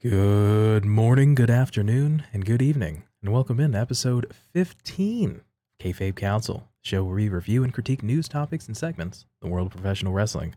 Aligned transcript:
Good 0.00 0.84
morning, 0.84 1.34
good 1.34 1.50
afternoon, 1.50 2.22
and 2.32 2.44
good 2.44 2.62
evening, 2.62 3.02
and 3.20 3.32
welcome 3.32 3.58
in 3.58 3.72
to 3.72 3.78
episode 3.78 4.32
15 4.52 5.40
Kayfabe 5.80 6.14
Kouncil, 6.14 6.68
show 6.80 7.02
where 7.02 7.16
we 7.16 7.28
review 7.28 7.64
and 7.64 7.74
critique 7.74 8.04
news 8.04 8.28
topics 8.28 8.68
and 8.68 8.76
segments 8.76 9.26
the 9.42 9.48
world 9.48 9.66
of 9.66 9.72
professional 9.72 10.12
wrestling. 10.12 10.54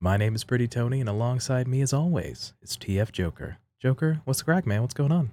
My 0.00 0.16
name 0.16 0.34
is 0.34 0.42
Pretty 0.42 0.66
Tony, 0.66 0.98
and 0.98 1.08
alongside 1.08 1.68
me, 1.68 1.82
as 1.82 1.92
always, 1.92 2.52
is 2.62 2.76
TF 2.76 3.12
Joker. 3.12 3.58
Joker, 3.80 4.22
what's 4.24 4.40
the 4.40 4.46
crack, 4.46 4.66
man? 4.66 4.80
What's 4.80 4.92
going 4.92 5.12
on? 5.12 5.30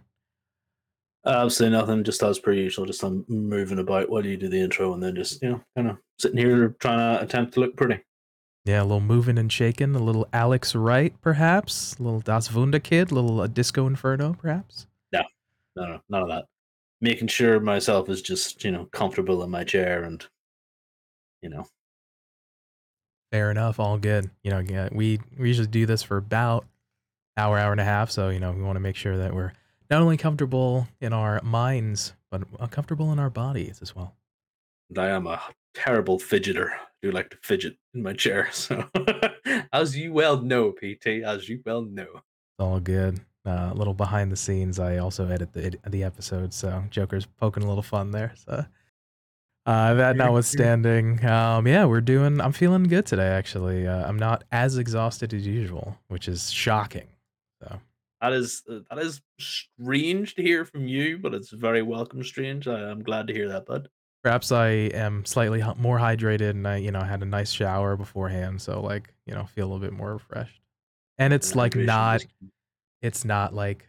Absolutely 1.26 1.80
nothing. 1.80 2.04
Just 2.04 2.22
as 2.22 2.38
per 2.38 2.54
usual. 2.54 2.86
Just 2.86 3.02
I'm 3.02 3.26
moving 3.28 3.80
about 3.80 4.08
while 4.08 4.24
you 4.24 4.38
do 4.38 4.50
the 4.50 4.62
intro, 4.62 4.94
and 4.94 5.02
then 5.02 5.16
just 5.16 5.42
you 5.42 5.50
know, 5.50 5.62
kind 5.76 5.90
of 5.90 5.98
sitting 6.20 6.38
here 6.38 6.76
trying 6.80 7.00
to 7.00 7.24
attempt 7.24 7.56
to 7.56 7.62
look 7.62 7.76
pretty. 7.76 8.04
Yeah, 8.68 8.82
a 8.82 8.84
little 8.84 9.00
moving 9.00 9.38
and 9.38 9.50
shaking, 9.50 9.96
a 9.96 10.00
little 10.00 10.28
Alex 10.34 10.76
Wright, 10.76 11.14
perhaps, 11.22 11.96
a 11.98 12.04
little 12.04 12.20
Das 12.20 12.50
Wunderkind, 12.50 13.12
a 13.12 13.16
little 13.16 13.40
uh, 13.40 13.48
Disco 13.48 13.88
Inferno, 13.88 14.34
perhaps. 14.34 14.88
No, 15.14 15.22
no, 15.78 15.86
no, 15.86 16.02
none 16.10 16.22
of 16.24 16.28
that. 16.28 16.46
Making 17.00 17.30
sure 17.30 17.62
myself 17.62 18.10
is 18.10 18.22
just 18.22 18.66
you 18.66 18.72
know 18.72 18.86
comfortable 18.92 19.42
in 19.44 19.50
my 19.50 19.64
chair, 19.64 20.04
and 20.04 20.26
you 21.42 21.50
know. 21.50 21.66
Fair 23.32 23.52
enough, 23.52 23.80
all 23.80 23.98
good. 23.98 24.30
You 24.44 24.52
know, 24.52 24.60
yeah, 24.60 24.90
we 24.92 25.22
we 25.38 25.48
usually 25.48 25.68
do 25.68 25.86
this 25.86 26.04
for 26.04 26.18
about 26.18 26.66
hour, 27.38 27.58
hour 27.58 27.72
and 27.72 27.80
a 27.80 27.86
half, 27.86 28.12
so 28.12 28.28
you 28.28 28.40
know 28.40 28.52
we 28.52 28.64
want 28.64 28.76
to 28.76 28.82
make 28.82 28.98
sure 28.98 29.16
that 29.16 29.34
we're 29.34 29.54
not 29.90 30.02
only 30.02 30.18
comfortable 30.18 30.90
in 31.00 31.14
our 31.14 31.42
minds, 31.42 32.14
but 32.30 32.42
comfortable 32.72 33.14
in 33.14 33.20
our 33.20 33.30
bodies 33.30 33.80
as 33.82 33.96
well. 33.96 34.14
And 34.90 35.00
I 35.00 35.08
am 35.08 35.26
a 35.26 35.42
terrible 35.74 36.20
fidgeter. 36.20 36.72
Do 37.02 37.12
like 37.12 37.30
to 37.30 37.38
fidget 37.44 37.78
in 37.94 38.04
my 38.04 38.14
chair. 38.14 38.50
So, 38.54 38.84
as 39.72 39.96
you 39.96 40.14
well 40.14 40.42
know, 40.42 40.72
PT, 40.72 41.24
as 41.24 41.48
you 41.48 41.62
well 41.66 41.82
know, 41.82 42.22
all 42.60 42.80
good. 42.80 43.22
Uh, 43.46 43.70
a 43.72 43.74
little 43.74 43.94
behind 43.94 44.30
the 44.30 44.36
scenes. 44.36 44.78
I 44.78 44.98
also 44.98 45.28
edit 45.28 45.54
the 45.54 45.78
the 45.88 46.04
episode, 46.04 46.54
so 46.54 46.84
Joker's 46.90 47.26
poking 47.26 47.64
a 47.64 47.68
little 47.68 47.84
fun 47.84 48.12
there. 48.12 48.34
So, 48.36 48.66
uh, 49.66 49.94
that 49.94 50.18
notwithstanding, 50.18 51.26
um, 51.26 51.66
yeah, 51.66 51.86
we're 51.86 52.02
doing. 52.02 52.42
I'm 52.42 52.52
feeling 52.52 52.84
good 52.84 53.06
today. 53.06 53.28
Actually, 53.28 53.88
uh, 53.88 54.08
I'm 54.08 54.18
not 54.18 54.44
as 54.52 54.78
exhausted 54.78 55.34
as 55.34 55.48
usual, 55.48 55.98
which 56.08 56.28
is 56.28 56.52
shocking. 56.52 57.08
So, 57.62 57.80
that 58.20 58.34
is 58.34 58.64
uh, 58.70 58.80
that 58.90 59.00
is 59.00 59.22
strange 59.40 60.36
to 60.36 60.42
hear 60.42 60.66
from 60.66 60.88
you, 60.88 61.18
but 61.18 61.34
it's 61.34 61.52
very 61.52 61.82
welcome 61.82 62.24
strange. 62.24 62.68
I, 62.68 62.90
I'm 62.90 63.04
glad 63.04 63.28
to 63.28 63.34
hear 63.34 63.48
that, 63.50 63.66
bud. 63.66 63.88
Perhaps 64.24 64.52
I 64.52 64.70
am 64.70 65.26
slightly 65.26 65.64
more 65.78 65.98
hydrated, 65.98 66.52
and 66.52 66.68
I, 66.68 66.78
you 66.78 66.92
know, 66.92 67.02
had 67.02 67.22
a 67.22 67.26
nice 67.26 67.52
shower 67.52 67.96
beforehand, 67.96 68.62
so 68.62 68.82
like, 68.82 69.14
you 69.26 69.34
know, 69.34 69.46
feel 69.46 69.66
a 69.66 69.70
little 69.70 69.86
bit 69.86 69.94
more 69.94 70.14
refreshed. 70.14 70.62
And 71.18 71.34
it's 71.34 71.56
like 71.56 71.76
not. 71.76 72.26
It's 73.02 73.24
not 73.24 73.54
like 73.54 73.88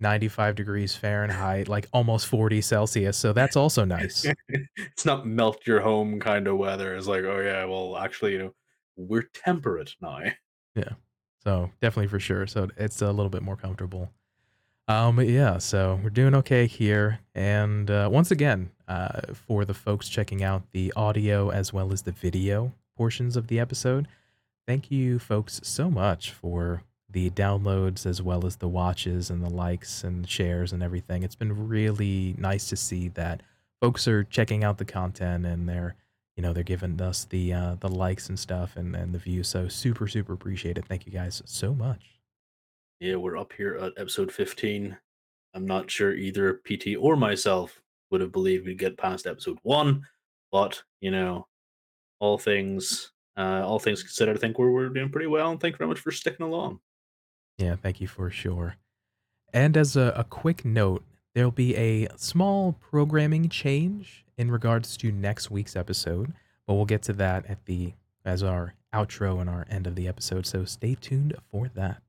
95 0.00 0.54
degrees 0.54 0.94
Fahrenheit, 0.94 1.68
like 1.68 1.88
almost 1.92 2.26
40 2.26 2.60
Celsius. 2.60 3.16
So 3.16 3.32
that's 3.32 3.56
also 3.56 3.84
nice. 3.86 4.26
it's 4.48 5.04
not 5.04 5.26
melt 5.26 5.66
your 5.66 5.80
home 5.80 6.20
kind 6.20 6.46
of 6.46 6.56
weather. 6.56 6.94
It's 6.94 7.06
like, 7.06 7.24
oh 7.24 7.40
yeah, 7.40 7.64
well, 7.64 7.96
actually, 7.96 8.32
you 8.32 8.38
know, 8.38 8.54
we're 8.96 9.28
temperate 9.34 9.94
now. 10.00 10.20
Yeah. 10.74 10.92
So 11.42 11.70
definitely 11.80 12.08
for 12.08 12.20
sure. 12.20 12.46
So 12.46 12.68
it's 12.76 13.00
a 13.02 13.10
little 13.10 13.30
bit 13.30 13.42
more 13.42 13.56
comfortable. 13.56 14.10
Um, 14.90 15.14
but 15.14 15.28
yeah, 15.28 15.58
so 15.58 16.00
we're 16.02 16.10
doing 16.10 16.34
okay 16.34 16.66
here. 16.66 17.20
And 17.32 17.88
uh, 17.88 18.08
once 18.10 18.32
again, 18.32 18.72
uh, 18.88 19.20
for 19.34 19.64
the 19.64 19.72
folks 19.72 20.08
checking 20.08 20.42
out 20.42 20.64
the 20.72 20.92
audio 20.96 21.50
as 21.50 21.72
well 21.72 21.92
as 21.92 22.02
the 22.02 22.10
video 22.10 22.72
portions 22.96 23.36
of 23.36 23.46
the 23.46 23.60
episode, 23.60 24.08
thank 24.66 24.90
you 24.90 25.20
folks 25.20 25.60
so 25.62 25.92
much 25.92 26.32
for 26.32 26.82
the 27.08 27.30
downloads 27.30 28.04
as 28.04 28.20
well 28.20 28.44
as 28.44 28.56
the 28.56 28.66
watches 28.66 29.30
and 29.30 29.44
the 29.44 29.48
likes 29.48 30.02
and 30.02 30.28
shares 30.28 30.72
and 30.72 30.82
everything. 30.82 31.22
It's 31.22 31.36
been 31.36 31.68
really 31.68 32.34
nice 32.36 32.68
to 32.70 32.76
see 32.76 33.06
that 33.10 33.44
folks 33.80 34.08
are 34.08 34.24
checking 34.24 34.64
out 34.64 34.78
the 34.78 34.84
content 34.84 35.46
and 35.46 35.68
they're 35.68 35.94
you 36.34 36.42
know 36.42 36.52
they're 36.52 36.64
giving 36.64 37.00
us 37.00 37.26
the 37.26 37.52
uh, 37.52 37.76
the 37.78 37.88
likes 37.88 38.28
and 38.28 38.38
stuff 38.38 38.76
and, 38.76 38.96
and 38.96 39.14
the 39.14 39.18
views 39.18 39.46
so 39.46 39.68
super 39.68 40.08
super 40.08 40.32
appreciate 40.32 40.78
it 40.78 40.86
thank 40.86 41.04
you 41.06 41.12
guys 41.12 41.42
so 41.44 41.74
much 41.74 42.19
Yeah, 43.00 43.16
we're 43.16 43.38
up 43.38 43.52
here 43.52 43.76
at 43.76 43.92
episode 43.96 44.30
15. 44.30 44.96
I'm 45.54 45.66
not 45.66 45.90
sure 45.90 46.14
either 46.14 46.60
PT 46.64 46.96
or 46.98 47.16
myself 47.16 47.80
would 48.10 48.20
have 48.20 48.32
believed 48.32 48.66
we'd 48.66 48.78
get 48.78 48.98
past 48.98 49.26
episode 49.26 49.58
one, 49.62 50.06
but 50.52 50.82
you 51.00 51.10
know, 51.10 51.46
all 52.20 52.36
things 52.38 53.12
uh, 53.36 53.62
all 53.64 53.78
things 53.78 54.02
considered, 54.02 54.36
I 54.36 54.40
think 54.40 54.58
we're, 54.58 54.70
we're 54.70 54.88
doing 54.90 55.08
pretty 55.08 55.28
well, 55.28 55.50
and 55.50 55.58
thank 55.58 55.74
you 55.74 55.78
very 55.78 55.88
much 55.88 56.00
for 56.00 56.10
sticking 56.10 56.44
along. 56.44 56.80
yeah 57.58 57.74
thank 57.76 58.00
you 58.00 58.06
for 58.06 58.28
sure 58.30 58.76
and 59.54 59.76
as 59.76 59.96
a, 59.96 60.12
a 60.16 60.24
quick 60.24 60.64
note 60.64 61.02
there'll 61.34 61.50
be 61.50 61.74
a 61.76 62.08
small 62.16 62.72
programming 62.80 63.48
change 63.48 64.26
in 64.36 64.50
regards 64.50 64.96
to 64.98 65.10
next 65.10 65.50
week's 65.50 65.74
episode 65.76 66.34
but 66.66 66.74
we'll 66.74 66.84
get 66.84 67.02
to 67.02 67.12
that 67.14 67.46
at 67.46 67.64
the 67.64 67.94
as 68.24 68.42
our 68.42 68.74
outro 68.92 69.40
and 69.40 69.48
our 69.48 69.64
end 69.70 69.86
of 69.86 69.94
the 69.94 70.06
episode 70.06 70.44
so 70.44 70.64
stay 70.64 70.94
tuned 70.94 71.34
for 71.50 71.68
that 71.74 72.02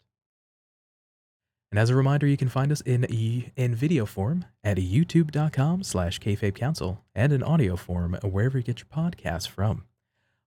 and 1.71 1.79
as 1.79 1.89
a 1.89 1.95
reminder, 1.95 2.27
you 2.27 2.35
can 2.35 2.49
find 2.49 2.69
us 2.69 2.81
in 2.81 3.05
in 3.05 3.75
video 3.75 4.05
form 4.05 4.43
at 4.61 4.77
youtube.com 4.77 5.83
slash 5.83 6.19
kayfabe 6.19 6.57
kouncil 6.57 6.97
and 7.15 7.31
in 7.31 7.41
audio 7.41 7.77
form 7.77 8.17
wherever 8.23 8.57
you 8.57 8.63
get 8.63 8.79
your 8.79 8.87
podcasts 8.93 9.47
from. 9.47 9.85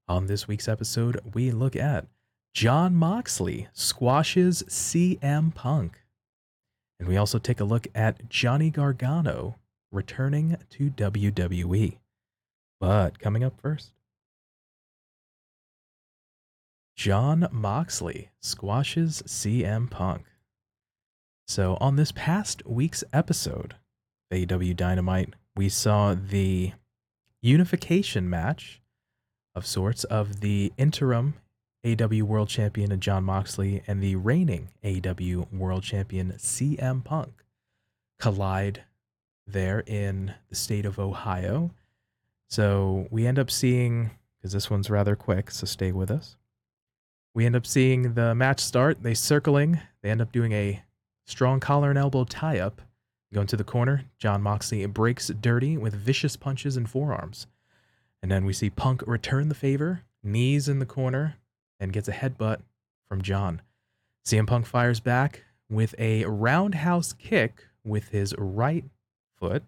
On 0.07 0.27
this 0.27 0.47
week's 0.47 0.69
episode, 0.69 1.19
we 1.33 1.51
look 1.51 1.75
at 1.75 2.07
Jon 2.53 2.95
Moxley 2.95 3.69
squashes 3.73 4.63
CM 4.69 5.55
Punk. 5.55 6.01
And 7.01 7.09
we 7.09 7.17
also 7.17 7.39
take 7.39 7.59
a 7.59 7.65
look 7.65 7.87
at 7.95 8.29
Johnny 8.29 8.69
Gargano 8.69 9.57
returning 9.91 10.59
to 10.71 10.91
WWE. 10.91 11.97
But 12.79 13.19
coming 13.19 13.43
up 13.43 13.59
first, 13.59 13.93
Jon 16.95 17.49
Moxley 17.51 18.29
squashes 18.41 19.23
CM 19.27 19.91
Punk. 19.91 20.27
So, 21.47 21.77
on 21.79 21.97
this 21.97 22.11
past 22.13 22.65
week's 22.67 23.05
episode 23.13 23.75
of 24.31 24.39
AEW 24.39 24.75
Dynamite, 24.75 25.35
we 25.55 25.69
saw 25.69 26.15
the 26.15 26.73
unification 27.43 28.31
match 28.31 28.81
of 29.55 29.67
sorts 29.67 30.05
of 30.05 30.41
the 30.41 30.73
interim 30.79 31.35
AEW 31.85 32.23
World 32.23 32.49
Champion 32.49 32.99
Jon 32.99 33.25
Moxley 33.25 33.83
and 33.87 34.03
the 34.03 34.17
reigning 34.17 34.71
AEW 34.83 35.53
World 35.53 35.83
Champion 35.83 36.33
CM 36.39 37.05
Punk 37.05 37.45
collide 38.19 38.85
there 39.47 39.81
in 39.87 40.33
the 40.49 40.57
state 40.57 40.87
of 40.87 40.99
Ohio. 40.99 41.73
So, 42.49 43.07
we 43.11 43.27
end 43.27 43.39
up 43.39 43.51
seeing, 43.51 44.13
because 44.39 44.53
this 44.53 44.71
one's 44.71 44.89
rather 44.89 45.15
quick, 45.15 45.51
so 45.51 45.67
stay 45.67 45.93
with 45.93 46.11
us. 46.11 46.37
We 47.35 47.45
end 47.45 47.55
up 47.55 47.67
seeing 47.67 48.15
the 48.15 48.35
match 48.35 48.61
start. 48.61 49.03
They 49.03 49.13
circling. 49.13 49.81
They 50.03 50.11
end 50.11 50.23
up 50.23 50.33
doing 50.33 50.53
a 50.53 50.83
strong 51.25 51.61
collar 51.61 51.91
and 51.91 51.99
elbow 51.99 52.25
tie 52.25 52.59
up. 52.59 52.83
Going 53.33 53.47
to 53.49 53.57
the 53.57 53.65
corner. 53.65 54.05
Jon 54.19 54.43
Moxley 54.43 54.87
breaks 54.87 55.29
dirty 55.29 55.77
with 55.77 55.95
vicious 55.95 56.37
punches 56.37 56.77
and 56.77 56.89
forearms. 56.89 57.47
And 58.23 58.31
then 58.31 58.45
we 58.45 58.53
see 58.53 58.71
Punk 58.71 59.03
return 59.07 59.49
the 59.49 59.55
favor, 59.55 60.03
knees 60.23 60.69
in 60.69 60.79
the 60.79 60.87
corner, 60.87 61.37
and 61.81 61.93
gets 61.93 62.09
a 62.09 62.13
headbutt 62.13 62.61
from 63.09 63.23
Jon. 63.23 63.61
CM 64.25 64.47
Punk 64.47 64.67
fires 64.67 65.01
back 65.01 65.43
with 65.69 65.95
a 65.99 66.25
roundhouse 66.25 67.13
kick 67.13 67.65
with 67.85 68.09
his 68.09 68.35
right 68.39 68.85
foot, 69.37 69.63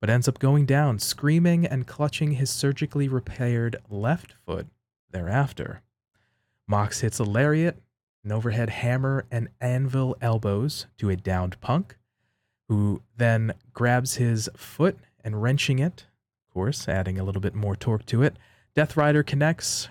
but 0.00 0.10
ends 0.10 0.28
up 0.28 0.38
going 0.38 0.66
down, 0.66 0.98
screaming 0.98 1.66
and 1.66 1.86
clutching 1.86 2.32
his 2.32 2.50
surgically 2.50 3.08
repaired 3.08 3.76
left 3.88 4.34
foot 4.44 4.66
thereafter. 5.10 5.82
Mox 6.66 7.00
hits 7.00 7.18
a 7.18 7.24
lariat, 7.24 7.80
an 8.24 8.32
overhead 8.32 8.70
hammer, 8.70 9.26
and 9.30 9.48
anvil 9.60 10.16
elbows 10.20 10.86
to 10.98 11.10
a 11.10 11.16
downed 11.16 11.60
Punk, 11.60 11.96
who 12.68 13.02
then 13.16 13.54
grabs 13.72 14.16
his 14.16 14.48
foot 14.56 14.98
and 15.24 15.42
wrenching 15.42 15.78
it, 15.78 16.06
of 16.46 16.54
course, 16.54 16.88
adding 16.88 17.18
a 17.18 17.24
little 17.24 17.40
bit 17.40 17.54
more 17.54 17.76
torque 17.76 18.06
to 18.06 18.22
it. 18.22 18.36
Death 18.74 18.96
Rider 18.96 19.22
connects, 19.22 19.88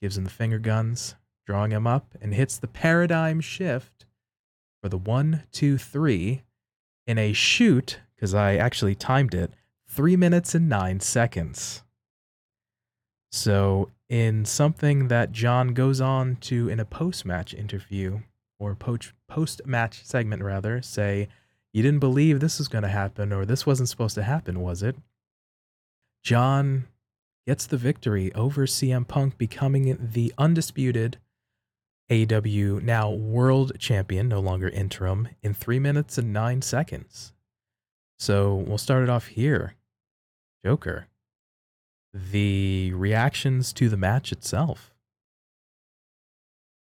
gives 0.00 0.16
him 0.16 0.24
the 0.24 0.30
finger 0.30 0.58
guns, 0.58 1.16
drawing 1.46 1.72
him 1.72 1.86
up, 1.86 2.14
and 2.20 2.34
hits 2.34 2.56
the 2.56 2.68
paradigm 2.68 3.40
shift 3.40 4.06
for 4.82 4.88
the 4.88 4.98
one, 4.98 5.44
two, 5.52 5.76
three 5.76 6.42
in 7.06 7.18
a 7.18 7.32
shoot, 7.32 8.00
because 8.14 8.34
I 8.34 8.56
actually 8.56 8.94
timed 8.94 9.34
it, 9.34 9.52
three 9.88 10.16
minutes 10.16 10.54
and 10.54 10.68
nine 10.68 11.00
seconds. 11.00 11.82
So, 13.32 13.90
in 14.10 14.44
something 14.44 15.06
that 15.08 15.30
Jon 15.30 15.68
goes 15.68 16.00
on 16.00 16.36
to 16.36 16.68
in 16.68 16.80
a 16.80 16.84
post 16.84 17.24
match 17.24 17.54
interview 17.54 18.20
or 18.58 18.74
post 18.74 19.62
match 19.64 20.04
segment, 20.04 20.42
rather, 20.42 20.82
say, 20.82 21.28
You 21.72 21.82
didn't 21.82 22.00
believe 22.00 22.40
this 22.40 22.58
was 22.58 22.68
going 22.68 22.82
to 22.82 22.88
happen 22.88 23.32
or 23.32 23.46
this 23.46 23.64
wasn't 23.64 23.88
supposed 23.88 24.16
to 24.16 24.24
happen, 24.24 24.60
was 24.60 24.82
it? 24.82 24.96
Jon 26.24 26.88
gets 27.46 27.66
the 27.66 27.78
victory 27.78 28.34
over 28.34 28.66
CM 28.66 29.06
Punk, 29.06 29.38
becoming 29.38 29.96
the 30.12 30.34
undisputed 30.36 31.18
AW 32.10 32.80
now 32.82 33.10
world 33.10 33.78
champion, 33.78 34.28
no 34.28 34.40
longer 34.40 34.68
interim, 34.68 35.28
in 35.40 35.54
three 35.54 35.78
minutes 35.78 36.18
and 36.18 36.32
nine 36.32 36.60
seconds. 36.62 37.32
So 38.18 38.56
we'll 38.56 38.76
start 38.76 39.04
it 39.04 39.08
off 39.08 39.28
here. 39.28 39.76
Joker, 40.64 41.06
the 42.12 42.92
reactions 42.94 43.72
to 43.74 43.88
the 43.88 43.96
match 43.96 44.32
itself. 44.32 44.92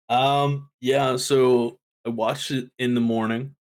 Um, 0.09 0.69
yeah, 0.81 1.15
so 1.17 1.79
I 2.05 2.09
watched 2.09 2.51
it 2.51 2.69
in 2.77 2.93
the 2.93 3.01
morning, 3.01 3.55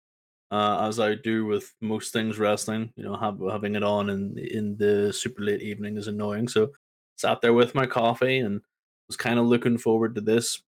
uh, 0.52 0.88
as 0.88 1.00
I 1.00 1.16
do 1.16 1.46
with 1.46 1.74
most 1.82 2.14
things 2.14 2.40
wrestling. 2.40 2.92
You 2.96 3.04
know, 3.04 3.16
have, 3.16 3.40
having 3.50 3.76
it 3.76 3.84
on 3.84 4.10
in 4.10 4.38
in 4.38 4.78
the 4.78 5.14
super 5.14 5.44
late 5.44 5.62
evening 5.62 5.98
is 5.98 6.08
annoying. 6.08 6.48
So 6.48 6.72
sat 7.18 7.42
there 7.42 7.54
with 7.54 7.76
my 7.76 7.86
coffee 7.86 8.40
and 8.40 8.62
was 9.08 9.18
kind 9.18 9.40
of 9.40 9.46
looking 9.46 9.78
forward 9.78 10.16
to 10.16 10.22
this. 10.22 10.62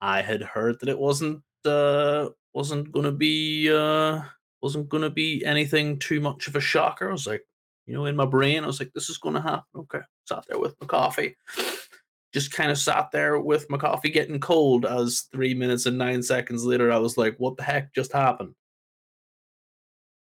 I 0.00 0.22
had 0.22 0.42
heard 0.42 0.80
that 0.80 0.88
it 0.88 0.98
wasn't 0.98 1.42
uh 1.64 2.30
wasn't 2.54 2.90
gonna 2.92 3.12
be 3.12 3.70
uh 3.70 4.22
wasn't 4.62 4.88
gonna 4.88 5.10
be 5.10 5.44
anything 5.44 5.98
too 5.98 6.20
much 6.20 6.48
of 6.48 6.56
a 6.56 6.60
shocker. 6.60 7.08
I 7.08 7.12
was 7.12 7.26
like, 7.26 7.44
you 7.90 7.96
know, 7.96 8.06
in 8.06 8.14
my 8.14 8.24
brain, 8.24 8.62
I 8.62 8.68
was 8.68 8.78
like, 8.78 8.92
this 8.94 9.10
is 9.10 9.18
gonna 9.18 9.42
happen. 9.42 9.64
Okay. 9.76 9.98
Sat 10.26 10.44
there 10.48 10.60
with 10.60 10.76
my 10.80 10.86
coffee. 10.86 11.36
Just 12.32 12.52
kind 12.52 12.70
of 12.70 12.78
sat 12.78 13.10
there 13.10 13.40
with 13.40 13.68
my 13.68 13.78
coffee 13.78 14.10
getting 14.10 14.38
cold 14.38 14.86
as 14.86 15.22
three 15.32 15.54
minutes 15.54 15.86
and 15.86 15.98
nine 15.98 16.22
seconds 16.22 16.64
later, 16.64 16.92
I 16.92 16.98
was 16.98 17.18
like, 17.18 17.34
what 17.38 17.56
the 17.56 17.64
heck 17.64 17.92
just 17.92 18.12
happened? 18.12 18.54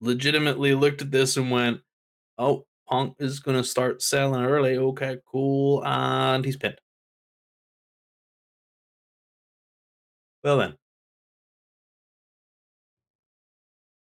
Legitimately 0.01 0.75
looked 0.75 1.01
at 1.01 1.11
this 1.11 1.37
and 1.37 1.49
went, 1.49 1.79
oh, 2.37 2.65
Punk 2.89 3.15
is 3.19 3.39
going 3.39 3.57
to 3.57 3.63
start 3.63 4.01
selling 4.01 4.43
early. 4.43 4.77
Okay, 4.77 5.17
cool. 5.31 5.81
And 5.85 6.43
he's 6.43 6.57
pinned. 6.57 6.79
Well, 10.43 10.57
then. 10.57 10.75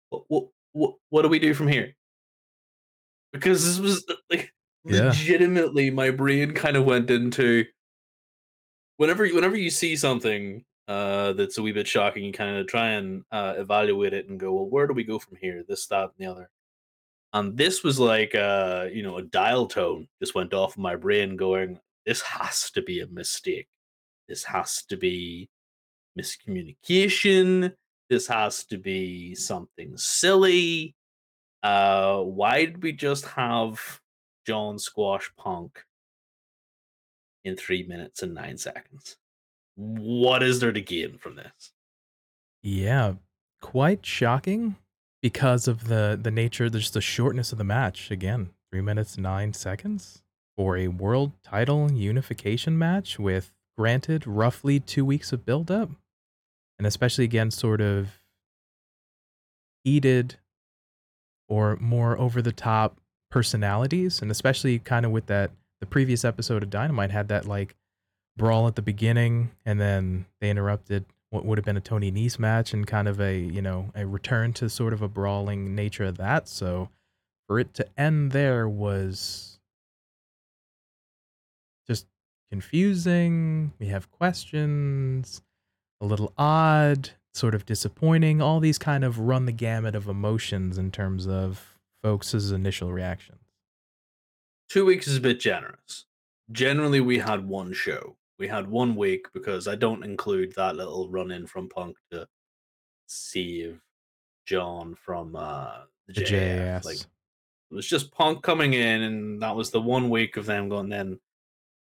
What, 0.08 0.48
what, 0.72 0.94
what 1.10 1.22
do 1.22 1.28
we 1.28 1.38
do 1.38 1.52
from 1.52 1.68
here? 1.68 1.95
Because 3.36 3.64
this 3.64 3.78
was 3.78 4.04
like 4.30 4.52
Yeah. 4.84 5.06
legitimately 5.06 5.90
my 5.90 6.10
brain 6.10 6.52
kind 6.52 6.76
of 6.76 6.84
went 6.84 7.10
into 7.10 7.64
whenever 8.96 9.26
whenever 9.28 9.56
you 9.56 9.70
see 9.70 9.96
something 9.96 10.64
uh, 10.88 11.32
that's 11.32 11.58
a 11.58 11.62
wee 11.62 11.72
bit 11.72 11.86
shocking, 11.88 12.24
you 12.24 12.32
kind 12.32 12.56
of 12.56 12.66
try 12.66 12.90
and 12.90 13.24
uh, 13.32 13.54
evaluate 13.56 14.14
it 14.14 14.28
and 14.28 14.38
go, 14.38 14.52
well, 14.52 14.68
where 14.68 14.86
do 14.86 14.92
we 14.92 15.02
go 15.04 15.18
from 15.18 15.36
here? 15.40 15.64
This, 15.68 15.86
that, 15.88 16.04
and 16.04 16.12
the 16.18 16.26
other. 16.30 16.48
And 17.32 17.56
this 17.56 17.82
was 17.82 17.98
like, 17.98 18.34
uh, 18.36 18.86
you 18.92 19.02
know, 19.02 19.18
a 19.18 19.22
dial 19.22 19.66
tone 19.66 20.06
just 20.22 20.34
went 20.36 20.54
off 20.54 20.76
in 20.76 20.82
my 20.82 20.94
brain, 20.94 21.36
going, 21.36 21.80
this 22.06 22.22
has 22.22 22.70
to 22.70 22.82
be 22.82 23.00
a 23.00 23.06
mistake. 23.08 23.66
This 24.28 24.44
has 24.44 24.84
to 24.84 24.96
be 24.96 25.50
miscommunication. 26.18 27.74
This 28.08 28.28
has 28.28 28.64
to 28.66 28.78
be 28.78 29.34
something 29.34 29.96
silly. 29.96 30.94
Uh, 31.62 32.20
why 32.20 32.64
did 32.66 32.82
we 32.82 32.92
just 32.92 33.26
have 33.26 34.00
Jon 34.46 34.78
Squash 34.78 35.30
Punk 35.36 35.84
in 37.44 37.56
three 37.56 37.82
minutes 37.82 38.22
and 38.22 38.34
nine 38.34 38.58
seconds? 38.58 39.16
What 39.74 40.42
is 40.42 40.60
there 40.60 40.72
to 40.72 40.80
gain 40.80 41.18
from 41.18 41.36
this? 41.36 41.72
Yeah, 42.62 43.14
quite 43.60 44.04
shocking 44.04 44.76
because 45.22 45.68
of 45.68 45.88
the 45.88 46.18
the 46.20 46.30
nature, 46.30 46.68
just 46.68 46.94
the 46.94 47.00
shortness 47.00 47.52
of 47.52 47.58
the 47.58 47.64
match. 47.64 48.10
Again, 48.10 48.50
three 48.70 48.80
minutes 48.80 49.18
nine 49.18 49.52
seconds 49.52 50.22
for 50.56 50.76
a 50.76 50.88
world 50.88 51.32
title 51.42 51.92
unification 51.92 52.78
match 52.78 53.18
with 53.18 53.52
granted 53.76 54.26
roughly 54.26 54.80
two 54.80 55.04
weeks 55.04 55.32
of 55.32 55.44
build 55.44 55.70
up, 55.70 55.90
and 56.78 56.86
especially 56.86 57.24
again, 57.24 57.50
sort 57.50 57.80
of 57.80 58.22
heated 59.84 60.36
or 61.48 61.76
more 61.76 62.18
over 62.18 62.42
the 62.42 62.52
top 62.52 63.00
personalities, 63.30 64.22
and 64.22 64.30
especially 64.30 64.78
kind 64.78 65.04
of 65.04 65.12
with 65.12 65.26
that 65.26 65.50
the 65.80 65.86
previous 65.86 66.24
episode 66.24 66.62
of 66.62 66.70
Dynamite 66.70 67.10
had 67.10 67.28
that 67.28 67.46
like 67.46 67.76
brawl 68.36 68.66
at 68.66 68.76
the 68.76 68.82
beginning, 68.82 69.50
and 69.64 69.80
then 69.80 70.26
they 70.40 70.50
interrupted 70.50 71.04
what 71.30 71.44
would 71.44 71.58
have 71.58 71.64
been 71.64 71.76
a 71.76 71.80
Tony 71.80 72.10
Nese 72.12 72.38
match 72.38 72.72
and 72.72 72.86
kind 72.86 73.08
of 73.08 73.20
a 73.20 73.38
you 73.38 73.62
know 73.62 73.90
a 73.94 74.06
return 74.06 74.52
to 74.54 74.68
sort 74.68 74.92
of 74.92 75.02
a 75.02 75.08
brawling 75.08 75.74
nature 75.74 76.04
of 76.04 76.16
that. 76.18 76.48
So 76.48 76.88
for 77.46 77.58
it 77.58 77.74
to 77.74 77.86
end 77.96 78.32
there 78.32 78.68
was 78.68 79.58
just 81.86 82.06
confusing. 82.50 83.72
We 83.78 83.86
have 83.88 84.10
questions, 84.10 85.42
a 86.00 86.06
little 86.06 86.32
odd, 86.36 87.10
sort 87.36 87.54
of 87.54 87.66
disappointing. 87.66 88.40
All 88.40 88.60
these 88.60 88.78
kind 88.78 89.04
of 89.04 89.18
run 89.18 89.46
the 89.46 89.52
gamut 89.52 89.94
of 89.94 90.08
emotions 90.08 90.78
in 90.78 90.90
terms 90.90 91.26
of 91.26 91.76
folks' 92.02 92.34
initial 92.34 92.92
reactions. 92.92 93.40
Two 94.68 94.84
weeks 94.84 95.06
is 95.06 95.16
a 95.16 95.20
bit 95.20 95.38
generous. 95.38 96.06
Generally, 96.52 97.00
we 97.00 97.18
had 97.18 97.46
one 97.46 97.72
show. 97.72 98.16
We 98.38 98.48
had 98.48 98.68
one 98.68 98.96
week 98.96 99.26
because 99.32 99.66
I 99.66 99.76
don't 99.76 100.04
include 100.04 100.54
that 100.56 100.76
little 100.76 101.08
run 101.08 101.30
in 101.30 101.46
from 101.46 101.68
Punk 101.68 101.96
to 102.10 102.26
save 103.06 103.80
Jon 104.44 104.94
from 104.94 105.34
uh, 105.36 105.82
the, 106.06 106.12
The 106.14 106.24
JAS. 106.24 106.84
Like 106.84 106.98
it 106.98 107.74
was 107.74 107.86
just 107.86 108.12
Punk 108.12 108.42
coming 108.42 108.74
in, 108.74 109.02
and 109.02 109.42
that 109.42 109.56
was 109.56 109.70
the 109.70 109.80
one 109.80 110.10
week 110.10 110.36
of 110.36 110.46
them 110.46 110.68
going. 110.68 110.88
Then, 110.88 111.18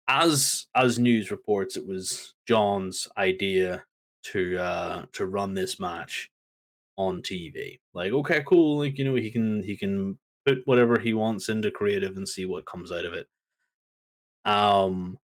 as 0.07 0.67
as 0.75 0.99
news 0.99 1.31
reports, 1.31 1.77
it 1.77 1.87
was 1.87 2.35
Jon's 2.47 3.09
idea 3.17 3.85
to 4.25 4.59
uh 4.59 5.05
to 5.13 5.27
run 5.27 5.55
this 5.55 5.79
match 5.79 6.31
on 6.97 7.23
TV. 7.23 7.79
Like, 7.93 8.13
okay, 8.13 8.43
cool. 8.47 8.79
Like 8.79 8.99
you 8.99 9.05
know, 9.05 9.15
he 9.15 9.31
can 9.31 9.63
he 9.63 9.77
can 9.77 10.19
put 10.47 10.63
whatever 10.67 10.99
he 10.99 11.15
wants 11.15 11.49
into 11.49 11.71
creative 11.71 12.17
and 12.17 12.29
see 12.29 12.45
what 12.45 12.67
comes 12.67 12.93
out 12.93 13.05
of 13.05 13.15
it. 13.15 13.27
Um, 14.45 15.19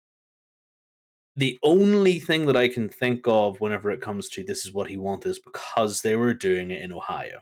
the 1.35 1.59
only 1.63 2.19
thing 2.19 2.45
that 2.47 2.57
I 2.57 2.67
can 2.67 2.89
think 2.89 3.21
of 3.25 3.59
whenever 3.59 3.91
it 3.91 4.01
comes 4.01 4.29
to 4.29 4.43
this 4.43 4.65
is 4.65 4.73
what 4.73 4.89
he 4.89 4.97
wanted 4.97 5.29
is 5.29 5.39
because 5.39 6.01
they 6.01 6.15
were 6.15 6.33
doing 6.33 6.71
it 6.71 6.81
in 6.81 6.93
Ohio. 6.93 7.39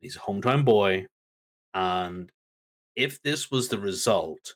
He's 0.00 0.16
a 0.16 0.20
hometown 0.20 0.64
boy, 0.64 1.06
and 1.74 2.30
if 2.96 3.20
this 3.22 3.50
was 3.50 3.68
the 3.68 3.78
result, 3.78 4.54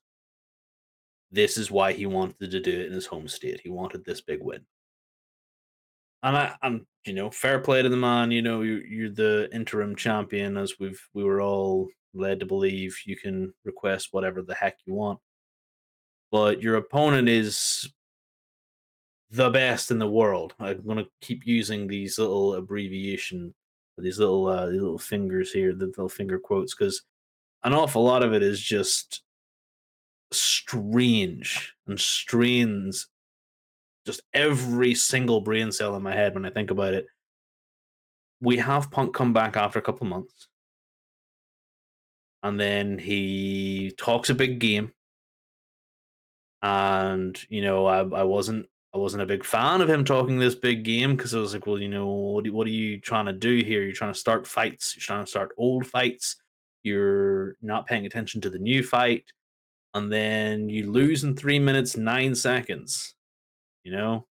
this 1.31 1.57
is 1.57 1.71
why 1.71 1.93
he 1.93 2.07
wanted 2.07 2.51
to 2.51 2.61
do 2.61 2.71
it 2.71 2.87
in 2.87 2.93
his 2.93 3.07
home 3.07 3.27
state. 3.27 3.61
He 3.63 3.71
wanted 3.71 4.05
this 4.05 4.21
big 4.21 4.41
win. 4.43 4.65
And 6.23 6.37
I, 6.37 6.55
I'm, 6.63 6.87
you 7.05 7.15
know, 7.15 7.31
fair 7.31 7.59
play 7.59 7.83
to 7.83 7.89
the 7.89 7.97
man. 7.97 8.31
You 8.31 8.43
know, 8.43 8.63
you're, 8.63 8.87
you're 8.87 9.11
the 9.11 9.49
interim 9.53 9.97
champion, 9.97 10.57
as 10.57 10.75
we've 10.79 11.01
we 11.15 11.25
were 11.25 11.41
all 11.41 11.89
led 12.15 12.41
to 12.41 12.47
believe. 12.47 12.97
You 13.05 13.17
can 13.17 13.53
request 13.65 14.09
whatever 14.13 14.43
the 14.43 14.55
heck 14.55 14.79
you 14.87 14.95
want, 14.95 15.19
but 16.31 16.63
your 16.63 16.77
opponent 16.77 17.29
is 17.29 17.93
the 19.31 19.51
best 19.51 19.91
in 19.91 19.99
the 19.99 20.11
world. 20.11 20.55
I'm 20.61 20.87
gonna 20.87 21.07
keep 21.21 21.47
using 21.47 21.87
these 21.87 22.19
little 22.19 22.55
abbreviation, 22.55 23.55
these 23.99 24.19
little 24.19 24.47
uh, 24.47 24.67
these 24.67 24.81
little 24.81 24.99
fingers 24.99 25.53
here, 25.53 25.75
the 25.75 25.87
little 25.87 26.09
finger 26.09 26.39
quotes, 26.39 26.75
because 26.75 27.03
an 27.65 27.73
awful 27.73 28.05
lot 28.05 28.23
of 28.23 28.33
it 28.33 28.43
is 28.43 28.61
just 28.61 29.23
strange 30.31 31.75
and 31.87 31.99
strains 31.99 33.09
just 34.07 34.23
every 34.35 34.95
single 34.95 35.41
brain 35.41 35.71
cell 35.73 35.97
in 35.97 36.03
my 36.03 36.15
head 36.15 36.35
when 36.35 36.45
I 36.45 36.51
think 36.51 36.71
about 36.71 36.95
it. 36.95 37.07
We 38.41 38.57
have 38.59 38.91
Punk 38.91 39.15
come 39.15 39.33
back 39.33 39.57
after 39.57 39.79
a 39.79 39.83
couple 39.83 40.07
months. 40.07 40.49
And 42.43 42.59
then 42.59 42.99
he 42.99 43.95
talks 43.97 44.31
a 44.31 44.35
big 44.35 44.59
game. 44.59 44.93
And, 46.61 47.39
you 47.49 47.63
know, 47.63 47.87
I, 47.87 47.99
I 48.01 48.25
wasn't 48.25 48.67
I 48.95 48.99
wasn't 48.99 49.23
a 49.23 49.27
big 49.27 49.43
fan 49.43 49.81
of 49.81 49.89
him 49.89 50.05
talking 50.05 50.39
this 50.39 50.55
big 50.55 50.83
game 50.83 51.17
because 51.17 51.35
I 51.35 51.39
was 51.39 51.55
like, 51.55 51.67
well, 51.67 51.79
you 51.79 51.89
know, 51.89 52.09
what, 52.09 52.49
what 52.51 52.67
are 52.67 52.71
you 52.71 53.01
trying 53.01 53.25
to 53.25 53.33
do 53.33 53.63
here? 53.65 53.83
You're 53.83 53.95
trying 53.95 54.13
to 54.13 54.19
start 54.19 54.47
fights. 54.47 54.95
You're 54.95 55.01
trying 55.01 55.25
to 55.25 55.31
start 55.31 55.55
old 55.57 55.87
fights. 55.87 56.37
You're 56.83 57.57
not 57.63 57.87
paying 57.87 58.05
attention 58.05 58.43
to 58.43 58.51
the 58.51 58.59
new 58.59 58.83
fight. 58.83 59.25
And 59.95 60.13
then 60.13 60.69
you 60.69 60.91
lose 60.91 61.25
in 61.25 61.37
three 61.37 61.59
minutes, 61.59 61.97
nine 61.97 62.35
seconds 62.35 63.15
you 63.85 63.93
know 63.93 64.27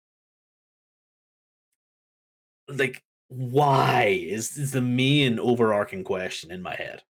like 2.69 3.03
why 3.29 4.05
is, 4.05 4.57
is 4.57 4.71
the 4.71 4.81
main 4.81 5.39
overarching 5.39 6.03
question 6.03 6.51
in 6.51 6.61
my 6.61 6.75
head 6.75 7.03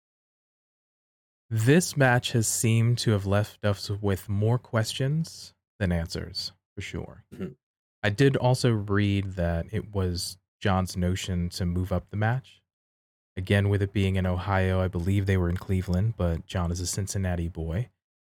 This 1.50 1.96
match 1.96 2.32
has 2.32 2.48
seemed 2.48 2.98
to 2.98 3.12
have 3.12 3.26
left 3.26 3.64
us 3.64 3.88
with 3.90 4.28
more 4.28 4.58
questions 4.58 5.54
than 5.78 5.92
answers, 5.92 6.52
for 6.74 6.80
sure. 6.80 7.24
Mhm. 7.32 7.56
I 8.02 8.10
did 8.10 8.36
also 8.36 8.70
read 8.72 9.32
that 9.32 9.66
it 9.72 9.94
was 9.94 10.38
Jon's 10.60 10.96
notion 10.96 11.48
to 11.50 11.64
move 11.64 11.92
up 11.92 12.10
the 12.10 12.16
match. 12.16 12.62
Again, 13.36 13.68
with 13.68 13.82
it 13.82 13.92
being 13.92 14.16
in 14.16 14.26
Ohio, 14.26 14.80
I 14.80 14.88
believe 14.88 15.26
they 15.26 15.36
were 15.36 15.50
in 15.50 15.56
Cleveland, 15.56 16.14
but 16.16 16.46
Jon 16.46 16.72
is 16.72 16.80
a 16.80 16.86
Cincinnati 16.86 17.48
boy. 17.48 17.90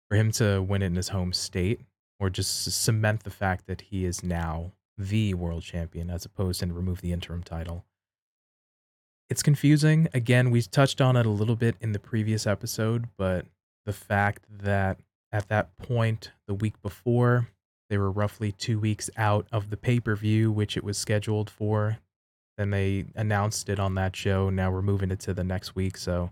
For 0.09 0.17
him 0.17 0.31
to 0.33 0.63
win 0.63 0.83
it 0.83 0.87
in 0.87 0.95
his 0.97 1.09
home 1.09 1.33
state, 1.33 1.81
or 2.23 2.31
just 2.31 2.71
cement 2.71 3.25
the 3.25 3.31
fact 3.31 3.67
that 3.67 3.81
he 3.81 4.05
is 4.05 4.23
now 4.23 4.71
the 4.97 5.35
world 5.35 5.65
champion 5.65 6.09
as 6.09 6.25
opposed 6.25 6.61
to 6.61 6.67
remove 6.67 7.01
the 7.01 7.13
interim 7.13 7.43
title. 7.43 7.85
It's 9.29 9.43
confusing. 9.43 10.07
Again, 10.15 10.53
we 10.53 10.63
touched 10.63 11.01
on 11.01 11.17
it 11.17 11.27
a 11.27 11.31
little 11.31 11.57
bit 11.57 11.75
in 11.81 11.91
the 11.91 11.99
previous 11.99 12.47
episode, 12.47 13.09
but 13.17 13.47
the 13.87 13.93
fact 13.93 14.45
that 14.49 14.99
at 15.33 15.49
that 15.49 15.77
point, 15.79 16.31
the 16.47 16.55
week 16.55 16.81
before, 16.81 17.49
they 17.91 17.99
were 17.99 18.11
roughly 18.11 18.53
two 18.53 18.79
weeks 18.79 19.11
out 19.17 19.49
of 19.51 19.71
the 19.71 19.77
pay 19.77 19.99
per 19.99 20.15
view, 20.15 20.53
which 20.53 20.77
it 20.77 20.85
was 20.85 20.97
scheduled 20.97 21.51
for. 21.51 21.99
Then 22.57 22.71
they 22.71 23.07
announced 23.17 23.69
it 23.69 23.81
on 23.81 23.97
that 23.97 24.15
show. 24.15 24.49
Now 24.49 24.71
we're 24.71 24.81
moving 24.81 25.11
it 25.11 25.19
to 25.21 25.35
the 25.35 25.43
next 25.43 25.75
week. 25.75 25.97
So 25.97 26.31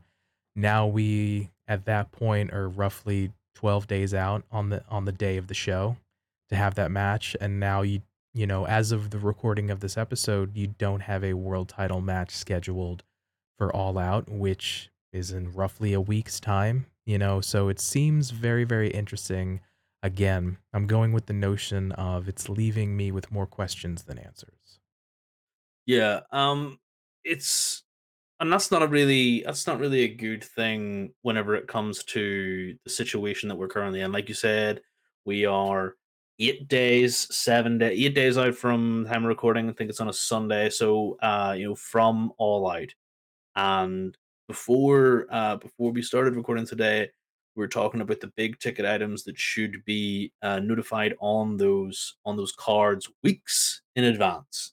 now 0.55 0.87
we, 0.87 1.51
at 1.67 1.85
that 1.87 2.13
point, 2.13 2.53
are 2.53 2.69
roughly 2.69 3.33
12 3.55 3.87
days 3.87 4.15
out 4.15 4.45
on 4.51 4.71
the 4.71 4.83
on 4.89 5.05
the 5.05 5.13
day 5.13 5.37
of 5.37 5.49
the 5.49 5.55
show 5.55 5.97
to 6.49 6.57
have 6.57 6.75
that 6.77 6.91
match. 6.91 7.37
And 7.41 7.61
now 7.61 7.83
you 7.83 8.03
you 8.33 8.47
know, 8.47 8.67
as 8.67 8.93
of 8.93 9.11
the 9.11 9.19
recording 9.19 9.71
of 9.71 9.81
this 9.81 9.97
episode, 9.99 10.57
you 10.57 10.69
don't 10.69 11.01
have 11.01 11.25
a 11.25 11.35
world 11.35 11.69
title 11.69 12.01
match 12.01 12.31
scheduled 12.31 13.03
for 13.59 13.75
All 13.75 13.99
Out, 13.99 14.29
which 14.29 14.91
is 15.13 15.33
in 15.33 15.53
roughly 15.53 15.93
a 15.93 16.01
week's 16.01 16.39
time, 16.39 16.87
you 17.05 17.19
know, 17.19 17.41
so 17.41 17.69
it 17.69 17.81
seems 17.81 18.31
very, 18.31 18.65
very 18.65 18.89
interesting. 18.91 19.61
Again, 20.03 20.59
I'm 20.73 20.87
going 20.87 21.13
with 21.13 21.27
the 21.27 21.33
notion 21.33 21.93
of 21.93 22.29
it's 22.29 22.49
leaving 22.49 22.97
me 22.97 23.11
with 23.11 23.33
more 23.33 23.47
questions 23.47 24.05
than 24.05 24.19
answers. 24.19 24.79
Yeah, 25.87 26.21
um 26.31 26.79
it's 27.25 27.83
and 28.41 28.51
that's 28.51 28.71
not 28.71 28.83
a 28.83 28.87
really 28.87 29.43
that's 29.43 29.67
not 29.67 29.79
really 29.79 30.03
a 30.03 30.15
good 30.15 30.43
thing 30.43 31.13
whenever 31.23 31.55
it 31.55 31.69
comes 31.69 32.03
to 32.05 32.75
the 32.85 32.91
situation 32.91 33.49
that 33.49 33.57
we're 33.57 33.69
currently 33.69 34.01
in. 34.01 34.13
Like 34.13 34.29
you 34.29 34.35
said, 34.35 34.81
we 35.27 35.45
are 35.45 35.95
eight 36.39 36.67
days, 36.69 37.29
seven 37.35 37.77
days, 37.77 38.03
eight 38.03 38.15
days 38.15 38.39
out 38.39 38.55
from 38.55 39.07
time 39.07 39.27
recording. 39.27 39.69
I 39.69 39.73
think 39.73 39.91
it's 39.91 40.01
on 40.01 40.09
a 40.09 40.13
Sunday. 40.13 40.71
So, 40.71 41.19
uh, 41.21 41.55
you 41.57 41.69
know, 41.69 41.75
from 41.75 42.33
All 42.39 42.71
Out, 42.71 42.95
and 43.57 44.17
before 44.49 45.27
uh 45.31 45.57
before 45.57 45.93
we 45.93 46.03
started 46.03 46.35
recording 46.35 46.67
today, 46.67 47.11
we 47.57 47.65
are 47.65 47.69
talking 47.69 48.01
about 48.01 48.21
the 48.21 48.33
big 48.37 48.59
ticket 48.59 48.87
items 48.87 49.23
that 49.25 49.39
should 49.39 49.85
be 49.85 50.33
uh, 50.43 50.61
notified 50.61 51.15
on 51.21 51.59
those 51.59 52.17
on 52.25 52.37
those 52.39 52.53
cards 52.53 53.09
weeks 53.23 53.83
in 53.97 54.05
advance. 54.05 54.73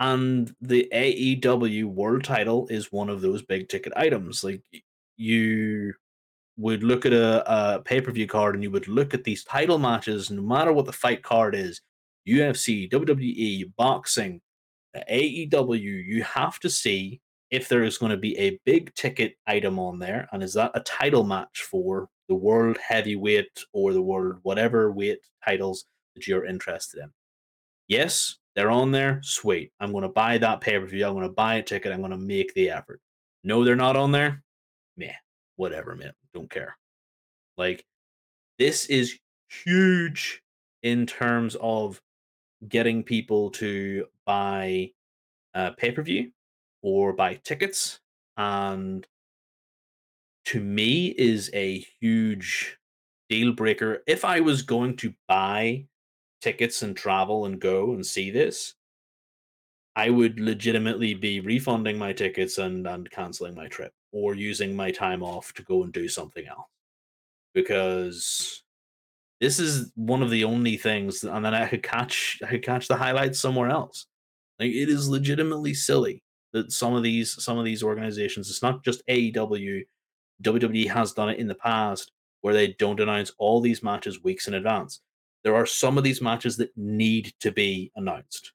And 0.00 0.52
the 0.62 0.88
AEW 0.92 1.84
World 1.84 2.24
Title 2.24 2.66
is 2.68 2.90
one 2.90 3.10
of 3.10 3.20
those 3.20 3.42
big 3.42 3.68
ticket 3.68 3.92
items. 3.96 4.42
Like 4.42 4.62
you 5.16 5.92
would 6.56 6.82
look 6.82 7.04
at 7.04 7.12
a, 7.12 7.44
a 7.76 7.80
pay 7.80 8.00
per 8.00 8.10
view 8.10 8.26
card 8.26 8.54
and 8.54 8.64
you 8.64 8.70
would 8.70 8.88
look 8.88 9.12
at 9.12 9.24
these 9.24 9.44
title 9.44 9.78
matches, 9.78 10.30
no 10.30 10.42
matter 10.42 10.72
what 10.72 10.86
the 10.86 10.92
fight 10.92 11.22
card 11.22 11.54
is 11.54 11.82
UFC, 12.26 12.90
WWE, 12.90 13.72
boxing, 13.76 14.40
AEW, 14.96 16.04
you 16.06 16.22
have 16.22 16.58
to 16.60 16.70
see 16.70 17.20
if 17.50 17.68
there 17.68 17.84
is 17.84 17.98
going 17.98 18.10
to 18.10 18.16
be 18.16 18.38
a 18.38 18.58
big 18.64 18.94
ticket 18.94 19.34
item 19.46 19.78
on 19.78 19.98
there. 19.98 20.28
And 20.32 20.42
is 20.42 20.54
that 20.54 20.70
a 20.74 20.80
title 20.80 21.24
match 21.24 21.66
for 21.70 22.08
the 22.28 22.34
world 22.34 22.78
heavyweight 22.78 23.64
or 23.72 23.92
the 23.92 24.02
world 24.02 24.36
whatever 24.42 24.92
weight 24.92 25.18
titles 25.44 25.84
that 26.14 26.26
you're 26.26 26.46
interested 26.46 27.02
in? 27.02 27.10
Yes, 27.88 28.36
they're 28.56 28.70
on 28.70 28.90
there. 28.90 29.20
Sweet. 29.22 29.72
I'm 29.80 29.92
going 29.92 30.02
to 30.02 30.08
buy 30.08 30.38
that 30.38 30.60
pay 30.60 30.78
per 30.78 30.86
view. 30.86 31.06
I'm 31.06 31.14
going 31.14 31.26
to 31.26 31.32
buy 31.32 31.56
a 31.56 31.62
ticket. 31.62 31.92
I'm 31.92 32.00
going 32.00 32.10
to 32.10 32.18
make 32.18 32.52
the 32.54 32.70
effort. 32.70 33.00
No, 33.44 33.64
they're 33.64 33.76
not 33.76 33.96
on 33.96 34.12
there. 34.12 34.42
Meh 34.96 35.14
whatever, 35.60 35.94
man. 35.94 36.12
Don't 36.32 36.50
care. 36.50 36.76
Like, 37.58 37.84
this 38.58 38.86
is 38.86 39.18
huge 39.64 40.42
in 40.82 41.06
terms 41.06 41.54
of 41.60 42.00
getting 42.66 43.02
people 43.02 43.50
to 43.50 44.06
buy 44.24 44.90
uh, 45.54 45.72
pay 45.76 45.92
per 45.92 46.02
view 46.02 46.32
or 46.82 47.12
buy 47.12 47.34
tickets. 47.44 48.00
And 48.38 49.06
to 50.46 50.60
me, 50.60 51.08
is 51.08 51.50
a 51.52 51.84
huge 52.00 52.78
deal 53.28 53.52
breaker. 53.52 54.02
If 54.06 54.24
I 54.24 54.40
was 54.40 54.62
going 54.62 54.96
to 54.96 55.12
buy 55.28 55.84
tickets 56.40 56.82
and 56.82 56.96
travel 56.96 57.46
and 57.46 57.60
go 57.60 57.92
and 57.92 58.04
see 58.04 58.30
this, 58.30 58.74
I 59.96 60.10
would 60.10 60.40
legitimately 60.40 61.14
be 61.14 61.40
refunding 61.40 61.98
my 61.98 62.12
tickets 62.12 62.58
and, 62.58 62.86
and 62.86 63.10
canceling 63.10 63.54
my 63.54 63.66
trip 63.68 63.92
or 64.12 64.34
using 64.34 64.74
my 64.74 64.90
time 64.90 65.22
off 65.22 65.52
to 65.54 65.62
go 65.62 65.82
and 65.82 65.92
do 65.92 66.08
something 66.08 66.46
else. 66.46 66.68
Because 67.54 68.62
this 69.40 69.58
is 69.58 69.90
one 69.96 70.22
of 70.22 70.30
the 70.30 70.44
only 70.44 70.76
things 70.76 71.24
and 71.24 71.44
then 71.44 71.54
I 71.54 71.66
could 71.66 71.82
catch 71.82 72.38
I 72.44 72.46
could 72.46 72.64
catch 72.64 72.86
the 72.88 72.96
highlights 72.96 73.40
somewhere 73.40 73.68
else. 73.68 74.06
Like 74.58 74.70
it 74.70 74.88
is 74.88 75.08
legitimately 75.08 75.74
silly 75.74 76.22
that 76.52 76.72
some 76.72 76.94
of 76.94 77.02
these 77.02 77.42
some 77.42 77.58
of 77.58 77.64
these 77.64 77.82
organizations, 77.82 78.50
it's 78.50 78.62
not 78.62 78.84
just 78.84 79.06
AEW, 79.08 79.82
WWE 80.42 80.88
has 80.90 81.12
done 81.12 81.30
it 81.30 81.38
in 81.38 81.48
the 81.48 81.54
past 81.54 82.12
where 82.42 82.54
they 82.54 82.68
don't 82.78 83.00
announce 83.00 83.32
all 83.38 83.60
these 83.60 83.82
matches 83.82 84.22
weeks 84.22 84.48
in 84.48 84.54
advance. 84.54 85.00
There 85.44 85.56
are 85.56 85.66
some 85.66 85.96
of 85.98 86.04
these 86.04 86.20
matches 86.20 86.56
that 86.58 86.76
need 86.76 87.32
to 87.40 87.50
be 87.50 87.90
announced. 87.96 88.52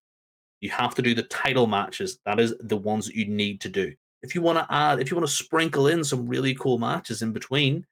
You 0.61 0.69
have 0.71 0.95
to 0.95 1.01
do 1.01 1.13
the 1.13 1.23
title 1.23 1.67
matches. 1.67 2.19
That 2.25 2.39
is 2.39 2.53
the 2.59 2.77
ones 2.77 3.07
that 3.07 3.15
you 3.15 3.27
need 3.27 3.61
to 3.61 3.69
do 3.69 3.93
if 4.25 4.33
you 4.33 4.41
want 4.41 4.57
to 4.57 4.73
add, 4.73 4.99
if 4.99 5.11
you 5.11 5.17
want 5.17 5.27
to 5.27 5.33
sprinkle 5.33 5.87
in 5.87 6.03
some 6.03 6.27
really 6.27 6.55
cool 6.55 6.79
matches 6.79 7.21
in 7.21 7.31
between 7.31 7.85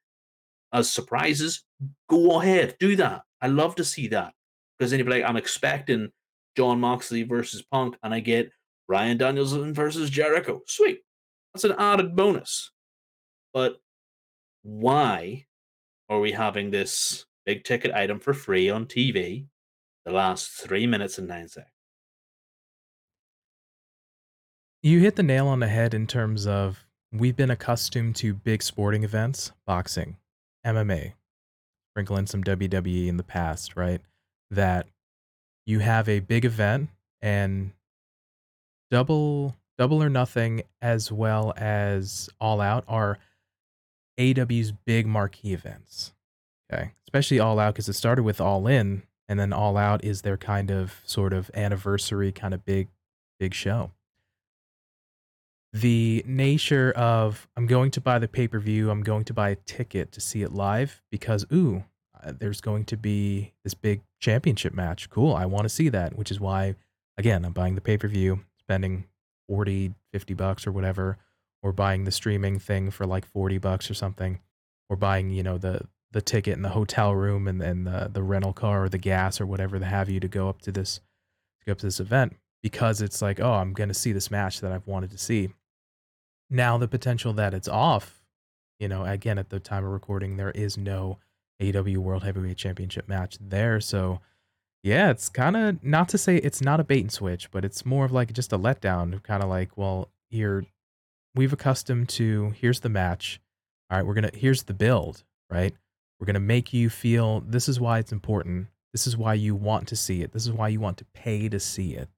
as 0.72 0.90
surprises, 0.90 1.62
go 2.10 2.40
ahead, 2.40 2.76
do 2.80 2.96
that. 2.96 3.22
I 3.40 3.46
love 3.46 3.76
to 3.76 3.84
see 3.84 4.08
that 4.08 4.34
because 4.76 4.90
then 4.90 4.98
you'd 4.98 5.04
be 5.04 5.12
like, 5.12 5.24
I'm 5.24 5.36
expecting 5.36 6.10
Jon 6.56 6.80
Moxley 6.80 7.22
versus 7.22 7.62
Punk, 7.62 7.96
and 8.02 8.12
I 8.12 8.18
get 8.20 8.50
Bryan 8.88 9.16
Danielson 9.16 9.72
versus 9.72 10.10
Jericho. 10.10 10.60
Sweet, 10.66 11.02
that's 11.52 11.64
an 11.64 11.74
added 11.78 12.16
bonus. 12.16 12.72
But 13.52 13.80
why 14.62 15.46
are 16.08 16.18
we 16.18 16.32
having 16.32 16.70
this 16.70 17.26
big 17.46 17.64
ticket 17.64 17.92
item 17.92 18.18
for 18.18 18.34
free 18.34 18.70
on 18.70 18.86
TV 18.86 19.46
the 20.04 20.12
last 20.12 20.50
three 20.50 20.86
minutes 20.86 21.18
and 21.18 21.28
nine 21.28 21.48
seconds? 21.48 21.70
You 24.82 25.00
hit 25.00 25.16
the 25.16 25.22
nail 25.22 25.46
on 25.48 25.60
the 25.60 25.68
head 25.68 25.94
in 25.94 26.06
terms 26.06 26.46
of 26.46 26.84
we've 27.12 27.36
been 27.36 27.50
accustomed 27.50 28.16
to 28.16 28.34
big 28.34 28.62
sporting 28.62 29.02
events, 29.04 29.52
boxing, 29.66 30.16
MMA, 30.66 31.14
sprinkle 31.92 32.16
in 32.16 32.26
some 32.26 32.44
WWE 32.44 33.06
in 33.06 33.16
the 33.16 33.22
past, 33.22 33.76
right? 33.76 34.00
That 34.50 34.86
you 35.64 35.78
have 35.78 36.08
a 36.08 36.20
big 36.20 36.44
event 36.44 36.90
and 37.22 37.72
double 38.90 39.56
double 39.78 40.02
or 40.02 40.08
nothing 40.08 40.62
as 40.80 41.10
well 41.10 41.52
as 41.56 42.28
all 42.40 42.60
out 42.60 42.84
are 42.86 43.18
AW's 44.18 44.72
big 44.72 45.06
marquee 45.06 45.52
events. 45.52 46.13
Okay. 46.74 46.92
Especially 47.06 47.38
all 47.38 47.58
out 47.58 47.74
because 47.74 47.88
it 47.88 47.94
started 47.94 48.22
with 48.22 48.40
all 48.40 48.66
in 48.66 49.02
and 49.28 49.38
then 49.38 49.52
all 49.52 49.76
out 49.76 50.04
is 50.04 50.22
their 50.22 50.36
kind 50.36 50.70
of 50.70 51.00
sort 51.04 51.32
of 51.32 51.50
anniversary 51.54 52.32
kind 52.32 52.52
of 52.52 52.64
big 52.64 52.88
big 53.38 53.54
show 53.54 53.90
the 55.74 56.24
nature 56.24 56.92
of 56.92 57.48
I'm 57.56 57.66
going 57.66 57.90
to 57.90 58.00
buy 58.00 58.20
the 58.20 58.28
pay 58.28 58.46
per 58.46 58.60
view, 58.60 58.90
I'm 58.90 59.02
going 59.02 59.24
to 59.24 59.34
buy 59.34 59.50
a 59.50 59.56
ticket 59.56 60.12
to 60.12 60.20
see 60.20 60.42
it 60.42 60.52
live 60.52 61.02
because, 61.10 61.44
ooh, 61.52 61.82
uh, 62.22 62.32
there's 62.38 62.60
going 62.60 62.84
to 62.86 62.96
be 62.96 63.52
this 63.64 63.74
big 63.74 64.02
championship 64.20 64.72
match. 64.72 65.10
Cool. 65.10 65.34
I 65.34 65.46
want 65.46 65.64
to 65.64 65.68
see 65.68 65.88
that, 65.88 66.16
which 66.16 66.30
is 66.30 66.38
why, 66.38 66.76
again, 67.18 67.44
I'm 67.44 67.52
buying 67.52 67.74
the 67.74 67.80
pay 67.80 67.98
per 67.98 68.06
view, 68.06 68.44
spending 68.60 69.06
40, 69.48 69.94
50 70.12 70.34
bucks 70.34 70.64
or 70.64 70.70
whatever, 70.70 71.18
or 71.60 71.72
buying 71.72 72.04
the 72.04 72.12
streaming 72.12 72.60
thing 72.60 72.92
for 72.92 73.04
like 73.04 73.26
40 73.26 73.58
bucks 73.58 73.90
or 73.90 73.94
something, 73.94 74.38
or 74.88 74.96
buying, 74.96 75.30
you 75.30 75.42
know, 75.42 75.58
the, 75.58 75.88
the 76.14 76.22
ticket 76.22 76.54
and 76.54 76.64
the 76.64 76.70
hotel 76.70 77.12
room 77.12 77.48
and 77.48 77.60
then 77.60 77.82
the, 77.84 78.08
the 78.10 78.22
rental 78.22 78.52
car 78.52 78.84
or 78.84 78.88
the 78.88 78.98
gas 78.98 79.40
or 79.40 79.46
whatever 79.46 79.80
the 79.80 79.86
have 79.86 80.08
you 80.08 80.20
to 80.20 80.28
go 80.28 80.48
up 80.48 80.62
to 80.62 80.70
this 80.70 81.00
to 81.60 81.66
go 81.66 81.72
up 81.72 81.78
to 81.78 81.86
this 81.86 81.98
event 81.98 82.36
because 82.62 83.02
it's 83.02 83.20
like, 83.20 83.40
oh, 83.40 83.54
I'm 83.54 83.72
going 83.72 83.88
to 83.88 83.94
see 83.94 84.12
this 84.12 84.30
match 84.30 84.60
that 84.60 84.70
I've 84.70 84.86
wanted 84.86 85.10
to 85.10 85.18
see. 85.18 85.50
Now 86.48 86.78
the 86.78 86.86
potential 86.86 87.32
that 87.34 87.52
it's 87.52 87.66
off, 87.66 88.22
you 88.78 88.86
know, 88.88 89.04
again 89.04 89.38
at 89.38 89.50
the 89.50 89.58
time 89.58 89.84
of 89.84 89.90
recording, 89.90 90.36
there 90.36 90.52
is 90.52 90.78
no 90.78 91.18
AW 91.60 92.00
World 92.00 92.22
Heavyweight 92.22 92.56
Championship 92.56 93.08
match 93.08 93.36
there. 93.40 93.80
So 93.80 94.20
yeah, 94.84 95.10
it's 95.10 95.28
kind 95.28 95.56
of 95.56 95.82
not 95.82 96.08
to 96.10 96.18
say 96.18 96.36
it's 96.36 96.62
not 96.62 96.78
a 96.78 96.84
bait 96.84 97.00
and 97.00 97.12
switch, 97.12 97.50
but 97.50 97.64
it's 97.64 97.84
more 97.84 98.04
of 98.04 98.12
like 98.12 98.32
just 98.32 98.52
a 98.52 98.58
letdown. 98.58 99.20
Kind 99.24 99.42
of 99.42 99.48
like, 99.48 99.76
well, 99.76 100.10
here 100.28 100.64
we've 101.34 101.52
accustomed 101.52 102.08
to 102.10 102.54
here's 102.60 102.80
the 102.80 102.88
match. 102.88 103.40
All 103.90 103.98
right, 103.98 104.06
we're 104.06 104.14
gonna 104.14 104.30
here's 104.32 104.62
the 104.62 104.74
build, 104.74 105.24
right? 105.50 105.74
We're 106.18 106.26
gonna 106.26 106.40
make 106.40 106.72
you 106.72 106.90
feel 106.90 107.40
this 107.40 107.68
is 107.68 107.80
why 107.80 107.98
it's 107.98 108.12
important. 108.12 108.68
This 108.92 109.06
is 109.06 109.16
why 109.16 109.34
you 109.34 109.54
want 109.54 109.88
to 109.88 109.96
see 109.96 110.22
it. 110.22 110.32
This 110.32 110.46
is 110.46 110.52
why 110.52 110.68
you 110.68 110.80
want 110.80 110.98
to 110.98 111.04
pay 111.14 111.48
to 111.48 111.58
see 111.58 111.94
it, 111.94 112.08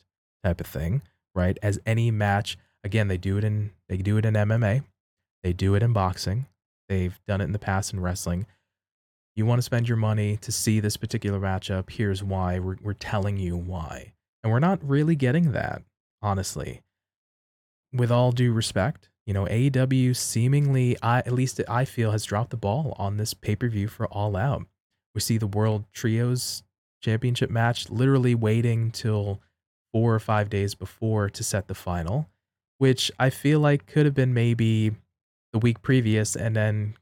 type 0.45 0.61
of 0.61 0.67
thing, 0.67 1.03
right? 1.35 1.59
As 1.63 1.79
any 1.87 2.11
match 2.11 2.59
Again, 2.87 3.09
they 3.09 3.19
do 3.19 3.37
it 3.37 3.43
in 3.43 3.73
they 3.89 3.97
do 3.97 4.17
it 4.17 4.25
in 4.25 4.35
MMA. 4.35 4.85
They 5.43 5.53
do 5.53 5.75
it 5.75 5.83
in 5.83 5.93
boxing. 5.93 6.47
They've 6.89 7.19
done 7.27 7.41
it 7.41 7.45
in 7.47 7.53
the 7.53 7.59
past 7.59 7.93
in 7.93 7.99
wrestling. 7.99 8.47
You 9.35 9.45
want 9.45 9.59
to 9.59 9.65
spend 9.65 9.89
your 9.89 9.97
money 9.97 10.37
to 10.37 10.53
see 10.53 10.79
this 10.79 10.97
particular 10.97 11.41
matchup. 11.41 11.91
Here's 11.91 12.23
why. 12.23 12.61
We're, 12.61 12.77
we're 12.81 12.93
telling 12.93 13.39
you 13.39 13.57
why. 13.57 14.13
And 14.45 14.53
we're 14.53 14.61
not 14.61 14.79
really 14.89 15.17
getting 15.17 15.51
that, 15.51 15.83
honestly. 16.23 16.83
With 17.93 18.13
all 18.13 18.31
due 18.31 18.53
respect, 18.53 19.09
you 19.27 19.35
know, 19.35 19.45
AEW 19.45 20.17
seemingly, 20.17 20.97
I 21.03 21.19
at 21.19 21.33
least 21.33 21.61
I 21.69 21.85
feel, 21.85 22.13
has 22.13 22.25
dropped 22.25 22.51
the 22.51 22.57
ball 22.57 22.95
on 22.97 23.17
this 23.17 23.35
pay 23.35 23.57
per 23.57 23.69
view 23.69 23.89
for 23.89 24.07
All 24.07 24.37
Out. 24.37 24.67
We 25.15 25.21
see 25.21 25.37
the 25.37 25.47
World 25.47 25.85
Trios 25.93 26.63
Championship 27.03 27.51
match 27.51 27.91
literally 27.91 28.35
waiting 28.35 28.91
till 28.91 29.41
four 29.93 30.15
or 30.15 30.21
five 30.21 30.49
days 30.49 30.75
before 30.75 31.29
to 31.31 31.43
set 31.43 31.69
the 31.69 31.75
final, 31.75 32.29
which 32.79 33.11
I 33.19 33.31
feel 33.31 33.61
like 33.61 33.87
could 33.87 34.07
have 34.07 34.15
been 34.15 34.33
maybe 34.33 34.93
the 35.53 35.59
week 35.59 35.83
previous 35.83 36.37
and 36.37 36.55
then 36.55 36.95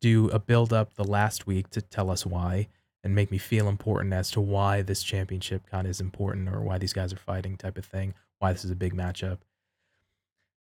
do 0.00 0.28
a 0.30 0.38
build 0.38 0.72
up 0.72 0.94
the 0.94 1.04
last 1.04 1.46
week 1.46 1.70
to 1.70 1.82
tell 1.82 2.10
us 2.10 2.24
why 2.24 2.68
and 3.04 3.14
make 3.14 3.30
me 3.30 3.38
feel 3.38 3.68
important 3.68 4.12
as 4.12 4.30
to 4.32 4.40
why 4.40 4.82
this 4.82 5.02
championship 5.02 5.66
kind 5.70 5.86
of 5.86 5.90
is 5.90 6.00
important 6.00 6.48
or 6.48 6.60
why 6.60 6.78
these 6.78 6.92
guys 6.92 7.12
are 7.12 7.16
fighting 7.18 7.56
type 7.56 7.78
of 7.78 7.84
thing, 7.84 8.14
why 8.38 8.52
this 8.52 8.64
is 8.64 8.70
a 8.70 8.76
big 8.76 8.94
matchup. 8.94 9.38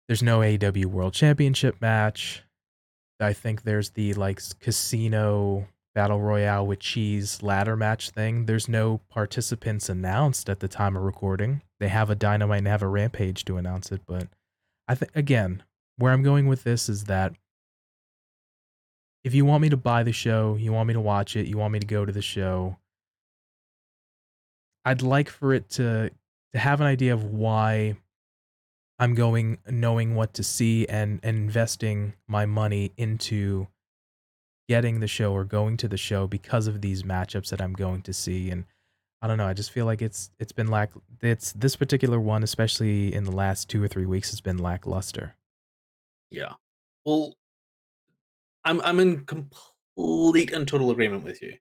There's 0.08 0.22
no 0.22 0.40
AEW 0.40 0.86
World 0.86 1.14
Championship 1.14 1.80
match. 1.80 2.42
I 3.18 3.32
think 3.32 3.62
there's 3.62 3.90
the 3.90 4.14
like 4.14 4.40
casino 4.60 5.66
battle 5.94 6.20
royale 6.20 6.66
with 6.66 6.78
cheese 6.78 7.42
ladder 7.42 7.74
match 7.74 8.10
thing. 8.10 8.44
There's 8.44 8.68
no 8.68 9.00
participants 9.08 9.88
announced 9.88 10.50
at 10.50 10.60
the 10.60 10.68
time 10.68 10.96
of 10.96 11.02
recording. 11.02 11.62
They 11.80 11.88
have 11.88 12.10
a 12.10 12.14
dynamite 12.14 12.58
and 12.58 12.68
have 12.68 12.82
a 12.82 12.88
rampage 12.88 13.44
to 13.46 13.56
announce 13.56 13.90
it, 13.90 14.02
but 14.06 14.28
I 14.86 14.94
think 14.94 15.10
again, 15.14 15.62
where 15.96 16.12
I'm 16.12 16.22
going 16.22 16.46
with 16.46 16.64
this 16.64 16.88
is 16.88 17.04
that 17.04 17.32
if 19.24 19.34
you 19.34 19.44
want 19.44 19.62
me 19.62 19.70
to 19.70 19.76
buy 19.76 20.02
the 20.02 20.12
show, 20.12 20.56
you 20.56 20.72
want 20.72 20.86
me 20.86 20.94
to 20.94 21.00
watch 21.00 21.34
it, 21.34 21.46
you 21.46 21.56
want 21.58 21.72
me 21.72 21.80
to 21.80 21.86
go 21.86 22.04
to 22.04 22.12
the 22.12 22.22
show, 22.22 22.76
I'd 24.84 25.02
like 25.02 25.28
for 25.30 25.52
it 25.52 25.68
to 25.70 26.10
to 26.52 26.58
have 26.58 26.80
an 26.80 26.86
idea 26.86 27.12
of 27.12 27.24
why 27.24 27.96
I'm 28.98 29.14
going 29.14 29.58
knowing 29.68 30.14
what 30.14 30.34
to 30.34 30.42
see 30.42 30.86
and, 30.86 31.20
and 31.22 31.36
investing 31.36 32.14
my 32.26 32.46
money 32.46 32.92
into 32.96 33.68
getting 34.68 35.00
the 35.00 35.06
show 35.06 35.32
or 35.32 35.44
going 35.44 35.76
to 35.76 35.88
the 35.88 35.96
show 35.96 36.26
because 36.26 36.66
of 36.66 36.80
these 36.80 37.02
matchups 37.02 37.50
that 37.50 37.60
I'm 37.60 37.74
going 37.74 38.02
to 38.02 38.12
see 38.12 38.50
and 38.50 38.64
I 39.22 39.28
don't 39.28 39.38
know, 39.38 39.46
I 39.46 39.54
just 39.54 39.70
feel 39.70 39.86
like 39.86 40.02
it's 40.02 40.30
it's 40.38 40.52
been 40.52 40.68
lack 40.68 40.90
it's 41.22 41.52
this 41.52 41.76
particular 41.76 42.20
one 42.20 42.42
especially 42.42 43.14
in 43.14 43.24
the 43.24 43.32
last 43.32 43.68
2 43.70 43.82
or 43.82 43.88
3 43.88 44.06
weeks 44.06 44.30
has 44.30 44.40
been 44.40 44.58
lackluster. 44.58 45.36
Yeah. 46.30 46.54
Well, 47.04 47.34
I'm 48.64 48.80
I'm 48.82 49.00
in 49.00 49.24
complete 49.24 50.52
and 50.52 50.66
total 50.66 50.90
agreement 50.90 51.24
with 51.24 51.42
you. 51.42 51.54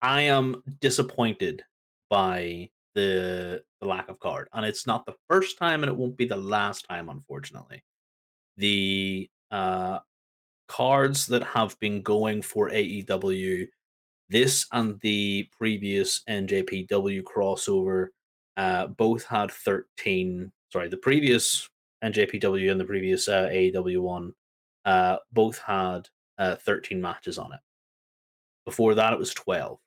I 0.00 0.22
am 0.22 0.62
disappointed 0.80 1.62
by 2.08 2.70
the 2.94 3.62
the 3.80 3.86
lack 3.86 4.08
of 4.08 4.18
card, 4.18 4.48
and 4.52 4.64
it's 4.64 4.86
not 4.86 5.06
the 5.06 5.14
first 5.28 5.58
time, 5.58 5.82
and 5.82 5.90
it 5.90 5.96
won't 5.96 6.16
be 6.16 6.26
the 6.26 6.36
last 6.36 6.86
time, 6.88 7.08
unfortunately. 7.08 7.82
The 8.56 9.28
uh, 9.50 10.00
cards 10.68 11.26
that 11.26 11.42
have 11.42 11.78
been 11.80 12.02
going 12.02 12.42
for 12.42 12.70
AEW, 12.70 13.66
this 14.28 14.66
and 14.72 15.00
the 15.00 15.48
previous 15.56 16.22
NJPW 16.28 17.22
crossover, 17.22 18.08
uh, 18.56 18.88
both 18.88 19.24
had 19.24 19.50
thirteen. 19.50 20.52
Sorry, 20.72 20.88
the 20.88 20.96
previous 20.96 21.68
NJPW 22.02 22.70
and 22.70 22.80
the 22.80 22.84
previous 22.84 23.28
uh, 23.28 23.48
AEW 23.52 24.00
one 24.00 24.32
uh, 24.84 25.16
both 25.32 25.58
had 25.58 26.08
uh, 26.38 26.56
13 26.56 27.00
matches 27.00 27.38
on 27.38 27.52
it. 27.52 27.60
Before 28.64 28.94
that, 28.94 29.12
it 29.12 29.18
was 29.18 29.34
12. 29.34 29.78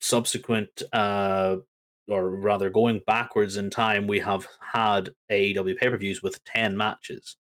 Subsequent, 0.00 0.82
uh, 0.92 1.56
or 2.08 2.30
rather, 2.30 2.70
going 2.70 3.02
backwards 3.06 3.56
in 3.56 3.70
time, 3.70 4.06
we 4.06 4.18
have 4.20 4.46
had 4.60 5.10
AEW 5.30 5.76
pay 5.76 5.88
per 5.88 5.96
views 5.96 6.22
with 6.22 6.42
10 6.44 6.76
matches. 6.76 7.36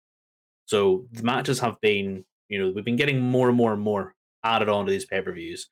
So 0.66 1.06
the 1.12 1.24
matches 1.24 1.60
have 1.60 1.80
been, 1.82 2.24
you 2.50 2.60
know, 2.60 2.72
we've 2.74 2.86
been 2.86 2.96
getting 2.96 3.20
more 3.20 3.50
and 3.50 3.58
more 3.58 3.74
and 3.74 3.82
more 3.82 4.16
added 4.44 4.70
onto 4.70 4.92
these 4.92 5.06
pay 5.06 5.22
per 5.22 5.34
views, 5.34 5.70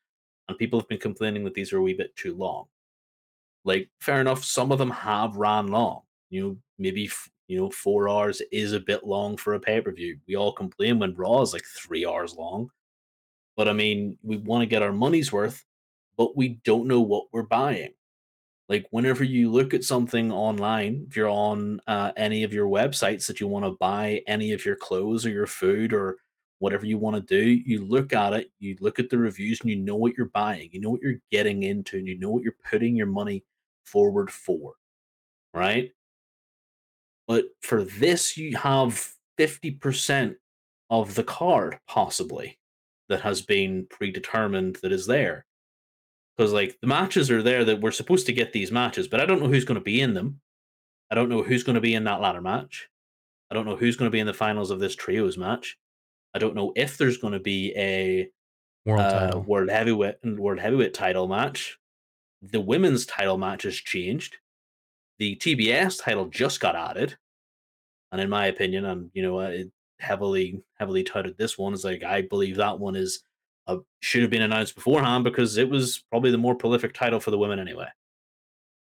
and 0.47 0.57
people 0.57 0.79
have 0.79 0.89
been 0.89 0.99
complaining 0.99 1.43
that 1.45 1.53
these 1.53 1.71
are 1.71 1.77
a 1.77 1.81
wee 1.81 1.93
bit 1.93 2.15
too 2.15 2.35
long. 2.35 2.65
Like, 3.63 3.89
fair 3.99 4.19
enough, 4.19 4.43
some 4.43 4.71
of 4.71 4.79
them 4.79 4.91
have 4.91 5.35
ran 5.35 5.67
long. 5.67 6.01
You 6.29 6.41
know, 6.41 6.57
maybe 6.79 7.09
you 7.51 7.57
know, 7.57 7.69
four 7.69 8.07
hours 8.07 8.41
is 8.51 8.71
a 8.71 8.79
bit 8.79 9.05
long 9.05 9.35
for 9.35 9.55
a 9.55 9.59
pay 9.59 9.81
per 9.81 9.91
view. 9.91 10.17
We 10.25 10.37
all 10.37 10.53
complain 10.53 10.99
when 10.99 11.15
Raw 11.15 11.41
is 11.41 11.51
like 11.51 11.65
three 11.65 12.05
hours 12.05 12.33
long. 12.33 12.69
But 13.57 13.67
I 13.67 13.73
mean, 13.73 14.17
we 14.23 14.37
want 14.37 14.61
to 14.61 14.67
get 14.67 14.81
our 14.81 14.93
money's 14.93 15.33
worth, 15.33 15.65
but 16.17 16.37
we 16.37 16.59
don't 16.63 16.87
know 16.87 17.01
what 17.01 17.25
we're 17.33 17.43
buying. 17.43 17.93
Like, 18.69 18.87
whenever 18.91 19.23
you 19.23 19.51
look 19.51 19.73
at 19.73 19.83
something 19.83 20.31
online, 20.31 21.05
if 21.09 21.15
you're 21.15 21.29
on 21.29 21.81
uh, 21.87 22.11
any 22.15 22.43
of 22.43 22.53
your 22.53 22.67
websites 22.67 23.27
that 23.27 23.41
you 23.41 23.47
want 23.47 23.65
to 23.65 23.71
buy 23.71 24.21
any 24.27 24.53
of 24.53 24.65
your 24.65 24.77
clothes 24.77 25.25
or 25.25 25.29
your 25.29 25.47
food 25.47 25.93
or 25.93 26.17
whatever 26.59 26.85
you 26.85 26.97
want 26.97 27.15
to 27.15 27.21
do, 27.21 27.49
you 27.65 27.83
look 27.83 28.13
at 28.13 28.33
it, 28.33 28.51
you 28.59 28.77
look 28.79 28.99
at 28.99 29.09
the 29.09 29.17
reviews, 29.17 29.59
and 29.61 29.69
you 29.69 29.75
know 29.75 29.95
what 29.95 30.13
you're 30.15 30.27
buying, 30.27 30.69
you 30.71 30.79
know 30.79 30.91
what 30.91 31.01
you're 31.01 31.19
getting 31.31 31.63
into, 31.63 31.97
and 31.97 32.07
you 32.07 32.17
know 32.19 32.29
what 32.29 32.43
you're 32.43 32.53
putting 32.69 32.95
your 32.95 33.07
money 33.07 33.43
forward 33.83 34.31
for. 34.31 34.73
Right? 35.53 35.91
But 37.27 37.45
for 37.61 37.83
this, 37.83 38.37
you 38.37 38.55
have 38.57 39.11
50% 39.39 40.35
of 40.89 41.15
the 41.15 41.23
card, 41.23 41.79
possibly, 41.87 42.59
that 43.09 43.21
has 43.21 43.41
been 43.41 43.87
predetermined 43.89 44.77
that 44.81 44.91
is 44.91 45.07
there. 45.07 45.45
Because, 46.41 46.53
like, 46.53 46.79
the 46.81 46.87
matches 46.87 47.29
are 47.29 47.43
there 47.43 47.63
that 47.65 47.81
we're 47.81 47.91
supposed 47.91 48.25
to 48.25 48.33
get 48.33 48.51
these 48.51 48.71
matches, 48.71 49.07
but 49.07 49.19
I 49.19 49.27
don't 49.27 49.43
know 49.43 49.47
who's 49.47 49.63
going 49.63 49.75
to 49.75 49.83
be 49.83 50.01
in 50.01 50.15
them. 50.15 50.41
I 51.11 51.13
don't 51.13 51.29
know 51.29 51.43
who's 51.43 51.61
going 51.61 51.75
to 51.75 51.81
be 51.81 51.93
in 51.93 52.05
that 52.05 52.19
ladder 52.19 52.41
match. 52.41 52.89
I 53.51 53.53
don't 53.53 53.67
know 53.67 53.75
who's 53.75 53.95
going 53.95 54.07
to 54.07 54.11
be 54.11 54.19
in 54.19 54.25
the 54.25 54.33
finals 54.33 54.71
of 54.71 54.79
this 54.79 54.95
trios 54.95 55.37
match. 55.37 55.77
I 56.33 56.39
don't 56.39 56.55
know 56.55 56.73
if 56.75 56.97
there's 56.97 57.19
going 57.19 57.33
to 57.33 57.39
be 57.39 57.75
a 57.77 58.27
world 58.87 59.01
uh, 59.01 59.19
title, 59.19 59.41
world 59.43 59.69
heavyweight, 59.69 60.15
and 60.23 60.39
world 60.39 60.57
heavyweight 60.57 60.95
title 60.95 61.27
match. 61.27 61.77
The 62.41 62.59
women's 62.59 63.05
title 63.05 63.37
match 63.37 63.61
has 63.61 63.75
changed. 63.75 64.37
The 65.19 65.35
TBS 65.35 66.03
title 66.03 66.25
just 66.25 66.59
got 66.59 66.75
added, 66.75 67.17
and 68.11 68.19
in 68.19 68.31
my 68.31 68.47
opinion, 68.47 68.85
I'm 68.85 69.11
you 69.13 69.21
know 69.21 69.39
I 69.39 69.65
heavily 69.99 70.63
heavily 70.79 71.03
touted 71.03 71.37
this 71.37 71.55
one. 71.55 71.73
Is 71.73 71.83
like 71.83 72.03
I 72.03 72.23
believe 72.23 72.55
that 72.55 72.79
one 72.79 72.95
is 72.95 73.21
uh, 73.71 73.81
should 73.99 74.21
have 74.21 74.31
been 74.31 74.41
announced 74.41 74.75
beforehand 74.75 75.23
because 75.23 75.57
it 75.57 75.69
was 75.69 76.03
probably 76.09 76.31
the 76.31 76.37
more 76.37 76.55
prolific 76.55 76.93
title 76.93 77.19
for 77.19 77.31
the 77.31 77.37
women 77.37 77.59
anyway. 77.59 77.87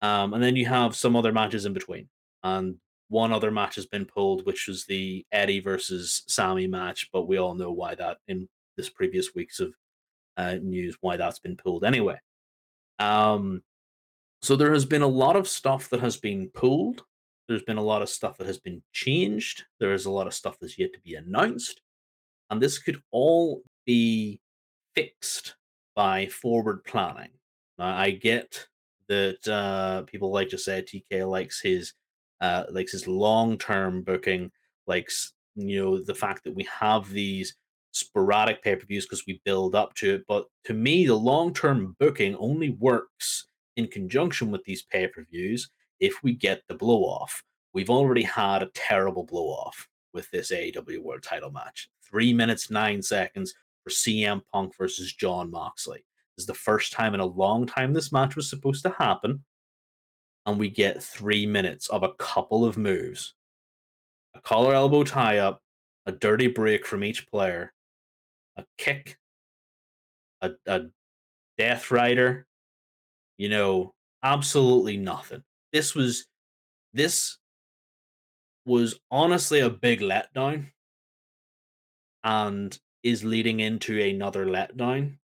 Um, 0.01 0.33
and 0.33 0.43
then 0.43 0.55
you 0.55 0.65
have 0.65 0.95
some 0.95 1.15
other 1.15 1.31
matches 1.31 1.65
in 1.65 1.73
between, 1.73 2.09
and 2.43 2.75
one 3.09 3.31
other 3.31 3.51
match 3.51 3.75
has 3.75 3.85
been 3.85 4.05
pulled, 4.05 4.45
which 4.45 4.67
was 4.67 4.85
the 4.85 5.25
Eddie 5.31 5.59
versus 5.59 6.23
Sammy 6.27 6.67
match. 6.67 7.09
But 7.13 7.27
we 7.27 7.37
all 7.37 7.55
know 7.55 7.71
why 7.71 7.95
that 7.95 8.17
in 8.27 8.49
this 8.75 8.89
previous 8.89 9.33
weeks 9.33 9.59
of 9.59 9.73
uh, 10.35 10.55
news 10.61 10.97
why 11.01 11.17
that's 11.17 11.39
been 11.39 11.55
pulled 11.55 11.83
anyway. 11.83 12.19
Um, 12.99 13.61
so 14.41 14.55
there 14.55 14.73
has 14.73 14.85
been 14.85 15.03
a 15.03 15.07
lot 15.07 15.35
of 15.35 15.47
stuff 15.47 15.89
that 15.89 16.01
has 16.01 16.17
been 16.17 16.49
pulled. 16.49 17.03
There's 17.47 17.63
been 17.63 17.77
a 17.77 17.83
lot 17.83 18.01
of 18.01 18.09
stuff 18.09 18.37
that 18.37 18.47
has 18.47 18.59
been 18.59 18.81
changed. 18.91 19.63
There 19.79 19.93
is 19.93 20.05
a 20.05 20.11
lot 20.11 20.27
of 20.27 20.33
stuff 20.33 20.57
that's 20.59 20.77
yet 20.77 20.91
to 20.93 20.99
be 21.01 21.15
announced. 21.15 21.81
And 22.49 22.61
this 22.61 22.77
could 22.77 23.01
all 23.11 23.61
be 23.85 24.41
fixed 24.95 25.55
by 25.95 26.27
forward 26.27 26.83
planning. 26.83 27.29
Now, 27.77 27.95
I 27.95 28.11
get 28.11 28.67
that 29.07 29.47
uh, 29.47 30.03
people 30.03 30.31
like 30.31 30.49
to 30.49 30.57
say 30.57 30.81
TK 30.81 31.29
likes 31.29 31.59
his 31.61 31.93
uh, 32.41 32.63
likes 32.71 32.91
his 32.91 33.07
long 33.07 33.57
term 33.57 34.01
booking, 34.01 34.51
likes 34.87 35.33
you 35.55 35.81
know 35.81 36.03
the 36.03 36.15
fact 36.15 36.43
that 36.43 36.55
we 36.55 36.67
have 36.79 37.09
these 37.09 37.55
sporadic 37.91 38.63
pay 38.63 38.75
per 38.75 38.85
views 38.85 39.05
because 39.05 39.25
we 39.27 39.41
build 39.45 39.75
up 39.75 39.93
to 39.95 40.15
it. 40.15 40.25
But 40.27 40.45
to 40.65 40.73
me, 40.73 41.05
the 41.05 41.15
long 41.15 41.53
term 41.53 41.95
booking 41.99 42.35
only 42.35 42.71
works 42.71 43.47
in 43.75 43.87
conjunction 43.87 44.51
with 44.51 44.63
these 44.65 44.83
pay 44.83 45.07
per 45.07 45.23
views 45.23 45.69
if 45.99 46.21
we 46.23 46.33
get 46.33 46.61
the 46.67 46.75
blow 46.75 47.01
off. 47.01 47.43
We've 47.73 47.89
already 47.89 48.23
had 48.23 48.61
a 48.61 48.69
terrible 48.73 49.23
blow 49.23 49.47
off 49.47 49.87
with 50.13 50.29
this 50.31 50.51
AEW 50.51 51.01
World 51.01 51.23
title 51.23 51.51
match. 51.51 51.89
Three 52.07 52.33
minutes, 52.33 52.69
nine 52.69 53.01
seconds 53.01 53.53
CM 53.89 54.41
Punk 54.51 54.73
versus 54.77 55.13
Jon 55.13 55.51
Moxley. 55.51 56.05
This 56.35 56.43
is 56.43 56.47
the 56.47 56.53
first 56.53 56.93
time 56.93 57.13
in 57.13 57.19
a 57.19 57.25
long 57.25 57.65
time 57.65 57.93
this 57.93 58.11
match 58.11 58.35
was 58.35 58.49
supposed 58.49 58.83
to 58.83 58.95
happen. 58.97 59.43
And 60.45 60.59
we 60.59 60.69
get 60.69 61.01
three 61.01 61.45
minutes 61.45 61.89
of 61.89 62.03
a 62.03 62.13
couple 62.13 62.65
of 62.65 62.77
moves 62.77 63.35
a 64.35 64.41
collar 64.41 64.73
elbow 64.73 65.03
tie 65.03 65.37
up, 65.37 65.61
a 66.05 66.11
dirty 66.11 66.47
break 66.47 66.85
from 66.85 67.03
each 67.03 67.29
player, 67.29 67.71
a 68.57 68.65
kick, 68.77 69.17
a, 70.41 70.51
a 70.65 70.81
death 71.57 71.91
rider, 71.91 72.47
you 73.37 73.49
know, 73.49 73.93
absolutely 74.23 74.97
nothing. 74.97 75.43
This 75.71 75.93
was 75.93 76.25
this 76.93 77.37
was 78.65 78.99
honestly 79.11 79.59
a 79.59 79.69
big 79.69 79.99
letdown 79.99 80.67
and 82.23 82.77
is 83.03 83.23
leading 83.23 83.59
into 83.59 83.99
another 84.01 84.45
letdown. 84.45 85.17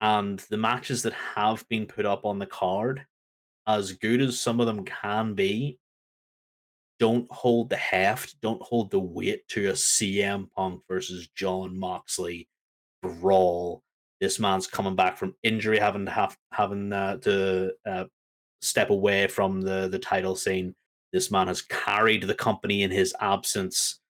And 0.00 0.38
the 0.50 0.56
matches 0.56 1.02
that 1.02 1.12
have 1.12 1.66
been 1.68 1.86
put 1.86 2.06
up 2.06 2.24
on 2.24 2.38
the 2.38 2.46
card 2.46 3.06
as 3.66 3.92
good 3.92 4.20
as 4.20 4.38
some 4.38 4.60
of 4.60 4.66
them 4.66 4.84
can 4.84 5.34
be, 5.34 5.78
don't 6.98 7.30
hold 7.30 7.70
the 7.70 7.76
heft, 7.76 8.40
don't 8.40 8.62
hold 8.62 8.90
the 8.90 9.00
weight 9.00 9.46
to 9.48 9.68
a 9.68 9.72
CM 9.72 10.50
Punk 10.52 10.82
versus 10.88 11.28
Jon 11.28 11.78
Moxley 11.78 12.48
brawl. 13.02 13.82
This 14.20 14.38
man's 14.38 14.66
coming 14.66 14.96
back 14.96 15.18
from 15.18 15.34
injury, 15.42 15.78
having 15.78 16.06
to 16.06 16.10
have 16.10 16.36
having 16.52 16.92
uh, 16.92 17.16
to 17.18 17.72
uh, 17.84 18.04
step 18.62 18.90
away 18.90 19.26
from 19.26 19.60
the 19.60 19.88
the 19.88 19.98
title 19.98 20.36
scene. 20.36 20.74
This 21.12 21.30
man 21.30 21.48
has 21.48 21.62
carried 21.62 22.22
the 22.22 22.34
company 22.34 22.82
in 22.82 22.90
his 22.90 23.14
absence. 23.20 24.00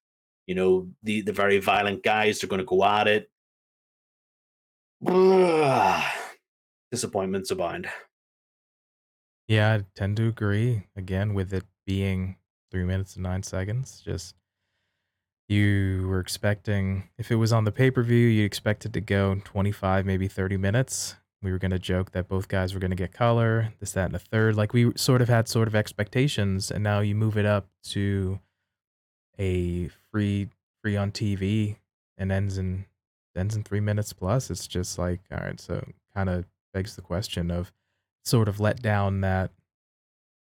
You 0.46 0.54
know, 0.54 0.88
the 1.02 1.22
the 1.22 1.33
very 1.33 1.59
violent 1.59 2.02
guys 2.02 2.42
are 2.44 2.46
going 2.46 2.61
to 2.61 2.64
go 2.64 2.85
at 2.85 3.09
it. 3.09 3.30
Disappointments 6.90 7.50
abound. 7.50 7.88
Yeah, 9.48 9.74
I 9.74 9.85
tend 9.94 10.16
to 10.18 10.28
agree. 10.28 10.85
Again, 10.96 11.35
with 11.35 11.52
it 11.52 11.64
being 11.87 12.37
three 12.70 12.85
minutes 12.85 13.14
and 13.14 13.22
nine 13.22 13.42
seconds, 13.42 14.02
just 14.04 14.35
you 15.48 16.07
were 16.09 16.20
expecting, 16.20 17.11
if 17.18 17.30
it 17.30 17.37
was 17.37 17.52
on 17.52 17.64
the 17.64 17.72
pay 17.72 17.90
per 17.90 18.02
view, 18.02 18.26
you 18.26 18.44
expected 18.44 18.94
to 18.94 19.00
go 19.00 19.40
25, 19.44 20.07
maybe 20.07 20.28
30 20.28 20.57
minutes. 20.57 21.16
We 21.42 21.52
were 21.52 21.59
going 21.59 21.72
to 21.72 21.78
joke 21.78 22.12
that 22.12 22.28
both 22.28 22.48
guys 22.48 22.72
were 22.72 22.80
going 22.80 22.90
to 22.90 22.96
get 22.96 23.12
color, 23.12 23.74
this, 23.78 23.92
that, 23.92 24.07
and 24.07 24.16
a 24.16 24.18
third. 24.18 24.57
Like 24.57 24.72
we 24.72 24.92
sort 24.96 25.20
of 25.20 25.28
had 25.28 25.46
sort 25.46 25.68
of 25.68 25.74
expectations, 25.74 26.70
and 26.70 26.83
now 26.83 27.00
you 27.00 27.14
move 27.14 27.37
it 27.37 27.44
up 27.44 27.68
to 27.90 28.40
a 29.38 29.88
free, 30.11 30.49
free 30.83 30.97
on 30.97 31.11
TV 31.12 31.77
and 32.16 32.31
ends 32.31 32.59
in 32.59 32.87
ends 33.37 33.57
in 33.57 33.64
three 33.64 33.81
minutes 33.81 34.12
plus. 34.12 34.51
It's 34.51 34.66
just 34.66 34.99
like, 34.99 35.20
all 35.33 35.38
right, 35.38 35.61
so 35.61 35.85
kind 36.14 36.29
of 36.29 36.44
begs 36.73 36.94
the 36.97 37.03
question 37.03 37.51
of 37.51 37.73
sort 38.25 38.49
of 38.49 38.61
let 38.61 38.81
down 38.81 39.20
that 39.23 39.51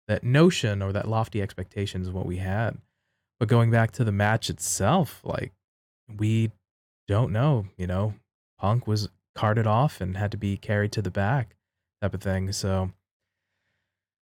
that 0.09 0.25
notion 0.25 0.83
or 0.83 0.93
that 0.93 1.09
lofty 1.09 1.41
expectations 1.41 2.09
of 2.09 2.15
what 2.15 2.27
we 2.27 2.39
had. 2.39 2.79
But 3.39 3.49
going 3.49 3.71
back 3.71 3.93
to 3.93 4.05
the 4.05 4.13
match 4.13 4.51
itself, 4.51 5.21
like 5.25 5.53
we 6.19 6.51
don't 7.07 7.33
know, 7.33 7.67
you 7.77 7.87
know, 7.87 8.15
Punk 8.59 8.87
was 8.87 9.09
carted 9.35 9.67
off 9.67 10.01
and 10.01 10.17
had 10.17 10.31
to 10.33 10.37
be 10.37 10.57
carried 10.57 10.93
to 10.93 11.03
the 11.03 11.11
back 11.11 11.57
type 12.03 12.13
of 12.13 12.21
thing. 12.21 12.53
So, 12.53 12.91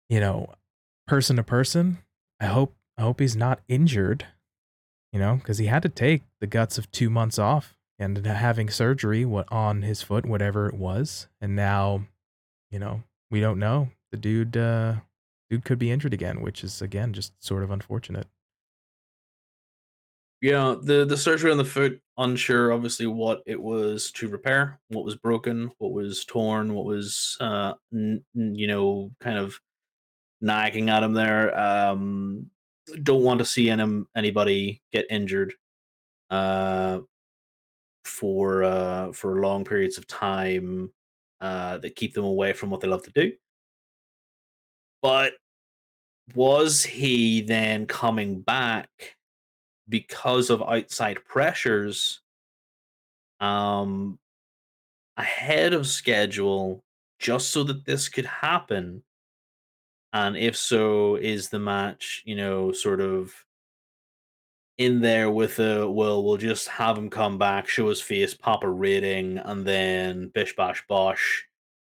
you 0.09 0.21
know, 0.21 0.53
person 1.07 1.37
to 1.37 1.43
person, 1.43 1.99
I 2.41 2.47
hope 2.47 2.75
I 2.97 3.03
hope 3.03 3.21
he's 3.21 3.37
not 3.37 3.61
injured, 3.69 4.27
you 5.12 5.18
know, 5.18 5.37
because 5.37 5.59
he 5.59 5.66
had 5.66 5.83
to 5.83 5.88
take 5.88 6.23
the 6.40 6.47
guts 6.47 6.79
of 6.79 6.90
two 6.90 7.11
months 7.11 7.38
off 7.38 7.77
and 7.99 8.25
having 8.27 8.71
surgery 8.71 9.25
what 9.25 9.51
on 9.53 9.83
his 9.83 10.03
foot, 10.03 10.27
whatever 10.27 10.68
it 10.68 10.75
was, 10.75 11.29
and 11.40 11.57
now, 11.57 12.07
you 12.71 12.79
know, 12.79 13.03
we 13.31 13.40
don't 13.40 13.59
know. 13.59 13.90
The 14.12 14.18
dude, 14.18 14.57
uh, 14.57 14.97
dude 15.51 15.64
could 15.64 15.79
be 15.79 15.90
injured 15.90 16.14
again, 16.14 16.40
which 16.40 16.64
is 16.64 16.83
again 16.83 17.12
just 17.12 17.42
sort 17.42 17.62
of 17.64 17.71
unfortunate. 17.71 18.29
Yeah, 20.40 20.77
the 20.81 21.05
the 21.05 21.16
surgery 21.16 21.51
on 21.51 21.59
the 21.59 21.64
foot, 21.64 22.01
unsure 22.16 22.73
obviously 22.73 23.07
what 23.07 23.42
it 23.47 23.61
was 23.61 24.12
to 24.12 24.29
repair, 24.29 24.81
what 24.88 25.05
was 25.05 25.16
broken, 25.16 25.73
what 25.79 25.92
was 25.92 26.25
torn, 26.25 26.75
what 26.75 26.85
was 26.85 27.37
uh 27.40 27.75
n- 27.92 28.25
you 28.35 28.68
know 28.68 29.11
kind 29.21 29.38
of 29.38 29.61
nagging 30.40 30.90
at 30.90 31.03
him 31.03 31.14
there. 31.14 31.59
Um 31.59 32.51
don't 33.03 33.22
want 33.22 33.38
to 33.38 33.44
see 33.44 33.70
any, 33.70 34.05
anybody 34.16 34.83
get 34.92 35.07
injured 35.11 35.55
uh 36.31 37.01
for 38.05 38.62
uh 38.64 39.12
for 39.12 39.40
long 39.40 39.64
periods 39.64 39.96
of 39.98 40.07
time 40.07 40.90
uh 41.40 41.79
that 41.79 41.96
keep 41.96 42.14
them 42.14 42.24
away 42.24 42.53
from 42.53 42.70
what 42.70 42.81
they 42.81 42.88
love 42.88 43.03
to 43.03 43.12
do. 43.12 43.33
But 45.03 45.35
was 46.35 46.83
he 46.83 47.40
then 47.40 47.87
coming 47.87 48.40
back 48.40 48.88
because 49.88 50.51
of 50.51 50.62
outside 50.62 51.24
pressures 51.24 52.20
um 53.40 54.18
ahead 55.16 55.72
of 55.72 55.87
schedule 55.87 56.83
just 57.18 57.51
so 57.51 57.64
that 57.64 57.85
this 57.85 58.09
could 58.09 58.27
happen 58.27 59.03
and 60.12 60.37
if 60.37 60.57
so 60.57 61.16
is 61.16 61.49
the 61.49 61.59
match 61.59 62.23
you 62.25 62.37
know 62.37 62.73
sort 62.73 63.01
of 63.01 63.33
in 64.79 65.01
there 65.01 65.31
with 65.31 65.59
a 65.59 65.90
well 65.90 66.23
we'll 66.23 66.37
just 66.37 66.68
have 66.68 66.97
him 66.97 67.11
come 67.11 67.37
back 67.37 67.68
show 67.68 67.88
his 67.88 68.01
face 68.01 68.35
pop 68.35 68.62
a 68.64 68.68
rating 68.68 69.38
and 69.38 69.66
then 69.66 70.29
bish 70.29 70.55
bash 70.57 70.85
bosh 70.88 71.44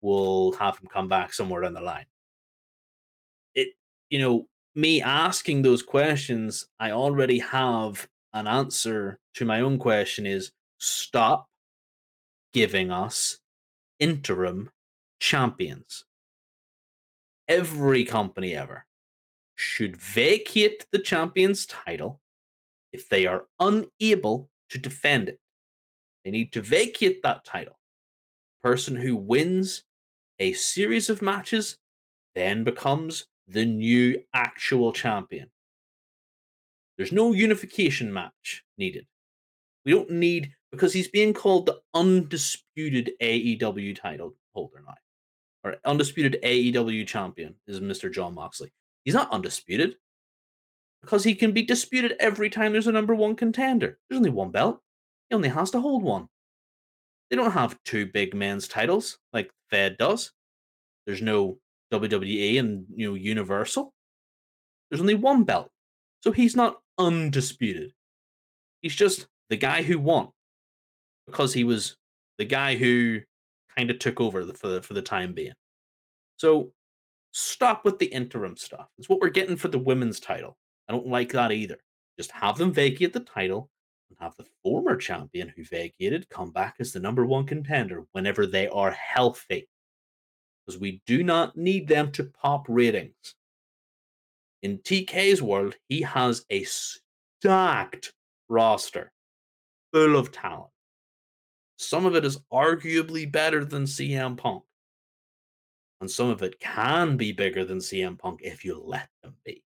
we'll 0.02 0.52
have 0.54 0.78
him 0.78 0.88
come 0.92 1.08
back 1.08 1.34
somewhere 1.34 1.62
down 1.62 1.74
the 1.74 1.82
line 1.82 2.06
it 3.56 3.70
you 4.10 4.20
know 4.20 4.48
me 4.76 5.02
asking 5.02 5.62
those 5.62 5.84
questions, 5.84 6.68
I 6.80 6.92
already 6.92 7.40
have 7.40 8.08
an 8.34 8.48
answer 8.48 9.20
to 9.36 9.46
my 9.46 9.62
own 9.62 9.78
question 9.78 10.26
is 10.26 10.52
stop 10.78 11.48
giving 12.54 12.92
us 12.92 13.40
interim 14.00 14.70
champions. 15.20 16.06
Every 17.52 18.06
company 18.06 18.56
ever 18.56 18.86
should 19.56 19.98
vacate 19.98 20.86
the 20.94 21.00
champion's 21.00 21.66
title 21.66 22.22
if 22.94 23.10
they 23.10 23.26
are 23.28 23.44
unable 23.60 24.50
to 24.70 24.78
defend 24.78 25.28
it. 25.28 25.38
They 26.24 26.32
need 26.32 26.54
to 26.54 26.62
vacate 26.62 27.22
that 27.24 27.44
title. 27.44 27.78
Person 28.64 28.96
who 28.96 29.18
wins 29.18 29.84
a 30.40 30.54
series 30.54 31.10
of 31.10 31.22
matches 31.22 31.78
then 32.36 32.64
becomes 32.64 33.26
the 33.50 33.66
new 33.66 34.24
actual 34.34 34.94
champion. 34.94 35.52
There's 36.98 37.12
no 37.12 37.34
unification 37.34 38.14
match 38.14 38.64
needed. 38.78 39.08
We 39.84 39.92
don't 39.92 40.10
need 40.10 40.54
because 40.72 40.94
he's 40.94 41.10
being 41.10 41.34
called 41.34 41.66
the 41.66 41.82
undisputed 41.94 43.12
AEW 43.22 44.00
title 44.00 44.36
holder 44.54 44.82
now. 44.88 44.96
Or 45.64 45.76
undisputed 45.86 46.40
AEW 46.44 47.06
champion 47.06 47.56
is 47.68 47.80
Mr. 47.80 48.12
Jon 48.12 48.34
Moxley. 48.34 48.74
He's 49.06 49.14
not 49.14 49.32
undisputed 49.32 49.96
because 51.02 51.24
he 51.24 51.36
can 51.36 51.52
be 51.52 51.64
disputed 51.64 52.16
every 52.20 52.50
time 52.50 52.72
there's 52.72 52.88
a 52.88 52.92
number 52.92 53.14
one 53.14 53.36
contender. 53.36 54.00
There's 54.10 54.18
only 54.18 54.32
one 54.32 54.52
belt. 54.52 54.80
He 55.30 55.36
only 55.36 55.50
has 55.50 55.72
to 55.72 55.80
hold 55.80 56.04
one. 56.04 56.28
They 57.30 57.36
don't 57.36 57.52
have 57.52 57.82
two 57.86 58.08
big 58.08 58.34
men's 58.34 58.68
titles 58.68 59.18
like 59.34 59.52
Fed 59.70 59.98
does. 59.98 60.32
There's 61.06 61.22
no 61.22 61.60
WWE 61.94 62.60
and 62.60 62.86
you 62.96 63.10
know 63.10 63.16
Universal. 63.16 63.94
There's 64.90 65.02
only 65.02 65.16
one 65.16 65.44
belt, 65.44 65.72
so 66.22 66.32
he's 66.32 66.56
not 66.56 66.82
undisputed. 66.98 67.94
He's 68.82 68.96
just 68.96 69.28
the 69.50 69.58
guy 69.58 69.84
who 69.84 70.00
won 70.00 70.30
because 71.26 71.54
he 71.54 71.64
was 71.64 71.96
the 72.38 72.46
guy 72.46 72.76
who 72.76 73.22
kind 73.78 73.90
of 73.90 74.00
took 74.00 74.20
over 74.22 74.44
for 74.54 74.68
the, 74.68 74.82
for 74.82 74.94
the 74.94 75.02
time 75.02 75.34
being. 75.34 75.54
So 76.38 76.72
stop 77.32 77.86
with 77.86 78.00
the 78.00 78.08
interim 78.08 78.58
stuff. 78.58 78.88
It's 78.98 79.10
what 79.10 79.20
we're 79.20 79.30
getting 79.30 79.56
for 79.56 79.68
the 79.68 79.80
women's 79.80 80.20
title. 80.20 80.58
I 80.88 80.94
don't 80.94 81.08
like 81.08 81.32
that 81.34 81.52
either. 81.52 81.78
Just 82.18 82.32
have 82.32 82.58
them 82.58 82.74
vacate 82.74 83.14
the 83.14 83.22
title 83.22 83.70
and 84.10 84.18
have 84.20 84.36
the 84.38 84.46
former 84.64 84.96
champion 84.96 85.54
who 85.56 85.64
vacated 85.64 86.30
come 86.30 86.52
back 86.52 86.76
as 86.80 86.92
the 86.92 87.00
number 87.00 87.26
one 87.26 87.46
contender 87.46 88.06
whenever 88.12 88.46
they 88.46 88.68
are 88.68 88.92
healthy 88.92 89.68
because 90.66 90.80
we 90.80 91.02
do 91.06 91.24
not 91.24 91.58
need 91.58 91.88
them 91.88 92.12
to 92.12 92.24
pop 92.24 92.66
ratings. 92.68 93.36
In 94.62 94.78
TK's 94.80 95.42
world, 95.42 95.76
he 95.90 96.02
has 96.02 96.46
a 96.50 96.64
stacked 96.64 98.14
roster 98.48 99.12
full 99.92 100.16
of 100.16 100.32
talent. 100.32 100.70
Some 101.82 102.06
of 102.06 102.16
it 102.16 102.24
is 102.24 102.38
arguably 102.54 103.30
better 103.30 103.66
than 103.66 103.84
CM 103.86 104.38
Punk. 104.38 104.64
And 106.00 106.10
some 106.10 106.30
of 106.30 106.44
it 106.44 106.60
can 106.60 107.18
be 107.18 107.32
bigger 107.32 107.66
than 107.66 107.80
CM 107.80 108.20
Punk 108.20 108.42
if 108.44 108.64
you 108.64 108.80
let 108.86 109.10
them 109.24 109.36
be. 109.44 109.64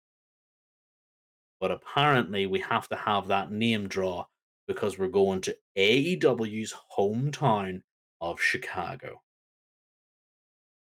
But 1.61 1.73
apparently, 1.73 2.47
we 2.47 2.61
have 2.61 2.89
to 2.89 2.97
have 2.97 3.29
that 3.29 3.51
name 3.51 3.89
draw 3.89 4.27
because 4.69 4.97
we're 4.97 5.09
going 5.09 5.41
to 5.43 5.57
AEW's 5.77 6.75
hometown 6.97 7.83
of 8.21 8.41
Chicago. 8.41 9.21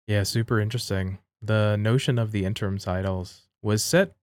Yeah, 0.07 0.25
super 0.25 0.61
interesting. 0.61 1.19
The 1.41 1.77
notion 1.77 2.19
of 2.19 2.33
the 2.33 2.45
interim 2.45 2.77
titles 2.79 3.49
was 3.63 3.83
set 3.83 4.15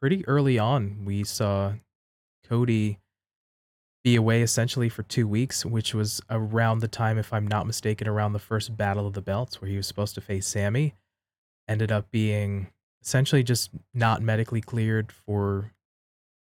pretty 0.00 0.26
early 0.26 0.58
on. 0.58 1.04
We 1.04 1.22
saw 1.22 1.74
Cody 2.44 2.98
be 4.06 4.14
away 4.14 4.40
essentially 4.40 4.88
for 4.88 5.02
two 5.02 5.26
weeks, 5.26 5.66
which 5.66 5.92
was 5.92 6.20
around 6.30 6.78
the 6.78 6.86
time, 6.86 7.18
if 7.18 7.32
I'm 7.32 7.44
not 7.44 7.66
mistaken, 7.66 8.06
around 8.06 8.34
the 8.34 8.38
first 8.38 8.76
Battle 8.76 9.04
of 9.04 9.14
the 9.14 9.20
Belts 9.20 9.60
where 9.60 9.68
he 9.68 9.76
was 9.76 9.88
supposed 9.88 10.14
to 10.14 10.20
face 10.20 10.46
Sammy. 10.46 10.94
Ended 11.66 11.90
up 11.90 12.08
being 12.12 12.68
essentially 13.02 13.42
just 13.42 13.70
not 13.92 14.22
medically 14.22 14.60
cleared 14.60 15.10
for 15.10 15.72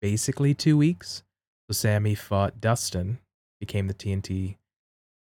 basically 0.01 0.55
two 0.55 0.79
weeks. 0.79 1.25
So 1.69 1.73
Sammy 1.73 2.15
fought 2.15 2.61
Dustin, 2.61 3.19
became 3.59 3.89
the 3.89 3.95
TNT 3.95 4.55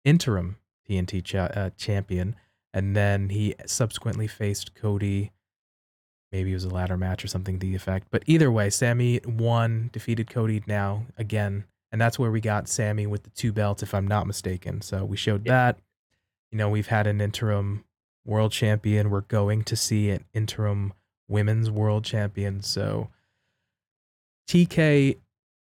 interim 0.06 0.58
TNT 0.88 1.26
cha- 1.26 1.46
uh, 1.46 1.72
champion 1.78 2.36
and 2.76 2.96
then 2.96 3.30
he 3.30 3.56
subsequently 3.66 4.28
faced 4.28 4.76
Cody. 4.76 5.32
Maybe 6.32 6.52
it 6.52 6.54
was 6.54 6.66
a 6.66 6.70
ladder 6.70 6.96
match 6.96 7.26
or 7.26 7.28
something 7.28 7.58
to 7.58 7.66
the 7.66 7.74
effect. 7.74 8.10
But 8.12 8.22
either 8.28 8.52
way, 8.52 8.70
Sammy 8.70 9.20
won, 9.26 9.90
defeated 9.92 10.30
Cody 10.30 10.62
now 10.68 11.08
again. 11.18 11.66
And 11.92 12.00
that's 12.00 12.20
where 12.20 12.32
we 12.32 12.40
got 12.42 12.68
Sammy 12.70 13.08
with 13.08 13.24
the 13.24 13.30
two 13.32 13.52
belts, 13.52 13.82
if 13.82 13.94
I'm 13.94 14.08
not 14.08 14.28
mistaken. 14.28 14.82
So 14.82 15.04
we 15.06 15.18
showed 15.18 15.46
Yeah. 15.46 15.54
that. 15.54 15.80
You 16.52 16.58
know, 16.58 16.70
we've 16.70 16.88
had 16.88 17.08
an 17.08 17.22
interim 17.22 17.84
world 18.26 18.52
champion. 18.52 19.10
We're 19.10 19.22
going 19.22 19.64
to 19.64 19.76
see 19.76 20.10
an 20.12 20.26
interim 20.34 20.94
women's 21.28 21.70
world 21.72 22.04
champion. 22.06 22.62
So 22.62 23.10
TK 24.48 25.18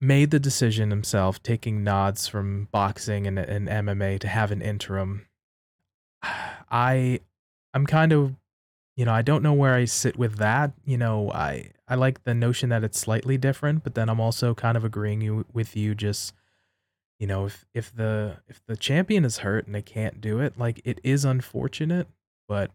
made 0.01 0.31
the 0.31 0.39
decision 0.39 0.89
himself, 0.89 1.43
taking 1.43 1.83
nods 1.83 2.27
from 2.27 2.69
boxing 2.71 3.27
and, 3.27 3.37
and 3.37 3.67
MMA 3.67 4.19
to 4.19 4.27
have 4.27 4.51
an 4.51 4.61
interim. 4.61 5.27
I 6.23 7.19
I'm 7.73 7.85
kind 7.85 8.11
of 8.11 8.35
you 8.95 9.05
know, 9.05 9.13
I 9.13 9.21
don't 9.21 9.43
know 9.43 9.53
where 9.53 9.75
I 9.75 9.85
sit 9.85 10.17
with 10.17 10.37
that. 10.39 10.73
You 10.83 10.97
know, 10.97 11.31
I 11.31 11.71
I 11.89 11.95
like 11.95 12.23
the 12.23 12.35
notion 12.35 12.69
that 12.69 12.83
it's 12.83 12.99
slightly 12.99 13.37
different, 13.37 13.83
but 13.83 13.95
then 13.95 14.09
I'm 14.09 14.19
also 14.19 14.53
kind 14.53 14.77
of 14.77 14.83
agreeing 14.85 15.21
you 15.21 15.45
with 15.51 15.75
you 15.75 15.95
just 15.95 16.33
you 17.19 17.27
know, 17.27 17.45
if 17.45 17.65
if 17.73 17.93
the 17.93 18.37
if 18.47 18.61
the 18.65 18.77
champion 18.77 19.25
is 19.25 19.39
hurt 19.39 19.65
and 19.65 19.75
they 19.75 19.81
can't 19.81 20.21
do 20.21 20.39
it, 20.39 20.57
like 20.57 20.81
it 20.85 21.01
is 21.03 21.25
unfortunate, 21.25 22.07
but 22.47 22.71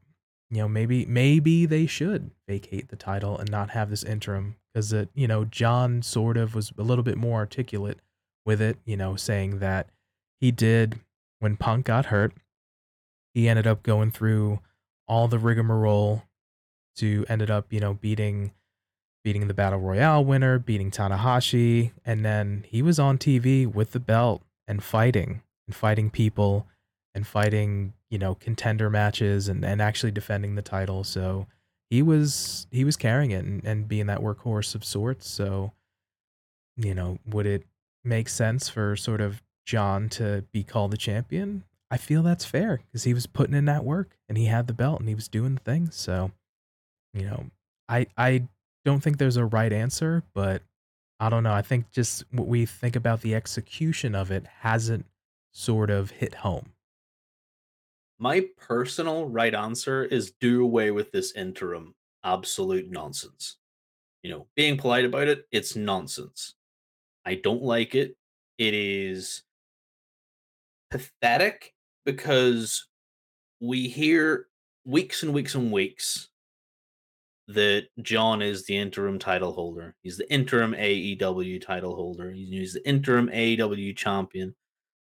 you 0.50 0.58
know, 0.58 0.68
maybe 0.68 1.06
maybe 1.06 1.64
they 1.64 1.86
should 1.86 2.30
vacate 2.46 2.88
the 2.88 2.96
title 2.96 3.38
and 3.38 3.50
not 3.50 3.70
have 3.70 3.88
this 3.88 4.04
interim 4.04 4.56
because 4.72 4.92
it, 4.92 5.08
you 5.14 5.26
know, 5.26 5.46
Jon 5.46 6.02
sort 6.02 6.36
of 6.36 6.54
was 6.54 6.72
a 6.76 6.82
little 6.82 7.02
bit 7.02 7.16
more 7.16 7.38
articulate 7.38 8.00
with 8.44 8.60
it, 8.60 8.76
you 8.84 8.96
know, 8.96 9.16
saying 9.16 9.60
that 9.60 9.88
he 10.40 10.50
did 10.50 11.00
when 11.38 11.56
Punk 11.56 11.86
got 11.86 12.06
hurt, 12.06 12.34
he 13.32 13.48
ended 13.48 13.66
up 13.66 13.82
going 13.82 14.10
through 14.10 14.60
all 15.08 15.26
the 15.26 15.38
rigmarole 15.38 16.24
to 16.96 17.24
ended 17.30 17.50
up, 17.50 17.72
you 17.72 17.80
know, 17.80 17.94
beating 17.94 18.52
beating 19.24 19.48
the 19.48 19.54
battle 19.54 19.80
royale 19.80 20.24
winner, 20.24 20.58
beating 20.58 20.90
Tanahashi, 20.90 21.92
and 22.04 22.24
then 22.24 22.64
he 22.68 22.82
was 22.82 22.98
on 22.98 23.18
TV 23.18 23.66
with 23.66 23.92
the 23.92 24.00
belt 24.00 24.42
and 24.68 24.84
fighting 24.84 25.42
and 25.66 25.74
fighting 25.74 26.10
people 26.10 26.66
and 27.14 27.26
fighting, 27.26 27.94
you 28.10 28.18
know, 28.18 28.34
contender 28.34 28.90
matches 28.90 29.48
and, 29.48 29.64
and 29.64 29.80
actually 29.80 30.12
defending 30.12 30.54
the 30.54 30.62
title. 30.62 31.02
So 31.04 31.46
he 31.88 32.02
was 32.02 32.66
he 32.70 32.84
was 32.84 32.96
carrying 32.96 33.30
it 33.30 33.44
and, 33.44 33.64
and 33.64 33.88
being 33.88 34.06
that 34.06 34.20
workhorse 34.20 34.74
of 34.74 34.84
sorts. 34.84 35.26
So, 35.28 35.72
you 36.76 36.94
know, 36.94 37.18
would 37.26 37.46
it 37.46 37.64
make 38.04 38.28
sense 38.28 38.68
for 38.68 38.94
sort 38.94 39.22
of 39.22 39.42
Jon 39.64 40.10
to 40.10 40.44
be 40.52 40.62
called 40.62 40.90
the 40.90 40.98
champion? 40.98 41.64
I 41.90 41.96
feel 41.96 42.22
that's 42.22 42.44
fair 42.44 42.80
because 42.86 43.04
he 43.04 43.14
was 43.14 43.26
putting 43.26 43.54
in 43.54 43.64
that 43.66 43.84
work 43.84 44.16
and 44.28 44.36
he 44.36 44.46
had 44.46 44.66
the 44.66 44.72
belt 44.74 45.00
and 45.00 45.08
he 45.08 45.14
was 45.14 45.28
doing 45.28 45.54
the 45.54 45.60
things. 45.60 45.94
So, 45.94 46.32
you 47.14 47.22
know, 47.22 47.46
I 47.88 48.06
I 48.18 48.48
don't 48.84 49.00
think 49.02 49.18
there's 49.18 49.36
a 49.36 49.44
right 49.44 49.72
answer, 49.72 50.22
but 50.34 50.62
I 51.20 51.28
don't 51.30 51.42
know. 51.42 51.52
I 51.52 51.62
think 51.62 51.90
just 51.90 52.24
what 52.32 52.46
we 52.46 52.66
think 52.66 52.96
about 52.96 53.22
the 53.22 53.34
execution 53.34 54.14
of 54.14 54.30
it 54.30 54.46
hasn't 54.46 55.06
sort 55.52 55.90
of 55.90 56.10
hit 56.10 56.34
home. 56.34 56.72
My 58.18 58.46
personal 58.58 59.28
right 59.28 59.54
answer 59.54 60.04
is 60.04 60.32
do 60.40 60.62
away 60.62 60.90
with 60.90 61.12
this 61.12 61.32
interim 61.32 61.94
absolute 62.22 62.90
nonsense. 62.90 63.56
You 64.22 64.30
know, 64.30 64.46
being 64.56 64.76
polite 64.76 65.04
about 65.04 65.28
it, 65.28 65.46
it's 65.52 65.76
nonsense. 65.76 66.54
I 67.26 67.34
don't 67.34 67.62
like 67.62 67.94
it. 67.94 68.16
It 68.58 68.74
is 68.74 69.42
pathetic 70.90 71.74
because 72.04 72.86
we 73.60 73.88
hear 73.88 74.46
weeks 74.84 75.22
and 75.22 75.34
weeks 75.34 75.54
and 75.54 75.72
weeks 75.72 76.28
that 77.48 77.88
Jon 78.02 78.40
is 78.40 78.64
the 78.64 78.76
interim 78.76 79.18
title 79.18 79.52
holder. 79.52 79.94
He's 80.02 80.16
the 80.16 80.32
interim 80.32 80.72
AEW 80.72 81.60
title 81.64 81.94
holder. 81.94 82.30
He's, 82.30 82.74
the 82.74 82.88
interim 82.88 83.28
AEW 83.28 83.96
champion. 83.96 84.54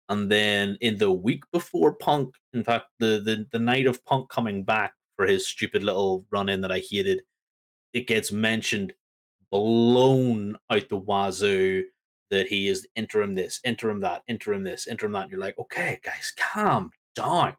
And 0.08 0.32
then 0.32 0.78
in 0.82 0.98
the 0.98 1.12
week 1.12 1.44
before 1.52 1.94
Punk, 1.94 2.34
in 2.54 2.64
fact, 2.64 2.86
the, 3.00 3.22
the 3.24 3.46
the 3.52 3.60
night 3.60 3.86
of 3.86 4.04
Punk 4.06 4.30
coming 4.30 4.64
back 4.64 4.94
for 5.16 5.28
his 5.28 5.48
stupid 5.48 5.84
little 5.84 6.26
run 6.32 6.50
in 6.50 6.62
that 6.62 6.72
I 6.72 6.80
hated, 6.80 7.22
it 7.94 8.08
gets 8.08 8.32
mentioned, 8.32 8.94
blown 9.52 10.58
out 10.70 10.90
the 10.90 10.98
wazoo 10.98 11.84
that 12.30 12.48
he 12.48 12.68
is 12.68 12.88
interim 12.96 13.36
this, 13.36 13.60
interim 13.64 14.00
that, 14.02 14.24
interim 14.28 14.64
this, 14.64 14.88
interim 14.88 15.12
that. 15.12 15.24
And 15.24 15.32
you're 15.32 15.40
like, 15.40 15.58
okay, 15.60 16.00
guys, 16.04 16.34
calm 16.38 16.92
down. 17.16 17.56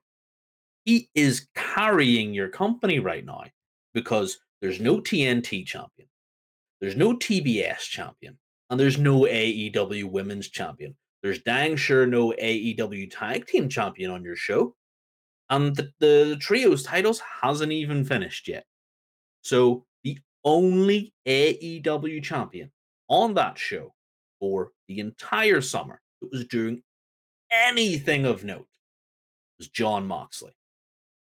He 0.85 1.11
is 1.14 1.49
carrying 1.55 2.33
your 2.33 2.49
company 2.49 2.99
right 2.99 3.25
now 3.25 3.45
because 3.95 4.38
there's 4.61 4.81
no 4.81 5.01
TNT 5.01 5.66
champion, 5.66 6.09
there's 6.81 6.96
no 6.96 7.16
TBS 7.16 7.81
champion, 7.81 8.38
and 8.68 8.79
there's 8.79 8.99
no 8.99 9.20
AEW 9.23 10.11
women's 10.11 10.49
champion. 10.49 10.94
There's 11.23 11.42
dang 11.42 11.77
sure 11.77 12.07
no 12.07 12.33
AEW 12.33 13.11
tag 13.11 13.46
team 13.46 13.68
champion 13.68 14.11
on 14.11 14.25
your 14.25 14.37
show. 14.37 14.75
And 15.51 15.75
the, 15.75 15.92
the, 15.99 16.25
the 16.31 16.37
trios 16.40 16.83
titles 16.83 17.20
hasn't 17.42 17.73
even 17.73 18.05
finished 18.05 18.49
yet. 18.49 18.64
So 19.42 19.85
the 20.05 20.18
only 20.44 21.12
AEW 21.27 22.23
champion 22.23 22.70
on 23.09 23.35
that 23.35 23.59
show 23.59 23.92
for 24.38 24.70
the 24.88 25.01
entire 25.01 25.61
summer 25.61 26.01
that 26.20 26.31
was 26.31 26.46
doing 26.46 26.83
anything 27.51 28.25
of 28.25 28.44
note 28.44 28.68
was 29.59 29.68
Jon 29.68 30.07
Moxley. 30.07 30.53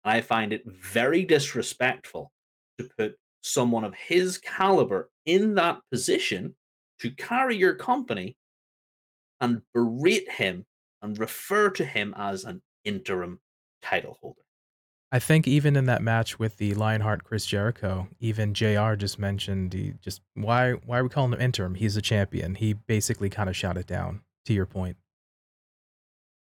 I 0.05 0.21
find 0.21 0.53
it 0.53 0.65
very 0.67 1.25
disrespectful 1.25 2.33
to 2.79 2.89
put 2.99 3.17
someone 3.45 3.85
of 3.85 3.95
his 3.95 4.39
caliber 4.39 5.11
in 5.27 5.55
that 5.55 5.79
position 5.91 6.57
to 6.99 7.11
carry 7.11 7.57
your 7.57 7.75
company 7.75 8.37
and 9.41 9.61
berate 9.75 10.31
him 10.31 10.65
and 11.03 11.19
refer 11.19 11.69
to 11.69 11.85
him 11.85 12.15
as 12.17 12.45
an 12.45 12.63
interim 12.85 13.39
title 13.83 14.17
holder. 14.21 14.41
I 15.13 15.19
think 15.19 15.47
even 15.47 15.77
in 15.77 15.85
that 15.85 16.03
match 16.03 16.39
with 16.39 16.57
the 16.57 16.75
Lionheart 16.75 17.23
Chris 17.23 17.47
Jericho, 17.47 18.09
even 18.19 18.55
JR 18.55 18.95
just 18.95 19.19
mentioned 19.19 19.73
he 19.73 19.95
just 20.01 20.23
why 20.35 20.73
why 20.73 20.99
are 20.99 21.05
we 21.05 21.11
calling 21.11 21.33
him 21.33 21.41
interim? 21.41 21.75
He's 21.75 21.97
a 21.97 22.03
champion. 22.03 22.55
He 22.55 22.73
basically 22.73 23.31
kind 23.31 23.49
of 23.49 23.55
shot 23.55 23.77
it 23.77 23.87
down 23.87 24.23
to 24.47 24.55
your 24.55 24.67
point. 24.67 24.97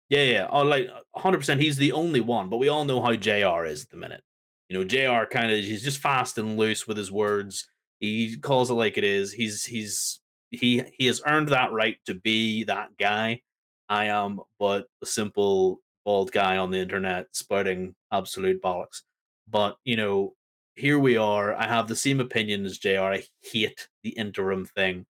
Yeah, 0.09 0.23
yeah. 0.23 0.47
Oh, 0.49 0.63
like 0.63 0.89
100%. 1.15 1.61
He's 1.61 1.77
the 1.77 1.91
only 1.91 2.19
one, 2.19 2.49
but 2.49 2.57
we 2.57 2.67
all 2.67 2.83
know 2.83 2.99
how 2.99 3.15
JR 3.15 3.65
is 3.65 3.83
at 3.83 3.91
the 3.91 3.97
minute. 3.97 4.23
You 4.69 4.77
know, 4.77 4.83
JR 4.83 5.25
kind 5.25 5.51
of 5.51 5.57
he's 5.59 5.83
just 5.83 5.99
fast 5.99 6.37
and 6.37 6.57
loose 6.57 6.87
with 6.87 6.97
his 6.97 7.11
words. 7.11 7.67
He 7.99 8.37
calls 8.37 8.69
it 8.69 8.75
like 8.75 8.97
it 8.97 9.03
is. 9.03 9.33
He's 9.33 9.65
he's 9.65 10.19
he 10.51 10.83
he 10.97 11.07
has 11.07 11.21
earned 11.25 11.49
that 11.49 11.71
right 11.71 11.97
to 12.05 12.13
be 12.13 12.63
that 12.65 12.89
guy. 12.99 13.41
I 13.89 14.05
am 14.05 14.39
but 14.59 14.85
a 15.01 15.05
simple 15.05 15.81
bald 16.05 16.31
guy 16.31 16.57
on 16.57 16.71
the 16.71 16.79
internet 16.79 17.27
spouting 17.33 17.95
absolute 18.11 18.61
bollocks. 18.61 19.01
But 19.49 19.77
you 19.83 19.97
know, 19.97 20.33
here 20.75 20.99
we 20.99 21.17
are. 21.17 21.55
I 21.55 21.67
have 21.67 21.87
the 21.87 21.95
same 21.95 22.19
opinion 22.19 22.65
as 22.65 22.77
JR. 22.77 22.99
I 23.01 23.23
hate 23.41 23.87
the 24.03 24.11
interim 24.11 24.65
thing. 24.65 25.05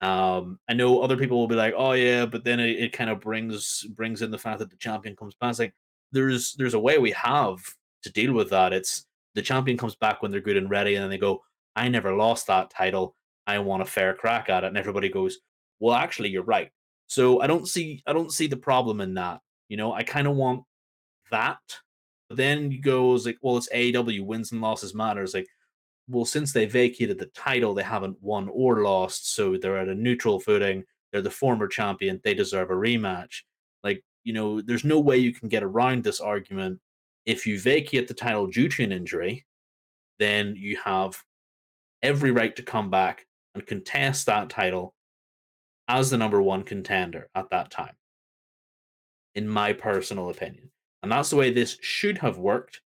Um, 0.00 0.58
I 0.68 0.74
know 0.74 1.00
other 1.02 1.16
people 1.16 1.38
will 1.38 1.48
be 1.48 1.54
like, 1.56 1.74
"Oh 1.76 1.92
yeah," 1.92 2.26
but 2.26 2.44
then 2.44 2.60
it, 2.60 2.78
it 2.78 2.92
kind 2.92 3.10
of 3.10 3.20
brings 3.20 3.84
brings 3.96 4.22
in 4.22 4.30
the 4.30 4.38
fact 4.38 4.58
that 4.60 4.70
the 4.70 4.76
champion 4.76 5.16
comes 5.16 5.34
back. 5.40 5.58
Like, 5.58 5.74
there's 6.12 6.54
there's 6.56 6.74
a 6.74 6.80
way 6.80 6.98
we 6.98 7.10
have 7.12 7.58
to 8.02 8.12
deal 8.12 8.32
with 8.32 8.50
that. 8.50 8.72
It's 8.72 9.06
the 9.34 9.42
champion 9.42 9.76
comes 9.78 9.94
back 9.96 10.22
when 10.22 10.30
they're 10.30 10.40
good 10.40 10.56
and 10.56 10.70
ready, 10.70 10.94
and 10.94 11.02
then 11.02 11.10
they 11.10 11.18
go, 11.18 11.42
"I 11.76 11.88
never 11.88 12.14
lost 12.14 12.46
that 12.46 12.70
title. 12.70 13.16
I 13.46 13.58
want 13.58 13.82
a 13.82 13.86
fair 13.86 14.14
crack 14.14 14.48
at 14.48 14.64
it." 14.64 14.68
And 14.68 14.76
everybody 14.76 15.08
goes, 15.08 15.38
"Well, 15.80 15.94
actually, 15.94 16.30
you're 16.30 16.42
right." 16.42 16.70
So 17.06 17.40
I 17.40 17.46
don't 17.46 17.66
see 17.68 18.02
I 18.06 18.12
don't 18.12 18.32
see 18.32 18.46
the 18.46 18.56
problem 18.56 19.00
in 19.00 19.14
that. 19.14 19.40
You 19.68 19.76
know, 19.76 19.92
I 19.92 20.02
kind 20.02 20.26
of 20.26 20.36
want 20.36 20.64
that. 21.30 21.58
But 22.28 22.36
then 22.38 22.70
you 22.70 22.80
goes 22.80 23.26
like, 23.26 23.38
"Well, 23.42 23.56
it's 23.56 23.68
AEW 23.72 24.24
wins 24.24 24.52
and 24.52 24.60
losses 24.60 24.94
matters." 24.94 25.34
Like, 25.34 25.48
well, 26.08 26.24
since 26.24 26.52
they 26.52 26.66
vacated 26.66 27.18
the 27.18 27.26
title, 27.26 27.74
they 27.74 27.82
haven't 27.82 28.20
won 28.22 28.48
or 28.50 28.82
lost, 28.82 29.34
so 29.34 29.56
they're 29.56 29.78
at 29.78 29.88
a 29.88 29.94
neutral 29.94 30.40
footing. 30.40 30.84
They're 31.12 31.22
the 31.22 31.30
former 31.30 31.68
champion. 31.68 32.20
They 32.24 32.34
deserve 32.34 32.70
a 32.70 32.74
rematch. 32.74 33.42
Like, 33.84 34.02
you 34.24 34.32
know, 34.32 34.60
there's 34.60 34.84
no 34.84 35.00
way 35.00 35.18
you 35.18 35.32
can 35.32 35.48
get 35.48 35.62
around 35.62 36.04
this 36.04 36.20
argument. 36.20 36.80
If 37.28 37.46
you 37.46 37.60
vacate 37.60 38.08
the 38.08 38.14
title 38.14 38.46
due 38.46 38.70
to 38.70 38.82
an 38.82 38.90
injury, 38.90 39.44
then 40.18 40.54
you 40.56 40.78
have 40.82 41.22
every 42.02 42.30
right 42.30 42.56
to 42.56 42.62
come 42.62 42.88
back 42.88 43.26
and 43.54 43.66
contest 43.66 44.24
that 44.24 44.48
title 44.48 44.94
as 45.88 46.08
the 46.08 46.16
number 46.16 46.40
one 46.40 46.62
contender 46.62 47.28
at 47.34 47.50
that 47.50 47.70
time, 47.70 47.92
in 49.34 49.46
my 49.46 49.74
personal 49.74 50.30
opinion. 50.30 50.70
And 51.02 51.12
that's 51.12 51.28
the 51.28 51.36
way 51.36 51.52
this 51.52 51.76
should 51.82 52.16
have 52.16 52.38
worked. 52.38 52.80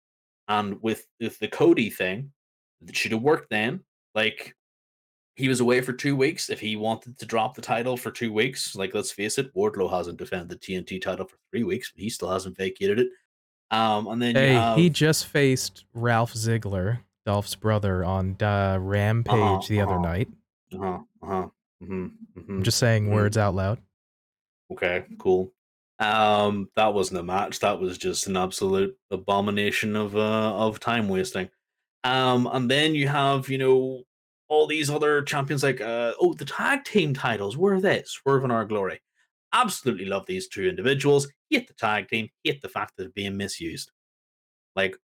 And 0.49 0.83
with, 0.83 1.07
with 1.21 1.39
the 1.39 1.49
Cody 1.49 1.91
thing, 1.91 2.33
it 2.89 2.97
should 2.97 3.13
have 3.13 3.21
worked 3.21 3.51
then. 3.51 3.81
Like 4.15 4.57
he 5.35 5.51
was 5.51 5.61
away 5.61 5.83
for 5.83 5.93
two 5.93 6.17
weeks. 6.17 6.49
If 6.49 6.61
he 6.61 6.77
wanted 6.77 7.19
to 7.19 7.27
drop 7.27 7.55
the 7.55 7.61
title 7.61 7.99
for 7.99 8.11
two 8.11 8.33
weeks, 8.33 8.75
like 8.75 8.95
let's 8.95 9.13
face 9.13 9.37
it, 9.37 9.55
Wardlow 9.55 9.91
hasn't 9.91 10.17
defended 10.17 10.49
the 10.49 10.57
TNT 10.57 11.03
title 11.03 11.27
for 11.27 11.37
three 11.51 11.63
weeks, 11.63 11.93
but 11.93 12.03
he 12.03 12.09
still 12.09 12.31
hasn't 12.31 12.57
vacated 12.57 13.01
it. 13.01 13.09
Um, 13.71 14.09
and 14.09 14.21
then 14.21 14.35
hey, 14.35 14.53
have, 14.55 14.77
he 14.77 14.91
just 14.91 15.27
faced 15.27 15.85
Ralph 15.95 16.35
Ziggler, 16.35 17.01
Dolph's 17.25 17.55
brother, 17.55 18.05
on 18.05 18.37
uh, 18.43 18.79
Rampage 18.81 19.33
uh-huh, 19.33 19.61
the 19.69 19.81
uh-huh, 19.81 19.93
other 19.93 20.01
night. 20.01 20.29
Uh 20.75 20.79
huh. 20.79 20.99
Uh 21.23 21.27
huh. 21.27 21.49
Mm-hmm, 21.83 22.05
mm-hmm, 22.05 22.53
I'm 22.53 22.63
just 22.63 22.79
saying 22.79 23.05
mm-hmm. 23.05 23.15
words 23.15 23.39
out 23.39 23.55
loud. 23.55 23.79
Okay, 24.73 25.05
cool. 25.19 25.53
Um, 25.99 26.69
that 26.77 26.95
wasn't 26.95 27.21
a 27.21 27.23
match. 27.23 27.61
That 27.61 27.79
was 27.79 27.99
just 27.99 28.27
an 28.27 28.37
absolute 28.37 28.97
abomination 29.11 29.97
of 29.97 30.17
uh 30.17 30.55
of 30.55 30.81
time 30.81 31.09
wasting. 31.09 31.51
Um, 32.05 32.49
and 32.51 32.71
then 32.71 32.95
you 32.95 33.07
have 33.09 33.49
you 33.49 33.59
know 33.59 34.03
all 34.49 34.67
these 34.67 34.91
other 34.91 35.23
champions 35.23 35.63
like 35.63 35.81
uh 35.81 36.13
oh 36.21 36.35
the 36.35 36.45
tag 36.45 36.85
team 36.85 37.15
titles. 37.15 37.57
Where 37.57 37.75
are 37.75 37.81
they? 37.81 38.03
Swerve 38.07 38.45
in 38.45 38.51
Our 38.51 38.65
Glory. 38.65 39.01
Absolutely 39.53 40.07
love 40.07 40.27
these 40.27 40.49
two 40.49 40.69
individuals. 40.69 41.29
Hate 41.51 41.67
the 41.67 41.75
tag 41.75 42.09
team. 42.09 42.29
Hate 42.45 42.63
the 42.63 42.69
fact 42.69 42.97
that 42.97 43.05
they're 43.05 43.13
being 43.13 43.37
misused. 43.37 43.91
Like, 44.77 44.97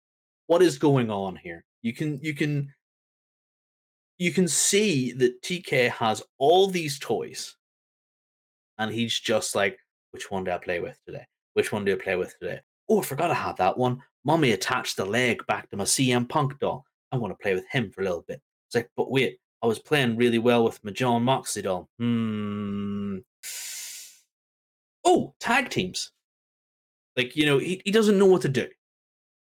what 0.46 0.62
is 0.62 0.78
going 0.78 1.10
on 1.10 1.36
here? 1.36 1.64
You 1.82 1.92
can 1.92 2.20
you 2.22 2.34
can 2.34 2.72
you 4.18 4.32
can 4.32 4.48
see 4.48 5.12
that 5.12 5.42
TK 5.42 5.90
has 5.90 6.22
all 6.38 6.68
these 6.68 6.98
toys, 6.98 7.56
and 8.78 8.92
he's 8.92 9.18
just 9.18 9.54
like, 9.54 9.78
which 10.12 10.30
one 10.30 10.44
do 10.44 10.52
I 10.52 10.58
play 10.58 10.80
with 10.80 10.98
today? 11.04 11.26
Which 11.54 11.72
one 11.72 11.84
do 11.84 11.92
I 11.92 12.02
play 12.02 12.16
with 12.16 12.38
today? 12.38 12.60
Oh, 12.88 13.00
I 13.00 13.04
forgot 13.04 13.30
I 13.30 13.34
had 13.34 13.56
that 13.58 13.76
one. 13.76 14.00
Mommy 14.24 14.52
attached 14.52 14.96
the 14.96 15.04
leg 15.04 15.44
back 15.46 15.68
to 15.70 15.76
my 15.76 15.84
CM 15.84 16.28
Punk 16.28 16.58
doll. 16.58 16.84
I 17.12 17.16
want 17.16 17.32
to 17.32 17.42
play 17.42 17.54
with 17.54 17.66
him 17.70 17.90
for 17.90 18.00
a 18.00 18.04
little 18.04 18.24
bit. 18.26 18.40
It's 18.68 18.74
like, 18.74 18.90
but 18.96 19.10
wait, 19.10 19.38
I 19.62 19.66
was 19.66 19.78
playing 19.78 20.16
really 20.16 20.38
well 20.38 20.64
with 20.64 20.82
my 20.84 20.92
Jon 20.92 21.22
Moxley 21.22 21.62
doll. 21.62 21.88
Hmm. 21.98 23.18
Oh, 25.06 25.34
tag 25.38 25.70
teams. 25.70 26.10
Like, 27.16 27.36
you 27.36 27.46
know, 27.46 27.58
he, 27.58 27.80
he 27.84 27.92
doesn't 27.92 28.18
know 28.18 28.26
what 28.26 28.42
to 28.42 28.48
do. 28.48 28.66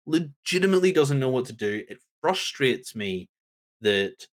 Legitimately 0.06 0.92
doesn't 0.92 1.18
know 1.18 1.30
what 1.30 1.46
to 1.46 1.54
do. 1.54 1.82
It 1.88 2.00
frustrates 2.22 2.94
me 2.94 3.30
that 3.80 4.28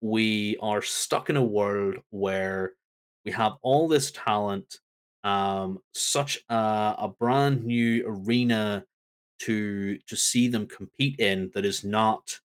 we 0.00 0.56
are 0.62 0.80
stuck 0.80 1.28
in 1.28 1.36
a 1.36 1.44
world 1.44 1.96
where 2.08 2.72
we 3.26 3.32
have 3.32 3.52
all 3.60 3.86
this 3.86 4.10
talent, 4.12 4.78
um, 5.24 5.78
such 5.92 6.38
a, 6.48 6.54
a 6.54 7.12
brand 7.20 7.64
new 7.64 8.04
arena 8.06 8.84
to 9.40 9.98
to 10.06 10.16
see 10.16 10.48
them 10.48 10.66
compete 10.66 11.20
in 11.20 11.50
that 11.54 11.66
is 11.66 11.84
not 11.84 12.40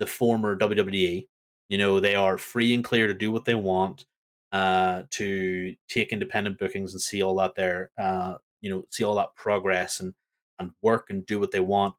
the 0.00 0.06
former 0.06 0.58
WWE. 0.58 1.28
You 1.68 1.78
know, 1.78 2.00
they 2.00 2.16
are 2.16 2.38
free 2.38 2.74
and 2.74 2.82
clear 2.82 3.06
to 3.06 3.14
do 3.14 3.30
what 3.30 3.44
they 3.44 3.54
want, 3.54 4.04
uh, 4.52 5.02
to 5.10 5.74
take 5.88 6.12
independent 6.12 6.58
bookings 6.58 6.92
and 6.92 7.00
see 7.00 7.22
all 7.22 7.36
that 7.36 7.54
there, 7.54 7.90
uh, 7.98 8.34
you 8.60 8.70
know, 8.70 8.84
see 8.90 9.04
all 9.04 9.14
that 9.16 9.34
progress 9.34 10.00
and 10.00 10.14
and 10.58 10.72
work 10.82 11.10
and 11.10 11.24
do 11.26 11.38
what 11.38 11.52
they 11.52 11.60
want. 11.60 11.94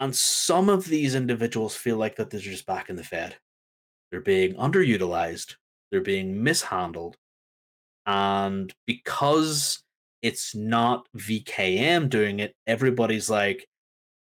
And 0.00 0.14
some 0.14 0.68
of 0.68 0.86
these 0.86 1.14
individuals 1.14 1.76
feel 1.76 1.96
like 1.96 2.16
that 2.16 2.30
they're 2.30 2.40
just 2.40 2.66
back 2.66 2.88
in 2.88 2.96
the 2.96 3.04
Fed. 3.04 3.36
They're 4.10 4.20
being 4.20 4.54
underutilized. 4.54 5.54
They're 5.90 6.00
being 6.00 6.42
mishandled. 6.42 7.16
And 8.06 8.72
because 8.86 9.82
it's 10.22 10.54
not 10.54 11.08
VKM 11.16 12.10
doing 12.10 12.40
it, 12.40 12.54
everybody's 12.66 13.30
like, 13.30 13.66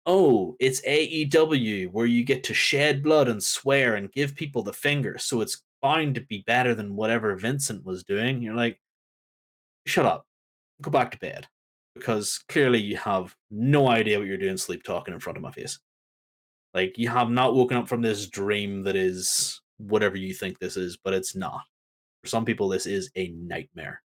oh, 0.04 0.56
it's 0.58 0.80
AEW 0.82 1.90
where 1.92 2.06
you 2.06 2.24
get 2.24 2.44
to 2.44 2.54
shed 2.54 3.02
blood 3.02 3.28
and 3.28 3.42
swear 3.42 3.94
and 3.94 4.12
give 4.12 4.34
people 4.34 4.62
the 4.62 4.72
finger. 4.72 5.16
So 5.18 5.40
it's 5.40 5.62
bound 5.82 6.14
to 6.14 6.20
be 6.22 6.44
better 6.46 6.74
than 6.74 6.96
whatever 6.96 7.36
Vincent 7.36 7.84
was 7.84 8.04
doing. 8.04 8.40
You're 8.40 8.54
like, 8.54 8.80
shut 9.86 10.06
up, 10.06 10.24
go 10.80 10.90
back 10.90 11.10
to 11.12 11.18
bed. 11.18 11.46
Because 11.94 12.42
clearly 12.48 12.80
you 12.80 12.96
have 12.96 13.34
no 13.50 13.88
idea 13.88 14.18
what 14.18 14.26
you're 14.26 14.38
doing 14.38 14.56
sleep 14.56 14.82
talking 14.82 15.12
in 15.12 15.20
front 15.20 15.36
of 15.36 15.42
my 15.42 15.50
face. 15.50 15.78
Like, 16.72 16.96
you 16.96 17.10
have 17.10 17.28
not 17.28 17.54
woken 17.54 17.76
up 17.76 17.86
from 17.88 18.00
this 18.00 18.28
dream 18.28 18.82
that 18.84 18.96
is 18.96 19.60
whatever 19.76 20.16
you 20.16 20.32
think 20.32 20.58
this 20.58 20.78
is, 20.78 20.96
but 20.96 21.12
it's 21.12 21.36
not. 21.36 21.60
For 22.22 22.28
some 22.28 22.46
people, 22.46 22.68
this 22.68 22.86
is 22.86 23.10
a 23.16 23.28
nightmare. 23.36 24.02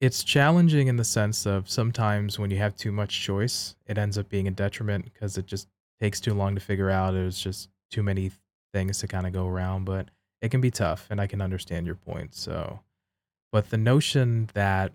It's 0.00 0.24
challenging 0.24 0.88
in 0.88 0.96
the 0.96 1.04
sense 1.04 1.46
of 1.46 1.68
sometimes 1.68 2.38
when 2.38 2.50
you 2.50 2.58
have 2.58 2.76
too 2.76 2.90
much 2.90 3.20
choice, 3.20 3.76
it 3.86 3.98
ends 3.98 4.18
up 4.18 4.28
being 4.28 4.48
a 4.48 4.52
detriment 4.52 5.04
because 5.04 5.38
it 5.38 5.46
just 5.46 5.68
takes 6.00 6.20
too 6.20 6.34
long 6.34 6.54
to 6.54 6.60
figure 6.60 6.90
out. 6.90 7.12
There's 7.12 7.38
just 7.38 7.68
too 7.90 8.02
many 8.02 8.30
things 8.72 8.98
to 8.98 9.08
kind 9.08 9.26
of 9.26 9.32
go 9.32 9.46
around, 9.46 9.84
but 9.84 10.08
it 10.40 10.50
can 10.50 10.60
be 10.60 10.70
tough, 10.70 11.06
and 11.10 11.20
I 11.20 11.26
can 11.26 11.40
understand 11.40 11.86
your 11.86 11.96
point. 11.96 12.34
So, 12.34 12.80
but 13.52 13.70
the 13.70 13.78
notion 13.78 14.50
that 14.54 14.92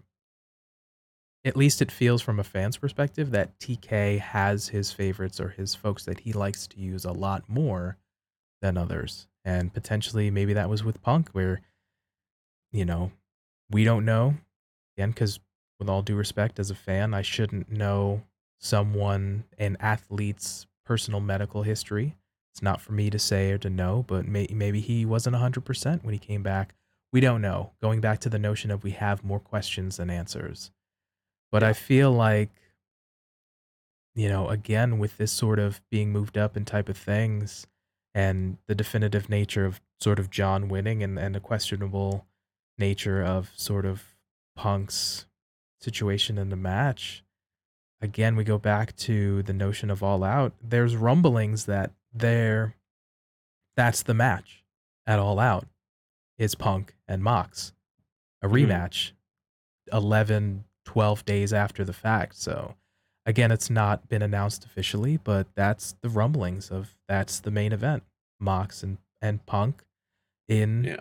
at 1.46 1.58
least 1.58 1.82
it 1.82 1.92
feels 1.92 2.22
from 2.22 2.40
a 2.40 2.44
fan's 2.44 2.78
perspective 2.78 3.32
that 3.32 3.58
TK 3.60 4.20
has 4.20 4.70
his 4.70 4.92
favorites 4.92 5.40
or 5.40 5.50
his 5.50 5.76
folks 5.76 6.06
that 6.06 6.22
he 6.22 6.32
likes 6.32 6.68
to 6.68 6.80
use 6.80 7.04
a 7.04 7.12
lot 7.12 7.44
more 7.50 7.98
than 8.62 8.78
others. 8.78 9.28
And 9.44 9.74
potentially 9.74 10.32
maybe 10.32 10.54
that 10.54 10.70
was 10.70 10.84
with 10.84 11.02
Punk 11.02 11.30
where 11.32 11.62
you 12.72 12.86
know, 12.86 13.12
we 13.70 13.84
don't 13.84 14.06
know 14.06 14.36
again 14.98 15.14
cuz 15.14 15.40
with 15.80 15.90
all 15.90 16.02
due 16.02 16.16
respect 16.16 16.60
as 16.60 16.72
a 16.72 16.76
fan, 16.76 17.14
I 17.14 17.22
shouldn't 17.22 17.70
know 17.70 18.24
someone 18.60 19.44
an 19.58 19.76
athlete's 19.80 20.66
personal 20.86 21.20
medical 21.20 21.64
history. 21.64 22.16
It's 22.54 22.62
not 22.62 22.82
for 22.82 22.92
me 22.92 23.10
to 23.10 23.20
say 23.20 23.52
or 23.52 23.58
to 23.60 23.70
know, 23.70 24.06
but 24.08 24.28
may, 24.28 24.48
maybe 24.54 24.80
he 24.80 25.06
wasn't 25.06 25.36
100% 25.36 26.04
when 26.04 26.14
he 26.14 26.20
came 26.20 26.44
back. 26.44 26.76
We 27.12 27.20
don't 27.20 27.42
know. 27.42 27.72
Going 27.82 28.00
back 28.00 28.20
to 28.20 28.30
the 28.30 28.40
notion 28.40 28.70
of 28.72 28.84
we 28.84 28.92
have 28.92 29.24
more 29.24 29.40
questions 29.40 29.98
than 29.98 30.10
answers. 30.10 30.72
But 31.52 31.64
I 31.64 31.74
feel 31.74 32.12
like 32.12 32.50
you 34.16 34.30
know, 34.30 34.50
again 34.50 35.00
with 35.00 35.18
this 35.18 35.32
sort 35.32 35.60
of 35.60 35.82
being 35.90 36.12
moved 36.12 36.38
up 36.38 36.56
and 36.56 36.66
type 36.66 36.90
of 36.90 36.98
things, 36.98 37.68
and 38.14 38.58
the 38.68 38.76
definitive 38.76 39.30
nature 39.30 39.66
of 39.66 39.82
sort 40.00 40.20
of 40.20 40.30
Jon 40.30 40.70
winning 40.70 41.02
and, 41.02 41.18
and 41.18 41.34
the 41.34 41.40
questionable 41.40 42.26
nature 42.78 43.24
of 43.24 43.52
sort 43.56 43.86
of 43.86 44.16
Punk's 44.56 45.26
situation 45.82 46.38
in 46.38 46.50
the 46.50 46.56
match, 46.56 47.24
again, 48.02 48.36
we 48.36 48.44
go 48.44 48.58
back 48.58 48.96
to 48.98 49.42
the 49.44 49.54
notion 49.54 49.90
of 49.90 50.04
all 50.04 50.24
out. 50.24 50.54
There's 50.62 50.96
rumblings 50.96 51.66
that 51.66 51.92
there 52.14 52.76
that's 53.76 54.04
the 54.04 54.14
match 54.14 54.64
at 55.08 55.20
all 55.20 55.40
out 55.40 55.68
is 56.38 56.56
Punk 56.56 56.96
and 57.08 57.24
Mox. 57.24 57.74
A 58.42 58.48
Mhm. 58.48 58.52
rematch 58.68 59.12
11, 59.92 60.66
12 60.86 61.26
days 61.26 61.54
after 61.54 61.84
the 61.84 61.94
fact. 61.94 62.36
So 62.36 62.76
again, 63.26 63.52
it's 63.52 63.70
not 63.70 64.08
been 64.10 64.22
announced 64.22 64.66
officially, 64.66 65.18
but 65.18 65.54
that's 65.56 65.94
the 66.02 66.10
rumblings 66.10 66.70
of 66.72 66.96
that's 67.08 67.40
the 67.40 67.52
main 67.52 67.72
event. 67.74 68.04
Mox 68.40 68.84
and, 68.84 68.98
and 69.22 69.46
Punk 69.46 69.84
in 70.48 70.84
Yeah. 70.84 71.00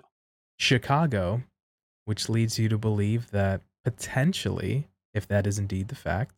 Chicago, 0.58 1.42
which 2.04 2.28
leads 2.28 2.58
you 2.58 2.68
to 2.68 2.78
believe 2.78 3.30
that 3.32 3.62
potentially, 3.84 4.88
if 5.12 5.26
that 5.28 5.46
is 5.46 5.58
indeed 5.58 5.88
the 5.88 5.94
fact, 5.96 6.36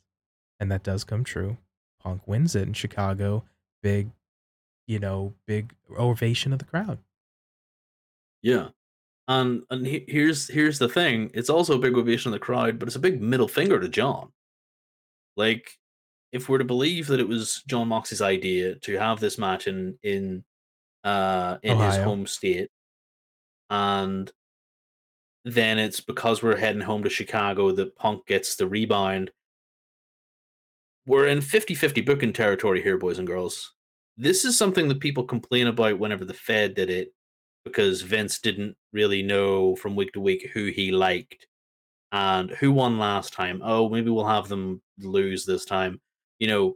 and 0.59 0.71
that 0.73 0.83
does 0.83 1.05
come 1.05 1.25
true, 1.25 1.59
Punk 2.01 2.27
wins 2.27 2.55
it 2.55 2.67
in 2.67 2.73
Chicago. 2.75 3.45
Big, 3.83 4.11
you 4.87 4.99
know, 4.99 5.35
big 5.47 5.75
ovation 5.99 6.53
of 6.53 6.59
the 6.59 6.65
crowd. 6.65 6.99
Yeah. 8.43 8.69
And 9.29 9.65
and 9.71 9.87
he- 9.87 10.05
here's 10.09 10.49
here's 10.49 10.79
the 10.79 10.89
thing. 10.89 11.31
It's 11.35 11.51
also 11.51 11.77
a 11.77 11.79
big 11.79 11.95
ovation 11.97 12.31
of 12.31 12.39
the 12.41 12.45
crowd, 12.45 12.79
but 12.79 12.89
it's 12.89 12.97
a 12.97 13.01
big 13.01 13.23
middle 13.23 13.49
finger 13.49 13.81
to 13.81 13.89
Jon. 13.89 14.33
Like, 15.37 15.79
if 16.33 16.49
we're 16.49 16.59
to 16.59 16.65
believe 16.65 17.07
that 17.09 17.21
it 17.21 17.29
was 17.29 17.63
Jon 17.67 17.89
Moxley's 17.89 18.23
idea 18.23 18.75
to 18.77 18.99
have 18.99 19.21
this 19.21 19.39
match 19.39 19.67
in 19.67 19.99
in 20.03 20.45
uh 21.05 21.59
in 21.63 21.79
his 21.79 21.97
home 22.05 22.27
state, 22.27 22.71
and 23.71 24.31
then 25.45 25.79
it's 25.79 26.01
because 26.01 26.43
we're 26.43 26.57
heading 26.57 26.81
home 26.83 27.03
to 27.05 27.11
Chicago 27.11 27.71
that 27.73 27.97
Punk 27.97 28.27
gets 28.27 28.57
the 28.57 28.67
rebound. 28.67 29.31
We're 31.07 31.29
in 31.29 31.41
50-50 31.41 32.05
booking 32.07 32.33
territory 32.33 32.83
here, 32.83 32.97
boys 32.97 33.19
and 33.19 33.27
girls. 33.27 33.74
This 34.17 34.45
is 34.45 34.57
something 34.57 34.89
that 34.89 35.01
people 35.01 35.25
complain 35.25 35.67
about 35.67 35.99
whenever 35.99 36.25
the 36.25 36.35
Fed 36.35 36.75
did 36.75 36.91
it, 36.91 37.13
because 37.65 38.03
Vince 38.03 38.39
didn't 38.39 38.77
really 38.93 39.23
know 39.23 39.75
from 39.77 39.97
week 39.97 40.13
to 40.13 40.21
week 40.21 40.51
who 40.53 40.67
he 40.67 40.93
liked 40.93 41.47
and 42.13 42.51
who 42.51 42.71
won 42.71 42.99
last 42.99 43.33
time. 43.33 43.61
Oh, 43.65 43.89
maybe 43.89 44.11
we'll 44.11 44.27
have 44.27 44.49
them 44.49 44.81
lose 45.01 45.45
this 45.45 45.65
time. 45.65 46.01
You 46.39 46.47
know, 46.47 46.75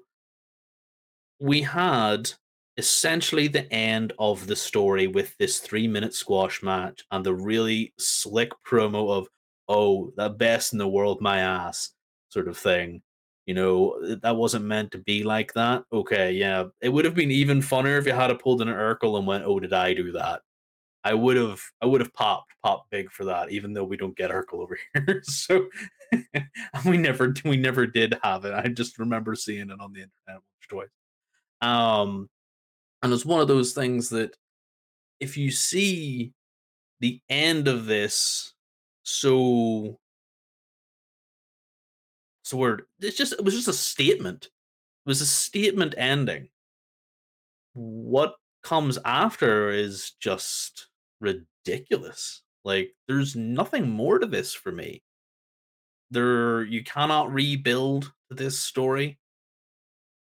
we 1.39 1.63
had 1.63 2.31
essentially 2.77 3.49
the 3.49 3.73
end 3.73 4.13
of 4.19 4.47
the 4.47 4.57
story 4.57 5.07
with 5.07 5.37
this 5.37 5.61
three 5.61 5.87
minute 5.87 6.15
squash 6.15 6.63
match 6.63 7.05
and 7.11 7.25
the 7.25 7.35
really 7.35 7.93
slick 7.99 8.51
promo 8.67 9.11
of, 9.11 9.29
oh, 9.69 10.13
the 10.17 10.31
best 10.31 10.73
in 10.73 10.79
the 10.79 10.89
world, 10.89 11.21
my 11.21 11.39
ass, 11.39 11.91
sort 12.31 12.49
of 12.49 12.57
thing. 12.57 13.03
You 13.49 13.55
know, 13.55 14.17
that 14.17 14.37
wasn't 14.37 14.67
meant 14.67 14.91
to 14.91 14.99
be 14.99 15.23
like 15.23 15.55
that. 15.55 15.83
Okay, 15.91 16.33
yeah. 16.33 16.65
It 16.83 16.91
would 16.91 17.07
have 17.07 17.15
been 17.15 17.31
even 17.31 17.61
funner 17.61 17.99
if 17.99 18.05
you 18.05 18.13
had 18.13 18.39
pulled 18.41 18.61
an 18.61 18.69
Urkel 18.69 19.17
and 19.17 19.27
went, 19.27 19.45
oh, 19.47 19.59
did 19.59 19.73
I 19.73 19.95
do 19.95 20.13
that? 20.13 20.43
I 21.03 21.15
would 21.15 21.39
have 21.39 21.63
I 21.81 21.87
would 21.87 22.03
have 22.03 22.13
popped 22.13 22.53
popped 22.63 22.91
big 22.91 23.11
for 23.11 23.25
that, 23.25 23.51
even 23.51 23.73
though 23.73 23.85
we 23.85 23.97
don't 23.97 24.15
get 24.15 24.31
Urkel 24.31 24.61
over 24.61 24.79
here. 24.95 25.23
so 25.25 25.67
we 26.85 26.99
never 26.99 27.35
we 27.43 27.57
never 27.57 27.87
did 27.87 28.19
have 28.23 28.45
it. 28.45 28.53
I 28.53 28.69
just 28.69 28.99
remember 28.99 29.35
seeing 29.35 29.71
it 29.71 29.81
on 29.81 29.95
the 29.95 30.03
internet 30.03 30.43
twice. 30.69 30.89
Um, 31.63 32.29
and 33.03 33.15
it's 33.15 33.25
one 33.25 33.41
of 33.41 33.49
those 33.49 33.73
things 33.73 34.11
that 34.11 34.37
if 35.21 35.39
you 35.39 35.51
see 35.51 36.35
the 37.01 37.19
end 37.31 37.67
of 37.67 37.87
this 37.87 38.53
so 39.05 39.99
word. 42.57 42.83
It's 43.01 43.17
just 43.17 43.33
it 43.33 43.45
was 43.45 43.55
just 43.55 43.69
a 43.69 43.73
statement. 43.73 44.47
It 44.47 45.09
was 45.09 45.21
a 45.21 45.27
statement 45.27 45.95
ending. 45.97 46.49
What 47.75 48.37
comes 48.63 48.99
after 49.05 49.71
is 49.71 50.13
just 50.21 50.89
ridiculous. 51.21 52.43
Like 52.65 52.95
there's 53.07 53.37
nothing 53.37 53.89
more 53.89 54.19
to 54.19 54.27
this 54.27 54.53
for 54.53 54.73
me. 54.73 55.03
There 56.11 56.65
you 56.65 56.85
cannot 56.85 57.33
rebuild 57.33 58.13
this 58.31 58.59
story. 58.59 59.19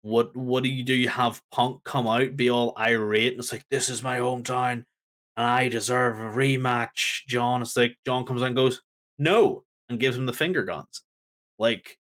What 0.03 0.37
what 0.37 0.63
do 0.63 0.69
you 0.69 0.83
do? 0.83 0.95
You 0.95 1.09
have 1.09 1.41
punk 1.51 1.85
come 1.85 2.07
out 2.07 2.37
be 2.37 2.51
all 2.51 2.75
irate 2.79 3.33
and 3.33 3.41
it's 3.41 3.53
like 3.53 3.65
this 3.71 3.89
is 3.89 4.03
my 4.03 4.19
hometown 4.19 4.85
and 5.37 5.47
I 5.47 5.69
deserve 5.69 6.19
a 6.19 6.37
rematch. 6.37 7.27
Jon, 7.27 7.63
it's 7.63 7.77
like 7.77 7.97
Jon 8.07 8.25
comes 8.25 8.43
out 8.43 8.47
and 8.47 8.57
goes, 8.57 8.83
no, 9.19 9.65
and 9.89 10.01
gives 10.01 10.17
him 10.17 10.27
the 10.27 10.33
finger 10.33 10.65
guns. 10.65 11.03
Like, 11.59 11.99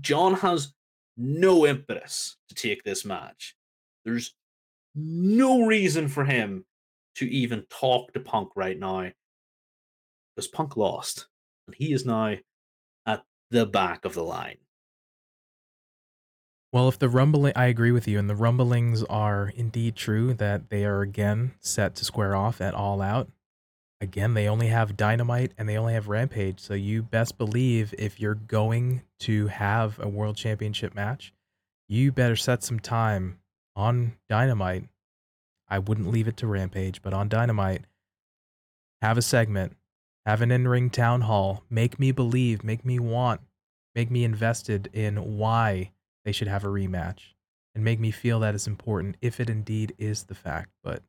Jon 0.00 0.34
has 0.34 0.72
no 1.16 1.66
impetus 1.66 2.36
to 2.48 2.54
take 2.54 2.82
this 2.82 3.04
match. 3.04 3.54
There's 4.04 4.34
no 4.94 5.66
reason 5.66 6.08
for 6.08 6.24
him 6.24 6.64
to 7.16 7.26
even 7.30 7.64
talk 7.70 8.12
to 8.12 8.20
Punk 8.20 8.50
right 8.56 8.78
now 8.78 9.10
because 10.34 10.48
Punk 10.48 10.76
lost, 10.76 11.26
and 11.66 11.74
he 11.76 11.92
is 11.92 12.04
now 12.04 12.36
at 13.06 13.22
the 13.50 13.66
back 13.66 14.04
of 14.04 14.14
the 14.14 14.24
line. 14.24 14.56
Well, 16.72 16.88
if 16.88 16.98
the 16.98 17.08
rumbling, 17.08 17.52
I 17.54 17.66
agree 17.66 17.92
with 17.92 18.08
you, 18.08 18.18
and 18.18 18.28
the 18.28 18.34
rumblings 18.34 19.04
are 19.04 19.52
indeed 19.54 19.94
true 19.94 20.34
that 20.34 20.70
they 20.70 20.84
are 20.84 21.02
again 21.02 21.54
set 21.60 21.94
to 21.96 22.04
square 22.04 22.34
off 22.34 22.60
at 22.60 22.74
All 22.74 23.00
Out. 23.00 23.30
Again, 24.04 24.34
they 24.34 24.48
only 24.48 24.66
have 24.66 24.98
Dynamite 24.98 25.52
and 25.56 25.66
they 25.66 25.78
only 25.78 25.94
have 25.94 26.08
Rampage, 26.08 26.60
so 26.60 26.74
you 26.74 27.02
best 27.02 27.38
believe 27.38 27.94
if 27.96 28.20
you're 28.20 28.34
going 28.34 29.00
to 29.20 29.46
have 29.46 29.98
a 29.98 30.06
World 30.06 30.36
Championship 30.36 30.94
match, 30.94 31.32
you 31.88 32.12
better 32.12 32.36
set 32.36 32.62
some 32.62 32.78
time 32.78 33.38
on 33.74 34.12
Dynamite. 34.28 34.84
I 35.70 35.78
wouldn't 35.78 36.10
leave 36.10 36.28
it 36.28 36.36
to 36.36 36.46
Rampage, 36.46 37.00
but 37.00 37.14
on 37.14 37.30
Dynamite, 37.30 37.86
have 39.00 39.16
a 39.16 39.22
segment, 39.22 39.74
have 40.26 40.42
an 40.42 40.50
in 40.50 40.68
ring 40.68 40.90
town 40.90 41.22
hall, 41.22 41.64
make 41.70 41.98
me 41.98 42.12
believe, 42.12 42.62
make 42.62 42.84
me 42.84 42.98
want, 42.98 43.40
make 43.94 44.10
me 44.10 44.22
invested 44.22 44.90
in 44.92 45.38
why 45.38 45.92
they 46.26 46.32
should 46.32 46.48
have 46.48 46.62
a 46.62 46.68
rematch 46.68 47.20
and 47.74 47.82
make 47.82 47.98
me 47.98 48.10
feel 48.10 48.38
that 48.40 48.54
it's 48.54 48.66
important 48.66 49.16
if 49.22 49.40
it 49.40 49.48
indeed 49.48 49.94
is 49.96 50.24
the 50.24 50.34
fact. 50.34 50.68
But 50.82 51.02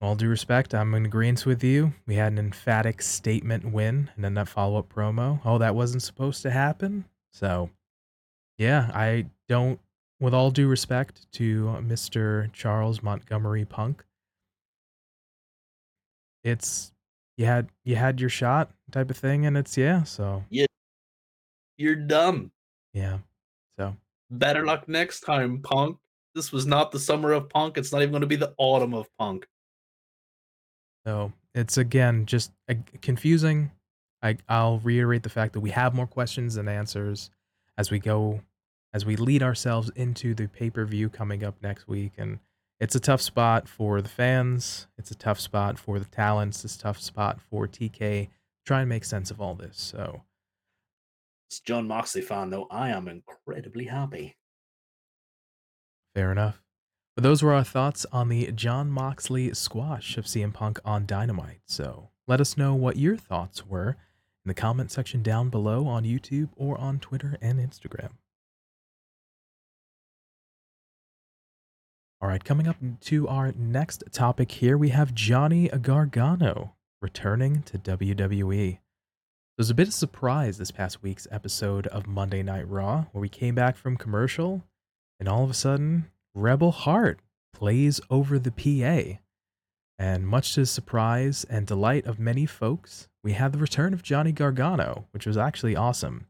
all 0.00 0.14
due 0.14 0.28
respect, 0.28 0.74
I'm 0.74 0.94
in 0.94 1.04
agreement 1.04 1.44
with 1.44 1.62
you. 1.62 1.92
We 2.06 2.14
had 2.14 2.32
an 2.32 2.38
emphatic 2.38 3.02
statement 3.02 3.70
win 3.70 4.10
and 4.14 4.24
then 4.24 4.34
that 4.34 4.48
follow 4.48 4.78
up 4.78 4.92
promo. 4.92 5.40
Oh, 5.44 5.58
that 5.58 5.74
wasn't 5.74 6.02
supposed 6.02 6.42
to 6.42 6.50
happen. 6.50 7.04
So, 7.32 7.70
yeah, 8.56 8.90
I 8.94 9.26
don't, 9.48 9.78
with 10.18 10.34
all 10.34 10.50
due 10.50 10.68
respect 10.68 11.30
to 11.32 11.64
Mr. 11.82 12.52
Charles 12.52 13.02
Montgomery 13.02 13.64
Punk, 13.64 14.04
it's 16.44 16.92
you 17.36 17.46
had 17.46 17.68
you 17.84 17.96
had 17.96 18.20
your 18.20 18.30
shot 18.30 18.70
type 18.90 19.10
of 19.10 19.16
thing, 19.16 19.46
and 19.46 19.56
it's 19.56 19.76
yeah. 19.76 20.02
So 20.02 20.44
yeah, 20.50 20.66
you're 21.76 21.96
dumb. 21.96 22.50
Yeah. 22.92 23.18
So 23.78 23.96
Better 24.30 24.64
luck 24.64 24.88
next 24.88 25.20
time, 25.20 25.60
Punk. 25.62 25.96
This 26.34 26.52
was 26.52 26.66
not 26.66 26.92
the 26.92 27.00
summer 27.00 27.32
of 27.32 27.48
Punk. 27.48 27.76
It's 27.78 27.92
not 27.92 28.02
even 28.02 28.12
going 28.12 28.20
to 28.20 28.26
be 28.26 28.36
the 28.36 28.54
autumn 28.58 28.94
of 28.94 29.08
Punk. 29.18 29.46
So 31.10 31.32
it's 31.56 31.76
again 31.76 32.24
just 32.24 32.52
uh, 32.68 32.74
confusing. 33.02 33.72
I, 34.22 34.36
I'll 34.48 34.78
reiterate 34.78 35.24
the 35.24 35.28
fact 35.28 35.54
that 35.54 35.60
we 35.60 35.70
have 35.70 35.92
more 35.92 36.06
questions 36.06 36.54
than 36.54 36.68
answers 36.68 37.30
as 37.76 37.90
we 37.90 37.98
go, 37.98 38.42
as 38.94 39.04
we 39.04 39.16
lead 39.16 39.42
ourselves 39.42 39.90
into 39.96 40.34
the 40.34 40.46
pay 40.46 40.70
per 40.70 40.84
view 40.84 41.08
coming 41.08 41.42
up 41.42 41.56
next 41.60 41.88
week. 41.88 42.12
And 42.16 42.38
it's 42.78 42.94
a 42.94 43.00
tough 43.00 43.20
spot 43.20 43.68
for 43.68 44.00
the 44.00 44.08
fans. 44.08 44.86
It's 44.98 45.10
a 45.10 45.16
tough 45.16 45.40
spot 45.40 45.80
for 45.80 45.98
the 45.98 46.04
talents. 46.04 46.64
It's 46.64 46.76
a 46.76 46.80
tough 46.80 47.00
spot 47.00 47.40
for 47.40 47.66
TK. 47.66 48.28
Try 48.64 48.80
and 48.80 48.88
make 48.88 49.04
sense 49.04 49.32
of 49.32 49.40
all 49.40 49.56
this. 49.56 49.80
So 49.80 50.22
as 51.50 51.58
Jon 51.58 51.88
Moxley 51.88 52.22
fan, 52.22 52.50
though, 52.50 52.68
I 52.70 52.90
am 52.90 53.08
incredibly 53.08 53.86
happy. 53.86 54.36
Fair 56.14 56.30
enough. 56.30 56.62
Those 57.20 57.42
were 57.42 57.52
our 57.52 57.64
thoughts 57.64 58.06
on 58.12 58.30
the 58.30 58.50
Jon 58.52 58.90
Moxley 58.90 59.52
squash 59.52 60.16
of 60.16 60.24
CM 60.24 60.54
Punk 60.54 60.80
on 60.86 61.04
Dynamite. 61.04 61.60
So 61.66 62.08
let 62.26 62.40
us 62.40 62.56
know 62.56 62.74
what 62.74 62.96
your 62.96 63.14
thoughts 63.14 63.66
were 63.66 63.90
in 64.42 64.48
the 64.48 64.54
comment 64.54 64.90
section 64.90 65.22
down 65.22 65.50
below 65.50 65.86
on 65.86 66.04
YouTube 66.04 66.48
or 66.56 66.80
on 66.80 66.98
Twitter 66.98 67.36
and 67.42 67.58
Instagram. 67.58 68.12
All 72.22 72.28
right, 72.30 72.42
coming 72.42 72.66
up 72.66 72.76
to 73.02 73.28
our 73.28 73.52
next 73.52 74.02
topic 74.12 74.52
here, 74.52 74.78
we 74.78 74.88
have 74.88 75.14
Johnny 75.14 75.68
Gargano 75.68 76.72
returning 77.02 77.62
to 77.64 77.78
WWE. 77.78 78.70
There 78.70 78.78
was 79.58 79.68
a 79.68 79.74
bit 79.74 79.88
of 79.88 79.94
surprise 79.94 80.56
this 80.56 80.70
past 80.70 81.02
week's 81.02 81.28
episode 81.30 81.86
of 81.88 82.06
Monday 82.06 82.42
Night 82.42 82.66
Raw, 82.66 83.04
where 83.12 83.20
we 83.20 83.28
came 83.28 83.54
back 83.54 83.76
from 83.76 83.98
commercial, 83.98 84.64
and 85.18 85.28
all 85.28 85.44
of 85.44 85.50
a 85.50 85.54
sudden, 85.54 86.10
Rebel 86.34 86.70
Heart 86.72 87.20
plays 87.52 88.00
over 88.08 88.38
the 88.38 88.52
PA. 88.52 89.18
And 89.98 90.26
much 90.26 90.54
to 90.54 90.60
the 90.60 90.66
surprise 90.66 91.44
and 91.44 91.66
delight 91.66 92.06
of 92.06 92.18
many 92.18 92.46
folks, 92.46 93.08
we 93.22 93.32
had 93.32 93.52
the 93.52 93.58
return 93.58 93.92
of 93.92 94.02
Johnny 94.02 94.32
Gargano, 94.32 95.06
which 95.10 95.26
was 95.26 95.36
actually 95.36 95.76
awesome. 95.76 96.26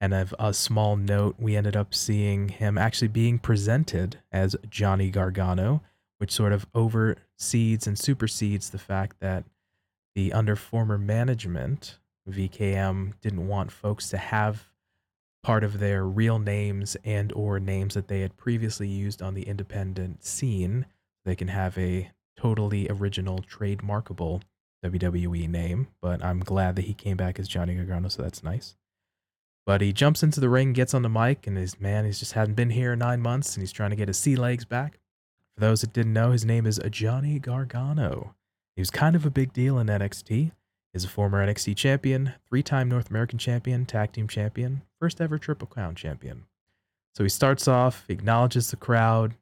And 0.00 0.14
of 0.14 0.34
a 0.38 0.54
small 0.54 0.96
note, 0.96 1.36
we 1.38 1.56
ended 1.56 1.76
up 1.76 1.94
seeing 1.94 2.48
him 2.48 2.78
actually 2.78 3.08
being 3.08 3.38
presented 3.38 4.18
as 4.32 4.56
Johnny 4.68 5.10
Gargano, 5.10 5.82
which 6.18 6.32
sort 6.32 6.52
of 6.52 6.66
oversees 6.74 7.86
and 7.86 7.98
supersedes 7.98 8.70
the 8.70 8.78
fact 8.78 9.20
that 9.20 9.44
the 10.14 10.32
under 10.32 10.56
former 10.56 10.96
management 10.96 11.98
VKM 12.28 13.12
didn't 13.20 13.48
want 13.48 13.70
folks 13.70 14.08
to 14.10 14.16
have 14.16 14.70
part 15.44 15.62
of 15.62 15.78
their 15.78 16.04
real 16.04 16.38
names 16.38 16.96
and 17.04 17.30
or 17.34 17.60
names 17.60 17.94
that 17.94 18.08
they 18.08 18.22
had 18.22 18.36
previously 18.36 18.88
used 18.88 19.20
on 19.20 19.34
the 19.34 19.42
independent 19.42 20.24
scene. 20.24 20.86
They 21.26 21.36
can 21.36 21.48
have 21.48 21.76
a 21.76 22.10
totally 22.36 22.88
original 22.88 23.38
trademarkable 23.40 24.40
WWE 24.82 25.48
name, 25.48 25.88
but 26.00 26.24
I'm 26.24 26.40
glad 26.40 26.76
that 26.76 26.86
he 26.86 26.94
came 26.94 27.18
back 27.18 27.38
as 27.38 27.46
Johnny 27.46 27.74
Gargano, 27.74 28.08
so 28.08 28.22
that's 28.22 28.42
nice. 28.42 28.74
But 29.66 29.82
he 29.82 29.92
jumps 29.92 30.22
into 30.22 30.40
the 30.40 30.48
ring, 30.48 30.72
gets 30.72 30.94
on 30.94 31.02
the 31.02 31.08
mic, 31.10 31.46
and 31.46 31.58
his 31.58 31.78
man, 31.78 32.06
he's 32.06 32.18
just 32.18 32.32
hadn't 32.32 32.54
been 32.54 32.70
here 32.70 32.96
nine 32.96 33.20
months, 33.20 33.54
and 33.54 33.62
he's 33.62 33.72
trying 33.72 33.90
to 33.90 33.96
get 33.96 34.08
his 34.08 34.18
sea 34.18 34.36
legs 34.36 34.64
back. 34.64 34.98
For 35.54 35.60
those 35.60 35.82
that 35.82 35.92
didn't 35.92 36.12
know, 36.14 36.32
his 36.32 36.44
name 36.44 36.66
is 36.66 36.80
Johnny 36.90 37.38
Gargano. 37.38 38.34
He 38.76 38.80
was 38.80 38.90
kind 38.90 39.14
of 39.14 39.26
a 39.26 39.30
big 39.30 39.52
deal 39.52 39.78
in 39.78 39.88
NXT 39.88 40.52
is 40.94 41.04
a 41.04 41.08
former 41.08 41.44
NXT 41.44 41.76
champion, 41.76 42.34
three 42.48 42.62
time 42.62 42.88
North 42.88 43.10
American 43.10 43.38
champion, 43.38 43.84
tag 43.84 44.12
team 44.12 44.28
champion, 44.28 44.82
first 45.04 45.20
ever 45.20 45.36
Triple 45.36 45.66
Crown 45.66 45.94
champion. 45.94 46.46
So 47.14 47.24
he 47.24 47.28
starts 47.28 47.68
off, 47.68 48.06
acknowledges 48.08 48.70
the 48.70 48.78
crowd, 48.78 49.34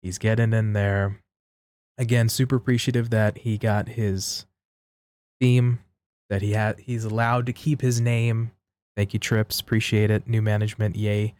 he's 0.00 0.16
getting 0.16 0.54
in 0.54 0.72
there. 0.72 1.20
Again, 1.98 2.30
super 2.30 2.56
appreciative 2.56 3.10
that 3.10 3.36
he 3.36 3.58
got 3.58 3.86
his 3.86 4.46
theme, 5.42 5.80
that 6.30 6.40
he 6.40 6.52
had 6.52 6.78
he's 6.78 7.04
allowed 7.04 7.44
to 7.44 7.52
keep 7.52 7.82
his 7.82 8.00
name. 8.00 8.52
Thank 8.96 9.12
you, 9.12 9.20
Trips. 9.20 9.60
Appreciate 9.60 10.10
it. 10.10 10.26
New 10.26 10.40
management, 10.40 10.96
yay. 10.96 11.34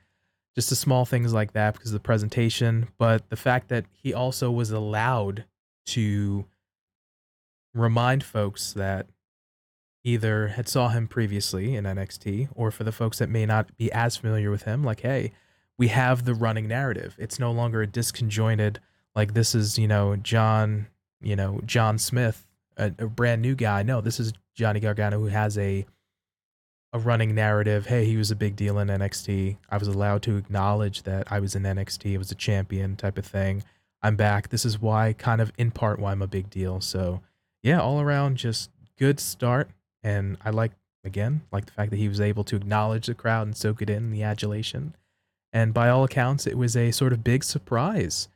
Just 0.55 0.69
the 0.69 0.77
small 0.77 1.07
things 1.07 1.33
like 1.33 1.55
that 1.55 1.73
because 1.73 1.89
of 1.89 1.95
the 1.95 2.01
presentation, 2.01 2.89
but 2.99 3.31
the 3.31 3.37
fact 3.37 3.71
that 3.71 3.87
he 3.91 4.13
also 4.13 4.51
was 4.51 4.73
allowed 4.73 5.47
to 5.87 6.45
remind 7.73 8.25
folks 8.25 8.75
that 8.75 9.07
either 10.09 10.49
had 10.49 10.69
saw 10.69 10.89
him 10.89 11.07
previously 11.07 11.75
in 11.75 11.85
NXT 11.85 12.49
or 12.55 12.71
for 12.71 12.85
the 12.85 12.93
folks 12.93 13.19
that 13.19 13.29
may 13.29 13.47
not 13.47 13.77
be 13.77 13.91
as 13.93 14.17
familiar 14.17 14.51
with 14.51 14.63
him 14.63 14.83
like 14.83 15.01
hey 15.01 15.33
we 15.77 15.89
have 15.89 16.25
the 16.25 16.35
running 16.35 16.67
narrative 16.69 17.15
it's 17.19 17.39
no 17.39 17.53
longer 17.53 17.83
a 17.83 17.87
disconjointed 17.87 18.79
like 19.15 19.35
this 19.35 19.55
is 19.55 19.79
you 19.79 19.89
know 19.89 20.17
John 20.17 20.87
you 21.21 21.37
know 21.37 21.61
John 21.65 21.99
Smith 21.99 22.47
a, 22.77 22.87
a 22.99 23.07
brand 23.07 23.43
new 23.43 23.55
guy 23.55 23.83
no 23.83 24.01
this 24.01 24.19
is 24.19 24.33
Johnny 24.55 24.81
Gargano 24.81 25.19
who 25.21 25.27
has 25.27 25.57
a 25.59 25.85
a 26.93 26.99
running 26.99 27.35
narrative 27.35 27.87
hey 27.87 28.05
he 28.07 28.17
was 28.17 28.31
a 28.31 28.37
big 28.37 28.57
deal 28.57 28.79
in 28.79 28.89
NXT 28.89 29.59
I 29.69 29.77
was 29.77 29.89
allowed 29.89 30.23
to 30.23 30.37
acknowledge 30.37 31.03
that 31.03 31.31
I 31.31 31.41
was 31.41 31.55
in 31.55 31.63
NXT 31.63 32.15
I 32.15 32.19
was 32.19 32.31
a 32.31 32.37
champion 32.37 32.97
type 32.97 33.19
of 33.19 33.27
thing 33.27 33.63
I'm 34.03 34.17
back. 34.17 34.51
This 34.51 34.65
is 34.65 34.81
why, 34.81 35.13
kind 35.13 35.41
of 35.41 35.53
in 35.59 35.71
part, 35.71 35.99
why 35.99 36.13
I'm 36.13 36.23
a 36.23 36.29
big 36.29 36.51
deal. 36.51 36.81
So, 36.81 37.21
yeah, 37.63 37.81
all 37.81 38.01
around, 38.01 38.37
just 38.37 38.71
good 38.97 39.19
start. 39.19 39.71
And 40.03 40.37
I 40.45 40.51
like, 40.51 40.73
again, 41.05 41.43
like 41.53 41.67
the 41.67 41.73
fact 41.73 41.91
that 41.91 41.97
he 41.97 42.09
was 42.09 42.21
able 42.21 42.45
to 42.45 42.57
acknowledge 42.57 43.07
the 43.07 43.15
crowd 43.15 43.47
and 43.47 43.57
soak 43.57 43.83
it 43.83 43.91
in, 43.91 44.11
the 44.11 44.23
adulation. 44.23 44.95
And 45.53 45.73
by 45.73 45.89
all 45.89 46.05
accounts, 46.05 46.47
it 46.47 46.59
was 46.59 46.77
a 46.77 46.91
sort 46.91 47.13
of 47.13 47.25
big 47.25 47.43
surprise 47.43 48.29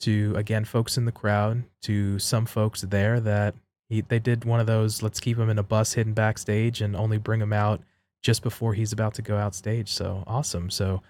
to, 0.00 0.34
again, 0.36 0.64
folks 0.64 0.98
in 0.98 1.04
the 1.04 1.12
crowd, 1.12 1.64
to 1.82 2.18
some 2.18 2.46
folks 2.46 2.82
there 2.82 3.20
that 3.20 3.54
he, 3.88 4.00
they 4.00 4.18
did 4.18 4.44
one 4.44 4.60
of 4.60 4.66
those, 4.66 5.02
let's 5.02 5.20
keep 5.20 5.38
him 5.38 5.48
in 5.48 5.58
a 5.58 5.62
bus 5.62 5.94
hidden 5.94 6.12
backstage 6.12 6.80
and 6.80 6.96
only 6.96 7.18
bring 7.18 7.40
him 7.40 7.52
out 7.52 7.80
just 8.22 8.42
before 8.42 8.74
he's 8.74 8.92
about 8.92 9.14
to 9.14 9.22
go 9.22 9.36
out 9.36 9.54
stage. 9.54 9.88
So 9.88 10.24
awesome. 10.26 10.70
So, 10.70 11.02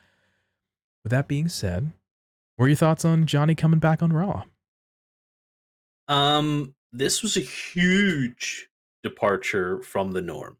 with 1.02 1.11
that 1.12 1.28
being 1.28 1.48
said, 1.48 1.92
what 2.57 2.66
are 2.66 2.68
your 2.68 2.76
thoughts 2.76 3.04
on 3.04 3.26
Johnny 3.26 3.54
coming 3.54 3.78
back 3.78 4.02
on 4.02 4.12
Raw? 4.12 4.44
Um, 6.09 6.74
this 6.92 7.22
was 7.22 7.36
a 7.36 7.40
huge 7.40 8.68
departure 9.09 9.82
from 9.82 10.12
the 10.12 10.22
norm. 10.22 10.57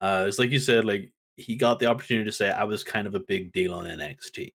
Uh, 0.00 0.24
it's 0.28 0.38
like 0.38 0.50
you 0.50 0.58
said, 0.58 0.84
like 0.84 1.10
he 1.36 1.56
got 1.56 1.78
the 1.78 1.86
opportunity 1.86 2.24
to 2.24 2.36
say 2.36 2.50
I 2.50 2.64
was 2.64 2.84
kind 2.84 3.06
of 3.06 3.14
a 3.14 3.20
big 3.20 3.52
deal 3.52 3.74
on 3.74 3.84
NXT. 3.84 4.52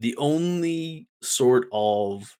The 0.00 0.16
only 0.16 1.08
sort 1.22 1.68
of 1.72 2.36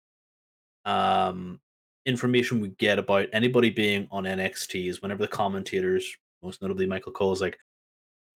um 0.85 1.61
information 2.07 2.61
we 2.61 2.69
get 2.79 2.99
about 2.99 3.29
anybody 3.33 3.71
being 3.71 4.07
on 4.11 4.25
NXT 4.25 4.89
is 4.89 5.03
whenever 5.03 5.23
the 5.23 5.29
commentators, 5.29 6.07
most 6.43 6.63
notably 6.63 6.87
Michael 6.87 7.13
Cole, 7.13 7.33
is 7.33 7.41
like, 7.41 7.59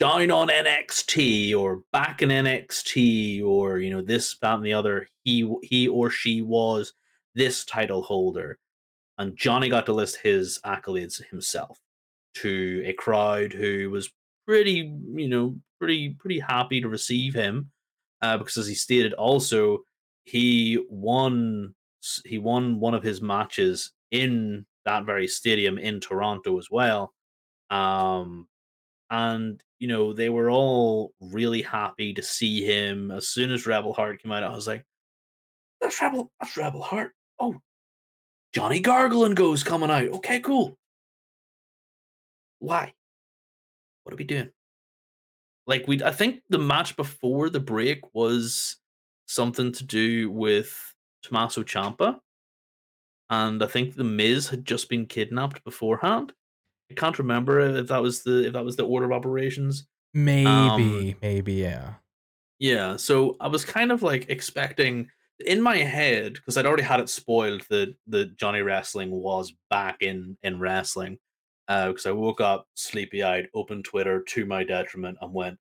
down 0.01 0.31
on 0.31 0.49
NXT 0.49 1.55
or 1.55 1.83
back 1.93 2.23
in 2.23 2.31
NXT 2.31 3.45
or 3.45 3.79
you 3.79 3.91
know 3.91 4.01
this 4.01 4.37
that 4.39 4.55
and 4.55 4.65
the 4.65 4.73
other 4.73 5.07
he 5.25 5.55
he 5.63 5.89
or 5.89 6.09
she 6.11 6.41
was 6.41 6.95
this 7.35 7.65
title 7.67 8.03
holder 8.03 8.59
and 9.21 9.37
Johnny 9.37 9.69
got 9.69 9.87
to 9.87 9.93
list 9.93 10.17
his 10.17 10.59
accolades 10.65 11.23
himself 11.23 11.79
to 12.35 12.83
a 12.87 12.93
crowd 12.95 13.53
who 13.53 13.91
was 13.91 14.11
pretty 14.47 14.93
you 15.15 15.29
know 15.29 15.57
pretty 15.79 16.11
pretty 16.19 16.41
happy 16.41 16.81
to 16.81 16.89
receive 16.89 17.35
him 17.35 17.71
uh, 18.23 18.39
because 18.39 18.57
as 18.57 18.67
he 18.67 18.75
stated 18.75 19.13
also 19.13 19.79
he 20.25 20.83
won 20.89 21.75
he 22.25 22.39
won 22.39 22.81
one 22.81 22.95
of 22.95 23.03
his 23.03 23.21
matches 23.21 23.93
in 24.11 24.65
that 24.87 25.05
very 25.05 25.29
stadium 25.29 25.77
in 25.79 26.01
Toronto 26.01 26.59
as 26.59 26.69
well 26.71 27.13
um 27.71 28.49
and 29.11 29.63
you 29.81 29.89
know 29.89 30.15
they 30.15 30.31
were 30.31 30.51
all 30.51 31.13
really 31.21 31.63
happy 31.63 32.15
to 32.15 32.23
see 32.23 32.65
him. 32.65 33.11
As 33.11 33.29
soon 33.29 33.51
as 33.51 33.67
Rebel 33.67 33.93
Heart 33.93 34.23
came 34.23 34.31
out, 34.31 34.45
I 34.45 34.51
was 34.51 34.69
like, 34.69 34.85
"That's 35.81 36.01
Rebel, 36.01 36.31
that's 36.39 36.57
Rebel 36.57 36.83
Heart." 36.83 37.13
Oh, 37.41 37.61
Johnny 38.53 38.81
Gargano's 38.81 39.63
coming 39.63 39.91
out. 39.91 40.09
Okay, 40.09 40.41
cool. 40.41 40.77
Why? 42.59 42.93
What 44.03 44.13
are 44.13 44.17
we 44.17 44.25
doing? 44.25 44.51
Like 45.67 45.87
we, 45.87 46.03
I 46.03 46.11
think 46.11 46.43
the 46.49 46.59
match 46.59 46.97
before 46.97 47.49
the 47.49 47.61
break 47.61 48.15
was 48.15 48.77
something 49.27 49.73
to 49.73 49.85
do 49.85 50.31
with 50.31 50.95
Tommaso 51.23 51.63
Ciampa, 51.63 52.19
and 53.29 53.63
I 53.63 53.67
think 53.67 53.95
the 53.95 54.05
Miz 54.05 54.49
had 54.49 54.65
just 54.65 54.89
been 54.89 55.07
kidnapped 55.07 55.63
beforehand. 55.63 56.33
I 56.91 56.95
can't 56.95 57.19
remember 57.19 57.61
if 57.61 57.87
that 57.87 58.03
was 58.03 58.23
the 58.25 58.47
if 58.47 58.53
that 58.55 58.65
was 58.65 58.75
the 58.77 58.85
order 58.85 59.07
of 59.07 59.13
operations. 59.13 59.87
Maybe, 60.13 60.47
um, 60.47 61.15
maybe, 61.23 61.53
yeah. 61.53 61.95
Yeah, 62.59 62.97
so 62.97 63.37
I 63.41 63.47
was 63.47 63.65
kind 63.65 63.93
of 63.93 64.03
like 64.03 64.29
expecting 64.29 65.09
in 65.47 65.61
my 65.61 65.79
head 65.79 66.35
because 66.35 66.57
I'd 66.57 66.67
already 66.67 66.83
had 66.83 67.01
it 67.01 67.09
spoiled 67.09 67.63
that 67.71 67.95
that 68.09 68.37
Johnny 68.37 68.63
Wrestling 68.63 69.11
was 69.11 69.53
back 69.69 70.03
in 70.03 70.37
in 70.43 70.59
wrestling. 70.59 71.19
Because 71.69 72.07
uh, 72.07 72.11
I 72.11 72.13
woke 72.13 72.41
up 72.41 72.67
sleepy 72.75 73.23
eyed, 73.23 73.49
opened 73.55 73.85
Twitter 73.85 74.23
to 74.23 74.45
my 74.45 74.65
detriment, 74.65 75.19
and 75.21 75.33
went, 75.33 75.57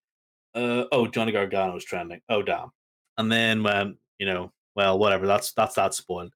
uh, 0.55 0.85
"Oh, 0.91 1.05
Johnny 1.05 1.31
Gargano's 1.31 1.85
trending. 1.85 2.19
Oh, 2.29 2.41
damn!" 2.41 2.71
And 3.19 3.31
then 3.31 3.61
went, 3.61 3.97
you 4.17 4.25
know, 4.25 4.51
well, 4.75 4.97
whatever. 4.97 5.27
That's 5.27 5.51
that's 5.53 5.75
that 5.75 5.93
spoiled. 5.93 6.33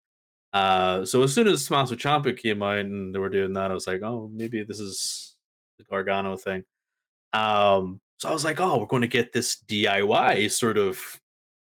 Uh, 0.53 1.03
so 1.03 1.23
as 1.23 1.33
soon 1.33 1.47
as 1.47 1.65
Tommaso 1.65 1.95
Ciampa 1.95 2.37
came 2.37 2.61
out 2.61 2.77
and 2.77 3.13
they 3.13 3.19
were 3.19 3.29
doing 3.29 3.53
that, 3.53 3.71
I 3.71 3.73
was 3.73 3.87
like, 3.87 4.03
oh, 4.03 4.29
maybe 4.31 4.63
this 4.63 4.79
is 4.79 5.35
the 5.79 5.83
Gargano 5.85 6.37
thing. 6.37 6.63
Um, 7.33 7.99
so 8.19 8.29
I 8.29 8.33
was 8.33 8.45
like, 8.45 8.59
oh, 8.59 8.77
we're 8.77 8.85
going 8.85 9.01
to 9.01 9.07
get 9.07 9.33
this 9.33 9.63
DIY 9.67 10.51
sort 10.51 10.77
of, 10.77 10.99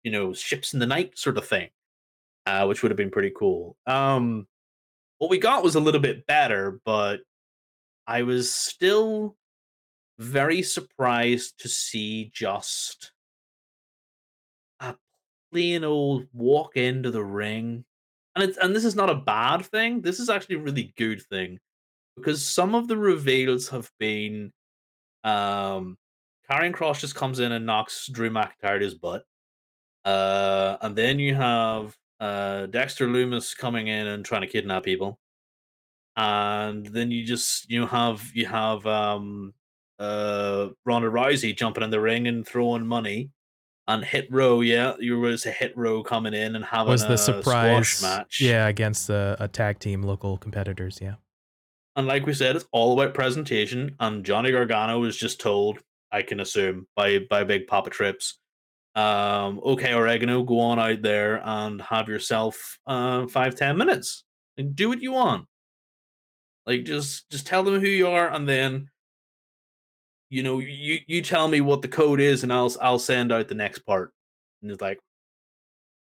you 0.03 0.11
know, 0.11 0.33
ships 0.33 0.73
in 0.73 0.79
the 0.79 0.87
night 0.87 1.17
sort 1.17 1.37
of 1.37 1.47
thing, 1.47 1.69
uh, 2.45 2.65
which 2.65 2.81
would 2.81 2.91
have 2.91 2.97
been 2.97 3.11
pretty 3.11 3.31
cool. 3.35 3.75
Um, 3.85 4.47
what 5.17 5.29
we 5.29 5.37
got 5.37 5.63
was 5.63 5.75
a 5.75 5.79
little 5.79 6.01
bit 6.01 6.25
better, 6.25 6.79
but 6.85 7.21
I 8.07 8.23
was 8.23 8.53
still 8.53 9.35
very 10.17 10.61
surprised 10.61 11.59
to 11.59 11.69
see 11.69 12.31
just 12.33 13.11
a 14.79 14.95
plain 15.51 15.83
old 15.83 16.27
walk 16.33 16.75
into 16.75 17.11
the 17.11 17.23
ring 17.23 17.85
and 18.35 18.49
it's 18.49 18.57
and 18.57 18.75
this 18.75 18.85
is 18.85 18.95
not 18.95 19.09
a 19.09 19.15
bad 19.15 19.65
thing. 19.65 20.01
This 20.01 20.19
is 20.19 20.29
actually 20.29 20.55
a 20.55 20.59
really 20.59 20.93
good 20.97 21.21
thing 21.21 21.59
because 22.15 22.45
some 22.45 22.75
of 22.75 22.87
the 22.87 22.97
reveals 22.97 23.69
have 23.69 23.91
been 23.99 24.51
um 25.23 25.97
Kross 26.49 26.99
just 26.99 27.15
comes 27.15 27.39
in 27.39 27.51
and 27.51 27.65
knocks 27.65 28.07
Drew 28.07 28.29
McIntyre 28.29 28.79
to 28.79 28.85
his 28.85 28.95
butt. 28.95 29.23
Uh, 30.05 30.77
and 30.81 30.95
then 30.95 31.19
you 31.19 31.35
have 31.35 31.95
uh, 32.19 32.65
Dexter 32.67 33.07
Lumis 33.07 33.55
coming 33.55 33.87
in 33.87 34.07
and 34.07 34.25
trying 34.25 34.41
to 34.41 34.47
kidnap 34.47 34.83
people. 34.83 35.19
And 36.15 36.85
then 36.85 37.11
you 37.11 37.25
just 37.25 37.69
you 37.69 37.85
have 37.87 38.29
you 38.33 38.45
have 38.45 38.85
um 38.85 39.53
uh 39.99 40.69
Ronda 40.85 41.09
Rousey 41.09 41.55
jumping 41.55 41.83
in 41.83 41.91
the 41.91 42.01
ring 42.01 42.27
and 42.27 42.45
throwing 42.45 42.85
money 42.85 43.31
and 43.89 44.05
Hit 44.05 44.27
Row, 44.29 44.61
yeah, 44.61 44.93
you 44.99 45.19
was 45.19 45.47
a 45.47 45.51
Hit 45.51 45.75
Row 45.75 46.03
coming 46.03 46.35
in 46.35 46.55
and 46.55 46.63
having 46.63 46.91
was 46.91 47.07
the 47.07 47.17
surprise 47.17 48.03
match, 48.03 48.39
yeah, 48.39 48.67
against 48.67 49.07
the 49.07 49.35
a 49.39 49.47
tag 49.47 49.79
team 49.79 50.03
local 50.03 50.37
competitors, 50.37 50.99
yeah. 51.01 51.15
And 51.95 52.05
like 52.05 52.27
we 52.27 52.35
said, 52.35 52.55
it's 52.55 52.65
all 52.71 52.93
about 52.93 53.15
presentation. 53.15 53.95
And 53.99 54.23
Johnny 54.23 54.51
Gargano 54.51 54.99
was 54.99 55.17
just 55.17 55.41
told, 55.41 55.79
I 56.11 56.21
can 56.21 56.39
assume, 56.39 56.87
by 56.95 57.17
by 57.31 57.43
Big 57.43 57.65
Papa 57.65 57.89
Trips, 57.89 58.37
um, 58.95 59.61
okay, 59.63 59.93
Oregano, 59.93 60.43
go 60.43 60.59
on 60.59 60.79
out 60.79 61.01
there 61.01 61.41
and 61.43 61.81
have 61.81 62.09
yourself 62.09 62.79
uh, 62.87 63.27
five 63.27 63.55
ten 63.55 63.77
minutes 63.77 64.23
and 64.57 64.75
do 64.75 64.89
what 64.89 65.01
you 65.01 65.11
want. 65.13 65.45
Like 66.65 66.83
just 66.83 67.29
just 67.29 67.47
tell 67.47 67.63
them 67.63 67.79
who 67.79 67.87
you 67.87 68.07
are, 68.07 68.31
and 68.31 68.47
then 68.47 68.89
you 70.29 70.43
know, 70.43 70.59
you 70.59 70.99
you 71.07 71.21
tell 71.21 71.47
me 71.47 71.61
what 71.61 71.81
the 71.81 71.87
code 71.87 72.19
is, 72.19 72.43
and 72.43 72.53
I'll 72.53 72.73
I'll 72.81 72.99
send 72.99 73.31
out 73.31 73.47
the 73.47 73.55
next 73.55 73.79
part. 73.79 74.11
And 74.61 74.71
it's 74.71 74.81
like, 74.81 74.99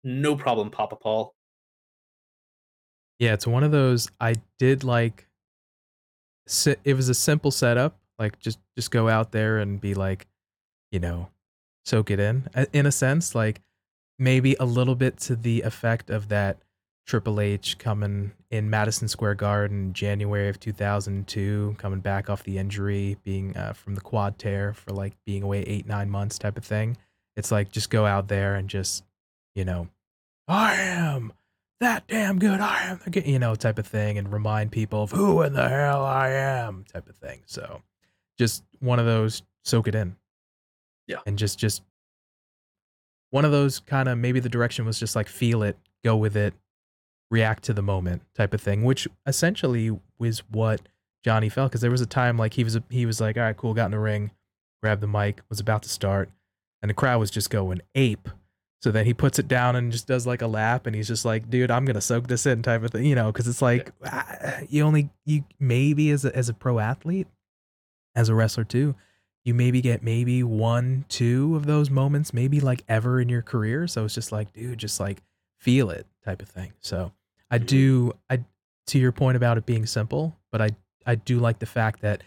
no 0.03 0.35
problem, 0.35 0.69
Papa 0.69 0.95
Paul. 0.95 1.33
Yeah, 3.19 3.33
it's 3.33 3.47
one 3.47 3.63
of 3.63 3.71
those. 3.71 4.09
I 4.19 4.35
did 4.59 4.83
like. 4.83 5.27
It 6.83 6.95
was 6.95 7.09
a 7.09 7.13
simple 7.13 7.51
setup. 7.51 7.97
Like 8.19 8.39
just 8.39 8.59
just 8.75 8.91
go 8.91 9.09
out 9.09 9.31
there 9.31 9.59
and 9.59 9.81
be 9.81 9.93
like, 9.93 10.27
you 10.91 10.99
know, 10.99 11.29
soak 11.85 12.11
it 12.11 12.19
in. 12.19 12.47
In 12.73 12.85
a 12.85 12.91
sense, 12.91 13.35
like 13.35 13.61
maybe 14.19 14.55
a 14.59 14.65
little 14.65 14.95
bit 14.95 15.17
to 15.17 15.35
the 15.35 15.61
effect 15.61 16.09
of 16.09 16.29
that 16.29 16.57
Triple 17.05 17.41
H 17.41 17.77
coming 17.77 18.31
in 18.51 18.69
Madison 18.69 19.07
Square 19.07 19.35
Garden 19.35 19.91
January 19.93 20.47
of 20.49 20.59
2002, 20.59 21.75
coming 21.77 21.99
back 21.99 22.29
off 22.29 22.43
the 22.43 22.57
injury, 22.57 23.17
being 23.23 23.57
uh, 23.57 23.73
from 23.73 23.95
the 23.95 24.01
quad 24.01 24.37
tear 24.37 24.73
for 24.73 24.91
like 24.91 25.13
being 25.25 25.43
away 25.43 25.61
eight, 25.63 25.87
nine 25.87 26.09
months 26.09 26.37
type 26.37 26.57
of 26.57 26.63
thing. 26.63 26.97
It's 27.35 27.51
like 27.51 27.71
just 27.71 27.89
go 27.89 28.05
out 28.05 28.27
there 28.27 28.55
and 28.55 28.69
just, 28.69 29.03
you 29.55 29.65
know, 29.65 29.87
I 30.47 30.75
am 30.75 31.33
that 31.79 32.07
damn 32.07 32.39
good. 32.39 32.59
I 32.59 32.83
am 32.83 32.99
the, 33.05 33.27
you 33.27 33.39
know, 33.39 33.55
type 33.55 33.79
of 33.79 33.87
thing 33.87 34.17
and 34.17 34.31
remind 34.31 34.71
people 34.71 35.03
of 35.03 35.11
who 35.11 35.41
in 35.41 35.53
the 35.53 35.67
hell 35.67 36.05
I 36.05 36.29
am 36.29 36.85
type 36.91 37.09
of 37.09 37.15
thing. 37.15 37.41
So 37.45 37.81
just 38.37 38.63
one 38.79 38.99
of 38.99 39.05
those 39.05 39.41
soak 39.63 39.87
it 39.87 39.95
in. 39.95 40.15
Yeah. 41.07 41.17
And 41.25 41.37
just, 41.37 41.59
just 41.59 41.81
one 43.31 43.45
of 43.45 43.51
those 43.51 43.79
kind 43.79 44.07
of 44.07 44.17
maybe 44.17 44.39
the 44.39 44.49
direction 44.49 44.85
was 44.85 44.99
just 44.99 45.15
like 45.15 45.27
feel 45.27 45.63
it, 45.63 45.77
go 46.03 46.15
with 46.15 46.37
it, 46.37 46.53
react 47.31 47.63
to 47.63 47.73
the 47.73 47.81
moment 47.81 48.21
type 48.35 48.53
of 48.53 48.61
thing, 48.61 48.83
which 48.83 49.07
essentially 49.25 49.97
was 50.19 50.39
what 50.49 50.81
Johnny 51.23 51.49
felt. 51.49 51.71
Because 51.71 51.81
there 51.81 51.89
was 51.89 52.01
a 52.01 52.05
time 52.05 52.37
like 52.37 52.53
he 52.53 52.63
was 52.63 52.77
he 52.89 53.05
was 53.05 53.19
like, 53.19 53.37
all 53.37 53.43
right, 53.43 53.57
cool, 53.57 53.73
got 53.73 53.85
in 53.85 53.91
the 53.91 53.99
ring, 53.99 54.31
grabbed 54.83 55.01
the 55.01 55.07
mic, 55.07 55.41
was 55.49 55.59
about 55.59 55.81
to 55.83 55.89
start, 55.89 56.29
and 56.81 56.89
the 56.89 56.93
crowd 56.93 57.19
was 57.19 57.31
just 57.31 57.49
going 57.49 57.81
ape. 57.95 58.29
So 58.83 58.91
then 58.91 59.05
he 59.05 59.13
puts 59.13 59.37
it 59.37 59.47
down 59.47 59.75
and 59.75 59.91
just 59.91 60.07
does 60.07 60.25
like 60.27 60.41
a 60.41 60.47
lap, 60.47 60.85
and 60.85 60.95
he's 60.95 61.07
just 61.07 61.23
like, 61.23 61.49
dude, 61.49 61.71
I'm 61.71 61.85
gonna 61.85 62.01
soak 62.01 62.27
this 62.27 62.45
in 62.45 62.61
type 62.63 62.83
of 62.83 62.91
thing, 62.91 63.05
you 63.05 63.15
know, 63.15 63.31
because 63.31 63.47
it's 63.47 63.61
like 63.61 63.91
ah, 64.05 64.59
you 64.69 64.83
only 64.83 65.09
you 65.25 65.45
maybe 65.59 66.11
as 66.11 66.25
a 66.25 66.35
as 66.35 66.49
a 66.49 66.53
pro 66.53 66.79
athlete, 66.79 67.27
as 68.15 68.27
a 68.27 68.35
wrestler 68.35 68.63
too. 68.65 68.95
You 69.43 69.53
maybe 69.53 69.81
get 69.81 70.03
maybe 70.03 70.43
one, 70.43 71.05
two 71.09 71.55
of 71.55 71.65
those 71.65 71.89
moments, 71.89 72.33
maybe 72.33 72.59
like 72.59 72.83
ever 72.87 73.19
in 73.19 73.27
your 73.29 73.41
career. 73.41 73.87
So 73.87 74.05
it's 74.05 74.13
just 74.13 74.31
like, 74.31 74.53
dude, 74.53 74.77
just 74.77 74.99
like 74.99 75.21
feel 75.57 75.89
it 75.89 76.05
type 76.23 76.41
of 76.41 76.47
thing. 76.49 76.73
So 76.79 77.11
I 77.49 77.57
Mhm. 77.59 77.65
do 77.65 78.13
I 78.29 78.43
to 78.87 78.99
your 78.99 79.11
point 79.11 79.37
about 79.37 79.57
it 79.57 79.65
being 79.65 79.85
simple, 79.85 80.35
but 80.51 80.61
I 80.61 80.69
I 81.05 81.15
do 81.15 81.39
like 81.39 81.57
the 81.59 81.65
fact 81.65 82.01
that 82.01 82.21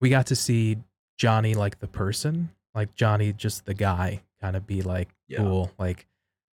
we 0.00 0.08
got 0.10 0.26
to 0.28 0.36
see 0.36 0.78
Johnny 1.16 1.54
like 1.54 1.80
the 1.80 1.88
person, 1.88 2.50
like 2.74 2.94
Johnny 2.94 3.32
just 3.32 3.64
the 3.66 3.74
guy 3.74 4.22
kind 4.40 4.54
of 4.54 4.66
be 4.66 4.82
like 4.82 5.08
Yeah. 5.26 5.38
cool, 5.38 5.72
like 5.78 6.06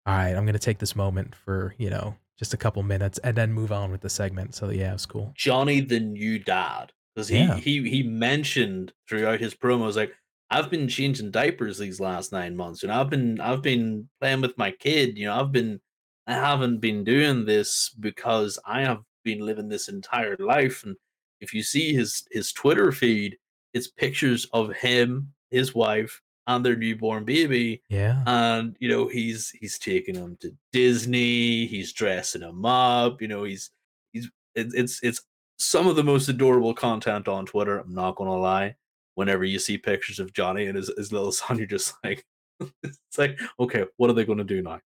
all 0.05 0.15
right, 0.15 0.35
I'm 0.35 0.43
going 0.45 0.53
to 0.53 0.59
take 0.59 0.79
this 0.79 0.95
moment 0.95 1.35
for, 1.35 1.75
you 1.77 1.89
know, 1.89 2.15
just 2.37 2.53
a 2.53 2.57
couple 2.57 2.81
minutes 2.83 3.19
and 3.19 3.37
then 3.37 3.53
move 3.53 3.71
on 3.71 3.91
with 3.91 4.01
the 4.01 4.09
segment. 4.09 4.55
So 4.55 4.69
yeah, 4.71 4.89
it 4.89 4.93
was 4.93 5.05
cool. 5.05 5.31
Johnny 5.35 5.79
the 5.81 5.99
new 5.99 6.39
dad 6.39 6.91
because 7.19 7.27
he 7.29 7.37
Yeah. 7.39 7.57
he 7.57 7.89
he 7.89 8.03
mentioned 8.03 8.93
throughout 9.07 9.39
his 9.39 9.53
promos 9.55 9.95
like 9.95 10.13
I've 10.51 10.69
been 10.71 10.87
changing 10.87 11.29
diapers 11.31 11.77
these 11.77 11.99
last 11.99 12.31
nine 12.31 12.55
months, 12.55 12.81
and 12.83 12.91
I've 12.91 13.09
been 13.09 13.39
I've 13.39 13.61
been 13.61 14.09
playing 14.19 14.41
with 14.41 14.57
my 14.57 14.71
kid. 14.71 15.17
You 15.17 15.27
know, 15.27 15.39
I've 15.39 15.51
been 15.51 15.79
I 16.27 16.33
haven't 16.33 16.79
been 16.79 17.03
doing 17.03 17.45
this 17.45 17.89
because 17.99 18.57
I 18.65 18.81
have 18.81 19.01
been 19.23 19.39
living 19.45 19.69
this 19.69 19.89
entire 19.89 20.35
life. 20.39 20.83
And 20.83 20.95
if 21.41 21.53
you 21.53 21.61
see 21.63 21.93
his 21.93 22.25
his 22.31 22.51
Twitter 22.53 22.91
feed, 22.91 23.37
it's 23.73 23.87
pictures 23.89 24.47
of 24.53 24.73
him, 24.75 25.33
his 25.51 25.75
wife, 25.75 26.19
and 26.47 26.65
their 26.65 26.75
newborn 26.75 27.25
baby 27.25 27.83
Yeah. 27.89 28.23
and 28.25 28.75
you 28.79 28.89
know 28.89 29.07
he's 29.07 29.51
he's 29.51 29.77
taking 29.77 30.15
them 30.15 30.35
to 30.41 30.51
Disney. 30.73 31.67
He's 31.67 31.93
dressing 31.93 32.41
them 32.41 32.65
up. 32.65 33.21
You 33.21 33.27
know 33.27 33.43
he's 33.43 33.69
he's 34.13 34.29
it's 34.55 34.73
it's 34.73 35.03
it's 35.03 35.21
some 35.59 35.87
of 35.87 35.95
the 35.95 36.03
most 36.03 36.29
adorable 36.29 36.73
content 36.73 37.27
on 37.27 37.45
Twitter. 37.45 37.79
I'm 37.79 37.93
not 37.93 38.15
gonna 38.15 38.37
lie. 38.37 38.75
Whenever 39.15 39.43
you 39.43 39.59
see 39.59 39.77
pictures 39.77 40.19
of 40.19 40.33
Johnny 40.33 40.67
and 40.67 40.77
his, 40.77 40.91
his 40.97 41.11
little 41.11 41.31
son, 41.33 41.57
you're 41.57 41.67
just 41.67 41.93
like, 42.03 42.25
it's 42.83 43.17
like, 43.17 43.39
okay, 43.59 43.85
what 43.97 44.09
are 44.09 44.13
they 44.13 44.25
gonna 44.25 44.43
do 44.43 44.61
now? 44.61 44.79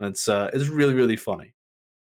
It's 0.00 0.28
uh, 0.28 0.50
it's 0.52 0.68
really 0.68 0.94
really 0.94 1.16
funny. 1.16 1.54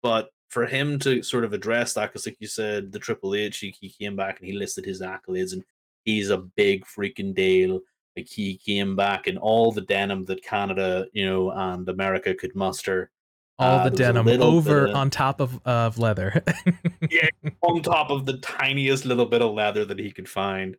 But 0.01 0.29
for 0.49 0.65
him 0.65 0.99
to 0.99 1.21
sort 1.21 1.43
of 1.43 1.53
address 1.53 1.93
that, 1.93 2.11
because 2.11 2.25
like 2.25 2.37
you 2.39 2.47
said, 2.47 2.91
the 2.91 2.99
Triple 2.99 3.35
H, 3.35 3.57
he, 3.57 3.75
he 3.79 3.89
came 3.89 4.15
back 4.15 4.39
and 4.39 4.47
he 4.47 4.53
listed 4.53 4.85
his 4.85 5.01
accolades, 5.01 5.53
and 5.53 5.63
he's 6.05 6.29
a 6.29 6.37
big 6.37 6.85
freaking 6.85 7.35
deal. 7.35 7.81
Like 8.15 8.27
he 8.27 8.57
came 8.57 8.95
back 8.95 9.27
in 9.27 9.37
all 9.37 9.71
the 9.71 9.81
denim 9.81 10.23
that 10.25 10.43
Canada, 10.43 11.07
you 11.11 11.25
know, 11.25 11.51
and 11.51 11.87
America 11.89 12.33
could 12.33 12.55
muster. 12.55 13.11
All 13.57 13.79
Uh, 13.79 13.89
the 13.89 13.95
there 13.95 14.13
was 14.13 14.21
a 14.21 14.23
denim 14.25 14.41
over 14.41 14.85
of- 14.87 14.95
on 14.95 15.09
top 15.09 15.39
of 15.39 15.59
of 15.65 15.97
leather. 15.97 16.43
Yeah. 17.09 17.29
on 17.61 17.81
top 17.81 18.09
of 18.09 18.25
the 18.25 18.37
tiniest 18.39 19.05
little 19.05 19.25
bit 19.25 19.41
of 19.41 19.53
leather 19.53 19.85
that 19.85 19.99
he 19.99 20.11
could 20.11 20.27
find. 20.29 20.75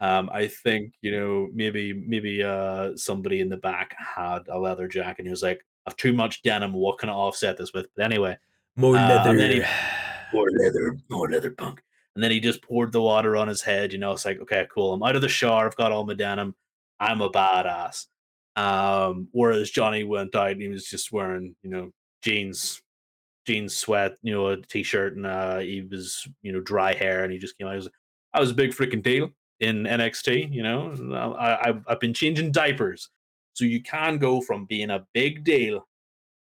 Um, 0.00 0.30
I 0.32 0.48
think 0.48 0.94
you 1.02 1.10
know 1.12 1.48
maybe 1.54 1.92
maybe 1.92 2.42
uh 2.42 2.96
somebody 2.96 3.40
in 3.40 3.48
the 3.48 3.56
back 3.56 3.94
had 3.98 4.48
a 4.48 4.58
leather 4.58 4.88
jacket 4.88 5.20
and 5.20 5.26
he 5.26 5.30
was 5.30 5.42
like, 5.42 5.64
"I've 5.86 5.96
too 5.96 6.12
much 6.12 6.42
denim. 6.42 6.72
What 6.72 6.98
can 6.98 7.08
I 7.08 7.12
offset 7.12 7.56
this 7.58 7.72
with?" 7.72 7.86
But 7.96 8.04
anyway, 8.04 8.36
More 8.76 8.96
Uh, 8.96 9.28
and 9.28 9.38
then 9.38 9.50
he- 9.52 9.62
more 10.36 10.48
leather, 10.50 10.96
more 11.10 11.28
leather 11.30 11.50
punk. 11.50 11.82
And 12.14 12.22
then 12.24 12.30
he 12.30 12.40
just 12.40 12.62
poured 12.62 12.92
the 12.92 13.02
water 13.02 13.36
on 13.36 13.48
his 13.48 13.62
head. 13.62 13.92
You 13.92 13.98
know, 13.98 14.12
it's 14.12 14.24
like, 14.24 14.40
okay, 14.40 14.66
cool. 14.72 14.92
I'm 14.94 15.02
out 15.02 15.16
of 15.16 15.22
the 15.22 15.28
shower. 15.28 15.66
I've 15.66 15.76
got 15.76 15.90
all 15.92 16.04
my 16.06 16.14
denim. 16.14 16.54
I'm 17.00 17.20
a 17.20 17.28
badass. 17.28 18.06
Um, 18.56 19.28
whereas 19.32 19.70
Johnny 19.70 20.04
went 20.04 20.34
out 20.36 20.52
and 20.52 20.62
he 20.62 20.68
was 20.68 20.84
just 20.86 21.10
wearing, 21.12 21.56
you 21.62 21.70
know, 21.70 21.90
jeans, 22.24 22.82
jeans, 23.46 23.76
sweat, 23.76 24.16
you 24.22 24.32
know, 24.32 24.48
a 24.48 24.56
t-shirt, 24.56 25.16
and 25.16 25.26
uh, 25.26 25.58
he 25.58 25.82
was, 25.82 26.26
you 26.42 26.52
know, 26.52 26.60
dry 26.60 26.94
hair, 26.94 27.24
and 27.24 27.32
he 27.32 27.38
just 27.38 27.56
came 27.58 27.66
out. 27.66 27.74
I 27.74 27.76
was, 27.76 27.88
I 28.32 28.40
was 28.40 28.50
a 28.50 28.54
big 28.54 28.70
freaking 28.70 29.02
deal 29.02 29.30
in 29.60 29.84
NXT. 29.84 30.52
You 30.52 30.62
know, 30.62 31.36
I, 31.38 31.70
I, 31.70 31.74
I've 31.86 32.00
been 32.00 32.14
changing 32.14 32.52
diapers, 32.52 33.10
so 33.52 33.64
you 33.64 33.82
can 33.82 34.18
go 34.18 34.40
from 34.40 34.64
being 34.64 34.90
a 34.90 35.06
big 35.12 35.44
deal 35.44 35.86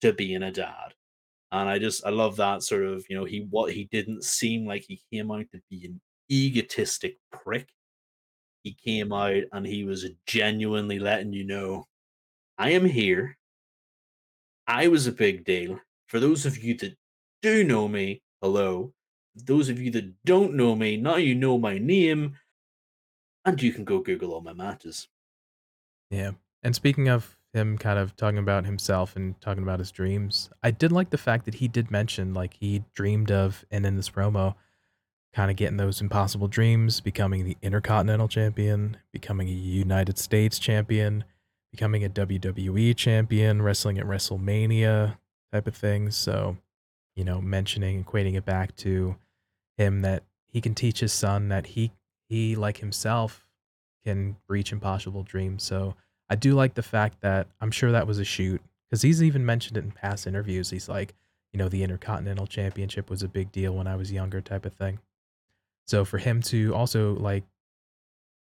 to 0.01 0.13
being 0.13 0.43
a 0.43 0.51
dad 0.51 0.93
and 1.51 1.69
I 1.69 1.79
just 1.79 2.05
I 2.05 2.09
love 2.09 2.37
that 2.37 2.63
sort 2.63 2.83
of 2.83 3.05
you 3.09 3.15
know 3.15 3.25
he 3.25 3.45
what 3.49 3.73
he 3.73 3.85
didn't 3.85 4.23
seem 4.23 4.65
like 4.65 4.83
he 4.83 5.01
came 5.11 5.31
out 5.31 5.45
to 5.51 5.61
be 5.69 5.85
an 5.85 6.01
egotistic 6.31 7.17
prick. 7.31 7.69
He 8.63 8.73
came 8.73 9.11
out 9.11 9.43
and 9.51 9.65
he 9.65 9.83
was 9.83 10.07
genuinely 10.25 10.99
letting 10.99 11.33
you 11.33 11.43
know, 11.43 11.87
I 12.57 12.71
am 12.71 12.85
here. 12.85 13.37
I 14.71 14.87
was 14.87 15.05
a 15.05 15.11
big 15.11 15.43
deal. 15.43 15.81
For 16.07 16.21
those 16.21 16.45
of 16.45 16.57
you 16.57 16.75
that 16.77 16.95
do 17.41 17.61
know 17.61 17.89
me, 17.89 18.21
hello. 18.41 18.93
Those 19.35 19.67
of 19.67 19.81
you 19.81 19.91
that 19.91 20.23
don't 20.23 20.53
know 20.53 20.77
me, 20.77 20.95
now 20.95 21.17
you 21.17 21.35
know 21.35 21.57
my 21.57 21.77
name, 21.77 22.37
and 23.43 23.61
you 23.61 23.73
can 23.73 23.83
go 23.83 23.99
Google 23.99 24.33
all 24.33 24.39
my 24.39 24.53
matches. 24.53 25.09
Yeah. 26.09 26.31
And 26.63 26.73
speaking 26.73 27.09
of 27.09 27.37
him 27.53 27.77
kind 27.77 27.99
of 27.99 28.15
talking 28.15 28.37
about 28.37 28.65
himself 28.65 29.17
and 29.17 29.39
talking 29.41 29.63
about 29.63 29.79
his 29.79 29.91
dreams, 29.91 30.49
I 30.63 30.71
did 30.71 30.93
like 30.93 31.09
the 31.09 31.17
fact 31.17 31.43
that 31.45 31.55
he 31.55 31.67
did 31.67 31.91
mention 31.91 32.33
like 32.33 32.53
he 32.53 32.85
dreamed 32.93 33.29
of 33.29 33.65
and 33.71 33.85
in 33.85 33.97
this 33.97 34.09
promo 34.09 34.55
kind 35.33 35.51
of 35.51 35.57
getting 35.57 35.77
those 35.77 35.99
impossible 35.99 36.47
dreams, 36.47 37.01
becoming 37.01 37.43
the 37.43 37.57
Intercontinental 37.61 38.29
Champion, 38.29 38.95
becoming 39.11 39.49
a 39.49 39.51
United 39.51 40.17
States 40.17 40.59
Champion, 40.59 41.25
becoming 41.71 42.03
a 42.03 42.09
WWE 42.09 42.95
Champion, 42.95 43.61
wrestling 43.61 43.97
at 43.97 44.05
WrestleMania 44.05 45.17
type 45.51 45.67
of 45.67 45.75
things. 45.75 46.15
So, 46.17 46.57
you 47.15 47.23
know, 47.23 47.41
mentioning 47.41 48.03
equating 48.03 48.35
it 48.35 48.45
back 48.45 48.75
to 48.77 49.15
him 49.77 50.01
that 50.01 50.23
he 50.47 50.61
can 50.61 50.75
teach 50.75 50.99
his 50.99 51.13
son 51.13 51.49
that 51.49 51.67
he 51.67 51.91
he 52.27 52.55
like 52.55 52.77
himself 52.77 53.47
can 54.05 54.37
reach 54.47 54.71
impossible 54.71 55.23
dreams. 55.23 55.63
So 55.63 55.95
I 56.29 56.35
do 56.35 56.53
like 56.53 56.75
the 56.75 56.83
fact 56.83 57.21
that 57.21 57.47
I'm 57.59 57.71
sure 57.71 57.91
that 57.91 58.07
was 58.07 58.19
a 58.19 58.23
shoot 58.23 58.61
because 58.89 59.01
he's 59.01 59.21
even 59.21 59.45
mentioned 59.45 59.77
it 59.77 59.83
in 59.83 59.91
past 59.91 60.27
interviews. 60.27 60.69
He's 60.69 60.89
like, 60.89 61.13
you 61.51 61.57
know, 61.57 61.69
the 61.69 61.83
Intercontinental 61.83 62.47
Championship 62.47 63.09
was 63.09 63.21
a 63.21 63.27
big 63.27 63.51
deal 63.51 63.75
when 63.75 63.87
I 63.87 63.95
was 63.95 64.11
younger, 64.11 64.41
type 64.41 64.65
of 64.65 64.73
thing. 64.73 64.99
So 65.87 66.05
for 66.05 66.17
him 66.17 66.41
to 66.43 66.73
also 66.73 67.15
like 67.15 67.43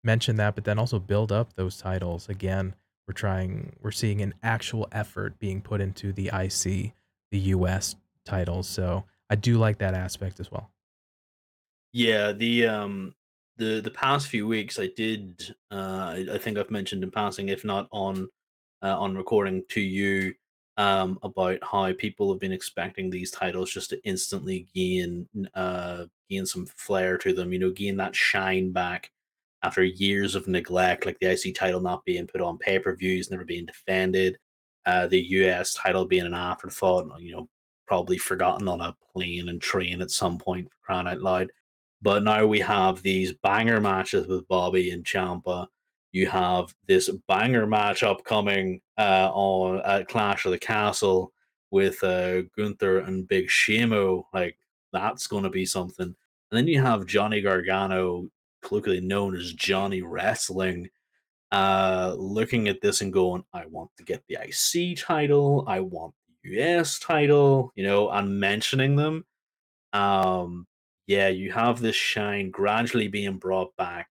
mention 0.04 0.36
that, 0.36 0.54
but 0.54 0.64
then 0.64 0.78
also 0.78 0.98
build 0.98 1.32
up 1.32 1.54
those 1.54 1.78
titles 1.78 2.28
again, 2.28 2.74
we're 3.10 3.14
trying, 3.14 3.74
we're 3.82 3.90
seeing 3.90 4.22
an 4.22 4.32
actual 4.44 4.86
effort 4.92 5.36
being 5.40 5.60
put 5.60 5.80
into 5.80 6.12
the 6.12 6.28
IC, 6.32 6.92
the 7.32 7.38
US 7.56 7.96
titles. 8.24 8.68
So 8.68 9.02
I 9.28 9.34
do 9.34 9.58
like 9.58 9.78
that 9.78 9.94
aspect 9.94 10.38
as 10.38 10.52
well. 10.52 10.70
Yeah, 11.92 12.30
the 12.30 12.68
um 12.68 13.16
the 13.56 13.80
the 13.80 13.90
past 13.90 14.28
few 14.28 14.46
weeks 14.46 14.78
I 14.78 14.90
did 14.96 15.56
uh 15.72 16.14
I, 16.32 16.38
think 16.38 16.56
I've 16.56 16.70
mentioned 16.70 17.02
in 17.02 17.10
passing, 17.10 17.48
if 17.48 17.64
not 17.64 17.88
on 17.90 18.28
uh, 18.80 18.96
on 18.96 19.16
recording 19.16 19.64
to 19.70 19.80
you, 19.80 20.32
um 20.76 21.18
about 21.24 21.58
how 21.64 21.92
people 21.94 22.30
have 22.32 22.38
been 22.38 22.52
expecting 22.52 23.10
these 23.10 23.32
titles 23.32 23.72
just 23.72 23.90
to 23.90 24.00
instantly 24.04 24.68
gain 24.72 25.26
uh 25.54 26.04
gain 26.28 26.46
some 26.46 26.66
flair 26.66 27.18
to 27.18 27.32
them, 27.32 27.52
you 27.52 27.58
know, 27.58 27.72
gain 27.72 27.96
that 27.96 28.14
shine 28.14 28.70
back 28.70 29.10
after 29.62 29.84
years 29.84 30.34
of 30.34 30.48
neglect, 30.48 31.06
like 31.06 31.18
the 31.20 31.30
IC 31.32 31.54
title 31.54 31.80
not 31.80 32.04
being 32.04 32.26
put 32.26 32.40
on 32.40 32.58
pay-per-views, 32.58 33.30
never 33.30 33.44
being 33.44 33.66
defended, 33.66 34.38
uh 34.86 35.06
the 35.06 35.20
US 35.20 35.74
title 35.74 36.06
being 36.06 36.26
an 36.26 36.34
afterthought, 36.34 37.06
you 37.20 37.32
know, 37.32 37.48
probably 37.86 38.18
forgotten 38.18 38.68
on 38.68 38.80
a 38.80 38.96
plane 39.12 39.48
and 39.48 39.60
train 39.60 40.00
at 40.00 40.10
some 40.10 40.38
point 40.38 40.68
for 40.70 40.76
crying 40.84 41.08
out 41.08 41.20
loud. 41.20 41.50
But 42.02 42.22
now 42.22 42.46
we 42.46 42.60
have 42.60 43.02
these 43.02 43.32
banger 43.42 43.80
matches 43.80 44.26
with 44.26 44.46
Bobby 44.48 44.90
and 44.90 45.04
Ciampa. 45.04 45.66
You 46.12 46.26
have 46.28 46.72
this 46.86 47.10
banger 47.28 47.66
match 47.66 48.02
upcoming 48.02 48.80
uh, 48.96 49.30
on 49.32 49.80
at 49.84 50.08
Clash 50.08 50.44
of 50.44 50.52
the 50.52 50.58
Castle 50.58 51.32
with 51.70 52.02
uh, 52.02 52.42
Gunther 52.56 53.00
and 53.00 53.28
Big 53.28 53.48
Shamo. 53.48 54.22
Like 54.32 54.56
that's 54.92 55.26
going 55.26 55.44
to 55.44 55.50
be 55.50 55.66
something. 55.66 56.06
And 56.06 56.58
then 56.58 56.66
you 56.66 56.80
have 56.80 57.06
Johnny 57.06 57.40
Gargano, 57.40 58.28
colloquially 58.62 59.00
known 59.00 59.36
as 59.36 59.52
Johnny 59.52 60.02
Wrestling, 60.02 60.88
uh, 61.52 62.14
looking 62.18 62.68
at 62.68 62.80
this 62.80 63.00
and 63.00 63.12
going, 63.12 63.44
"I 63.52 63.66
want 63.66 63.90
to 63.98 64.04
get 64.04 64.22
the 64.28 64.38
IC 64.40 64.96
title. 64.96 65.64
I 65.66 65.80
want 65.80 66.14
the 66.42 66.50
US 66.60 66.98
title." 66.98 67.72
You 67.74 67.84
know, 67.84 68.10
and 68.10 68.38
mentioning 68.38 68.96
them. 68.96 69.24
Um, 69.92 70.66
yeah, 71.06 71.28
you 71.28 71.50
have 71.52 71.80
this 71.80 71.96
shine 71.96 72.50
gradually 72.50 73.08
being 73.08 73.36
brought 73.38 73.74
back. 73.76 74.08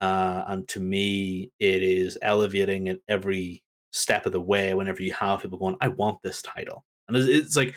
Uh, 0.00 0.44
and 0.48 0.66
to 0.68 0.80
me, 0.80 1.52
it 1.60 1.82
is 1.82 2.16
elevating 2.22 2.88
at 2.88 2.98
every 3.06 3.62
step 3.92 4.24
of 4.26 4.32
the 4.32 4.40
way 4.40 4.74
whenever 4.74 5.02
you 5.02 5.12
have 5.12 5.42
people 5.42 5.58
going, 5.58 5.76
I 5.80 5.88
want 5.88 6.22
this 6.22 6.42
title. 6.42 6.84
And 7.06 7.16
it's, 7.16 7.28
it's 7.28 7.56
like 7.56 7.74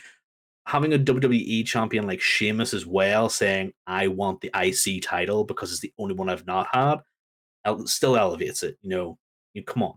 having 0.66 0.94
a 0.94 1.00
WWE 1.00 1.66
champion 1.66 2.08
like 2.08 2.20
Sheamus 2.22 2.74
as 2.74 2.86
well 2.86 3.30
saying, 3.30 3.74
I 3.88 4.08
want 4.08 4.42
the 4.42 4.52
IC 4.56 5.04
title 5.04 5.44
because 5.44 5.72
it's 5.72 5.82
the 5.82 5.94
only 6.00 6.16
one 6.16 6.30
I've 6.30 6.48
not 6.48 6.68
had, 6.74 6.98
still 7.86 8.18
elevates 8.18 8.64
it. 8.64 8.78
You 8.82 8.90
know, 8.90 9.18
you 9.54 9.64
come 9.64 9.84
on. 9.84 9.96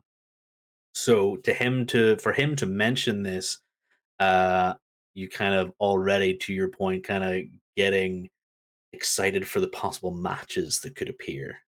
So 0.94 1.36
to 1.38 1.52
him 1.54 1.86
to 1.86 2.16
for 2.18 2.32
him 2.32 2.56
to 2.56 2.66
mention 2.66 3.22
this, 3.22 3.58
uh, 4.20 4.74
you 5.14 5.28
kind 5.28 5.54
of 5.54 5.72
already 5.80 6.34
to 6.38 6.52
your 6.52 6.68
point, 6.68 7.04
kind 7.04 7.24
of 7.24 7.42
getting 7.76 8.28
excited 8.92 9.46
for 9.46 9.60
the 9.60 9.68
possible 9.68 10.10
matches 10.10 10.80
that 10.80 10.96
could 10.96 11.08
appear. 11.08 11.58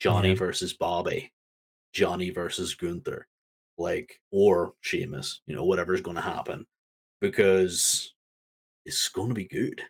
Johnny 0.00 0.30
Yeah. 0.30 0.34
versus 0.36 0.72
Bobby, 0.72 1.32
Johnny 1.92 2.30
versus 2.30 2.74
Gunther, 2.74 3.26
like 3.78 4.20
or 4.30 4.74
Sheamus, 4.82 5.40
you 5.46 5.54
know, 5.54 5.64
whatever's 5.64 6.00
going 6.00 6.16
to 6.16 6.22
happen. 6.22 6.66
because 7.20 8.14
it's 8.90 9.08
going 9.08 9.28
to 9.28 9.34
be 9.34 9.46
good. 9.46 9.82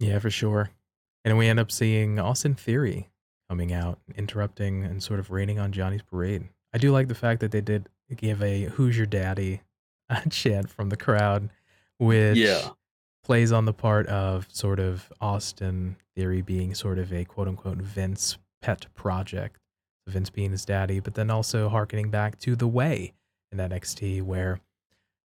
Yeah, 0.00 0.18
for 0.18 0.30
sure. 0.30 0.70
And 1.24 1.36
we 1.38 1.48
end 1.48 1.60
up 1.60 1.70
seeing 1.70 2.18
Austin 2.18 2.54
Theory 2.54 3.10
coming 3.50 3.72
out, 3.72 3.98
interrupting 4.14 4.84
and 4.84 5.02
sort 5.02 5.20
of 5.20 5.30
raining 5.30 5.58
on 5.58 5.72
Johnny's 5.72 6.02
parade. 6.02 6.48
I 6.72 6.78
do 6.78 6.90
like 6.90 7.08
the 7.08 7.14
fact 7.14 7.40
that 7.40 7.50
they 7.52 7.60
did 7.60 7.88
give 8.16 8.42
a 8.42 8.64
"Who's 8.64 8.96
your 8.96 9.06
daddy?" 9.06 9.62
chant 10.30 10.70
from 10.70 10.88
the 10.88 10.96
crowd, 10.96 11.50
which 11.98 12.36
Yeah. 12.38 12.70
plays 13.24 13.52
on 13.52 13.64
the 13.64 13.72
part 13.72 14.06
of 14.06 14.46
sort 14.54 14.78
of 14.78 15.12
Austin 15.20 15.96
Theory 16.14 16.42
being 16.42 16.74
sort 16.74 16.98
of 16.98 17.12
a 17.12 17.24
quote 17.24 17.48
unquote 17.48 17.78
Vince 17.78 18.38
pet 18.62 18.86
project, 18.94 19.58
Vince 20.06 20.30
being 20.30 20.52
his 20.52 20.64
daddy, 20.64 21.00
but 21.00 21.14
then 21.14 21.30
also 21.30 21.68
harkening 21.68 22.10
back 22.10 22.38
to 22.40 22.54
the 22.56 22.68
way 22.68 23.12
in 23.52 23.58
NXT 23.58 24.22
where 24.22 24.60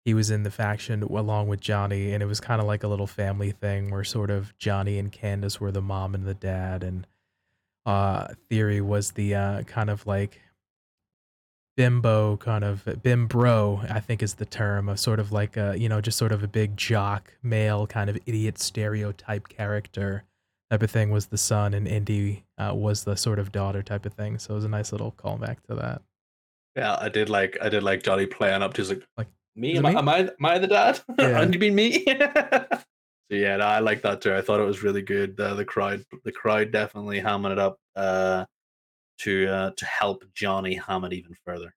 he 0.08 0.14
was 0.14 0.30
in 0.30 0.42
the 0.42 0.50
faction 0.50 1.02
along 1.02 1.48
with 1.48 1.60
Johnny, 1.60 2.14
and 2.14 2.22
it 2.22 2.26
was 2.26 2.40
kind 2.40 2.62
of 2.62 2.66
like 2.66 2.82
a 2.82 2.88
little 2.88 3.06
family 3.06 3.50
thing 3.50 3.90
where 3.90 4.04
sort 4.04 4.30
of 4.30 4.56
Johnny 4.56 4.98
and 4.98 5.12
Candace 5.12 5.60
were 5.60 5.70
the 5.70 5.82
mom 5.82 6.14
and 6.14 6.26
the 6.26 6.32
dad, 6.32 6.82
and 6.82 7.06
uh, 7.84 8.28
Theory 8.48 8.80
was 8.80 9.12
the 9.12 9.34
uh, 9.34 9.62
kind 9.64 9.90
of 9.90 10.06
like 10.06 10.40
bimbo 11.76 12.36
kind 12.38 12.64
of 12.64 12.84
bimbro 13.04 13.88
i 13.88 14.00
think 14.00 14.20
is 14.20 14.34
the 14.34 14.44
term 14.44 14.88
of 14.88 14.98
sort 14.98 15.20
of 15.20 15.30
like 15.30 15.56
a 15.56 15.76
you 15.78 15.88
know 15.88 16.00
just 16.00 16.18
sort 16.18 16.32
of 16.32 16.42
a 16.42 16.48
big 16.48 16.76
jock 16.76 17.32
male 17.40 17.86
kind 17.86 18.10
of 18.10 18.18
idiot 18.26 18.58
stereotype 18.58 19.46
character 19.46 20.24
type 20.70 20.82
of 20.82 20.90
thing 20.90 21.10
was 21.10 21.26
the 21.26 21.38
son 21.38 21.74
and 21.74 21.88
Indi 21.88 22.44
uh, 22.58 22.72
was 22.74 23.04
the 23.04 23.16
sort 23.16 23.38
of 23.38 23.52
daughter 23.52 23.82
type 23.82 24.04
of 24.06 24.12
thing. 24.14 24.38
So 24.38 24.52
it 24.52 24.56
was 24.56 24.64
a 24.64 24.68
nice 24.68 24.92
little 24.92 25.12
callback 25.12 25.62
to 25.68 25.74
that. 25.76 26.02
Yeah, 26.76 26.96
I 27.00 27.08
did 27.08 27.28
like 27.28 27.56
I 27.60 27.68
did 27.68 27.82
like 27.82 28.02
Johnny 28.02 28.26
playing 28.26 28.62
up 28.62 28.74
to 28.74 28.82
his 28.82 28.90
like, 28.90 29.02
Like, 29.16 29.28
me 29.58 29.76
am, 29.76 29.86
it 29.86 29.96
I, 29.96 29.98
am 29.98 30.08
I 30.08 30.18
am 30.20 30.44
I 30.44 30.58
the 30.58 30.66
dad? 30.66 31.00
Yeah. 31.18 31.40
and 31.42 31.52
you 31.52 31.60
mean 31.60 31.74
me? 31.74 32.04
so 32.06 32.14
yeah, 33.30 33.56
no, 33.56 33.64
I 33.66 33.80
like 33.80 34.02
that 34.02 34.20
too. 34.20 34.34
I 34.34 34.40
thought 34.40 34.60
it 34.60 34.64
was 34.64 34.82
really 34.82 35.02
good. 35.02 35.36
The 35.36 35.54
the 35.54 35.64
crowd 35.64 36.04
the 36.24 36.32
crowd 36.32 36.70
definitely 36.70 37.20
hamming 37.20 37.52
it 37.52 37.58
up 37.58 37.78
uh 37.96 38.44
to 39.20 39.48
uh 39.48 39.70
to 39.76 39.84
help 39.84 40.24
Johnny 40.34 40.74
ham 40.74 41.04
it 41.04 41.12
even 41.12 41.34
further. 41.44 41.74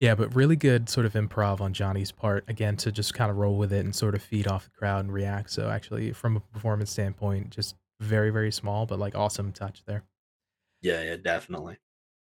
yeah 0.00 0.14
but 0.14 0.34
really 0.34 0.56
good 0.56 0.88
sort 0.88 1.04
of 1.04 1.12
improv 1.14 1.60
on 1.60 1.72
johnny's 1.74 2.10
part 2.12 2.44
again 2.48 2.76
to 2.76 2.90
just 2.90 3.12
kind 3.14 3.30
of 3.30 3.36
roll 3.36 3.58
with 3.58 3.72
it 3.72 3.84
and 3.84 3.94
sort 3.94 4.14
of 4.14 4.22
feed 4.22 4.46
off 4.46 4.64
the 4.64 4.70
crowd 4.70 5.00
and 5.04 5.12
react 5.12 5.50
so 5.50 5.68
actually 5.68 6.12
from 6.12 6.36
a 6.36 6.40
performance 6.40 6.90
standpoint 6.90 7.50
just 7.50 7.74
very 8.00 8.30
very 8.30 8.50
small 8.52 8.86
but 8.86 8.98
like 8.98 9.14
awesome 9.16 9.52
touch 9.52 9.82
there 9.86 10.04
Yeah, 10.80 11.02
yeah, 11.02 11.16
definitely. 11.16 11.76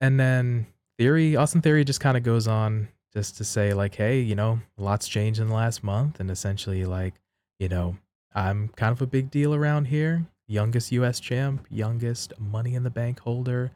And 0.01 0.17
then 0.19 0.67
Theory, 0.97 1.35
Austin 1.35 1.61
Theory 1.61 1.83
just 1.83 1.99
kind 1.99 2.15
of 2.17 2.23
goes 2.23 2.47
on 2.47 2.87
just 3.13 3.37
to 3.37 3.43
say, 3.43 3.73
like, 3.73 3.95
hey, 3.95 4.19
you 4.19 4.35
know, 4.35 4.59
lot's 4.77 5.07
changed 5.07 5.39
in 5.39 5.47
the 5.47 5.53
last 5.53 5.83
month. 5.83 6.19
And 6.19 6.29
essentially, 6.29 6.85
like, 6.85 7.15
you 7.59 7.69
know, 7.69 7.97
I'm 8.33 8.69
kind 8.69 8.91
of 8.91 9.01
a 9.01 9.07
big 9.07 9.31
deal 9.31 9.53
around 9.53 9.85
here. 9.85 10.25
Youngest 10.47 10.91
US 10.91 11.19
champ, 11.19 11.65
youngest 11.69 12.33
money 12.39 12.75
in 12.75 12.83
the 12.83 12.89
bank 12.89 13.19
holder. 13.19 13.71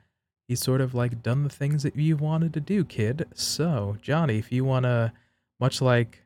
He's 0.48 0.62
sort 0.62 0.82
of 0.82 0.94
like 0.94 1.24
done 1.24 1.44
the 1.44 1.50
things 1.50 1.84
that 1.84 1.96
you 1.96 2.18
wanted 2.18 2.54
to 2.54 2.60
do, 2.60 2.84
kid. 2.84 3.28
So, 3.34 3.98
Johnny, 4.02 4.38
if 4.38 4.52
you 4.52 4.64
want 4.64 4.84
to, 4.84 5.14
much 5.60 5.82
like 5.82 6.24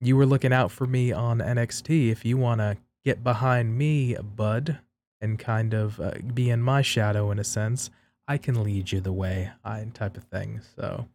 you 0.00 0.16
were 0.16 0.26
looking 0.26 0.52
out 0.52 0.70
for 0.70 0.86
me 0.86 1.12
on 1.12 1.38
NXT, 1.38 2.10
if 2.10 2.24
you 2.24 2.36
want 2.36 2.60
to 2.60 2.76
get 3.04 3.24
behind 3.24 3.76
me, 3.78 4.16
bud, 4.16 4.78
and 5.20 5.38
kind 5.38 5.74
of 5.74 6.00
uh, 6.00 6.12
be 6.34 6.50
in 6.50 6.60
my 6.60 6.82
shadow 6.82 7.30
in 7.30 7.38
a 7.38 7.44
sense, 7.44 7.90
I 8.26 8.38
can 8.38 8.62
lead 8.62 8.92
you 8.92 9.00
the 9.00 9.12
way, 9.12 9.52
I 9.64 9.84
type 9.94 10.16
of 10.16 10.24
thing. 10.24 10.60
So, 10.76 11.06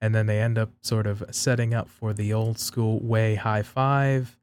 and 0.00 0.14
then 0.14 0.26
they 0.26 0.40
end 0.40 0.58
up 0.58 0.70
sort 0.82 1.06
of 1.06 1.24
setting 1.30 1.74
up 1.74 1.88
for 1.88 2.12
the 2.12 2.32
old 2.32 2.58
school 2.58 3.00
way 3.00 3.34
high 3.34 3.62
five, 3.62 4.38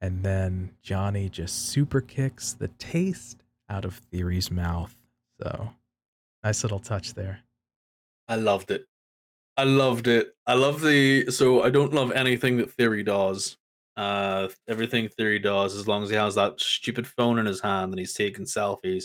and 0.00 0.22
then 0.22 0.70
Johnny 0.82 1.28
just 1.28 1.66
super 1.68 2.00
kicks 2.00 2.52
the 2.52 2.68
taste 2.68 3.42
out 3.68 3.84
of 3.84 3.94
Theory's 3.94 4.50
mouth. 4.50 4.94
So, 5.40 5.70
nice 6.44 6.62
little 6.62 6.78
touch 6.78 7.14
there. 7.14 7.40
I 8.28 8.36
loved 8.36 8.70
it. 8.70 8.86
I 9.56 9.64
loved 9.64 10.08
it. 10.08 10.34
I 10.46 10.54
love 10.54 10.80
the 10.80 11.30
so 11.30 11.62
I 11.62 11.70
don't 11.70 11.92
love 11.92 12.12
anything 12.12 12.56
that 12.58 12.70
Theory 12.70 13.02
does. 13.02 13.58
Uh 13.96 14.48
everything 14.68 15.08
Theory 15.08 15.38
does, 15.38 15.76
as 15.76 15.86
long 15.86 16.02
as 16.02 16.10
he 16.10 16.16
has 16.16 16.34
that 16.36 16.60
stupid 16.60 17.06
phone 17.06 17.38
in 17.38 17.46
his 17.46 17.60
hand 17.60 17.92
and 17.92 17.98
he's 17.98 18.14
taking 18.14 18.46
selfies, 18.46 19.04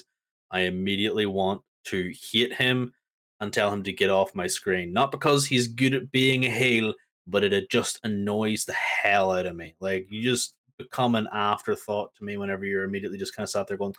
I 0.50 0.62
immediately 0.62 1.26
want 1.26 1.62
to 1.86 2.14
hit 2.32 2.54
him 2.54 2.94
and 3.40 3.54
tell 3.54 3.72
him 3.72 3.84
to 3.84 3.94
get 3.94 4.10
off 4.10 4.36
my 4.36 4.48
screen. 4.48 4.94
Not 4.94 5.12
because 5.12 5.46
he's 5.46 5.68
good 5.68 5.94
at 5.94 6.12
being 6.12 6.46
a 6.46 6.50
heel, 6.50 6.94
but 7.28 7.44
it, 7.44 7.70
just 7.70 8.00
annoys 8.04 8.66
the 8.66 8.74
hell 8.74 9.32
out 9.32 9.46
of 9.46 9.56
me. 9.56 9.76
Like 9.80 10.08
you 10.10 10.24
just 10.24 10.56
become 10.78 11.16
an 11.16 11.28
afterthought 11.32 12.14
to 12.16 12.24
me 12.24 12.38
whenever 12.38 12.66
you're 12.66 12.84
immediately 12.84 13.18
just 13.18 13.36
kind 13.36 13.44
of 13.44 13.50
sat 13.50 13.68
there 13.68 13.78
going, 13.78 13.94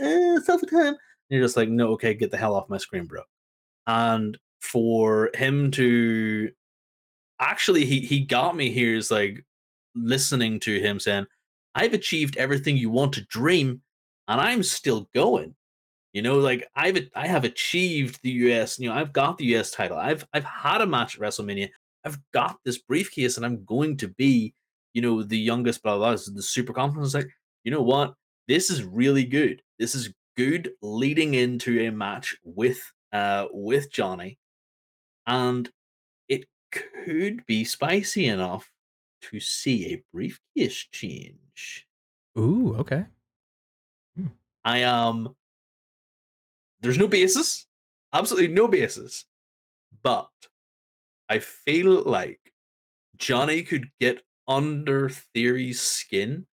eh, 0.00 0.38
selfie 0.46 0.70
time. 0.70 0.88
And 0.88 0.96
you're 1.30 1.42
just 1.42 1.56
like, 1.56 1.68
no, 1.68 1.88
okay, 1.92 2.14
get 2.14 2.30
the 2.30 2.36
hell 2.36 2.54
off 2.54 2.68
my 2.68 2.76
screen, 2.76 3.06
bro. 3.06 3.22
And 3.86 4.38
for 4.60 5.30
him 5.34 5.70
to 5.70 6.50
actually 7.40 7.84
he 7.84 8.00
he 8.00 8.20
got 8.20 8.56
me 8.56 8.70
here 8.70 8.96
is 8.96 9.10
like 9.10 9.44
listening 9.94 10.58
to 10.58 10.80
him 10.80 10.98
saying 10.98 11.26
i've 11.74 11.92
achieved 11.92 12.36
everything 12.36 12.76
you 12.76 12.88
want 12.88 13.12
to 13.12 13.24
dream 13.26 13.80
and 14.28 14.40
i'm 14.40 14.62
still 14.62 15.08
going 15.14 15.54
you 16.14 16.22
know 16.22 16.38
like 16.38 16.66
i've 16.74 16.98
i 17.14 17.26
have 17.26 17.44
achieved 17.44 18.18
the 18.22 18.30
us 18.30 18.78
you 18.78 18.88
know 18.88 18.94
i've 18.94 19.12
got 19.12 19.36
the 19.36 19.44
us 19.56 19.70
title 19.70 19.98
i've 19.98 20.26
i've 20.32 20.44
had 20.44 20.80
a 20.80 20.86
match 20.86 21.16
at 21.16 21.20
wrestlemania 21.20 21.68
i've 22.04 22.18
got 22.32 22.56
this 22.64 22.78
briefcase 22.78 23.36
and 23.36 23.44
i'm 23.44 23.62
going 23.66 23.96
to 23.96 24.08
be 24.08 24.54
you 24.94 25.02
know 25.02 25.22
the 25.22 25.38
youngest 25.38 25.82
blah 25.82 25.98
blah, 25.98 26.14
blah. 26.14 26.34
The 26.34 26.42
super 26.42 26.72
confidence 26.72 27.12
like 27.12 27.28
you 27.64 27.70
know 27.70 27.82
what 27.82 28.14
this 28.48 28.70
is 28.70 28.82
really 28.82 29.24
good 29.24 29.60
this 29.78 29.94
is 29.94 30.14
good 30.36 30.72
leading 30.80 31.34
into 31.34 31.80
a 31.80 31.90
match 31.90 32.36
with 32.42 32.80
uh 33.12 33.46
with 33.52 33.92
johnny 33.92 34.38
and 35.26 35.70
it 36.28 36.44
could 36.72 37.44
be 37.46 37.64
spicy 37.64 38.26
enough 38.26 38.70
to 39.30 39.40
see 39.40 39.94
a 39.94 40.02
briefcase 40.12 40.86
change. 40.92 41.86
Ooh, 42.38 42.74
okay. 42.78 43.06
I 44.64 44.82
um 44.82 45.34
there's 46.84 46.98
no 46.98 47.08
basis, 47.08 47.66
absolutely 48.12 48.54
no 48.54 48.68
basis, 48.68 49.24
but 50.02 50.28
I 51.28 51.38
feel 51.38 52.02
like 52.02 52.40
Johnny 53.16 53.62
could 53.62 53.88
get 54.00 54.22
under 54.46 55.08
Theory's 55.08 55.80
skin 55.80 56.46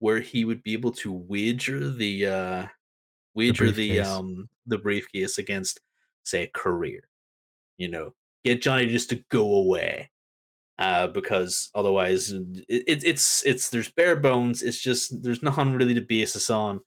where 0.00 0.20
he 0.20 0.44
would 0.44 0.62
be 0.62 0.74
able 0.74 0.92
to 0.92 1.12
wager 1.12 1.90
the 1.90 2.26
uh 2.26 2.66
wager 3.34 3.70
the, 3.70 3.88
briefcase. 3.88 4.06
um 4.06 4.48
the 4.66 4.78
briefcase 4.78 5.38
against 5.38 5.80
say 6.24 6.42
a 6.42 6.50
career. 6.52 7.08
You 7.78 7.88
know, 7.88 8.14
get 8.44 8.60
Johnny 8.60 8.86
just 8.86 9.10
to 9.10 9.24
go 9.30 9.54
away. 9.54 10.10
Uh, 10.78 11.08
because 11.08 11.70
otherwise 11.74 12.30
it, 12.30 12.42
it, 12.68 13.02
it's 13.04 13.44
it's 13.44 13.68
there's 13.70 13.90
bare 13.90 14.14
bones. 14.14 14.62
It's 14.62 14.78
just 14.78 15.22
there's 15.24 15.42
nothing 15.42 15.72
really 15.72 15.94
to 15.94 16.00
base 16.00 16.34
this 16.34 16.50
on. 16.50 16.80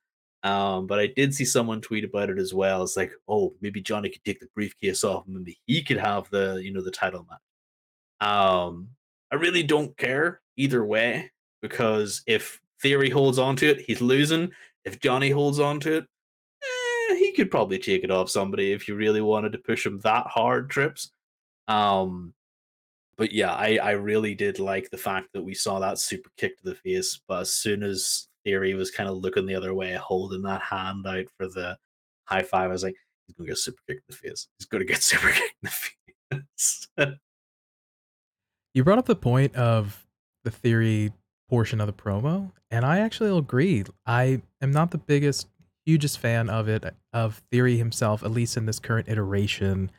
Um, 0.43 0.87
but 0.87 0.99
I 0.99 1.07
did 1.07 1.35
see 1.35 1.45
someone 1.45 1.81
tweet 1.81 2.03
about 2.03 2.29
it 2.29 2.39
as 2.39 2.53
well. 2.53 2.81
It's 2.81 2.97
like, 2.97 3.11
oh, 3.27 3.53
maybe 3.61 3.81
Johnny 3.81 4.09
could 4.09 4.23
take 4.23 4.39
the 4.39 4.47
briefcase 4.55 5.03
off, 5.03 5.25
maybe 5.27 5.59
he 5.67 5.83
could 5.83 5.97
have 5.97 6.29
the 6.31 6.61
you 6.63 6.71
know 6.73 6.81
the 6.81 6.91
title 6.91 7.27
match. 7.29 8.29
Um, 8.29 8.89
I 9.31 9.35
really 9.35 9.63
don't 9.63 9.95
care 9.97 10.41
either 10.57 10.85
way 10.85 11.31
because 11.61 12.23
if 12.27 12.59
Theory 12.81 13.09
holds 13.09 13.37
on 13.37 13.55
to 13.57 13.67
it, 13.67 13.81
he's 13.81 14.01
losing. 14.01 14.51
If 14.83 14.99
Johnny 14.99 15.29
holds 15.29 15.59
on 15.59 15.79
to 15.81 15.97
it, 15.97 16.05
eh, 16.63 17.15
he 17.15 17.33
could 17.33 17.51
probably 17.51 17.77
take 17.77 18.03
it 18.03 18.11
off 18.11 18.29
somebody 18.29 18.71
if 18.71 18.87
you 18.87 18.95
really 18.95 19.21
wanted 19.21 19.51
to 19.51 19.59
push 19.59 19.85
him 19.85 19.99
that 19.99 20.25
hard. 20.27 20.69
Trips. 20.69 21.11
Um, 21.67 22.33
but 23.17 23.31
yeah, 23.31 23.53
I 23.53 23.77
I 23.77 23.91
really 23.91 24.33
did 24.33 24.57
like 24.59 24.89
the 24.89 24.97
fact 24.97 25.29
that 25.33 25.43
we 25.43 25.53
saw 25.53 25.79
that 25.79 25.99
super 25.99 26.31
kick 26.37 26.57
to 26.57 26.63
the 26.63 26.75
face. 26.75 27.21
But 27.27 27.41
as 27.41 27.53
soon 27.53 27.83
as 27.83 28.27
Theory 28.43 28.73
was 28.73 28.91
kind 28.91 29.09
of 29.09 29.17
looking 29.17 29.45
the 29.45 29.55
other 29.55 29.73
way, 29.73 29.93
holding 29.93 30.41
that 30.43 30.61
hand 30.61 31.05
out 31.05 31.25
for 31.37 31.47
the 31.47 31.77
high 32.25 32.43
five, 32.43 32.69
I 32.69 32.73
was 32.73 32.83
like, 32.83 32.95
he's 33.27 33.35
gonna 33.35 33.49
get 33.49 33.57
super 33.57 33.81
kick 33.87 33.97
in 33.97 34.03
the 34.09 34.15
face. 34.15 34.47
He's 34.57 34.67
gonna 34.67 34.85
get 34.85 35.01
super 35.03 35.29
kick 35.31 35.55
in 35.61 35.69
the 35.69 35.69
face. 36.37 36.87
You 38.73 38.85
brought 38.85 38.99
up 38.99 39.05
the 39.05 39.17
point 39.17 39.53
of 39.57 40.07
the 40.45 40.49
theory 40.49 41.11
portion 41.49 41.81
of 41.81 41.87
the 41.87 41.93
promo, 41.93 42.53
and 42.71 42.85
I 42.85 42.99
actually 42.99 43.37
agree. 43.37 43.83
I 44.05 44.41
am 44.61 44.71
not 44.71 44.91
the 44.91 44.97
biggest, 44.97 45.47
hugest 45.85 46.19
fan 46.19 46.49
of 46.49 46.69
it, 46.69 46.85
of 47.11 47.41
Theory 47.51 47.77
himself, 47.77 48.23
at 48.23 48.31
least 48.31 48.55
in 48.55 48.65
this 48.65 48.79
current 48.79 49.09
iteration. 49.09 49.91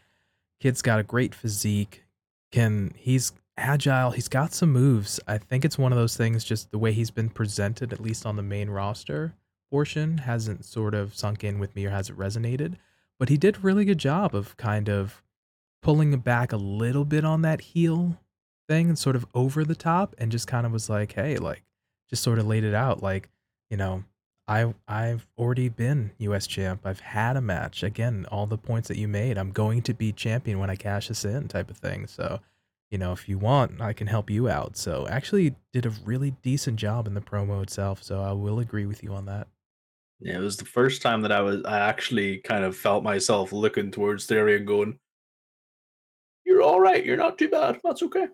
Kid's 0.61 0.81
got 0.81 0.99
a 0.99 1.03
great 1.03 1.35
physique. 1.35 2.05
Can 2.51 2.95
he's 2.97 3.33
agile. 3.57 4.11
He's 4.13 4.29
got 4.29 4.53
some 4.53 4.73
moves. 4.73 5.21
I 5.27 5.39
think 5.39 5.65
it's 5.65 5.79
one 5.79 5.93
of 5.93 5.99
those 5.99 6.17
things. 6.17 6.45
Just 6.45 6.71
the 6.71 6.79
way 6.79 6.93
he's 6.93 7.11
been 7.11 7.29
presented, 7.29 7.93
at 7.93 8.01
least 8.01 8.27
on 8.27 8.37
the 8.37 8.43
main 8.43 8.71
roster 8.71 9.35
portion, 9.71 10.19
hasn't 10.19 10.65
sort 10.65 10.95
of 10.95 11.15
sunk 11.17 11.45
in 11.45 11.59
with 11.59 11.75
me 11.75 11.87
or 11.87 11.91
hasn't 11.91 12.19
resonated. 12.19 12.77
But 13.19 13.29
he 13.29 13.37
did 13.37 13.57
a 13.57 13.61
really 13.61 13.85
good 13.85 13.99
job 13.99 14.35
of 14.35 14.57
kind 14.57 14.89
of 14.89 15.23
pulling 15.83 16.17
back 16.19 16.53
a 16.53 16.57
little 16.57 17.05
bit 17.05 17.25
on 17.25 17.43
that 17.43 17.61
heel 17.61 18.19
thing 18.69 18.89
and 18.89 18.99
sort 18.99 19.17
of 19.17 19.27
over 19.35 19.65
the 19.65 19.75
top 19.75 20.15
and 20.19 20.31
just 20.31 20.47
kind 20.47 20.67
of 20.67 20.73
was 20.73 20.89
like, 20.89 21.13
hey, 21.13 21.37
like 21.37 21.63
just 22.09 22.23
sort 22.23 22.39
of 22.39 22.47
laid 22.47 22.65
it 22.65 22.75
out 22.75 23.03
like, 23.03 23.29
you 23.71 23.77
know, 23.77 24.05
I 24.49 24.75
I've 24.89 25.27
already 25.39 25.69
been 25.69 26.13
US 26.19 26.47
champ. 26.47 26.83
I've 26.85 27.01
had 27.01 27.37
a 27.37 27.41
match. 27.41 27.83
Again, 27.83 28.27
all 28.31 28.47
the 28.47 28.59
points 28.59 28.89
that 28.89 28.99
you 28.99 29.09
made, 29.09 29.39
I'm 29.39 29.53
going 29.53 29.83
to 29.83 29.95
be 29.95 30.13
champion 30.13 30.59
when 30.59 30.71
I 30.71 30.77
cash 30.77 31.09
this 31.09 31.25
in 31.25 31.49
type 31.49 31.71
of 31.71 31.77
thing. 31.77 32.07
So, 32.07 32.41
you 32.93 32.99
know, 32.99 33.13
if 33.13 33.27
you 33.27 33.39
want, 33.39 33.81
I 33.81 33.95
can 33.95 34.07
help 34.07 34.31
you 34.31 34.51
out. 34.51 34.77
So, 34.77 35.09
actually 35.09 35.57
did 35.73 35.87
a 35.87 35.91
really 36.05 36.33
decent 36.43 36.79
job 36.79 37.07
in 37.07 37.15
the 37.15 37.23
promo 37.23 37.63
itself. 37.63 38.03
So, 38.03 38.21
I 38.21 38.33
will 38.33 38.61
agree 38.61 38.85
with 38.85 39.03
you 39.03 39.15
on 39.15 39.25
that. 39.27 39.49
Yeah, 40.21 40.37
it 40.37 40.41
was 40.41 40.59
the 40.59 40.67
first 40.67 41.03
time 41.03 41.23
that 41.23 41.33
I 41.33 41.41
was 41.41 41.65
I 41.65 41.81
actually 41.81 42.39
kind 42.39 42.65
of 42.65 42.77
felt 42.77 43.03
myself 43.03 43.51
looking 43.51 43.91
towards 43.91 44.27
Theory 44.27 44.57
and 44.57 44.67
going, 44.67 45.01
"You're 46.45 46.63
all 46.63 46.79
right. 46.81 47.05
You're 47.05 47.17
not 47.17 47.39
too 47.39 47.49
bad. 47.49 47.81
That's 47.83 48.03
okay." 48.05 48.29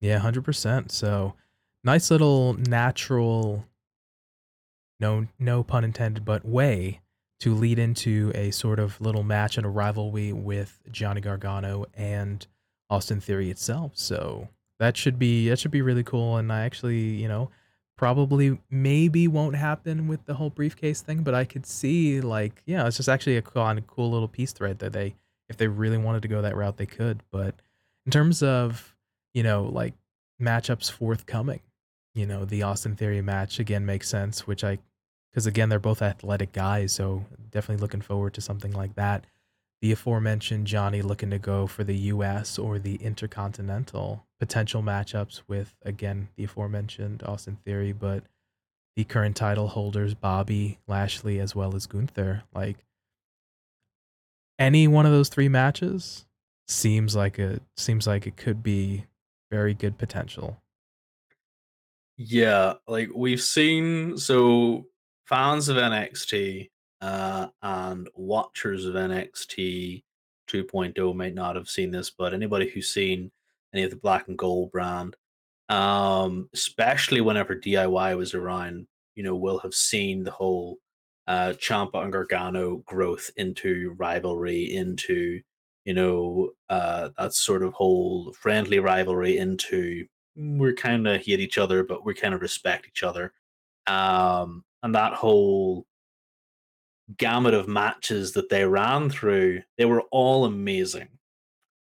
Yeah, 0.00 0.18
100%. 0.18 0.90
So, 0.90 1.34
nice 1.84 2.10
little 2.10 2.54
natural 2.54 3.64
no 4.98 5.28
no 5.38 5.62
pun 5.62 5.84
intended, 5.84 6.24
but 6.24 6.44
way 6.44 7.00
to 7.38 7.54
lead 7.54 7.78
into 7.78 8.32
a 8.34 8.50
sort 8.50 8.78
of 8.78 9.00
little 9.00 9.22
match 9.22 9.56
and 9.56 9.64
a 9.64 9.70
rivalry 9.70 10.32
with 10.32 10.80
Johnny 10.90 11.22
Gargano 11.22 11.86
and 11.94 12.46
Austin 12.90 13.20
Theory 13.20 13.50
itself. 13.50 13.92
So 13.94 14.48
that 14.78 14.96
should 14.96 15.18
be 15.18 15.48
that 15.48 15.58
should 15.58 15.70
be 15.70 15.82
really 15.82 16.02
cool. 16.02 16.36
And 16.36 16.52
I 16.52 16.64
actually, 16.64 16.98
you 16.98 17.28
know, 17.28 17.50
probably 17.96 18.58
maybe 18.70 19.28
won't 19.28 19.56
happen 19.56 20.08
with 20.08 20.24
the 20.26 20.34
whole 20.34 20.50
briefcase 20.50 21.00
thing, 21.00 21.22
but 21.22 21.34
I 21.34 21.44
could 21.44 21.66
see 21.66 22.20
like, 22.20 22.62
yeah, 22.66 22.86
it's 22.86 22.96
just 22.96 23.08
actually 23.08 23.36
a 23.36 23.42
cool, 23.42 23.66
a 23.66 23.80
cool 23.82 24.10
little 24.10 24.28
piece 24.28 24.52
thread 24.52 24.78
that 24.80 24.92
they 24.92 25.14
if 25.48 25.56
they 25.56 25.68
really 25.68 25.98
wanted 25.98 26.22
to 26.22 26.28
go 26.28 26.42
that 26.42 26.56
route, 26.56 26.76
they 26.76 26.86
could. 26.86 27.22
But 27.30 27.54
in 28.06 28.12
terms 28.12 28.42
of, 28.42 28.94
you 29.34 29.42
know, 29.42 29.64
like 29.64 29.94
matchups 30.40 30.90
forthcoming, 30.90 31.60
you 32.14 32.26
know, 32.26 32.44
the 32.44 32.62
Austin 32.62 32.96
Theory 32.96 33.20
match 33.20 33.58
again 33.58 33.84
makes 33.84 34.08
sense, 34.08 34.46
which 34.46 34.64
I 34.64 34.78
because 35.30 35.46
again 35.46 35.68
they're 35.68 35.78
both 35.78 36.02
athletic 36.02 36.52
guys 36.52 36.92
so 36.92 37.24
definitely 37.50 37.80
looking 37.80 38.00
forward 38.00 38.34
to 38.34 38.40
something 38.40 38.72
like 38.72 38.94
that 38.96 39.24
the 39.82 39.92
aforementioned 39.92 40.66
johnny 40.66 41.02
looking 41.02 41.30
to 41.30 41.38
go 41.38 41.66
for 41.66 41.84
the 41.84 41.96
us 41.96 42.58
or 42.58 42.78
the 42.78 42.96
intercontinental 42.96 44.26
potential 44.38 44.82
matchups 44.82 45.42
with 45.48 45.76
again 45.82 46.28
the 46.36 46.44
aforementioned 46.44 47.22
austin 47.22 47.56
theory 47.64 47.92
but 47.92 48.24
the 48.96 49.04
current 49.04 49.36
title 49.36 49.68
holders 49.68 50.14
bobby 50.14 50.78
lashley 50.86 51.38
as 51.38 51.54
well 51.54 51.74
as 51.74 51.86
gunther. 51.86 52.42
Like 52.54 52.76
any 54.58 54.86
one 54.88 55.06
of 55.06 55.12
those 55.12 55.28
three 55.28 55.48
matches 55.48 56.26
seems 56.68 57.16
like 57.16 57.38
it 57.38 57.62
seems 57.76 58.06
like 58.06 58.26
it 58.26 58.36
could 58.36 58.62
be 58.62 59.06
very 59.50 59.74
good 59.74 59.98
potential. 59.98 60.60
Yeah 62.16 62.74
like 62.86 63.08
we've 63.14 63.40
seen 63.40 64.18
so 64.18 64.86
fans 65.26 65.68
of 65.68 65.76
NXT 65.76 66.70
uh, 67.00 67.48
and 67.62 68.08
watchers 68.14 68.84
of 68.84 68.94
NXT 68.94 70.02
2.0 70.50 71.14
might 71.14 71.34
not 71.34 71.56
have 71.56 71.68
seen 71.68 71.90
this, 71.90 72.10
but 72.10 72.34
anybody 72.34 72.68
who's 72.68 72.92
seen 72.92 73.30
any 73.72 73.84
of 73.84 73.90
the 73.90 73.96
black 73.96 74.28
and 74.28 74.36
gold 74.36 74.70
brand, 74.72 75.16
um, 75.68 76.48
especially 76.52 77.20
whenever 77.20 77.54
DIY 77.54 78.16
was 78.16 78.34
around, 78.34 78.86
you 79.14 79.22
know, 79.22 79.36
will 79.36 79.58
have 79.60 79.74
seen 79.74 80.24
the 80.24 80.30
whole 80.30 80.78
uh, 81.26 81.52
Ciampa 81.52 82.02
and 82.02 82.12
Gargano 82.12 82.78
growth 82.86 83.30
into 83.36 83.94
rivalry, 83.96 84.74
into 84.74 85.40
you 85.84 85.94
know 85.94 86.50
uh, 86.68 87.10
that 87.18 87.32
sort 87.34 87.62
of 87.62 87.72
whole 87.72 88.32
friendly 88.32 88.80
rivalry, 88.80 89.38
into 89.38 90.06
we're 90.36 90.74
kind 90.74 91.06
of 91.06 91.24
hate 91.24 91.40
each 91.40 91.58
other, 91.58 91.84
but 91.84 92.04
we 92.04 92.14
kind 92.14 92.34
of 92.34 92.40
respect 92.40 92.86
each 92.88 93.02
other. 93.02 93.32
Um, 93.86 94.64
and 94.82 94.94
that 94.94 95.12
whole 95.12 95.86
gamut 97.16 97.54
of 97.54 97.68
matches 97.68 98.32
that 98.32 98.48
they 98.48 98.64
ran 98.64 99.10
through, 99.10 99.62
they 99.76 99.84
were 99.84 100.02
all 100.10 100.44
amazing. 100.44 101.08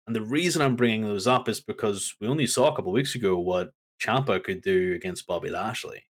And 0.07 0.15
the 0.15 0.21
reason 0.21 0.61
I'm 0.61 0.75
bringing 0.75 1.03
those 1.03 1.27
up 1.27 1.47
is 1.47 1.61
because 1.61 2.13
we 2.19 2.27
only 2.27 2.47
saw 2.47 2.71
a 2.71 2.75
couple 2.75 2.91
weeks 2.91 3.15
ago 3.15 3.37
what 3.39 3.71
Ciampa 4.01 4.43
could 4.43 4.61
do 4.61 4.93
against 4.93 5.27
Bobby 5.27 5.49
Lashley. 5.49 6.05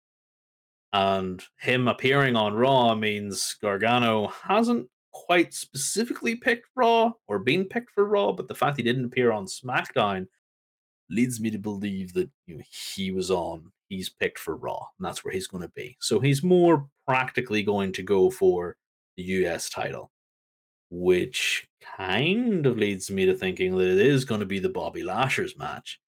And 0.94 1.44
him 1.60 1.88
appearing 1.88 2.36
on 2.36 2.54
Raw 2.54 2.96
means 2.96 3.56
Gargano 3.62 4.28
hasn't 4.28 4.88
quite 5.12 5.54
specifically 5.54 6.36
picked 6.36 6.68
Raw 6.76 7.12
or 7.28 7.40
been 7.40 7.66
picked 7.66 7.92
for 7.92 8.06
Raw, 8.06 8.32
but 8.32 8.48
the 8.48 8.56
fact 8.56 8.78
he 8.78 8.84
didn't 8.84 9.06
appear 9.06 9.32
on 9.32 9.46
SmackDown 9.46 10.28
leads 11.10 11.40
me 11.40 11.52
to 11.52 11.60
believe 11.60 12.14
that 12.14 12.30
you 12.48 12.58
know, 12.58 12.64
he 12.96 13.12
was 13.12 13.30
on 13.30 13.72
he's 13.90 14.10
picked 14.10 14.40
for 14.40 14.56
Raw, 14.56 14.88
and 14.98 15.06
that's 15.06 15.24
where 15.24 15.34
he's 15.34 15.48
going 15.48 15.62
to 15.62 15.72
be. 15.76 15.98
So 16.00 16.20
he's 16.20 16.44
more 16.44 16.88
practically 17.08 17.64
going 17.64 17.92
to 17.94 18.04
go 18.04 18.30
for 18.30 18.76
US 19.18 19.70
title, 19.70 20.12
which 20.90 21.68
kind 21.98 22.66
of 22.66 22.78
leads 22.78 23.12
me 23.12 23.26
to 23.26 23.36
thinking 23.36 23.78
that 23.78 23.90
it 23.90 24.00
is 24.00 24.26
going 24.26 24.40
to 24.40 24.46
be 24.46 24.60
the 24.60 24.70
Bobby 24.70 25.04
Lashley's 25.04 25.58
match. 25.58 26.00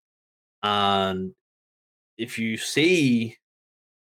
And 0.63 1.33
if 2.17 2.39
you 2.39 2.57
see 2.57 3.37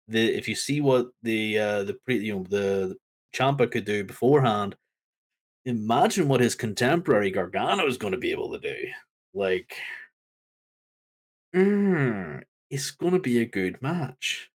the 0.08 0.36
if 0.36 0.48
you 0.48 0.54
see 0.54 0.80
what 0.80 1.08
the 1.22 1.58
uh 1.58 1.84
the 1.84 1.94
pre 1.94 2.18
you 2.18 2.34
know 2.34 2.42
the, 2.44 2.48
the 2.88 2.96
Ciampa 3.34 3.70
could 3.70 3.84
do 3.84 4.04
beforehand, 4.04 4.76
imagine 5.64 6.28
what 6.28 6.40
his 6.40 6.54
contemporary 6.54 7.30
Gargano 7.30 7.86
is 7.86 7.96
going 7.96 8.12
to 8.12 8.18
be 8.18 8.32
able 8.32 8.52
to 8.52 8.58
do. 8.58 8.76
Like, 9.32 9.76
mm, 11.54 12.42
it's 12.70 12.90
going 12.90 13.12
to 13.12 13.20
be 13.20 13.40
a 13.40 13.46
good 13.46 13.80
match. 13.80 14.50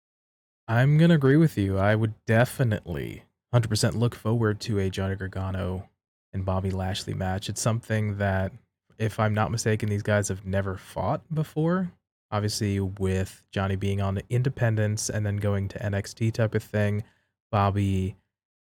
I'm 0.66 0.99
to 0.99 1.12
agree 1.12 1.37
with 1.37 1.59
you. 1.59 1.78
I 1.78 1.95
would 1.95 2.14
definitely 2.26 3.24
100% 3.55 3.95
look 3.95 4.17
forward 4.17 4.59
to 4.61 4.81
a 4.81 4.91
Johnny 4.91 5.15
Gargano 5.15 5.89
and 6.33 6.45
Bobby 6.45 6.73
Lashley 6.73 7.15
match. 7.15 7.49
It's 7.49 7.61
something 7.61 8.19
that, 8.19 8.53
if 8.99 9.21
I'm 9.21 9.33
not 9.33 9.53
mistaken, 9.53 9.89
these 9.89 10.03
guys 10.03 10.27
have 10.29 10.45
never 10.45 10.77
fought 10.77 11.23
before. 11.33 11.93
Obviously, 12.33 12.81
with 12.81 13.45
Johnny 13.53 13.77
being 13.77 14.01
on 14.01 14.17
the 14.17 14.25
Independence 14.29 15.09
and 15.09 15.25
then 15.25 15.37
going 15.37 15.69
to 15.69 15.79
NXT 15.79 16.33
type 16.33 16.57
of 16.57 16.65
thing, 16.65 17.05
Bobby 17.53 18.17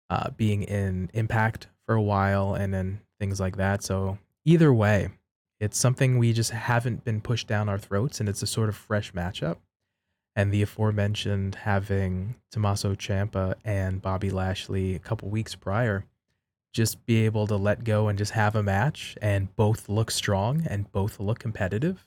uh, 0.09 0.31
being 0.31 0.65
in 0.65 1.09
Impact 1.15 1.69
for 1.87 1.95
a 1.95 2.03
while, 2.03 2.55
and 2.55 2.75
then 2.75 3.01
things 3.21 3.39
like 3.39 3.59
that. 3.59 3.85
So, 3.85 4.19
either 4.45 4.75
way, 4.75 5.11
it's 5.61 5.79
something 5.79 6.19
we 6.19 6.33
just 6.33 6.51
haven't 6.51 7.05
been 7.05 7.21
pushed 7.21 7.47
down 7.47 7.69
our 7.69 7.79
throats, 7.79 8.19
and 8.19 8.29
it's 8.29 8.43
a 8.43 8.47
sort 8.47 8.69
of 8.69 8.75
fresh 8.75 9.13
matchup. 9.13 9.59
And 10.37 10.53
the 10.53 10.63
aforementioned 10.63 11.57
having 11.57 12.37
Tommaso 12.51 12.95
Ciampa 12.95 13.55
and 13.65 14.01
Bobby 14.01 14.31
Lashley 14.31 14.95
a 14.95 15.01
couple 15.01 15.29
weeks 15.29 15.55
prior, 15.55 16.07
just 16.73 17.05
be 17.05 17.25
able 17.25 17.47
to 17.49 17.57
let 17.57 17.85
go 17.85 18.09
and 18.09 18.17
just 18.17 18.33
have 18.33 18.55
a 18.55 18.63
match 18.63 19.17
and 19.21 19.55
both 19.57 19.89
look 19.89 20.11
strong 20.11 20.65
and 20.69 20.91
both 20.93 21.19
look 21.19 21.41
competitive. 21.41 22.07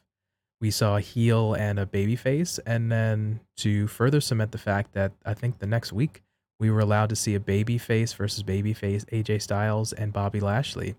We 0.61 0.71
saw 0.71 0.95
a 0.95 1.01
heel 1.01 1.53
and 1.53 1.77
a 1.77 1.85
baby 1.85 2.15
face, 2.15 2.57
and 2.65 2.89
then 2.89 3.41
to 3.57 3.87
further 3.87 4.21
cement 4.21 4.53
the 4.53 4.57
fact 4.57 4.93
that 4.93 5.11
I 5.25 5.33
think 5.33 5.59
the 5.59 5.67
next 5.67 5.91
week 5.91 6.23
we 6.59 6.71
were 6.71 6.79
allowed 6.79 7.09
to 7.09 7.17
see 7.17 7.35
a 7.35 7.39
baby 7.41 7.77
face 7.77 8.13
versus 8.13 8.43
baby 8.43 8.71
face 8.71 9.03
AJ 9.11 9.41
Styles 9.41 9.91
and 9.91 10.13
Bobby 10.13 10.39
Lashley 10.39 10.95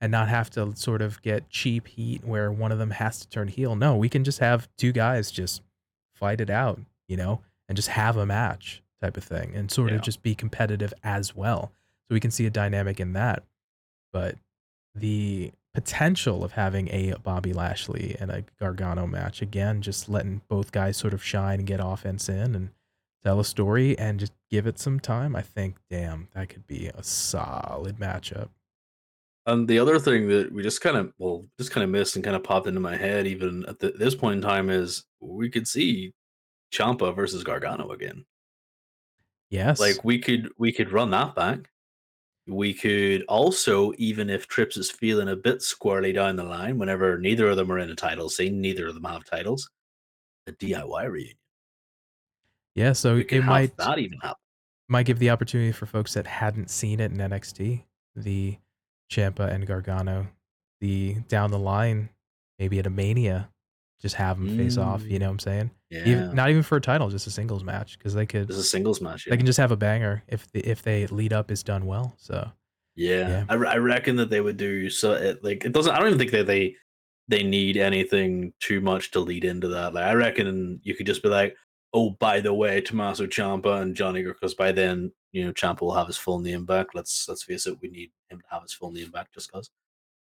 and 0.00 0.12
not 0.12 0.28
have 0.28 0.50
to 0.50 0.76
sort 0.76 1.02
of 1.02 1.20
get 1.22 1.50
cheap 1.50 1.88
heat 1.88 2.24
where 2.24 2.52
one 2.52 2.70
of 2.70 2.78
them 2.78 2.92
has 2.92 3.18
to 3.18 3.28
turn 3.28 3.48
heel. 3.48 3.74
No, 3.74 3.96
we 3.96 4.08
can 4.08 4.22
just 4.22 4.38
have 4.38 4.68
two 4.76 4.92
guys 4.92 5.32
just 5.32 5.62
fight 6.18 6.40
it 6.40 6.50
out, 6.50 6.80
you 7.06 7.16
know, 7.16 7.40
and 7.68 7.76
just 7.76 7.88
have 7.88 8.16
a 8.16 8.26
match 8.26 8.82
type 9.00 9.16
of 9.16 9.24
thing 9.24 9.54
and 9.54 9.70
sort 9.70 9.90
yeah. 9.90 9.96
of 9.96 10.02
just 10.02 10.22
be 10.22 10.34
competitive 10.34 10.92
as 11.04 11.34
well. 11.34 11.72
So 12.08 12.14
we 12.14 12.20
can 12.20 12.30
see 12.30 12.46
a 12.46 12.50
dynamic 12.50 13.00
in 13.00 13.12
that. 13.12 13.44
But 14.12 14.36
the 14.94 15.52
potential 15.74 16.42
of 16.42 16.52
having 16.52 16.88
a 16.88 17.14
Bobby 17.22 17.52
Lashley 17.52 18.16
and 18.18 18.30
a 18.30 18.44
Gargano 18.58 19.06
match 19.06 19.42
again, 19.42 19.82
just 19.82 20.08
letting 20.08 20.42
both 20.48 20.72
guys 20.72 20.96
sort 20.96 21.14
of 21.14 21.22
shine 21.22 21.60
and 21.60 21.68
get 21.68 21.80
offense 21.82 22.28
in 22.28 22.54
and 22.54 22.70
tell 23.22 23.38
a 23.38 23.44
story 23.44 23.96
and 23.98 24.18
just 24.18 24.32
give 24.50 24.66
it 24.66 24.78
some 24.78 24.98
time. 24.98 25.36
I 25.36 25.42
think, 25.42 25.76
damn, 25.90 26.28
that 26.34 26.48
could 26.48 26.66
be 26.66 26.88
a 26.88 27.02
solid 27.02 27.98
matchup. 27.98 28.48
And 29.48 29.66
the 29.66 29.78
other 29.78 29.98
thing 29.98 30.28
that 30.28 30.52
we 30.52 30.62
just 30.62 30.82
kind 30.82 30.96
of 30.96 31.10
well 31.16 31.46
just 31.58 31.70
kind 31.70 31.82
of 31.82 31.88
missed 31.88 32.16
and 32.16 32.24
kind 32.24 32.36
of 32.36 32.44
popped 32.44 32.66
into 32.66 32.80
my 32.80 32.96
head 32.96 33.26
even 33.26 33.64
at 33.66 33.78
the, 33.78 33.92
this 33.92 34.14
point 34.14 34.36
in 34.36 34.42
time 34.42 34.68
is 34.68 35.04
we 35.20 35.48
could 35.48 35.66
see 35.66 36.12
Ciampa 36.70 37.16
versus 37.16 37.44
Gargano 37.44 37.90
again. 37.92 38.26
Yes, 39.48 39.80
like 39.80 40.04
we 40.04 40.18
could 40.18 40.50
we 40.58 40.70
could 40.70 40.92
run 40.92 41.10
that 41.12 41.34
back. 41.34 41.70
We 42.46 42.74
could 42.74 43.24
also, 43.26 43.94
even 43.96 44.28
if 44.28 44.48
Trips 44.48 44.76
is 44.76 44.90
feeling 44.90 45.28
a 45.28 45.36
bit 45.36 45.60
squirrely 45.60 46.14
down 46.14 46.36
the 46.36 46.44
line, 46.44 46.78
whenever 46.78 47.18
neither 47.18 47.48
of 47.48 47.56
them 47.56 47.72
are 47.72 47.78
in 47.78 47.90
a 47.90 47.94
title 47.94 48.28
scene, 48.28 48.60
neither 48.60 48.86
of 48.86 48.94
them 48.94 49.04
have 49.04 49.24
titles, 49.24 49.70
a 50.46 50.52
DIY 50.52 51.10
reunion. 51.10 51.36
Yeah, 52.74 52.92
so 52.92 53.16
it 53.16 53.44
might 53.44 53.74
that 53.78 53.98
even 53.98 54.18
happen. 54.18 54.36
Might 54.88 55.06
give 55.06 55.18
the 55.18 55.30
opportunity 55.30 55.72
for 55.72 55.86
folks 55.86 56.12
that 56.14 56.26
hadn't 56.26 56.70
seen 56.70 57.00
it 57.00 57.12
in 57.12 57.18
NXT 57.18 57.84
the 58.14 58.58
Ciampa 59.10 59.52
and 59.52 59.66
Gargano. 59.66 60.28
The 60.80 61.14
down 61.28 61.50
the 61.50 61.58
line, 61.58 62.08
maybe 62.58 62.78
at 62.78 62.86
a 62.86 62.90
Mania, 62.90 63.50
Just 64.00 64.14
have 64.14 64.38
them 64.38 64.56
face 64.56 64.76
off. 64.76 65.02
You 65.02 65.16
mm. 65.16 65.20
know 65.20 65.26
what 65.26 65.32
I'm 65.32 65.38
saying? 65.40 65.70
Yeah, 65.90 66.06
Even, 66.06 66.34
not 66.34 66.50
even 66.50 66.62
for 66.62 66.76
a 66.76 66.80
title, 66.80 67.08
just 67.08 67.26
a 67.26 67.30
singles 67.30 67.64
match 67.64 67.98
because 67.98 68.14
they 68.14 68.26
could. 68.26 68.48
it's 68.48 68.58
a 68.58 68.62
singles 68.62 69.00
match. 69.00 69.26
Yeah. 69.26 69.32
They 69.32 69.38
can 69.38 69.46
just 69.46 69.58
have 69.58 69.72
a 69.72 69.76
banger 69.76 70.22
if 70.28 70.50
the, 70.52 70.60
if 70.60 70.82
they 70.82 71.06
lead 71.06 71.32
up 71.32 71.50
is 71.50 71.62
done 71.62 71.86
well. 71.86 72.14
So 72.16 72.50
Yeah, 72.94 73.28
Yeah. 73.28 73.44
I, 73.48 73.54
I 73.54 73.76
reckon 73.78 74.16
that 74.16 74.30
they 74.30 74.40
would 74.40 74.56
do 74.56 74.90
so. 74.90 75.14
It, 75.14 75.42
like 75.42 75.64
it 75.64 75.72
doesn't. 75.72 75.92
I 75.92 75.98
don't 75.98 76.08
even 76.08 76.18
think 76.18 76.30
that 76.32 76.46
they 76.46 76.76
they 77.28 77.42
need 77.42 77.76
anything 77.76 78.52
too 78.60 78.80
much 78.80 79.10
to 79.12 79.20
lead 79.20 79.44
into 79.44 79.68
that. 79.68 79.94
Like 79.94 80.04
I 80.04 80.12
reckon 80.14 80.80
you 80.82 80.94
could 80.94 81.06
just 81.06 81.22
be 81.22 81.28
like, 81.28 81.56
oh, 81.92 82.10
by 82.10 82.40
the 82.40 82.54
way, 82.54 82.80
Tommaso 82.80 83.26
Ciampa 83.26 83.82
and 83.82 83.96
Johnny, 83.96 84.22
because 84.22 84.54
by 84.54 84.72
then 84.72 85.10
you 85.32 85.44
know 85.44 85.52
Ciampa 85.52 85.80
will 85.80 85.94
have 85.94 86.06
his 86.06 86.16
full 86.16 86.38
name 86.38 86.64
back. 86.64 86.88
Let's 86.94 87.28
let's 87.28 87.42
face 87.42 87.66
it, 87.66 87.78
we 87.82 87.88
need 87.88 88.10
him 88.30 88.40
to 88.40 88.46
have 88.50 88.62
his 88.62 88.72
full 88.72 88.90
name 88.92 89.10
back 89.10 89.32
just 89.32 89.50
because. 89.50 89.70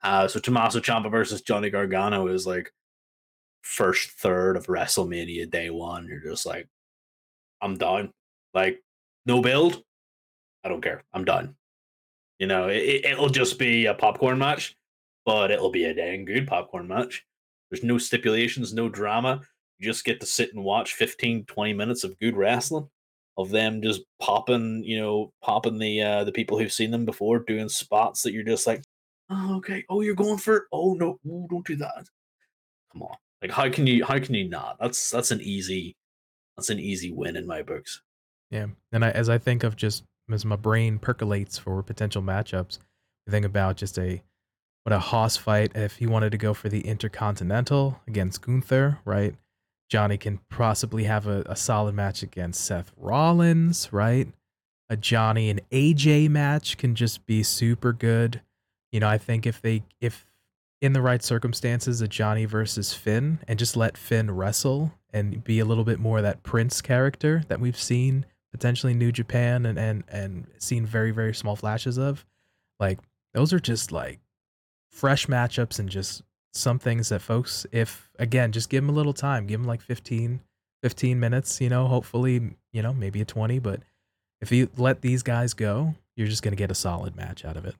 Uh, 0.03 0.27
so 0.27 0.39
Tommaso 0.39 0.79
Ciampa 0.79 1.09
versus 1.09 1.41
Johnny 1.41 1.69
Gargano 1.69 2.27
is 2.27 2.45
like 2.45 2.71
first 3.61 4.11
third 4.11 4.57
of 4.57 4.67
WrestleMania 4.67 5.49
day 5.49 5.69
one. 5.69 6.07
You're 6.07 6.19
just 6.19 6.45
like, 6.45 6.67
I'm 7.61 7.77
done. 7.77 8.11
Like 8.53 8.81
no 9.25 9.41
build. 9.41 9.81
I 10.63 10.69
don't 10.69 10.81
care. 10.81 11.03
I'm 11.13 11.25
done. 11.25 11.55
You 12.39 12.47
know, 12.47 12.67
it, 12.67 12.77
it- 12.77 13.05
it'll 13.05 13.29
just 13.29 13.57
be 13.57 13.85
a 13.85 13.93
popcorn 13.93 14.37
match, 14.37 14.75
but 15.25 15.51
it'll 15.51 15.71
be 15.71 15.85
a 15.85 15.93
dang 15.93 16.25
good 16.25 16.47
popcorn 16.47 16.87
match. 16.87 17.25
There's 17.71 17.83
no 17.83 17.97
stipulations, 17.97 18.73
no 18.73 18.89
drama. 18.89 19.41
You 19.79 19.89
just 19.89 20.05
get 20.05 20.19
to 20.21 20.25
sit 20.25 20.53
and 20.53 20.63
watch 20.63 20.93
15, 20.93 21.45
20 21.45 21.73
minutes 21.73 22.03
of 22.03 22.17
good 22.19 22.35
wrestling 22.37 22.87
of 23.37 23.49
them 23.49 23.81
just 23.81 24.01
popping, 24.21 24.83
you 24.83 24.99
know, 24.99 25.31
popping 25.41 25.77
the 25.77 26.01
uh 26.01 26.23
the 26.23 26.31
people 26.31 26.57
who've 26.57 26.71
seen 26.71 26.91
them 26.91 27.05
before 27.05 27.39
doing 27.39 27.69
spots 27.69 28.23
that 28.23 28.33
you're 28.33 28.43
just 28.43 28.67
like, 28.67 28.83
oh, 29.29 29.57
okay. 29.57 29.83
Oh, 29.89 30.01
you're 30.01 30.15
going 30.15 30.37
for. 30.37 30.67
Oh 30.71 30.93
no, 30.93 31.19
Ooh, 31.25 31.47
don't 31.49 31.65
do 31.65 31.75
that. 31.77 32.05
Come 32.91 33.03
on. 33.03 33.15
Like 33.41 33.51
how 33.51 33.69
can 33.69 33.85
you 33.87 34.05
how 34.05 34.19
can 34.19 34.33
you 34.35 34.47
not? 34.49 34.77
That's 34.79 35.11
that's 35.11 35.31
an 35.31 35.41
easy 35.41 35.95
that's 36.57 36.69
an 36.69 36.79
easy 36.79 37.11
win 37.11 37.35
in 37.35 37.45
my 37.45 37.61
books. 37.61 38.01
Yeah, 38.51 38.67
and 38.91 39.03
I, 39.03 39.11
as 39.11 39.29
I 39.29 39.37
think 39.37 39.63
of 39.63 39.75
just 39.75 40.03
as 40.31 40.45
my 40.45 40.55
brain 40.55 40.97
percolates 40.97 41.57
for 41.57 41.83
potential 41.83 42.21
matchups, 42.21 42.79
I 43.27 43.31
think 43.31 43.45
about 43.45 43.77
just 43.77 43.97
a 43.97 44.21
what 44.83 44.93
a 44.93 44.99
hoss 44.99 45.35
fight 45.35 45.71
if 45.75 45.97
he 45.97 46.05
wanted 46.05 46.31
to 46.31 46.37
go 46.37 46.53
for 46.53 46.69
the 46.69 46.81
Intercontinental 46.81 47.99
against 48.07 48.41
Gunther, 48.41 48.99
right? 49.03 49.35
Johnny 49.89 50.17
can 50.17 50.39
possibly 50.49 51.03
have 51.03 51.27
a, 51.27 51.43
a 51.45 51.55
solid 51.55 51.95
match 51.95 52.23
against 52.23 52.63
Seth 52.63 52.91
Rollins, 52.97 53.91
right? 53.91 54.27
A 54.89 54.97
Johnny 54.97 55.49
and 55.49 55.61
AJ 55.69 56.29
match 56.29 56.77
can 56.77 56.95
just 56.95 57.25
be 57.25 57.43
super 57.43 57.93
good. 57.93 58.41
You 58.91 58.99
know, 58.99 59.07
I 59.07 59.17
think 59.17 59.45
if 59.45 59.61
they 59.61 59.83
if 59.99 60.25
in 60.81 60.93
the 60.93 61.01
right 61.01 61.23
circumstances, 61.23 62.01
a 62.01 62.07
Johnny 62.07 62.45
versus 62.45 62.93
Finn, 62.93 63.39
and 63.47 63.57
just 63.57 63.75
let 63.75 63.97
Finn 63.97 64.31
wrestle 64.31 64.93
and 65.11 65.43
be 65.43 65.59
a 65.59 65.65
little 65.65 65.83
bit 65.83 65.99
more 65.99 66.21
that 66.21 66.43
Prince 66.43 66.81
character 66.81 67.43
that 67.47 67.59
we've 67.59 67.79
seen 67.79 68.25
potentially 68.51 68.93
New 68.93 69.11
Japan 69.11 69.65
and 69.65 69.77
and 69.77 70.03
and 70.07 70.47
seen 70.59 70.85
very 70.85 71.11
very 71.11 71.33
small 71.33 71.55
flashes 71.55 71.97
of. 71.97 72.25
Like 72.79 72.99
those 73.33 73.53
are 73.53 73.59
just 73.59 73.91
like 73.91 74.19
fresh 74.89 75.27
matchups 75.27 75.79
and 75.79 75.89
just 75.89 76.21
some 76.55 76.79
things 76.79 77.09
that 77.09 77.21
folks, 77.21 77.65
if 77.71 78.09
again, 78.19 78.51
just 78.51 78.69
give 78.69 78.83
them 78.83 78.89
a 78.89 78.97
little 78.97 79.13
time, 79.13 79.45
give 79.45 79.59
them 79.59 79.67
like 79.67 79.81
15, 79.81 80.39
15 80.83 81.19
minutes. 81.19 81.61
You 81.61 81.69
know, 81.69 81.87
hopefully, 81.87 82.55
you 82.71 82.81
know, 82.81 82.93
maybe 82.93 83.21
a 83.21 83.25
twenty, 83.25 83.59
but 83.59 83.81
if 84.41 84.51
you 84.51 84.69
let 84.77 85.01
these 85.01 85.23
guys 85.23 85.53
go, 85.53 85.95
you're 86.15 86.27
just 86.27 86.43
gonna 86.43 86.55
get 86.55 86.71
a 86.71 86.75
solid 86.75 87.15
match 87.15 87.45
out 87.45 87.57
of 87.57 87.65
it. 87.65 87.75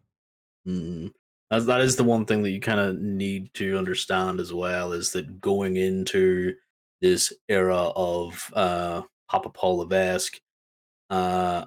Mm. 0.67 1.11
As 1.51 1.65
that 1.67 1.81
is 1.81 1.95
the 1.95 2.03
one 2.03 2.25
thing 2.25 2.41
that 2.43 2.51
you 2.51 2.59
kind 2.59 2.79
of 2.79 2.99
need 2.99 3.53
to 3.53 3.77
understand 3.77 4.39
as 4.39 4.51
well 4.51 4.93
is 4.93 5.11
that 5.11 5.39
going 5.39 5.77
into 5.77 6.53
this 7.01 7.31
era 7.47 7.91
of 7.95 8.51
uh 8.55 9.01
Papa 9.29 9.49
Paul 9.49 9.81
uh, 11.09 11.65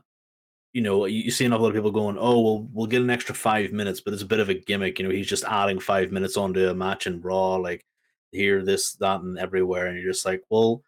you 0.79 0.85
know, 0.85 1.07
you, 1.07 1.33
see 1.33 1.45
a 1.45 1.49
lot 1.49 1.67
of 1.67 1.75
people 1.75 1.91
going, 1.91 2.17
"Oh, 2.21 2.41
well, 2.41 2.69
we'll 2.73 2.87
get 2.87 3.03
an 3.03 3.11
extra 3.11 3.35
five 3.35 3.73
minutes," 3.73 4.01
but 4.01 4.15
it's 4.15 4.23
a 4.23 4.27
bit 4.27 4.39
of 4.39 4.49
a 4.49 4.55
gimmick. 4.55 5.01
You 5.01 5.09
know, 5.09 5.13
he's 5.13 5.27
just 5.27 5.43
adding 5.43 5.81
five 5.81 6.13
minutes 6.13 6.37
onto 6.37 6.69
a 6.69 6.73
match 6.73 7.09
in 7.09 7.21
Raw, 7.21 7.57
like 7.57 7.85
here, 8.31 8.65
this, 8.65 8.93
that, 8.93 9.21
and 9.21 9.37
everywhere, 9.41 9.87
and 9.89 9.99
you're 9.99 10.13
just 10.13 10.25
like, 10.25 10.45
well, 10.51 10.85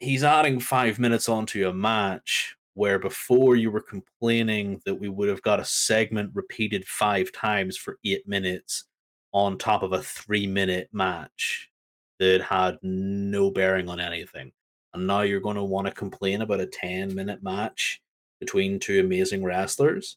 he's 0.00 0.24
adding 0.24 0.58
five 0.58 0.98
minutes 0.98 1.28
onto 1.28 1.68
a 1.68 1.72
match 1.72 2.56
where 2.74 2.98
before 2.98 3.54
you 3.54 3.70
were 3.70 3.80
complaining 3.80 4.82
that 4.84 4.96
we 4.96 5.08
would 5.08 5.28
have 5.28 5.42
got 5.42 5.60
a 5.60 5.64
segment 5.64 6.32
repeated 6.34 6.84
five 6.84 7.30
times 7.30 7.76
for 7.76 7.98
eight 8.04 8.26
minutes 8.26 8.86
on 9.30 9.56
top 9.56 9.84
of 9.84 9.92
a 9.92 10.02
three 10.02 10.48
minute 10.48 10.88
match 10.92 11.70
that 12.18 12.42
had 12.42 12.78
no 12.82 13.48
bearing 13.48 13.88
on 13.88 14.00
anything. 14.00 14.50
And 14.92 15.06
now 15.06 15.20
you're 15.20 15.38
going 15.38 15.54
to 15.54 15.62
want 15.62 15.86
to 15.86 15.92
complain 15.92 16.42
about 16.42 16.58
a 16.58 16.66
10 16.66 17.14
minute 17.14 17.44
match 17.44 18.00
between 18.40 18.78
two 18.78 19.00
amazing 19.00 19.44
wrestlers. 19.44 20.16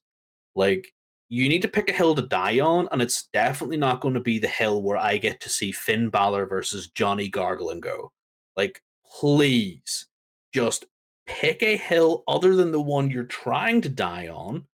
Like, 0.55 0.93
you 1.29 1.49
need 1.49 1.61
to 1.63 1.67
pick 1.67 1.89
a 1.89 1.93
hill 1.93 2.15
to 2.15 2.21
die 2.21 2.59
on, 2.59 2.87
and 2.91 3.01
it's 3.01 3.27
definitely 3.33 3.77
not 3.77 4.01
going 4.01 4.13
to 4.13 4.19
be 4.19 4.39
the 4.39 4.47
hill 4.47 4.81
where 4.81 4.97
I 4.97 5.17
get 5.17 5.41
to 5.41 5.49
see 5.49 5.71
Finn 5.71 6.09
Balor 6.09 6.45
versus 6.45 6.89
Johnny 6.89 7.27
Gargano. 7.27 8.11
Like, 8.55 8.81
please 9.19 10.07
just 10.53 10.85
pick 11.25 11.61
a 11.61 11.75
hill 11.77 12.23
other 12.27 12.55
than 12.55 12.71
the 12.71 12.81
one 12.81 13.11
you're 13.11 13.25
trying 13.25 13.81
to 13.81 13.89
die 13.89 14.29
on 14.29 14.65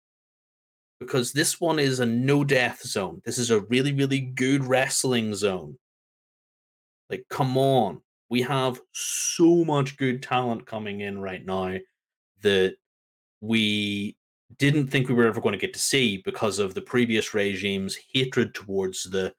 because 1.00 1.32
this 1.32 1.60
one 1.60 1.78
is 1.78 2.00
a 2.00 2.06
no 2.06 2.44
death 2.44 2.82
zone. 2.82 3.20
This 3.24 3.38
is 3.38 3.50
a 3.50 3.60
really, 3.62 3.92
really 3.92 4.20
good 4.20 4.64
wrestling 4.64 5.34
zone. 5.34 5.76
Like, 7.10 7.26
come 7.28 7.58
on. 7.58 8.00
We 8.30 8.42
have 8.42 8.80
so 8.92 9.64
much 9.64 9.96
good 9.96 10.22
talent 10.22 10.66
coming 10.66 11.00
in 11.00 11.20
right 11.20 11.44
now 11.44 11.76
that 12.42 12.76
we 13.44 14.16
didn't 14.58 14.88
think 14.88 15.08
we 15.08 15.14
were 15.14 15.26
ever 15.26 15.40
going 15.40 15.52
to 15.52 15.58
get 15.58 15.72
to 15.74 15.80
see 15.80 16.22
because 16.24 16.58
of 16.58 16.74
the 16.74 16.80
previous 16.80 17.34
regime's 17.34 17.98
hatred 18.12 18.54
towards 18.54 19.04
the 19.04 19.32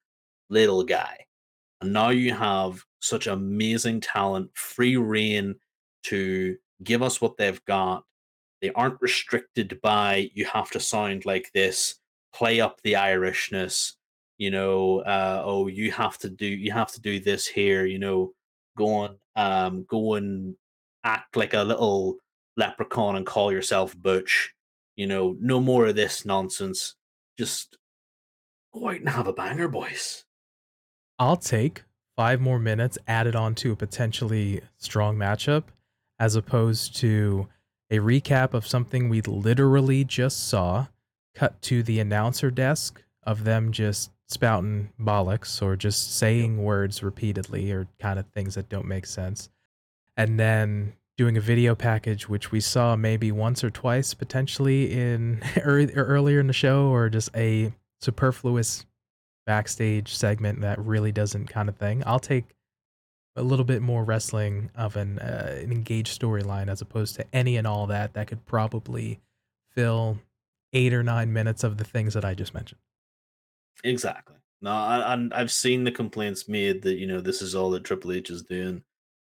little 0.50 0.84
guy. 0.84 1.18
And 1.82 1.94
now 1.94 2.10
you 2.10 2.34
have 2.34 2.84
such 3.00 3.28
amazing 3.28 4.02
talent, 4.02 4.50
free 4.56 4.98
reign 4.98 5.56
to 6.04 6.56
give 6.84 7.02
us 7.02 7.22
what 7.22 7.38
they've 7.38 7.64
got. 7.66 8.04
They 8.62 8.72
aren't 8.72 9.02
restricted 9.02 9.80
by 9.82 10.30
you 10.34 10.46
have 10.46 10.70
to 10.72 10.80
sound 10.80 11.26
like 11.26 11.52
this, 11.54 11.96
play 12.34 12.62
up 12.62 12.80
the 12.84 12.94
Irishness, 12.94 13.94
you 14.38 14.52
know, 14.52 15.00
uh, 15.00 15.42
oh, 15.46 15.68
you 15.68 15.92
have 15.92 16.18
to 16.20 16.30
do 16.30 16.46
you 16.48 16.72
have 16.72 16.92
to 16.94 17.02
do 17.02 17.20
this 17.20 17.48
here, 17.48 17.86
you 17.86 18.00
know, 18.00 18.34
go 18.78 18.94
on, 18.94 19.18
um, 19.36 19.86
go 19.90 20.16
and 20.16 20.56
act 21.04 21.36
like 21.38 21.54
a 21.54 21.64
little 21.64 22.18
leprechaun 22.58 23.16
and 23.16 23.26
call 23.26 23.52
yourself 23.52 23.96
Butch. 23.98 24.54
You 24.96 25.08
know, 25.08 25.36
no 25.40 25.60
more 25.60 25.88
of 25.88 25.96
this 25.96 26.26
nonsense. 26.26 26.96
Just 27.38 27.78
go 28.74 28.90
out 28.90 28.96
and 28.96 29.10
have 29.10 29.28
a 29.28 29.34
banger, 29.34 29.68
boys. 29.68 30.24
I'll 31.20 31.38
take 31.38 31.84
five 32.16 32.40
more 32.40 32.60
minutes 32.60 32.98
added 33.08 33.36
on 33.36 33.56
to 33.56 33.74
a 33.74 33.76
potentially 33.76 34.62
strong 34.78 35.18
matchup 35.18 35.64
as 36.20 36.36
opposed 36.36 36.96
to 36.98 37.48
a 37.92 38.00
recap 38.00 38.54
of 38.54 38.66
something 38.66 39.10
we 39.10 39.22
literally 39.22 40.04
just 40.04 40.48
saw 40.48 40.88
cut 41.36 41.62
to 41.62 41.84
the 41.84 42.00
announcer 42.00 42.50
desk 42.50 43.04
of 43.24 43.44
them 43.44 43.72
just 43.72 44.12
spouting 44.28 44.90
bollocks 45.00 45.62
or 45.62 45.76
just 45.76 46.16
saying 46.16 46.64
words 46.64 47.04
repeatedly 47.04 47.72
or 47.72 47.88
kind 48.00 48.18
of 48.18 48.26
things 48.28 48.56
that 48.56 48.70
don't 48.70 48.88
make 48.88 49.06
sense. 49.06 49.50
And 50.18 50.40
then 50.40 50.94
doing 51.18 51.38
a 51.38 51.42
video 51.42 51.76
package, 51.76 52.28
which 52.28 52.52
we 52.52 52.60
saw 52.60 52.96
maybe 52.96 53.32
once 53.32 53.64
or 53.64 53.70
twice 53.70 54.14
potentially 54.14 54.92
in 54.92 55.42
ear- 55.58 55.92
earlier 55.96 56.40
in 56.40 56.48
the 56.48 56.54
show, 56.54 56.88
or 56.88 57.10
just 57.10 57.30
a 57.36 57.74
superfluous 58.02 58.86
backstage 59.46 60.14
segment 60.14 60.62
that 60.62 60.80
really 60.80 61.12
doesn't 61.12 61.48
kind 61.48 61.70
of 61.70 61.78
thing. 61.78 62.04
I'll 62.06 62.20
take 62.20 62.46
a 63.36 63.44
little 63.44 63.66
bit 63.66 63.82
more 63.82 64.04
wrestling 64.04 64.72
of 64.76 64.96
an, 64.96 65.20
uh, 65.20 65.60
an 65.62 65.72
engaged 65.72 66.20
storyline 66.20 66.70
as 66.70 66.82
opposed 66.82 67.16
to 67.16 67.26
any 67.34 67.58
and 67.58 67.68
all 67.68 67.88
that 67.88 68.14
that 68.14 68.28
could 68.28 68.46
probably 68.46 69.20
fill 69.72 70.20
eight 70.74 70.94
or 70.94 71.04
nine 71.04 71.34
minutes 71.34 71.64
of 71.64 71.78
the 71.78 71.84
things 71.84 72.14
that 72.14 72.26
I 72.26 72.34
just 72.34 72.54
mentioned. 72.54 72.80
Exactly. 73.84 74.36
No, 74.62 74.72
I, 74.72 75.28
I've 75.32 75.52
seen 75.52 75.84
the 75.84 75.92
complaints 75.92 76.48
made 76.48 76.82
that 76.84 76.96
you 76.96 77.06
know 77.06 77.22
this 77.22 77.42
is 77.42 77.56
all 77.56 77.70
that 77.72 77.84
Triple 77.84 78.14
H 78.14 78.30
is 78.30 78.42
doing. 78.42 78.84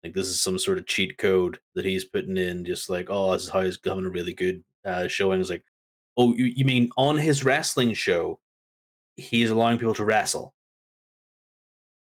Like 0.03 0.13
this 0.13 0.27
is 0.27 0.41
some 0.41 0.57
sort 0.57 0.77
of 0.77 0.87
cheat 0.87 1.17
code 1.17 1.59
that 1.75 1.85
he's 1.85 2.05
putting 2.05 2.37
in, 2.37 2.65
just 2.65 2.89
like 2.89 3.07
oh, 3.09 3.33
this 3.33 3.43
is 3.43 3.49
how 3.49 3.61
he's 3.61 3.79
having 3.85 4.05
a 4.05 4.09
really 4.09 4.33
good 4.33 4.63
uh, 4.85 5.07
showing. 5.07 5.39
It's 5.39 5.49
like, 5.49 5.63
oh, 6.17 6.33
you, 6.33 6.45
you 6.45 6.65
mean 6.65 6.89
on 6.97 7.17
his 7.17 7.45
wrestling 7.45 7.93
show, 7.93 8.39
he's 9.15 9.51
allowing 9.51 9.77
people 9.77 9.93
to 9.95 10.05
wrestle? 10.05 10.53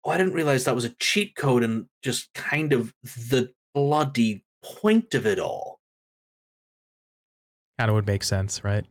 Oh, 0.06 0.12
I 0.12 0.18
didn't 0.18 0.34
realize 0.34 0.64
that 0.66 0.76
was 0.76 0.86
a 0.86 0.96
cheat 1.00 1.36
code 1.36 1.64
and 1.64 1.88
just 2.04 2.34
kind 2.34 2.74
of 2.74 2.94
the 3.04 3.52
bloody 3.74 4.46
point 4.64 5.14
of 5.14 5.26
it 5.26 5.40
all. 5.40 5.80
Kind 7.78 7.90
of 7.90 7.96
would 7.96 8.08
make 8.08 8.24
sense, 8.24 8.64
right? 8.64 8.86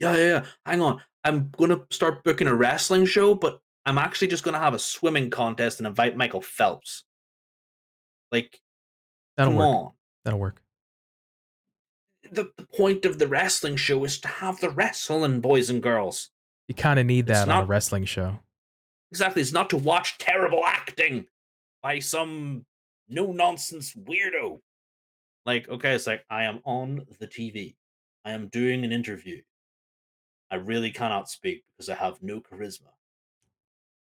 Yeah, 0.00 0.16
yeah, 0.16 0.26
yeah. 0.26 0.44
Hang 0.64 0.80
on. 0.80 1.00
I'm 1.24 1.50
gonna 1.56 1.82
start 1.90 2.24
booking 2.24 2.48
a 2.48 2.54
wrestling 2.54 3.06
show, 3.06 3.34
but 3.34 3.60
I'm 3.84 3.98
actually 3.98 4.28
just 4.28 4.44
going 4.44 4.54
to 4.54 4.60
have 4.60 4.74
a 4.74 4.78
swimming 4.78 5.30
contest 5.30 5.80
and 5.80 5.86
invite 5.86 6.16
Michael 6.16 6.40
Phelps. 6.40 7.04
Like, 8.32 8.60
That'll 9.36 9.52
come 9.52 9.58
work. 9.58 9.66
on. 9.66 9.92
That'll 10.24 10.40
work. 10.40 10.62
The, 12.30 12.50
the 12.56 12.66
point 12.74 13.04
of 13.04 13.18
the 13.18 13.28
wrestling 13.28 13.76
show 13.76 14.02
is 14.04 14.18
to 14.20 14.28
have 14.28 14.58
the 14.60 14.70
wrestling, 14.70 15.40
boys 15.40 15.68
and 15.70 15.82
girls. 15.82 16.30
You 16.68 16.74
kind 16.74 16.98
of 16.98 17.06
need 17.06 17.28
It's 17.28 17.38
that 17.40 17.48
on 17.48 17.64
a 17.64 17.66
wrestling 17.66 18.06
show. 18.06 18.38
Exactly. 19.10 19.42
It's 19.42 19.52
not 19.52 19.68
to 19.70 19.76
watch 19.76 20.16
terrible 20.18 20.64
acting 20.66 21.26
by 21.82 21.98
some 21.98 22.64
no 23.08 23.32
nonsense 23.32 23.92
weirdo. 23.94 24.60
Like, 25.44 25.68
okay, 25.68 25.92
it's 25.92 26.06
like 26.06 26.24
I 26.30 26.44
am 26.44 26.60
on 26.64 27.04
the 27.18 27.26
TV. 27.26 27.74
I 28.24 28.32
am 28.32 28.48
doing 28.48 28.84
an 28.84 28.92
interview. 28.92 29.42
I 30.50 30.54
really 30.56 30.90
cannot 30.90 31.28
speak 31.28 31.64
because 31.76 31.88
I 31.90 31.94
have 31.96 32.22
no 32.22 32.40
charisma. 32.40 32.92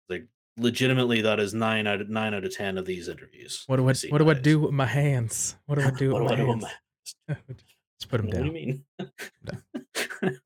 Like, 0.08 0.26
legitimately, 0.61 1.22
that 1.22 1.40
is 1.40 1.54
nine 1.54 1.86
out 1.86 2.00
of 2.00 2.08
nine 2.08 2.34
out 2.34 2.44
of 2.44 2.54
ten 2.54 2.78
of 2.78 2.84
these 2.84 3.08
interviews. 3.08 3.64
What 3.66 3.76
do 3.76 3.88
I 3.88 3.94
what 4.11 4.18
do 4.18 4.30
I 4.30 4.34
do 4.34 4.61
with 4.61 4.72
my 4.72 4.86
hands? 4.86 5.56
What 5.66 5.78
do 5.78 5.84
I 5.84 5.90
do 5.90 6.11
What 6.12 6.22
with 6.22 6.30
my 6.30 6.36
do 6.36 6.46
hands? 7.28 7.64
Just 7.98 8.11
put 8.11 8.18
them 8.18 8.26
What 8.26 8.38
do 8.38 8.44
you 8.46 8.52
mean? 8.52 8.84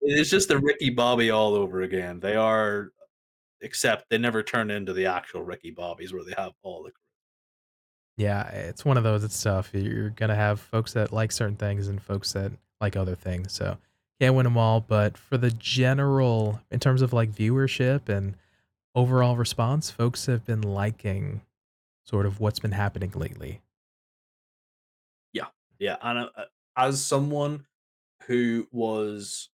it's 0.00 0.30
just 0.30 0.48
the 0.48 0.58
Ricky 0.58 0.90
Bobby 0.90 1.30
all 1.30 1.54
over 1.54 1.82
again. 1.82 2.20
They 2.20 2.36
are, 2.36 2.92
except 3.60 4.06
they 4.10 4.18
never 4.18 4.42
turn 4.42 4.70
into 4.70 4.92
the 4.92 5.06
actual 5.06 5.42
Ricky 5.42 5.70
Bobbies 5.70 6.12
where 6.12 6.24
they 6.24 6.34
have 6.36 6.52
all 6.62 6.82
the. 6.84 6.92
Yeah, 8.16 8.48
it's 8.48 8.84
one 8.84 8.96
of 8.96 9.04
those. 9.04 9.24
It's 9.24 9.42
tough. 9.42 9.70
You're 9.72 10.10
gonna 10.10 10.34
have 10.34 10.60
folks 10.60 10.92
that 10.92 11.12
like 11.12 11.32
certain 11.32 11.56
things 11.56 11.88
and 11.88 12.00
folks 12.00 12.32
that 12.32 12.52
like 12.80 12.96
other 12.96 13.14
things. 13.14 13.52
So 13.52 13.76
can't 14.22 14.36
win 14.36 14.44
them 14.44 14.56
all. 14.56 14.80
But 14.80 15.18
for 15.18 15.36
the 15.36 15.50
general, 15.50 16.60
in 16.70 16.78
terms 16.78 17.02
of 17.02 17.12
like 17.12 17.32
viewership 17.32 18.08
and 18.08 18.36
overall 18.94 19.36
response, 19.36 19.90
folks 19.90 20.26
have 20.26 20.44
been 20.44 20.62
liking 20.62 21.42
sort 22.04 22.24
of 22.24 22.38
what's 22.38 22.60
been 22.60 22.72
happening 22.72 23.10
lately. 23.16 23.62
Yeah, 25.32 25.46
yeah, 25.80 25.96
and 26.02 26.20
uh, 26.20 26.28
uh, 26.36 26.44
as 26.76 27.04
someone 27.04 27.66
who 28.28 28.68
was 28.70 29.48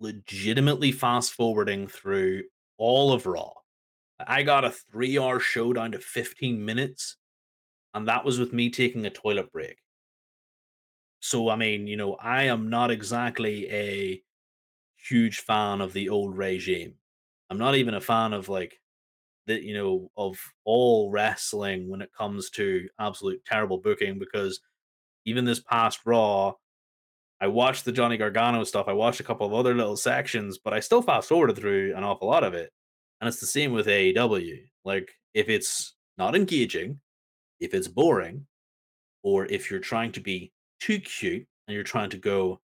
legitimately 0.00 0.92
fast 0.92 1.32
forwarding 1.32 1.88
through 1.88 2.42
all 2.76 3.12
of 3.12 3.24
Raw, 3.24 3.54
I 4.26 4.42
got 4.42 4.66
a 4.66 4.70
three-hour 4.70 5.40
show 5.40 5.72
down 5.72 5.92
to 5.92 5.98
15 5.98 6.62
minutes, 6.62 7.16
and 7.94 8.06
that 8.06 8.26
was 8.26 8.38
with 8.38 8.52
me 8.52 8.68
taking 8.68 9.06
a 9.06 9.10
toilet 9.10 9.50
break. 9.50 9.78
So, 11.20 11.48
I 11.48 11.56
mean, 11.56 11.86
you 11.86 11.96
know, 11.96 12.14
I 12.14 12.44
am 12.44 12.70
not 12.70 12.90
exactly 12.90 13.70
a 13.70 14.22
huge 15.08 15.38
fan 15.40 15.80
of 15.80 15.92
the 15.92 16.08
old 16.08 16.36
regime. 16.36 16.94
I'm 17.50 17.58
not 17.58 17.74
even 17.74 17.94
a 17.94 18.00
fan 18.00 18.32
of 18.32 18.48
like 18.48 18.80
the, 19.46 19.60
you 19.62 19.74
know, 19.74 20.10
of 20.16 20.38
all 20.64 21.10
wrestling 21.10 21.88
when 21.88 22.02
it 22.02 22.12
comes 22.16 22.50
to 22.50 22.88
absolute 23.00 23.44
terrible 23.44 23.78
booking 23.78 24.18
because 24.18 24.60
even 25.24 25.44
this 25.44 25.60
past 25.60 26.00
Raw, 26.04 26.54
I 27.40 27.46
watched 27.46 27.84
the 27.84 27.92
Johnny 27.92 28.16
Gargano 28.16 28.64
stuff. 28.64 28.88
I 28.88 28.92
watched 28.92 29.20
a 29.20 29.24
couple 29.24 29.46
of 29.46 29.54
other 29.54 29.74
little 29.74 29.96
sections, 29.96 30.58
but 30.58 30.72
I 30.72 30.80
still 30.80 31.02
fast 31.02 31.28
forwarded 31.28 31.56
through 31.56 31.94
an 31.96 32.04
awful 32.04 32.28
lot 32.28 32.44
of 32.44 32.54
it. 32.54 32.70
And 33.20 33.28
it's 33.28 33.40
the 33.40 33.46
same 33.46 33.72
with 33.72 33.86
AEW. 33.86 34.58
Like, 34.84 35.10
if 35.34 35.48
it's 35.48 35.94
not 36.16 36.34
engaging, 36.34 37.00
if 37.60 37.74
it's 37.74 37.88
boring, 37.88 38.46
or 39.22 39.46
if 39.46 39.70
you're 39.70 39.80
trying 39.80 40.12
to 40.12 40.20
be 40.20 40.52
too 40.80 40.98
cute 41.00 41.46
and 41.66 41.74
you're 41.74 41.84
trying 41.84 42.10
to 42.10 42.18
go, 42.18 42.60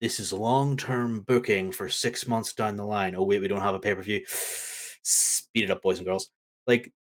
this 0.00 0.18
is 0.18 0.32
long 0.32 0.76
term 0.76 1.20
booking 1.20 1.70
for 1.70 1.88
six 1.88 2.26
months 2.26 2.52
down 2.52 2.76
the 2.76 2.84
line. 2.84 3.14
Oh, 3.14 3.22
wait, 3.22 3.40
we 3.40 3.48
don't 3.48 3.60
have 3.60 3.74
a 3.74 3.78
pay 3.78 3.94
per 3.94 4.02
view. 4.02 4.24
Speed 5.02 5.64
it 5.64 5.70
up, 5.70 5.82
boys 5.82 5.98
and 5.98 6.06
girls. 6.06 6.28
Like, 6.66 6.92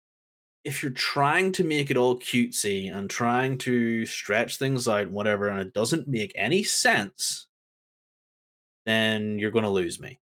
if 0.64 0.82
you're 0.82 0.92
trying 0.92 1.52
to 1.52 1.64
make 1.64 1.90
it 1.90 1.96
all 1.96 2.18
cutesy 2.18 2.94
and 2.94 3.08
trying 3.08 3.56
to 3.58 4.04
stretch 4.04 4.58
things 4.58 4.86
out, 4.86 5.10
whatever, 5.10 5.48
and 5.48 5.60
it 5.60 5.72
doesn't 5.72 6.08
make 6.08 6.32
any 6.34 6.62
sense, 6.62 7.46
then 8.84 9.38
you're 9.38 9.50
going 9.50 9.64
to 9.64 9.70
lose 9.70 9.98
me. 9.98 10.20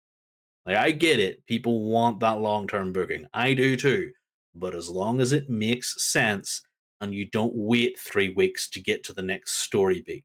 Like, 0.67 0.77
I 0.77 0.91
get 0.91 1.21
it. 1.21 1.47
People 1.47 1.85
want 1.85 2.21
that 2.21 2.41
long 2.41 2.67
term 2.67 2.93
booking. 2.93 3.27
I 3.33 3.55
do 3.55 3.77
too. 3.77 4.11
But 4.55 4.75
as 4.75 4.89
long 4.89 5.21
as 5.21 5.33
it 5.33 5.49
makes 5.49 6.05
sense 6.05 6.63
and 7.01 7.15
you 7.15 7.27
don't 7.27 7.55
wait 7.55 7.99
three 7.99 8.31
weeks 8.31 8.69
to 8.71 8.81
get 8.81 9.05
to 9.05 9.13
the 9.13 9.23
next 9.23 9.59
story 9.59 10.03
beat 10.07 10.25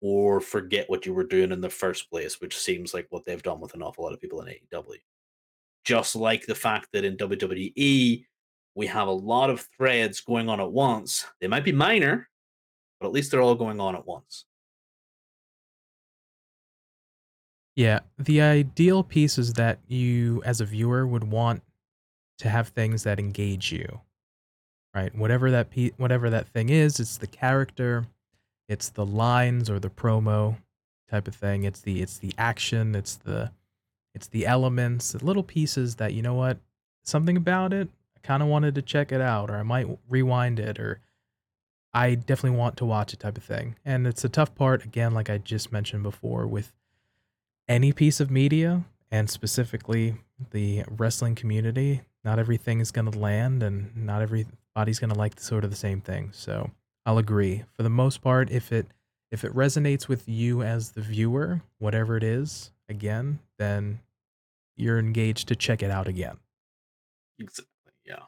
or 0.00 0.40
forget 0.40 0.88
what 0.88 1.06
you 1.06 1.12
were 1.12 1.24
doing 1.24 1.52
in 1.52 1.60
the 1.60 1.70
first 1.70 2.10
place, 2.10 2.40
which 2.40 2.56
seems 2.56 2.94
like 2.94 3.06
what 3.10 3.24
they've 3.24 3.42
done 3.42 3.60
with 3.60 3.74
an 3.74 3.82
awful 3.82 4.04
lot 4.04 4.12
of 4.12 4.20
people 4.20 4.40
in 4.42 4.48
AEW. 4.48 4.96
Just 5.84 6.14
like 6.14 6.46
the 6.46 6.54
fact 6.54 6.88
that 6.92 7.04
in 7.04 7.16
WWE, 7.16 8.24
we 8.74 8.86
have 8.86 9.08
a 9.08 9.12
lot 9.12 9.50
of 9.50 9.66
threads 9.76 10.20
going 10.20 10.48
on 10.48 10.60
at 10.60 10.70
once. 10.70 11.26
They 11.40 11.48
might 11.48 11.64
be 11.64 11.72
minor, 11.72 12.28
but 13.00 13.06
at 13.06 13.12
least 13.12 13.30
they're 13.30 13.42
all 13.42 13.54
going 13.54 13.80
on 13.80 13.96
at 13.96 14.06
once. 14.06 14.44
Yeah, 17.74 18.00
the 18.18 18.40
ideal 18.40 19.04
piece 19.04 19.38
is 19.38 19.52
that 19.54 19.78
you, 19.86 20.42
as 20.44 20.60
a 20.60 20.64
viewer, 20.64 21.06
would 21.06 21.24
want 21.24 21.62
to 22.38 22.48
have 22.48 22.68
things 22.68 23.04
that 23.04 23.20
engage 23.20 23.70
you, 23.72 24.00
right? 24.98 25.14
Whatever 25.14 25.50
that 25.50 25.70
pe- 25.70 25.92
whatever 25.96 26.30
that 26.30 26.48
thing 26.48 26.68
is, 26.68 26.98
it's 27.00 27.18
the 27.18 27.26
character, 27.26 28.06
it's 28.68 28.88
the 28.88 29.06
lines 29.06 29.70
or 29.70 29.78
the 29.78 29.90
promo 29.90 30.56
type 31.10 31.28
of 31.28 31.34
thing. 31.34 31.64
It's 31.64 31.80
the 31.80 32.02
it's 32.02 32.18
the 32.18 32.32
action, 32.36 32.94
it's 32.94 33.16
the 33.16 33.52
it's 34.14 34.26
the 34.26 34.46
elements, 34.46 35.12
the 35.12 35.24
little 35.24 35.42
pieces 35.42 35.96
that 35.96 36.14
you 36.14 36.22
know 36.22 36.34
what, 36.34 36.58
something 37.04 37.36
about 37.36 37.72
it. 37.72 37.88
I 38.16 38.26
kind 38.26 38.42
of 38.42 38.48
wanted 38.48 38.74
to 38.74 38.82
check 38.82 39.12
it 39.12 39.20
out, 39.20 39.50
or 39.50 39.56
I 39.56 39.62
might 39.62 39.86
rewind 40.08 40.58
it, 40.58 40.78
or 40.80 41.00
I 41.94 42.16
definitely 42.16 42.58
want 42.58 42.76
to 42.78 42.84
watch 42.84 43.12
it 43.12 43.20
type 43.20 43.36
of 43.36 43.44
thing. 43.44 43.76
And 43.84 44.06
it's 44.06 44.24
a 44.24 44.28
tough 44.28 44.54
part 44.54 44.84
again, 44.84 45.14
like 45.14 45.30
I 45.30 45.38
just 45.38 45.72
mentioned 45.72 46.02
before, 46.02 46.46
with 46.46 46.72
any 47.68 47.92
piece 47.92 48.18
of 48.18 48.30
media 48.30 48.84
and 49.10 49.30
specifically 49.30 50.16
the 50.50 50.84
wrestling 50.90 51.34
community, 51.34 52.02
not 52.24 52.38
everything 52.38 52.80
is 52.80 52.90
going 52.90 53.10
to 53.10 53.18
land 53.18 53.62
and 53.62 53.96
not 53.96 54.22
everybody's 54.78 55.00
going 55.00 55.12
to 55.12 55.18
like 55.18 55.40
sort 55.40 55.64
of 55.64 55.70
the 55.70 55.76
same 55.76 56.00
thing. 56.00 56.30
So 56.32 56.70
I'll 57.04 57.18
agree. 57.18 57.64
For 57.76 57.82
the 57.82 57.90
most 57.90 58.22
part, 58.22 58.48
if 58.50 58.70
it 58.70 58.86
if 59.32 59.44
it 59.44 59.52
resonates 59.52 60.06
with 60.06 60.28
you 60.28 60.62
as 60.62 60.92
the 60.92 61.00
viewer, 61.00 61.62
whatever 61.78 62.16
it 62.16 62.22
is, 62.22 62.70
again, 62.88 63.40
then 63.58 63.98
you're 64.76 65.00
engaged 65.00 65.48
to 65.48 65.56
check 65.56 65.82
it 65.82 65.90
out 65.90 66.06
again. 66.06 66.36
Exactly. 67.40 67.92
Yeah. 68.06 68.22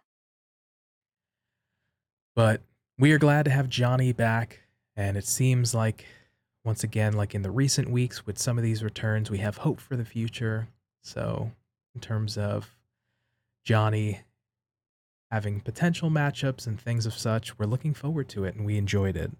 But 2.35 2.62
we 2.98 3.12
are 3.12 3.18
glad 3.18 3.44
to 3.44 3.51
have 3.52 3.68
Johnny 3.68 4.12
back, 4.12 4.60
and 4.97 5.16
it 5.16 5.27
seems 5.27 5.72
like 5.72 6.05
once 6.64 6.82
again, 6.82 7.12
like 7.12 7.32
in 7.32 7.43
the 7.43 7.51
recent 7.51 7.90
weeks 7.90 8.27
with 8.27 8.39
some 8.39 8.59
of 8.59 8.64
these 8.64 8.82
returns, 8.82 9.31
we 9.31 9.39
have 9.39 9.59
hope 9.59 9.81
for 9.81 9.97
the 9.97 10.05
future. 10.05 10.66
So, 11.02 11.52
in 11.94 12.01
terms 12.01 12.36
of 12.36 12.77
Johnny 13.64 14.20
having 15.31 15.61
potential 15.61 16.11
matchups 16.11 16.66
and 16.66 16.81
things 16.81 17.07
of 17.07 17.15
such, 17.15 17.59
we're 17.59 17.66
looking 17.66 17.94
forward 17.94 18.28
to 18.31 18.44
it 18.44 18.55
and 18.55 18.65
we 18.66 18.77
enjoyed 18.77 19.16
it. 19.16 19.32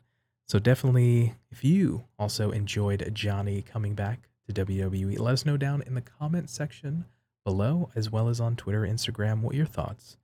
So, 0.49 0.59
definitely, 0.59 1.35
if 1.51 1.62
you 1.62 2.05
also 2.19 2.51
enjoyed 2.51 3.09
Johnny 3.15 3.62
coming 3.62 3.95
back 3.95 4.29
to 4.49 4.65
WWE, 4.65 5.19
let 5.19 5.33
us 5.33 5.47
know 5.47 5.57
down 5.57 5.83
in 5.83 5.95
the 5.95 6.01
comment 6.01 6.51
section 6.51 7.05
below, 7.45 7.91
as 7.95 8.11
well 8.11 8.29
as 8.29 8.41
on 8.41 8.57
Twitter, 8.57 8.83
Instagram, 8.83 9.43
what 9.43 9.55
your 9.55 9.67
thoughts 9.67 10.17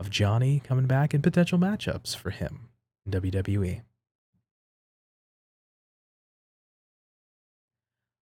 of 0.00 0.10
Johnny 0.10 0.60
coming 0.60 0.86
back 0.86 1.14
and 1.14 1.22
potential 1.22 1.58
matchups 1.58 2.16
for 2.16 2.30
him 2.30 2.70
in. 3.06 3.20
WWE. 3.20 3.82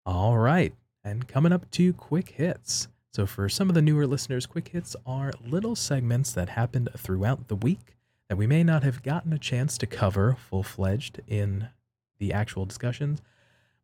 All 0.06 0.38
right. 0.38 0.74
And 1.03 1.28
coming 1.28 1.52
up 1.52 1.70
to 1.72 1.94
quick 1.94 2.30
hits. 2.30 2.88
So, 3.16 3.26
for 3.26 3.48
some 3.48 3.70
of 3.70 3.76
the 3.76 3.82
newer 3.82 4.06
listeners, 4.06 4.46
quick 4.46 4.68
hits 4.68 4.94
are 5.06 5.32
little 5.42 5.78
segments 5.78 6.34
that 6.34 6.50
happened 6.50 6.90
throughout 6.98 7.48
the 7.48 7.56
week 7.56 7.96
that 8.28 8.36
we 8.36 8.46
may 8.46 8.62
not 8.62 8.84
have 8.84 9.04
gotten 9.04 9.32
a 9.32 9.40
chance 9.40 9.78
to 9.78 9.88
cover 9.88 10.36
full 10.50 10.64
fledged 10.64 11.22
in 11.26 11.70
the 12.20 12.34
actual 12.34 12.66
discussions, 12.66 13.22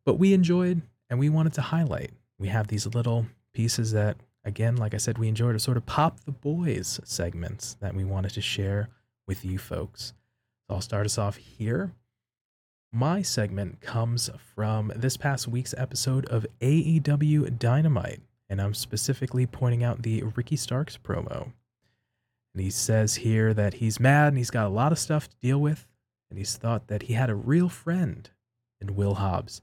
but 0.04 0.18
we 0.18 0.34
enjoyed 0.34 0.82
and 1.08 1.18
we 1.18 1.30
wanted 1.30 1.54
to 1.54 1.62
highlight. 1.62 2.10
We 2.38 2.48
have 2.48 2.68
these 2.68 2.84
little 2.84 3.24
pieces 3.54 3.92
that, 3.92 4.18
again, 4.44 4.76
like 4.76 4.92
I 4.92 4.98
said, 4.98 5.16
we 5.16 5.28
enjoyed 5.28 5.56
a 5.56 5.60
sort 5.60 5.78
of 5.78 5.86
pop 5.86 6.20
the 6.26 6.30
boys 6.30 7.00
segments 7.02 7.78
that 7.80 7.94
we 7.94 8.04
wanted 8.04 8.32
to 8.32 8.42
share 8.42 8.90
with 9.26 9.46
you 9.46 9.56
folks. 9.56 10.12
So, 10.68 10.74
I'll 10.74 10.82
start 10.82 11.06
us 11.06 11.16
off 11.16 11.38
here. 11.38 11.92
My 12.92 13.22
segment 13.22 13.80
comes 13.80 14.28
from 14.54 14.92
this 14.94 15.16
past 15.16 15.48
week's 15.48 15.74
episode 15.78 16.26
of 16.26 16.46
AEW 16.60 17.58
Dynamite, 17.58 18.20
and 18.52 18.60
I'm 18.60 18.74
specifically 18.74 19.46
pointing 19.46 19.82
out 19.82 20.02
the 20.02 20.22
Ricky 20.36 20.56
Starks 20.56 20.98
promo. 20.98 21.52
And 22.52 22.62
he 22.62 22.68
says 22.68 23.14
here 23.14 23.54
that 23.54 23.72
he's 23.74 23.98
mad 23.98 24.28
and 24.28 24.36
he's 24.36 24.50
got 24.50 24.66
a 24.66 24.68
lot 24.68 24.92
of 24.92 24.98
stuff 24.98 25.26
to 25.26 25.36
deal 25.40 25.58
with, 25.58 25.88
and 26.28 26.38
he's 26.38 26.56
thought 26.56 26.88
that 26.88 27.04
he 27.04 27.14
had 27.14 27.30
a 27.30 27.34
real 27.34 27.70
friend 27.70 28.28
in 28.78 28.94
Will 28.94 29.14
Hobbs. 29.14 29.62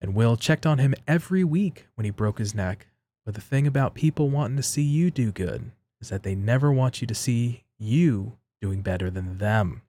And 0.00 0.14
Will 0.14 0.36
checked 0.36 0.64
on 0.64 0.78
him 0.78 0.94
every 1.08 1.42
week 1.42 1.88
when 1.96 2.04
he 2.04 2.12
broke 2.12 2.38
his 2.38 2.54
neck, 2.54 2.86
But 3.26 3.34
the 3.34 3.40
thing 3.40 3.66
about 3.66 3.94
people 3.94 4.30
wanting 4.30 4.56
to 4.58 4.62
see 4.62 4.82
you 4.82 5.10
do 5.10 5.32
good 5.32 5.72
is 6.00 6.08
that 6.10 6.22
they 6.22 6.36
never 6.36 6.72
want 6.72 7.00
you 7.00 7.06
to 7.08 7.16
see 7.16 7.64
you 7.80 8.38
doing 8.62 8.80
better 8.80 9.10
than 9.10 9.38
them. 9.38 9.82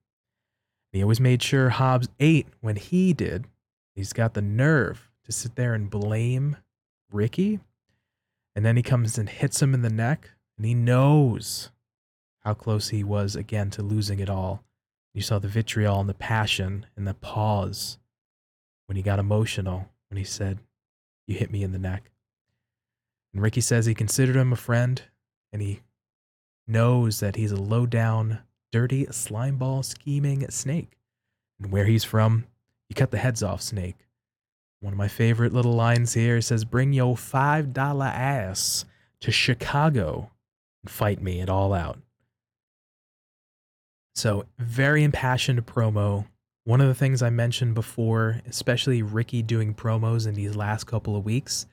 He 0.91 1.03
always 1.03 1.19
made 1.19 1.43
sure 1.43 1.69
Hobbs 1.69 2.09
ate 2.19 2.47
when 2.59 2.75
he 2.75 3.13
did. 3.13 3.45
He's 3.93 4.13
got 4.13 4.33
the 4.33 4.41
nerve 4.41 5.11
to 5.25 5.31
sit 5.31 5.55
there 5.55 5.75
and 5.75 5.91
blame 5.91 6.57
Ricky. 7.11 7.59
And 8.55 8.65
then 8.65 8.75
he 8.75 8.83
comes 8.83 9.17
and 9.17 9.29
hits 9.29 9.61
him 9.61 9.73
in 9.73 9.81
the 9.81 9.89
neck, 9.89 10.31
and 10.57 10.65
he 10.65 10.73
knows 10.73 11.71
how 12.39 12.53
close 12.53 12.89
he 12.89 13.03
was 13.03 13.35
again 13.35 13.69
to 13.71 13.81
losing 13.81 14.19
it 14.19 14.29
all. 14.29 14.63
You 15.13 15.21
saw 15.21 15.39
the 15.39 15.47
vitriol 15.47 15.99
and 15.99 16.09
the 16.09 16.13
passion 16.13 16.85
and 16.95 17.07
the 17.07 17.13
pause 17.13 17.97
when 18.87 18.95
he 18.95 19.01
got 19.01 19.19
emotional 19.19 19.89
when 20.09 20.17
he 20.17 20.23
said, 20.23 20.59
You 21.27 21.35
hit 21.35 21.51
me 21.51 21.63
in 21.63 21.71
the 21.71 21.79
neck. 21.79 22.11
And 23.33 23.41
Ricky 23.41 23.61
says 23.61 23.85
he 23.85 23.93
considered 23.93 24.35
him 24.35 24.51
a 24.51 24.57
friend 24.57 25.01
and 25.51 25.61
he 25.61 25.81
knows 26.67 27.19
that 27.19 27.35
he's 27.35 27.51
a 27.51 27.61
low 27.61 27.85
down, 27.85 28.39
dirty, 28.71 29.05
slimeball 29.07 29.83
scheming 29.85 30.49
snake. 30.49 30.97
And 31.59 31.71
where 31.71 31.85
he's 31.85 32.03
from, 32.03 32.45
he 32.87 32.93
cut 32.93 33.11
the 33.11 33.17
heads 33.17 33.43
off 33.43 33.61
snake. 33.61 34.07
One 34.81 34.93
of 34.93 34.97
my 34.97 35.07
favorite 35.07 35.53
little 35.53 35.73
lines 35.73 36.13
here 36.13 36.39
says, 36.41 36.63
Bring 36.63 36.93
your 36.93 37.15
$5 37.15 38.05
ass 38.05 38.85
to 39.21 39.31
Chicago 39.31 40.31
and 40.83 40.89
fight 40.89 41.21
me 41.21 41.41
it 41.41 41.49
all 41.49 41.73
out. 41.73 41.99
So, 44.15 44.45
very 44.57 45.03
impassioned 45.03 45.65
promo. 45.65 46.27
One 46.63 46.81
of 46.81 46.87
the 46.87 46.95
things 46.95 47.21
I 47.21 47.29
mentioned 47.29 47.73
before, 47.73 48.41
especially 48.47 49.01
Ricky 49.01 49.41
doing 49.41 49.73
promos 49.73 50.27
in 50.27 50.35
these 50.35 50.55
last 50.55 50.85
couple 50.85 51.15
of 51.15 51.25
weeks, 51.25 51.65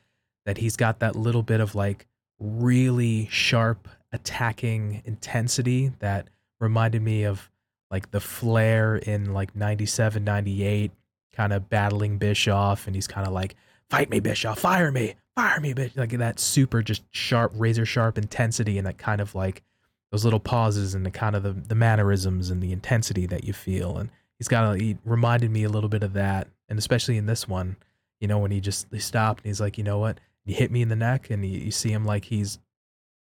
that 0.45 0.59
he's 0.59 0.77
got 0.77 1.01
that 1.01 1.17
little 1.17 1.43
bit 1.43 1.61
of 1.61 1.75
like 1.75 2.07
really 2.39 3.29
sharp 3.31 3.89
attacking 4.13 5.03
intensity 5.05 5.93
that 5.99 6.29
reminded 6.61 7.03
me 7.03 7.25
of 7.25 7.51
like 7.91 8.11
the 8.11 8.21
Flair 8.21 8.97
in 8.97 9.33
like 9.33 9.55
97, 9.55 10.25
98, 10.25 10.91
kind 11.37 11.53
of 11.53 11.69
battling 11.69 12.19
Bischoff. 12.19 12.87
And 12.87 12.95
he's 12.95 13.07
kind 13.07 13.27
of 13.27 13.33
like, 13.33 13.57
fight 13.91 14.11
me, 14.11 14.21
Bischoff, 14.21 14.59
fire 14.59 14.91
me, 14.91 15.15
fire 15.35 15.61
me, 15.61 15.75
bitch. 15.75 15.97
Like 15.97 16.11
that 16.11 16.41
super 16.41 16.83
just 16.83 17.03
sharp, 17.11 17.53
razor 17.55 17.87
sharp 17.87 18.19
intensity 18.19 18.79
and 18.79 18.87
that 18.87 18.99
kind 18.99 19.21
of 19.21 19.35
like 19.35 19.63
those 20.11 20.25
little 20.25 20.41
pauses 20.41 20.95
and 20.95 21.05
the 21.05 21.11
kind 21.11 21.37
of 21.37 21.43
the, 21.43 21.53
the 21.53 21.75
mannerisms 21.75 22.51
and 22.51 22.63
the 22.63 22.73
intensity 22.73 23.27
that 23.27 23.45
you 23.45 23.53
feel. 23.53 23.99
And 23.99 24.11
he's 24.39 24.49
kind 24.49 24.73
of 24.73 24.81
he 24.81 24.97
reminded 25.05 25.51
me 25.51 25.65
a 25.65 25.69
little 25.69 25.91
bit 25.91 26.03
of 26.03 26.15
that. 26.15 26.49
And 26.69 26.79
especially 26.79 27.17
in 27.17 27.27
this 27.27 27.47
one, 27.47 27.77
you 28.21 28.27
know, 28.27 28.39
when 28.39 28.51
he 28.51 28.61
just 28.61 28.87
he 28.91 28.99
stopped 28.99 29.43
and 29.43 29.49
he's 29.49 29.61
like, 29.61 29.79
you 29.79 29.85
know 29.85 29.99
what? 29.99 30.19
He 30.45 30.53
hit 30.53 30.71
me 30.71 30.83
in 30.83 30.89
the 30.89 30.97
neck 30.97 31.31
and 31.31 31.45
you, 31.45 31.59
you 31.59 31.71
see 31.71 31.91
him 31.91 32.05
like 32.05 32.25
he's 32.25 32.59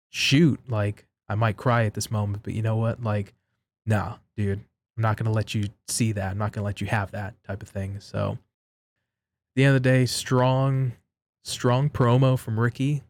shoot, 0.09 0.59
like 0.69 1.05
I 1.29 1.35
might 1.35 1.57
cry 1.57 1.85
at 1.85 1.93
this 1.93 2.11
moment, 2.11 2.43
but 2.43 2.53
you 2.53 2.61
know 2.61 2.77
what? 2.77 3.01
Like, 3.03 3.33
nah, 3.85 4.15
dude, 4.35 4.63
I'm 4.97 5.01
not 5.03 5.17
gonna 5.17 5.31
let 5.31 5.53
you 5.53 5.65
see 5.87 6.11
that. 6.13 6.31
I'm 6.31 6.37
not 6.37 6.51
gonna 6.51 6.65
let 6.65 6.81
you 6.81 6.87
have 6.87 7.11
that 7.11 7.35
type 7.43 7.61
of 7.61 7.69
thing. 7.69 7.99
So 7.99 8.31
at 8.31 9.55
the 9.55 9.63
end 9.63 9.75
of 9.75 9.83
the 9.83 9.89
day, 9.89 10.05
strong, 10.05 10.93
strong 11.43 11.89
promo 11.89 12.37
from 12.37 12.59
Ricky. 12.59 13.03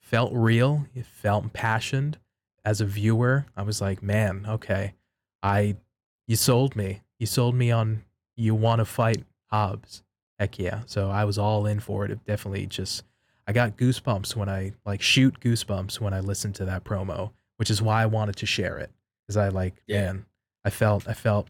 Felt 0.00 0.32
real. 0.34 0.86
It 0.94 1.06
felt 1.06 1.44
impassioned 1.44 2.18
as 2.64 2.80
a 2.80 2.84
viewer, 2.86 3.46
I 3.56 3.62
was 3.62 3.80
like, 3.80 4.02
man, 4.02 4.46
okay, 4.48 4.94
I, 5.42 5.76
you 6.26 6.36
sold 6.36 6.74
me. 6.74 7.02
You 7.18 7.26
sold 7.26 7.54
me 7.54 7.70
on 7.70 8.04
you 8.36 8.54
want 8.54 8.80
to 8.80 8.84
fight 8.84 9.24
Hobbs. 9.50 10.02
Heck 10.38 10.58
yeah. 10.58 10.80
So 10.86 11.10
I 11.10 11.24
was 11.24 11.38
all 11.38 11.66
in 11.66 11.78
for 11.78 12.04
it. 12.04 12.10
It 12.10 12.24
definitely 12.24 12.66
just, 12.66 13.04
I 13.46 13.52
got 13.52 13.76
goosebumps 13.76 14.34
when 14.34 14.48
I 14.48 14.72
like 14.84 15.02
shoot 15.02 15.38
goosebumps 15.40 16.00
when 16.00 16.14
I 16.14 16.20
listened 16.20 16.54
to 16.56 16.64
that 16.64 16.84
promo, 16.84 17.30
which 17.58 17.70
is 17.70 17.82
why 17.82 18.02
I 18.02 18.06
wanted 18.06 18.36
to 18.36 18.46
share 18.46 18.78
it. 18.78 18.90
Cause 19.28 19.36
I 19.36 19.48
like, 19.48 19.74
yeah. 19.86 20.00
man, 20.00 20.26
I 20.64 20.70
felt, 20.70 21.08
I 21.08 21.14
felt, 21.14 21.48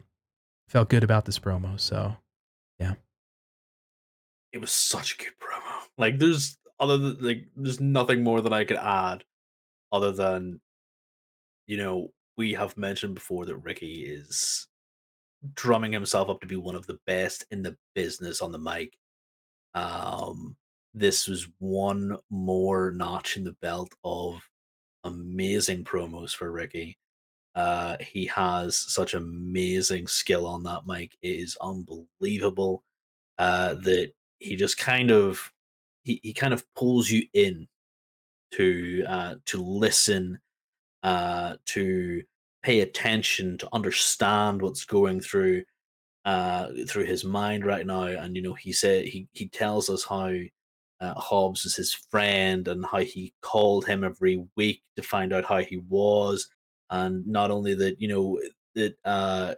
felt 0.68 0.88
good 0.88 1.04
about 1.04 1.24
this 1.24 1.38
promo. 1.38 1.78
So 1.78 2.16
yeah. 2.78 2.94
It 4.52 4.60
was 4.60 4.72
such 4.72 5.14
a 5.14 5.18
good 5.18 5.32
promo. 5.40 5.86
Like 5.98 6.18
there's 6.18 6.56
other 6.80 6.98
than 6.98 7.16
like, 7.20 7.44
there's 7.56 7.80
nothing 7.80 8.22
more 8.22 8.40
that 8.40 8.52
I 8.52 8.64
could 8.64 8.76
add 8.76 9.24
other 9.92 10.12
than 10.12 10.60
you 11.66 11.76
know, 11.76 12.10
we 12.36 12.52
have 12.52 12.76
mentioned 12.76 13.14
before 13.14 13.46
that 13.46 13.56
Ricky 13.56 14.02
is 14.04 14.66
drumming 15.54 15.92
himself 15.92 16.28
up 16.28 16.40
to 16.40 16.46
be 16.46 16.56
one 16.56 16.74
of 16.74 16.86
the 16.86 16.98
best 17.06 17.44
in 17.50 17.62
the 17.62 17.76
business 17.94 18.40
on 18.42 18.52
the 18.52 18.58
mic. 18.58 18.96
Um, 19.74 20.56
this 20.94 21.26
was 21.26 21.48
one 21.58 22.16
more 22.30 22.92
notch 22.92 23.36
in 23.36 23.44
the 23.44 23.56
belt 23.60 23.92
of 24.04 24.40
amazing 25.04 25.84
promos 25.84 26.34
for 26.34 26.50
Ricky. 26.50 26.96
Uh, 27.54 27.96
he 28.00 28.26
has 28.26 28.76
such 28.76 29.14
amazing 29.14 30.06
skill 30.06 30.46
on 30.46 30.62
that 30.64 30.86
mic. 30.86 31.16
It 31.22 31.28
is 31.28 31.56
unbelievable 31.60 32.82
uh, 33.38 33.74
that 33.74 34.12
he 34.38 34.56
just 34.56 34.76
kind 34.78 35.10
of 35.10 35.52
he, 36.02 36.20
he 36.22 36.32
kind 36.32 36.52
of 36.52 36.64
pulls 36.74 37.10
you 37.10 37.26
in 37.32 37.66
to 38.52 39.04
uh, 39.08 39.34
to 39.46 39.62
listen 39.62 40.38
uh, 41.02 41.56
to 41.66 42.22
pay 42.62 42.80
attention, 42.80 43.58
to 43.58 43.68
understand 43.72 44.62
what's 44.62 44.84
going 44.84 45.20
through 45.20 45.62
uh, 46.24 46.68
through 46.88 47.04
his 47.04 47.24
mind 47.24 47.64
right 47.66 47.86
now. 47.86 48.04
And 48.04 48.34
you 48.34 48.42
know, 48.42 48.54
he 48.54 48.72
said 48.72 49.04
he 49.06 49.28
he 49.32 49.48
tells 49.48 49.90
us 49.90 50.04
how 50.04 50.32
uh, 51.00 51.14
Hobbs 51.14 51.66
is 51.66 51.76
his 51.76 51.92
friend 51.94 52.66
and 52.68 52.84
how 52.86 53.00
he 53.00 53.34
called 53.42 53.86
him 53.86 54.04
every 54.04 54.44
week 54.56 54.82
to 54.96 55.02
find 55.02 55.32
out 55.32 55.44
how 55.44 55.58
he 55.58 55.78
was, 55.88 56.48
and 56.90 57.26
not 57.26 57.50
only 57.50 57.74
that, 57.74 58.00
you 58.00 58.08
know, 58.08 58.40
that 58.74 58.96
uh, 59.04 59.54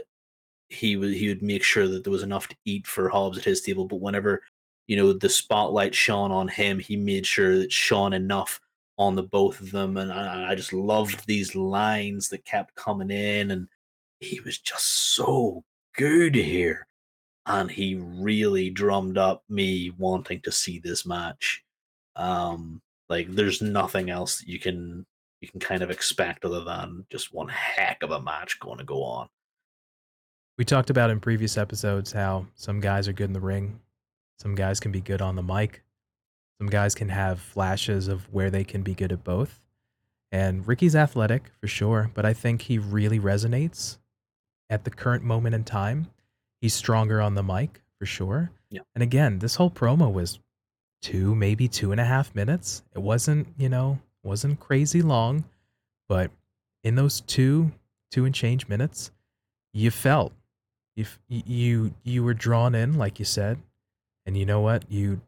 he 0.69 0.97
would 0.97 1.15
he 1.15 1.29
would 1.29 1.43
make 1.43 1.63
sure 1.63 1.87
that 1.89 2.05
there 2.05 2.13
was 2.13 2.23
enough 2.23 2.49
to 2.49 2.57
eat 2.65 2.87
for 2.87 3.09
Hobbs 3.09 3.39
at 3.39 3.45
his 3.45 3.61
table, 3.61 3.87
but 3.87 4.01
whenever 4.01 4.43
you 4.87 4.97
know 4.97 5.13
the 5.13 5.29
spotlight 5.29 5.95
shone 5.95 6.33
on 6.33 6.49
him, 6.49 6.79
he 6.79 6.97
made 6.97 7.27
sure 7.27 7.59
that 7.59 7.73
shone 7.73 8.13
enough 8.13 8.61
on 8.99 9.15
the 9.15 9.23
both 9.23 9.61
of 9.61 9.71
them, 9.71 9.97
and 9.97 10.13
I, 10.13 10.53
I 10.53 10.55
just 10.55 10.73
loved 10.73 11.27
these 11.27 11.55
lines 11.55 12.29
that 12.31 12.45
kept 12.45 12.75
coming 12.75 13.11
in, 13.11 13.51
and 13.51 13.69
he 14.21 14.41
was 14.41 14.59
just 14.59 15.15
so 15.15 15.63
good 15.97 16.35
here, 16.35 16.87
and 17.47 17.71
he 17.71 17.97
really 17.97 18.71
drummed 18.71 19.19
up 19.19 19.43
me 19.49 19.93
wanting 19.99 20.41
to 20.43 20.53
see 20.53 20.79
this 20.79 21.07
match. 21.07 21.63
Um, 22.17 22.81
like 23.09 23.29
there's 23.31 23.63
nothing 23.63 24.11
else 24.11 24.39
that 24.39 24.49
you 24.49 24.59
can 24.59 25.07
you 25.41 25.49
can 25.49 25.61
kind 25.61 25.83
of 25.83 25.91
expect 25.91 26.45
other 26.45 26.65
than 26.65 27.07
just 27.11 27.33
one 27.33 27.49
heck 27.49 28.03
of 28.03 28.11
a 28.11 28.21
match 28.21 28.59
going 28.61 28.79
to 28.79 28.85
go 28.85 29.03
on. 29.03 29.29
We 30.59 30.65
talked 30.65 30.91
about 30.91 31.11
in 31.11 31.21
previous 31.21 31.59
episodes 31.59 32.13
how 32.13 32.47
some 32.55 32.81
guys 32.81 33.09
are 33.09 33.13
good 33.13 33.29
in 33.29 33.35
the 33.35 33.41
ring, 33.41 33.81
some 34.39 34.55
guys 34.55 34.81
can 34.81 34.93
be 34.93 35.01
good 35.01 35.21
on 35.21 35.37
the 35.37 35.43
mic, 35.43 35.83
some 36.59 36.69
guys 36.69 36.95
can 36.95 37.11
have 37.11 37.41
flashes 37.41 38.09
of 38.09 38.33
where 38.33 38.51
they 38.51 38.65
can 38.65 38.83
be 38.83 38.95
good 38.95 39.13
at 39.13 39.23
both. 39.23 39.61
And 40.33 40.67
Ricky's 40.67 40.97
athletic 40.97 41.51
for 41.61 41.69
sure, 41.69 42.11
but 42.15 42.25
I 42.25 42.33
think 42.33 42.63
he 42.63 42.79
really 42.79 43.21
resonates 43.21 43.99
at 44.71 44.85
the 44.85 44.91
current 44.91 45.23
moment 45.23 45.55
in 45.55 45.65
time. 45.65 46.09
He's 46.61 46.75
stronger 46.75 47.21
on 47.21 47.35
the 47.35 47.43
mic 47.43 47.83
for 47.99 48.07
sure. 48.07 48.51
Yeah. 48.71 48.81
And 48.95 49.03
again, 49.03 49.39
this 49.39 49.57
whole 49.57 49.71
promo 49.71 50.13
was 50.13 50.39
two, 51.03 51.35
maybe 51.35 51.69
two 51.69 51.93
and 51.93 52.01
a 52.01 52.05
half 52.05 52.35
minutes. 52.35 52.83
It 52.95 53.03
wasn't, 53.03 53.49
you 53.59 53.69
know, 53.69 53.99
wasn't 54.27 54.61
crazy 54.61 55.01
long, 55.01 55.45
but 56.09 56.31
in 56.85 56.97
those 56.97 57.21
two, 57.23 57.73
two 58.11 58.25
and 58.25 58.35
change 58.35 58.69
minutes, 58.69 59.11
you 59.73 59.91
felt 59.91 60.33
you 60.95 61.07
you 61.29 61.95
you 62.03 62.23
were 62.23 62.35
drawn 62.35 62.75
in, 62.75 62.99
like 62.99 63.19
you 63.19 63.25
said, 63.25 63.59
and 64.25 64.37
you 64.37 64.45
know 64.47 64.61
what 64.61 64.91
you 64.91 65.21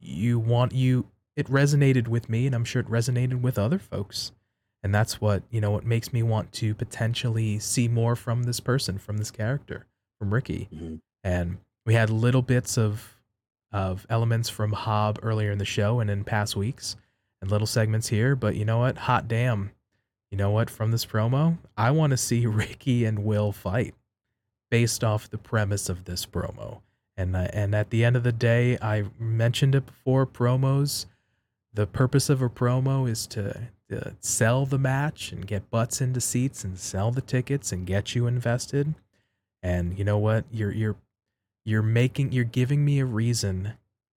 you 0.00 0.38
want 0.38 0.72
you 0.72 1.06
it 1.36 1.46
resonated 1.46 2.08
with 2.08 2.28
me 2.28 2.46
and 2.46 2.54
I'm 2.54 2.64
sure 2.64 2.80
it 2.80 2.90
resonated 2.90 3.40
with 3.40 3.58
other 3.58 3.78
folks. 3.78 4.32
And 4.82 4.94
that's 4.94 5.20
what, 5.20 5.44
you 5.50 5.60
know, 5.60 5.70
what 5.70 5.86
makes 5.86 6.12
me 6.12 6.22
want 6.22 6.52
to 6.54 6.74
potentially 6.74 7.58
see 7.60 7.86
more 7.86 8.16
from 8.16 8.42
this 8.42 8.58
person, 8.58 8.98
from 8.98 9.18
this 9.18 9.30
character, 9.30 9.86
from 10.18 10.34
Ricky. 10.34 10.68
Mm-hmm. 10.74 10.96
And 11.22 11.58
we 11.86 11.94
had 11.94 12.10
little 12.10 12.42
bits 12.42 12.76
of 12.76 13.16
of 13.72 14.06
elements 14.10 14.50
from 14.50 14.72
Hob 14.72 15.18
earlier 15.22 15.50
in 15.50 15.58
the 15.58 15.64
show 15.64 16.00
and 16.00 16.10
in 16.10 16.24
past 16.24 16.54
weeks 16.56 16.96
and 17.42 17.50
little 17.50 17.66
segments 17.66 18.08
here, 18.08 18.36
but 18.36 18.54
you 18.54 18.64
know 18.64 18.78
what? 18.78 18.96
Hot 18.96 19.26
damn. 19.28 19.72
You 20.30 20.38
know 20.38 20.52
what? 20.52 20.70
From 20.70 20.92
this 20.92 21.04
promo, 21.04 21.58
I 21.76 21.90
want 21.90 22.12
to 22.12 22.16
see 22.16 22.46
Ricky 22.46 23.04
and 23.04 23.24
Will 23.24 23.52
fight 23.52 23.94
based 24.70 25.04
off 25.04 25.28
the 25.28 25.36
premise 25.36 25.90
of 25.90 26.06
this 26.06 26.24
promo. 26.24 26.80
And 27.16 27.36
uh, 27.36 27.48
and 27.52 27.74
at 27.74 27.90
the 27.90 28.04
end 28.04 28.16
of 28.16 28.22
the 28.22 28.32
day, 28.32 28.78
I 28.80 29.04
mentioned 29.18 29.74
it 29.74 29.84
before. 29.84 30.24
Promos, 30.24 31.04
the 31.74 31.86
purpose 31.86 32.30
of 32.30 32.40
a 32.40 32.48
promo 32.48 33.10
is 33.10 33.26
to, 33.26 33.68
to 33.90 34.14
sell 34.20 34.64
the 34.64 34.78
match 34.78 35.32
and 35.32 35.46
get 35.46 35.68
butts 35.68 36.00
into 36.00 36.22
seats 36.22 36.64
and 36.64 36.78
sell 36.78 37.10
the 37.10 37.20
tickets 37.20 37.70
and 37.72 37.86
get 37.86 38.14
you 38.14 38.26
invested. 38.26 38.94
And 39.62 39.98
you 39.98 40.04
know 40.04 40.16
what? 40.16 40.44
You're 40.50 40.72
you're 40.72 40.96
you're 41.64 41.82
making 41.82 42.32
you're 42.32 42.44
giving 42.44 42.84
me 42.84 43.00
a 43.00 43.04
reason 43.04 43.74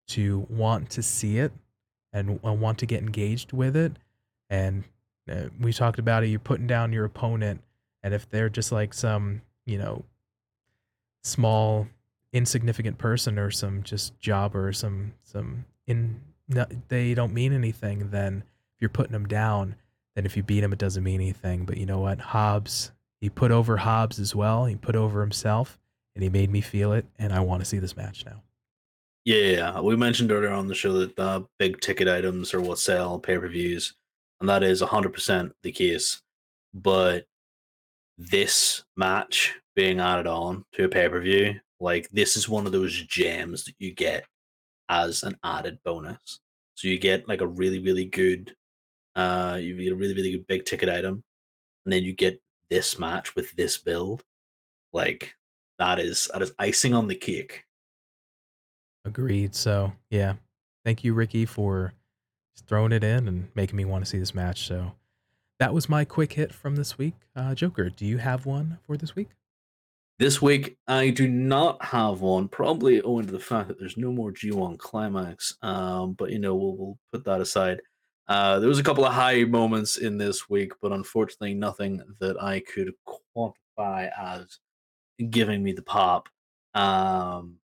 to 0.09 0.45
want 0.49 0.91
to 0.91 1.03
see 1.03 1.39
it 1.39 1.51
and 2.15 2.39
I 2.45 2.51
want 2.51 2.79
to 2.79 2.85
get 2.85 3.01
engaged 3.03 3.51
with 3.51 3.75
it. 3.75 3.91
And 4.49 4.85
uh, 5.29 5.49
we 5.59 5.73
talked 5.73 5.99
about 5.99 6.23
it. 6.23 6.27
You're 6.27 6.39
putting 6.39 6.65
down 6.65 6.93
your 6.93 7.03
opponent, 7.03 7.61
and 8.01 8.13
if 8.13 8.29
they're 8.29 8.49
just 8.49 8.71
like 8.71 8.93
some, 8.93 9.41
you 9.65 9.77
know, 9.77 10.05
small, 11.23 11.87
insignificant 12.31 12.97
person 12.97 13.37
or 13.37 13.51
some 13.51 13.83
just 13.83 14.17
job 14.19 14.55
or 14.55 14.71
some 14.71 15.13
some 15.23 15.65
in 15.87 16.21
no, 16.47 16.65
they 16.87 17.13
don't 17.13 17.33
mean 17.33 17.51
anything, 17.51 18.11
then 18.11 18.43
if 18.75 18.81
you're 18.81 18.89
putting 18.89 19.11
them 19.11 19.27
down, 19.27 19.75
then 20.15 20.25
if 20.25 20.37
you 20.37 20.43
beat 20.43 20.61
them, 20.61 20.71
it 20.71 20.79
doesn't 20.79 21.03
mean 21.03 21.19
anything. 21.19 21.65
But 21.65 21.77
you 21.77 21.85
know 21.85 21.99
what? 21.99 22.19
Hobbs, 22.19 22.91
he 23.19 23.29
put 23.29 23.51
over 23.51 23.77
Hobbs 23.77 24.19
as 24.19 24.33
well. 24.33 24.65
He 24.65 24.75
put 24.75 24.95
over 24.95 25.19
himself, 25.19 25.79
and 26.13 26.23
he 26.23 26.29
made 26.29 26.49
me 26.49 26.61
feel 26.61 26.93
it. 26.93 27.05
And 27.19 27.33
I 27.33 27.41
want 27.41 27.61
to 27.61 27.65
see 27.65 27.79
this 27.79 27.97
match 27.97 28.25
now. 28.25 28.41
Yeah, 29.25 29.79
we 29.81 29.95
mentioned 29.95 30.31
earlier 30.31 30.51
on 30.51 30.67
the 30.67 30.75
show 30.75 30.93
that 30.93 31.19
uh, 31.19 31.41
big 31.57 31.81
ticket 31.81 32.07
items 32.07 32.53
are 32.53 32.61
what 32.61 32.77
sell 32.77 33.19
pay 33.19 33.39
per 33.39 33.47
views, 33.47 33.95
and 34.39 34.47
that 34.47 34.61
is 34.63 34.83
100% 34.83 35.51
the 35.63 35.71
case. 35.71 36.21
But 36.75 37.25
this 38.19 38.83
match 38.95 39.55
being 39.75 39.99
added 39.99 40.27
on 40.27 40.63
to 40.73 40.85
a 40.85 40.89
pay 40.89 41.09
per 41.09 41.19
view, 41.21 41.59
like 41.79 42.07
this 42.11 42.37
is 42.37 42.47
one 42.47 42.67
of 42.67 42.71
those 42.71 43.01
gems 43.03 43.65
that 43.65 43.73
you 43.79 43.93
get 43.93 44.25
as 44.89 45.23
an 45.23 45.37
added 45.43 45.79
bonus. 45.83 46.39
So 46.75 46.87
you 46.87 46.99
get 46.99 47.27
like 47.27 47.41
a 47.41 47.47
really, 47.47 47.79
really 47.79 48.05
good, 48.05 48.55
uh, 49.15 49.57
you 49.59 49.75
get 49.75 49.93
a 49.93 49.95
really, 49.95 50.13
really 50.13 50.31
good 50.33 50.47
big 50.47 50.65
ticket 50.65 50.89
item, 50.89 51.23
and 51.85 51.93
then 51.93 52.03
you 52.03 52.13
get 52.13 52.39
this 52.69 52.99
match 52.99 53.35
with 53.35 53.51
this 53.55 53.77
build. 53.79 54.23
Like 54.93 55.33
that 55.79 55.99
is 55.99 56.29
that 56.31 56.43
is 56.43 56.53
icing 56.59 56.93
on 56.93 57.07
the 57.07 57.15
cake. 57.15 57.64
Agreed. 59.05 59.55
So 59.55 59.93
yeah, 60.09 60.33
thank 60.83 61.03
you, 61.03 61.13
Ricky, 61.13 61.45
for 61.45 61.93
throwing 62.67 62.91
it 62.91 63.03
in 63.03 63.27
and 63.27 63.49
making 63.55 63.77
me 63.77 63.85
want 63.85 64.03
to 64.03 64.09
see 64.09 64.17
this 64.17 64.33
match. 64.33 64.67
So 64.67 64.93
that 65.59 65.73
was 65.73 65.87
my 65.87 66.03
quick 66.03 66.33
hit 66.33 66.53
from 66.53 66.75
this 66.75 66.97
week. 66.97 67.13
Uh, 67.35 67.53
Joker, 67.55 67.89
do 67.89 68.05
you 68.05 68.17
have 68.17 68.45
one 68.45 68.79
for 68.85 68.97
this 68.97 69.15
week? 69.15 69.29
This 70.17 70.41
week, 70.41 70.77
I 70.87 71.09
do 71.09 71.27
not 71.27 71.83
have 71.83 72.21
one, 72.21 72.47
probably 72.47 73.01
owing 73.01 73.25
to 73.25 73.31
the 73.33 73.39
fact 73.39 73.67
that 73.67 73.77
there's 73.77 73.97
no 73.97 74.11
more 74.11 74.31
G1 74.31 74.77
Climax. 74.79 75.57
Um, 75.61 76.13
but 76.13 76.31
you 76.31 76.39
know, 76.39 76.55
we'll, 76.55 76.75
we'll 76.77 76.97
put 77.11 77.25
that 77.25 77.41
aside. 77.41 77.81
Uh, 78.27 78.59
there 78.59 78.69
was 78.69 78.79
a 78.79 78.83
couple 78.83 79.05
of 79.05 79.13
high 79.13 79.43
moments 79.43 79.97
in 79.97 80.17
this 80.17 80.49
week, 80.49 80.71
but 80.81 80.91
unfortunately, 80.91 81.53
nothing 81.53 82.01
that 82.19 82.41
I 82.41 82.61
could 82.61 82.93
quantify 83.37 84.09
as 84.17 84.59
giving 85.29 85.61
me 85.61 85.73
the 85.73 85.81
pop. 85.81 86.29
Um, 86.73 87.57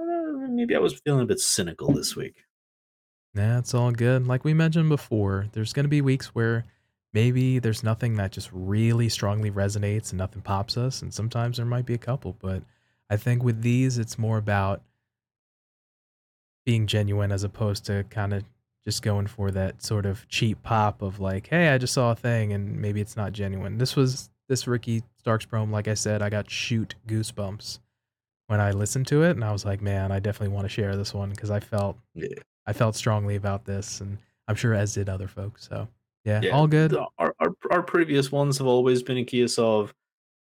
uh, 0.00 0.48
maybe 0.48 0.74
I 0.74 0.78
was 0.78 1.00
feeling 1.04 1.22
a 1.22 1.26
bit 1.26 1.40
cynical 1.40 1.92
this 1.92 2.16
week. 2.16 2.44
That's 3.34 3.74
all 3.74 3.92
good. 3.92 4.26
Like 4.26 4.44
we 4.44 4.54
mentioned 4.54 4.88
before, 4.88 5.46
there's 5.52 5.72
going 5.72 5.84
to 5.84 5.90
be 5.90 6.00
weeks 6.00 6.28
where 6.28 6.64
maybe 7.12 7.58
there's 7.58 7.84
nothing 7.84 8.14
that 8.14 8.32
just 8.32 8.50
really 8.52 9.08
strongly 9.08 9.50
resonates 9.50 10.10
and 10.10 10.18
nothing 10.18 10.42
pops 10.42 10.76
us. 10.76 11.02
And 11.02 11.12
sometimes 11.14 11.56
there 11.56 11.66
might 11.66 11.86
be 11.86 11.94
a 11.94 11.98
couple, 11.98 12.36
but 12.40 12.62
I 13.08 13.16
think 13.16 13.42
with 13.42 13.62
these, 13.62 13.98
it's 13.98 14.18
more 14.18 14.38
about 14.38 14.82
being 16.66 16.86
genuine 16.86 17.32
as 17.32 17.44
opposed 17.44 17.84
to 17.86 18.04
kind 18.10 18.32
of 18.32 18.44
just 18.84 19.02
going 19.02 19.26
for 19.26 19.50
that 19.50 19.82
sort 19.82 20.06
of 20.06 20.26
cheap 20.28 20.62
pop 20.62 21.02
of 21.02 21.20
like, 21.20 21.48
hey, 21.48 21.68
I 21.68 21.78
just 21.78 21.92
saw 21.94 22.12
a 22.12 22.16
thing 22.16 22.52
and 22.52 22.80
maybe 22.80 23.00
it's 23.00 23.16
not 23.16 23.32
genuine. 23.32 23.78
This 23.78 23.94
was 23.94 24.30
this 24.48 24.66
Ricky 24.66 25.02
Starks 25.18 25.46
promo, 25.46 25.70
like 25.70 25.86
I 25.86 25.94
said, 25.94 26.22
I 26.22 26.30
got 26.30 26.50
shoot 26.50 26.94
goosebumps 27.06 27.78
when 28.50 28.60
I 28.60 28.72
listened 28.72 29.06
to 29.06 29.22
it, 29.22 29.30
and 29.30 29.44
I 29.44 29.52
was 29.52 29.64
like, 29.64 29.80
man, 29.80 30.10
I 30.10 30.18
definitely 30.18 30.52
want 30.52 30.64
to 30.64 30.68
share 30.68 30.96
this 30.96 31.14
one 31.14 31.30
because 31.30 31.52
I 31.52 31.60
felt 31.60 31.96
yeah. 32.14 32.26
I 32.66 32.72
felt 32.72 32.96
strongly 32.96 33.36
about 33.36 33.64
this, 33.64 34.00
and 34.00 34.18
I'm 34.48 34.56
sure 34.56 34.74
as 34.74 34.92
did 34.92 35.08
other 35.08 35.28
folks. 35.28 35.68
So 35.68 35.86
yeah, 36.24 36.40
yeah, 36.42 36.50
all 36.50 36.66
good. 36.66 36.96
Our, 37.18 37.34
our 37.38 37.54
our 37.70 37.82
previous 37.82 38.32
ones 38.32 38.58
have 38.58 38.66
always 38.66 39.04
been 39.04 39.18
a 39.18 39.24
case 39.24 39.56
of 39.56 39.94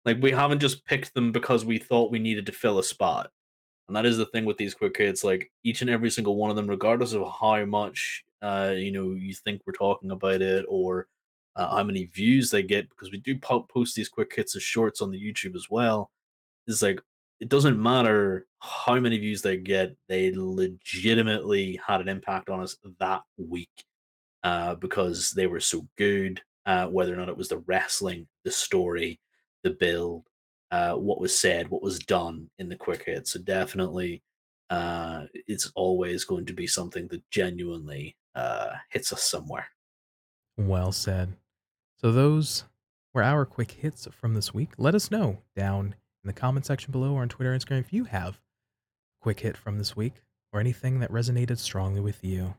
like 0.05 0.19
we 0.21 0.31
haven't 0.31 0.61
just 0.61 0.85
picked 0.85 1.15
them 1.15 1.33
because 1.33 1.65
we 1.65 1.79
thought 1.79 2.11
we 2.11 2.19
needed 2.19 2.45
to 2.47 2.53
fill 2.53 2.79
a 2.79 2.85
spot. 2.85 3.31
And 3.89 3.97
that 3.97 4.05
is 4.05 4.19
the 4.19 4.27
thing 4.27 4.45
with 4.45 4.59
these 4.59 4.75
quick 4.75 4.99
hits. 4.99 5.25
Like 5.25 5.51
each 5.65 5.81
and 5.81 5.89
every 5.89 6.11
single 6.11 6.37
one 6.37 6.51
of 6.51 6.57
them, 6.57 6.69
regardless 6.69 7.15
of 7.15 7.23
how 7.41 7.65
much 7.65 8.25
uh, 8.43 8.75
you 8.77 8.93
know 8.93 9.13
you 9.13 9.33
think 9.33 9.63
we're 9.67 9.73
talking 9.73 10.11
about 10.11 10.43
it 10.43 10.67
or 10.69 11.09
uh, 11.57 11.75
how 11.75 11.83
many 11.83 12.05
views 12.05 12.51
they 12.51 12.63
get, 12.63 12.91
because 12.91 13.11
we 13.11 13.21
do 13.21 13.39
post 13.39 13.97
these 13.97 14.11
quick 14.11 14.35
hits 14.37 14.55
as 14.55 14.63
shorts 14.63 15.01
on 15.01 15.11
the 15.11 15.19
YouTube 15.19 15.57
as 15.57 15.69
well. 15.71 16.11
Is 16.67 16.83
like 16.83 17.01
it 17.41 17.49
doesn't 17.49 17.81
matter 17.81 18.47
how 18.61 18.99
many 18.99 19.19
views 19.19 19.43
they 19.43 19.57
get; 19.57 19.97
they 20.09 20.33
legitimately 20.35 21.79
had 21.87 22.01
an 22.01 22.09
impact 22.09 22.49
on 22.49 22.61
us 22.61 22.77
that 23.01 23.23
week 23.37 23.85
uh, 24.43 24.75
because 24.77 25.31
they 25.33 25.47
were 25.47 25.61
so 25.61 25.87
good. 25.97 26.41
Uh, 26.65 26.87
whether 26.87 27.13
or 27.13 27.17
not 27.17 27.29
it 27.29 27.37
was 27.37 27.49
the 27.49 27.63
wrestling, 27.67 28.27
the 28.45 28.51
story, 28.51 29.21
the 29.63 29.71
build, 29.71 30.25
uh, 30.73 30.95
what 30.95 31.21
was 31.21 31.39
said, 31.39 31.69
what 31.69 31.83
was 31.83 32.01
done 32.01 32.51
in 32.59 32.69
the 32.69 32.75
quick 32.75 33.05
hit. 33.05 33.29
So 33.29 33.39
definitely, 33.39 34.23
uh, 34.71 35.27
it's 35.33 35.71
always 35.77 36.25
going 36.25 36.47
to 36.47 36.53
be 36.53 36.67
something 36.67 37.07
that 37.09 37.23
genuinely 37.31 38.17
uh, 38.35 38.71
hits 38.91 39.13
us 39.13 39.23
somewhere. 39.23 39.69
Well 40.57 40.91
said. 40.91 41.35
So 42.01 42.13
those 42.13 42.65
were 43.15 43.23
our 43.23 43.47
quick 43.47 43.71
hits 43.71 44.09
from 44.13 44.35
this 44.35 44.53
week. 44.53 44.71
Let 44.77 44.95
us 44.95 45.11
know 45.11 45.39
down 45.55 45.95
in 46.27 46.35
the 46.35 46.41
comment 46.41 46.67
section 46.67 46.91
below 46.91 47.13
or 47.15 47.23
on 47.23 47.29
Twitter 47.29 47.53
and 47.53 47.63
Instagram 47.63 47.79
if 47.79 47.93
you 47.93 48.03
have 48.03 48.35
a 48.35 49.23
quick 49.23 49.39
hit 49.39 49.57
from 49.57 49.79
this 49.79 49.95
week 49.95 50.15
or 50.53 50.59
anything 50.59 50.99
that 50.99 51.13
resonated 51.13 51.57
strongly 51.57 52.01
with 52.01 52.25
you. 52.25 52.57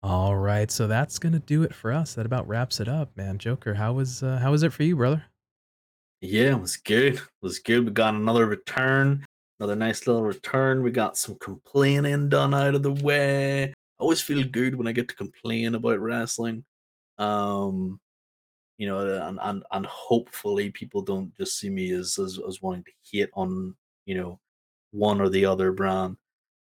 All 0.00 0.36
right, 0.36 0.70
so 0.70 0.86
that's 0.86 1.18
gonna 1.18 1.40
do 1.40 1.64
it 1.64 1.74
for 1.74 1.92
us. 1.92 2.14
That 2.14 2.24
about 2.24 2.46
wraps 2.46 2.78
it 2.78 2.86
up, 2.86 3.16
man. 3.16 3.36
Joker, 3.38 3.74
how 3.74 3.94
was 3.94 4.22
uh, 4.22 4.38
how 4.38 4.52
was 4.52 4.62
it 4.62 4.72
for 4.72 4.84
you, 4.84 4.94
brother? 4.94 5.24
Yeah, 6.20 6.52
it 6.52 6.60
was 6.60 6.76
good. 6.76 7.14
It 7.14 7.22
was 7.42 7.58
good. 7.58 7.84
We 7.84 7.90
got 7.90 8.14
another 8.14 8.46
return, 8.46 9.26
another 9.58 9.74
nice 9.74 10.06
little 10.06 10.22
return. 10.22 10.84
We 10.84 10.92
got 10.92 11.18
some 11.18 11.36
complaining 11.40 12.28
done 12.28 12.54
out 12.54 12.76
of 12.76 12.84
the 12.84 12.92
way. 12.92 13.64
I 13.64 13.74
always 13.98 14.20
feel 14.20 14.44
good 14.44 14.76
when 14.76 14.86
I 14.86 14.92
get 14.92 15.08
to 15.08 15.16
complain 15.16 15.74
about 15.74 15.98
wrestling. 15.98 16.64
Um, 17.18 17.98
you 18.78 18.86
know, 18.86 19.00
and 19.28 19.38
and, 19.42 19.62
and 19.70 19.86
hopefully 19.86 20.70
people 20.70 21.02
don't 21.02 21.36
just 21.36 21.58
see 21.58 21.70
me 21.70 21.92
as, 21.92 22.18
as 22.18 22.38
as 22.48 22.62
wanting 22.62 22.84
to 22.84 22.92
hate 23.12 23.30
on 23.34 23.74
you 24.06 24.14
know 24.14 24.40
one 24.92 25.20
or 25.20 25.28
the 25.28 25.44
other 25.44 25.72
brand, 25.72 26.16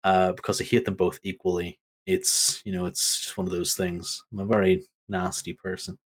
uh, 0.04 0.32
because 0.32 0.60
I 0.60 0.64
hate 0.64 0.86
them 0.86 0.94
both 0.94 1.18
equally 1.22 1.78
it's 2.06 2.60
you 2.64 2.72
know 2.72 2.86
it's 2.86 3.20
just 3.20 3.36
one 3.36 3.46
of 3.46 3.52
those 3.52 3.74
things. 3.74 4.22
I'm 4.32 4.40
a 4.40 4.46
very 4.46 4.84
nasty 5.08 5.52
person. 5.52 5.98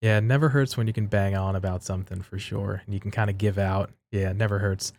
Yeah, 0.00 0.18
it 0.18 0.24
never 0.24 0.48
hurts 0.48 0.76
when 0.76 0.86
you 0.86 0.92
can 0.92 1.06
bang 1.06 1.36
on 1.36 1.56
about 1.56 1.82
something 1.82 2.22
for 2.22 2.38
sure, 2.38 2.82
and 2.84 2.94
you 2.94 3.00
can 3.00 3.10
kind 3.10 3.30
of 3.30 3.38
give 3.38 3.58
out. 3.58 3.90
Yeah, 4.10 4.30
it 4.30 4.36
never 4.36 4.58
hurts. 4.58 4.92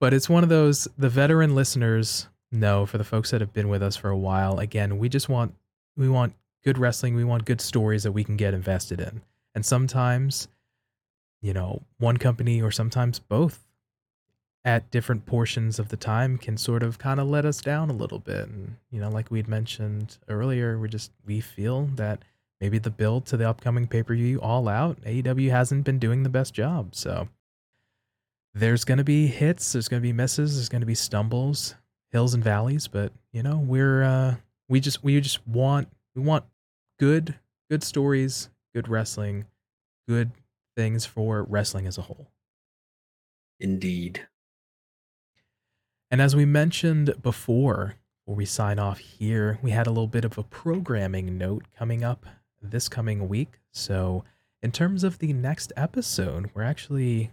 But 0.00 0.14
it's 0.14 0.28
one 0.28 0.42
of 0.42 0.48
those 0.48 0.88
the 0.98 1.08
veteran 1.08 1.54
listeners 1.54 2.28
know 2.50 2.86
for 2.86 2.98
the 2.98 3.04
folks 3.04 3.30
that 3.30 3.40
have 3.40 3.52
been 3.52 3.68
with 3.68 3.82
us 3.82 3.96
for 3.96 4.10
a 4.10 4.18
while. 4.18 4.58
Again, 4.58 4.98
we 4.98 5.08
just 5.08 5.28
want 5.28 5.54
we 5.96 6.08
want 6.08 6.34
good 6.64 6.78
wrestling. 6.78 7.14
We 7.14 7.24
want 7.24 7.44
good 7.44 7.60
stories 7.60 8.02
that 8.02 8.12
we 8.12 8.24
can 8.24 8.36
get 8.36 8.54
invested 8.54 9.00
in, 9.00 9.22
and 9.54 9.64
sometimes, 9.64 10.48
you 11.40 11.52
know, 11.52 11.82
one 11.98 12.16
company 12.16 12.60
or 12.60 12.70
sometimes 12.70 13.18
both 13.18 13.64
at 14.64 14.90
different 14.90 15.26
portions 15.26 15.78
of 15.78 15.90
the 15.90 15.96
time 15.96 16.38
can 16.38 16.56
sort 16.56 16.82
of 16.82 16.98
kind 16.98 17.20
of 17.20 17.28
let 17.28 17.44
us 17.44 17.60
down 17.60 17.90
a 17.90 17.94
little 17.94 18.18
bit. 18.18 18.48
And, 18.48 18.76
you 18.90 19.00
know, 19.00 19.10
like 19.10 19.30
we'd 19.30 19.48
mentioned 19.48 20.16
earlier, 20.28 20.78
we 20.78 20.88
just, 20.88 21.10
we 21.26 21.40
feel 21.40 21.84
that 21.96 22.22
maybe 22.60 22.78
the 22.78 22.90
build 22.90 23.26
to 23.26 23.36
the 23.36 23.48
upcoming 23.48 23.86
pay 23.86 24.02
per 24.02 24.14
view 24.14 24.40
all 24.40 24.68
out, 24.68 25.00
AEW 25.02 25.50
hasn't 25.50 25.84
been 25.84 25.98
doing 25.98 26.22
the 26.22 26.30
best 26.30 26.54
job. 26.54 26.94
So 26.94 27.28
there's 28.54 28.84
going 28.84 28.98
to 28.98 29.04
be 29.04 29.26
hits, 29.26 29.72
there's 29.72 29.88
going 29.88 30.00
to 30.00 30.06
be 30.06 30.12
misses, 30.14 30.56
there's 30.56 30.70
going 30.70 30.80
to 30.80 30.86
be 30.86 30.94
stumbles, 30.94 31.74
hills 32.10 32.32
and 32.32 32.42
valleys. 32.42 32.88
But, 32.88 33.12
you 33.32 33.42
know, 33.42 33.58
we're, 33.58 34.02
uh, 34.02 34.36
we 34.68 34.80
just, 34.80 35.04
we 35.04 35.20
just 35.20 35.46
want, 35.46 35.88
we 36.14 36.22
want 36.22 36.44
good, 36.98 37.34
good 37.68 37.82
stories, 37.82 38.48
good 38.74 38.88
wrestling, 38.88 39.46
good 40.08 40.32
things 40.76 41.06
for 41.06 41.42
wrestling 41.44 41.86
as 41.86 41.96
a 41.96 42.02
whole. 42.02 42.28
Indeed. 43.60 44.26
And 46.10 46.20
as 46.20 46.36
we 46.36 46.44
mentioned 46.44 47.14
before, 47.22 47.94
before 48.24 48.36
we 48.36 48.44
sign 48.44 48.78
off 48.78 48.98
here, 48.98 49.58
we 49.62 49.70
had 49.70 49.86
a 49.86 49.90
little 49.90 50.06
bit 50.06 50.24
of 50.24 50.38
a 50.38 50.42
programming 50.42 51.38
note 51.38 51.64
coming 51.76 52.02
up 52.04 52.26
this 52.62 52.88
coming 52.88 53.28
week. 53.28 53.60
So, 53.70 54.24
in 54.62 54.72
terms 54.72 55.04
of 55.04 55.18
the 55.18 55.32
next 55.32 55.72
episode, 55.76 56.50
we're 56.54 56.62
actually 56.62 57.32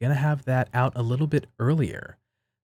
going 0.00 0.10
to 0.10 0.18
have 0.18 0.44
that 0.46 0.68
out 0.72 0.92
a 0.96 1.02
little 1.02 1.26
bit 1.26 1.46
earlier. 1.58 2.16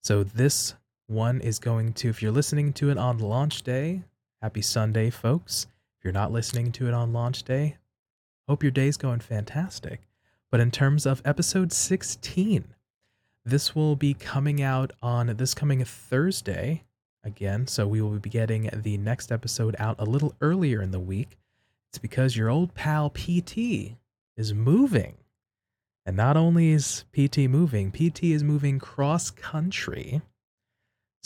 So, 0.02 0.22
this 0.22 0.74
one 1.06 1.40
is 1.40 1.58
going 1.58 1.92
to, 1.94 2.08
if 2.08 2.22
you're 2.22 2.32
listening 2.32 2.72
to 2.74 2.90
it 2.90 2.98
on 2.98 3.18
launch 3.18 3.62
day, 3.62 4.02
happy 4.40 4.62
Sunday, 4.62 5.10
folks. 5.10 5.66
If 5.98 6.04
you're 6.04 6.12
not 6.12 6.32
listening 6.32 6.72
to 6.72 6.88
it 6.88 6.94
on 6.94 7.12
launch 7.12 7.42
day, 7.42 7.76
hope 8.48 8.62
your 8.62 8.72
day's 8.72 8.96
going 8.96 9.20
fantastic. 9.20 10.02
But 10.50 10.60
in 10.60 10.70
terms 10.70 11.06
of 11.06 11.22
episode 11.24 11.72
16, 11.72 12.64
this 13.44 13.74
will 13.74 13.96
be 13.96 14.14
coming 14.14 14.62
out 14.62 14.92
on 15.02 15.26
this 15.36 15.54
coming 15.54 15.84
Thursday, 15.84 16.84
again. 17.26 17.66
So 17.66 17.86
we 17.86 18.00
will 18.00 18.18
be 18.18 18.30
getting 18.30 18.70
the 18.72 18.96
next 18.96 19.30
episode 19.30 19.76
out 19.78 19.96
a 19.98 20.04
little 20.04 20.34
earlier 20.40 20.80
in 20.80 20.92
the 20.92 21.00
week. 21.00 21.36
It's 21.90 21.98
because 21.98 22.36
your 22.36 22.48
old 22.48 22.74
pal 22.74 23.10
PT 23.10 23.96
is 24.36 24.54
moving. 24.54 25.16
And 26.06 26.16
not 26.16 26.36
only 26.36 26.70
is 26.70 27.04
PT 27.12 27.38
moving, 27.38 27.90
PT 27.90 28.24
is 28.24 28.44
moving 28.44 28.78
cross 28.78 29.30
country. 29.30 30.22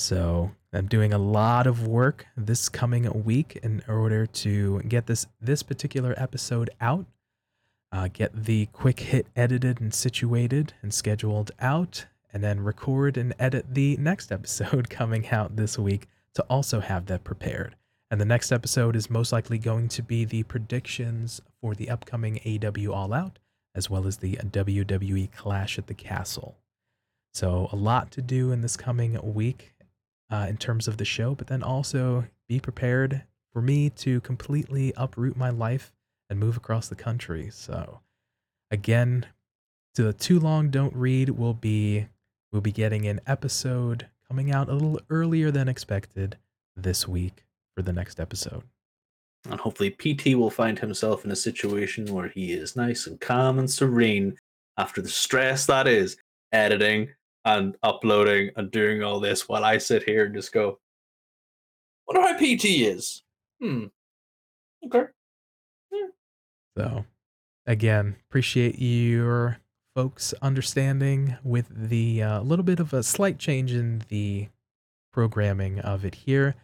So 0.00 0.52
I'm 0.72 0.86
doing 0.86 1.12
a 1.12 1.18
lot 1.18 1.66
of 1.66 1.86
work 1.86 2.26
this 2.34 2.70
coming 2.70 3.22
week 3.22 3.60
in 3.62 3.82
order 3.86 4.24
to 4.24 4.80
get 4.80 5.06
this 5.06 5.26
this 5.42 5.62
particular 5.62 6.14
episode 6.16 6.70
out. 6.80 7.04
Uh, 7.92 8.08
get 8.10 8.44
the 8.46 8.66
quick 8.72 9.00
hit 9.00 9.26
edited 9.36 9.78
and 9.78 9.92
situated 9.92 10.72
and 10.80 10.94
scheduled 10.94 11.50
out, 11.60 12.06
and 12.32 12.42
then 12.42 12.60
record 12.60 13.18
and 13.18 13.34
edit 13.38 13.74
the 13.74 13.98
next 13.98 14.32
episode 14.38 14.88
coming 14.88 15.28
out 15.28 15.56
this 15.56 15.78
week 15.78 16.08
to 16.32 16.42
also 16.44 16.80
have 16.80 17.04
that 17.06 17.22
prepared. 17.22 17.76
And 18.10 18.18
the 18.18 18.24
next 18.24 18.52
episode 18.52 18.96
is 18.96 19.10
most 19.10 19.32
likely 19.32 19.58
going 19.58 19.88
to 19.88 20.02
be 20.02 20.24
the 20.24 20.44
predictions 20.44 21.42
for 21.60 21.74
the 21.74 21.90
upcoming 21.90 22.36
AEW 22.46 22.90
All 22.90 23.12
Out, 23.12 23.38
as 23.74 23.90
well 23.90 24.06
as 24.06 24.16
the 24.16 24.36
WWE 24.36 25.30
Clash 25.30 25.78
at 25.78 25.88
the 25.88 25.94
Castle. 25.94 26.56
So, 27.34 27.68
a 27.70 27.76
lot 27.76 28.10
to 28.12 28.22
do 28.22 28.50
in 28.50 28.62
this 28.62 28.78
coming 28.78 29.18
week 29.22 29.74
uh, 30.30 30.46
in 30.48 30.56
terms 30.56 30.88
of 30.88 30.96
the 30.96 31.04
show, 31.04 31.34
but 31.34 31.48
then 31.48 31.62
also 31.62 32.26
be 32.48 32.60
prepared 32.60 33.24
for 33.52 33.60
me 33.60 33.90
to 33.90 34.20
completely 34.20 34.92
uproot 34.96 35.36
my 35.36 35.50
life 35.50 35.92
and 36.28 36.38
move 36.38 36.56
across 36.56 36.88
the 36.88 36.94
country. 36.94 37.50
So, 37.50 38.00
again, 38.70 39.26
to 39.94 40.04
the 40.04 40.12
too 40.12 40.38
long 40.38 40.70
don't 40.70 40.94
read 40.94 41.30
will 41.30 41.54
be 41.54 42.06
we'll 42.52 42.60
be 42.62 42.72
getting 42.72 43.06
an 43.06 43.20
episode 43.26 44.06
coming 44.28 44.52
out 44.52 44.68
a 44.68 44.72
little 44.72 45.00
earlier 45.10 45.50
than 45.50 45.68
expected 45.68 46.36
this 46.76 47.06
week 47.08 47.44
for 47.76 47.82
the 47.82 47.92
next 47.92 48.20
episode. 48.20 48.62
And 49.48 49.58
hopefully, 49.58 49.90
PT 49.90 50.36
will 50.36 50.50
find 50.50 50.78
himself 50.78 51.24
in 51.24 51.30
a 51.30 51.36
situation 51.36 52.12
where 52.12 52.28
he 52.28 52.52
is 52.52 52.76
nice 52.76 53.06
and 53.06 53.20
calm 53.20 53.58
and 53.58 53.70
serene 53.70 54.36
after 54.76 55.02
the 55.02 55.08
stress 55.08 55.66
that 55.66 55.88
is 55.88 56.16
editing 56.52 57.08
and 57.44 57.76
uploading 57.82 58.50
and 58.56 58.70
doing 58.70 59.02
all 59.02 59.20
this 59.20 59.48
while 59.48 59.64
I 59.64 59.78
sit 59.78 60.02
here 60.02 60.26
and 60.26 60.34
just 60.34 60.52
go, 60.52 60.78
wonder 62.06 62.26
how 62.26 62.36
PT 62.36 62.64
is. 62.64 63.22
Hmm. 63.60 63.86
Okay. 64.84 65.04
Yeah. 65.92 66.06
So, 66.76 67.04
again, 67.66 68.16
appreciate 68.28 68.78
your 68.78 69.58
folks' 69.94 70.34
understanding 70.40 71.36
with 71.42 71.66
the 71.70 72.22
uh, 72.22 72.40
little 72.42 72.64
bit 72.64 72.80
of 72.80 72.92
a 72.92 73.02
slight 73.02 73.38
change 73.38 73.72
in 73.72 74.02
the 74.08 74.48
programming 75.12 75.80
of 75.80 76.04
it 76.04 76.14
here. 76.14 76.54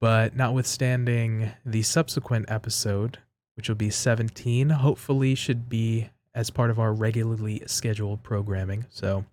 But 0.00 0.36
notwithstanding 0.36 1.52
the 1.64 1.82
subsequent 1.82 2.46
episode, 2.48 3.18
which 3.54 3.68
will 3.68 3.76
be 3.76 3.90
17, 3.90 4.70
hopefully 4.70 5.34
should 5.34 5.68
be 5.68 6.10
as 6.34 6.50
part 6.50 6.70
of 6.70 6.78
our 6.78 6.92
regularly 6.92 7.62
scheduled 7.66 8.22
programming. 8.22 8.84
So, 8.90 9.24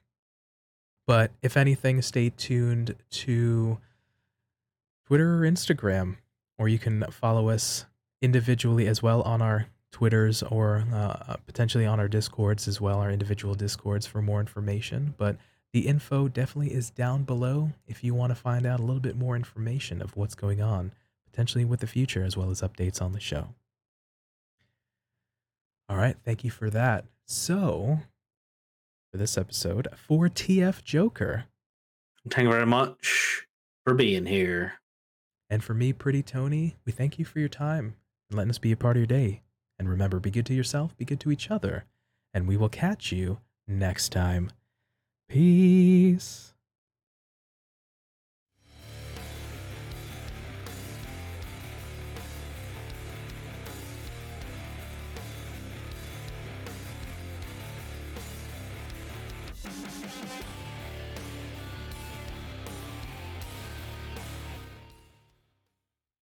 but 1.06 1.32
if 1.42 1.58
anything, 1.58 2.02
stay 2.02 2.30
tuned 2.30 2.96
to 3.12 3.78
Twitter 5.06 5.44
or 5.44 5.48
Instagram, 5.48 6.18
or 6.58 6.68
you 6.68 6.80
can 6.80 7.04
follow 7.12 7.50
us 7.50 7.86
individually 8.22 8.88
as 8.88 9.04
well 9.04 9.22
on 9.24 9.42
our 9.42 9.68
Twitters 9.92 10.42
or 10.44 10.86
uh, 10.92 11.36
potentially 11.46 11.86
on 11.86 12.00
our 12.00 12.08
Discords 12.08 12.68
as 12.68 12.82
well, 12.82 13.00
our 13.00 13.12
individual 13.12 13.54
Discords 13.54 14.08
for 14.08 14.22
more 14.22 14.40
information. 14.40 15.14
But 15.18 15.38
the 15.72 15.88
info 15.88 16.28
definitely 16.28 16.74
is 16.74 16.90
down 16.90 17.24
below 17.24 17.72
if 17.88 18.04
you 18.04 18.14
want 18.14 18.32
to 18.32 18.36
find 18.36 18.66
out 18.66 18.80
a 18.80 18.84
little 18.84 19.02
bit 19.02 19.16
more 19.16 19.36
information 19.36 20.02
of 20.02 20.16
what's 20.16 20.36
going 20.36 20.62
on, 20.62 20.94
potentially 21.30 21.66
with 21.66 21.80
the 21.80 21.88
future, 21.88 22.24
as 22.24 22.36
well 22.36 22.50
as 22.50 22.62
updates 22.62 23.02
on 23.02 23.14
the 23.14 23.20
show. 23.20 23.50
All 25.90 25.98
right, 25.98 26.16
thank 26.24 26.44
you 26.44 26.50
for 26.50 26.70
that. 26.70 27.06
So, 27.26 28.00
for 29.14 29.20
this 29.20 29.38
episode, 29.38 29.88
for 29.96 30.28
TF 30.28 30.84
Joker. 30.84 31.46
Thank 32.32 32.46
you 32.46 32.52
very 32.52 32.66
much 32.66 33.46
for 33.86 33.94
being 33.94 34.26
here. 34.26 34.74
And 35.52 35.64
for 35.64 35.76
me, 35.76 35.94
Pretty 35.94 36.24
Tony, 36.24 36.78
we 36.84 36.92
thank 36.92 37.20
you 37.20 37.26
for 37.26 37.38
your 37.38 37.48
time 37.48 37.96
and 38.30 38.38
letting 38.38 38.50
us 38.50 38.58
be 38.58 38.72
a 38.72 38.76
part 38.76 38.98
of 38.98 39.02
your 39.02 39.06
day. 39.06 39.44
And 39.78 39.88
remember, 39.88 40.20
be 40.20 40.32
good 40.32 40.48
to 40.48 40.56
yourself, 40.56 40.98
be 40.98 41.06
good 41.06 41.20
to 41.20 41.32
each 41.32 41.52
other, 41.52 41.86
and 42.34 42.48
we 42.48 42.58
will 42.58 42.70
catch 42.70 43.12
you 43.12 43.38
next 43.68 44.10
time. 44.10 44.50
Peace. 45.30 46.53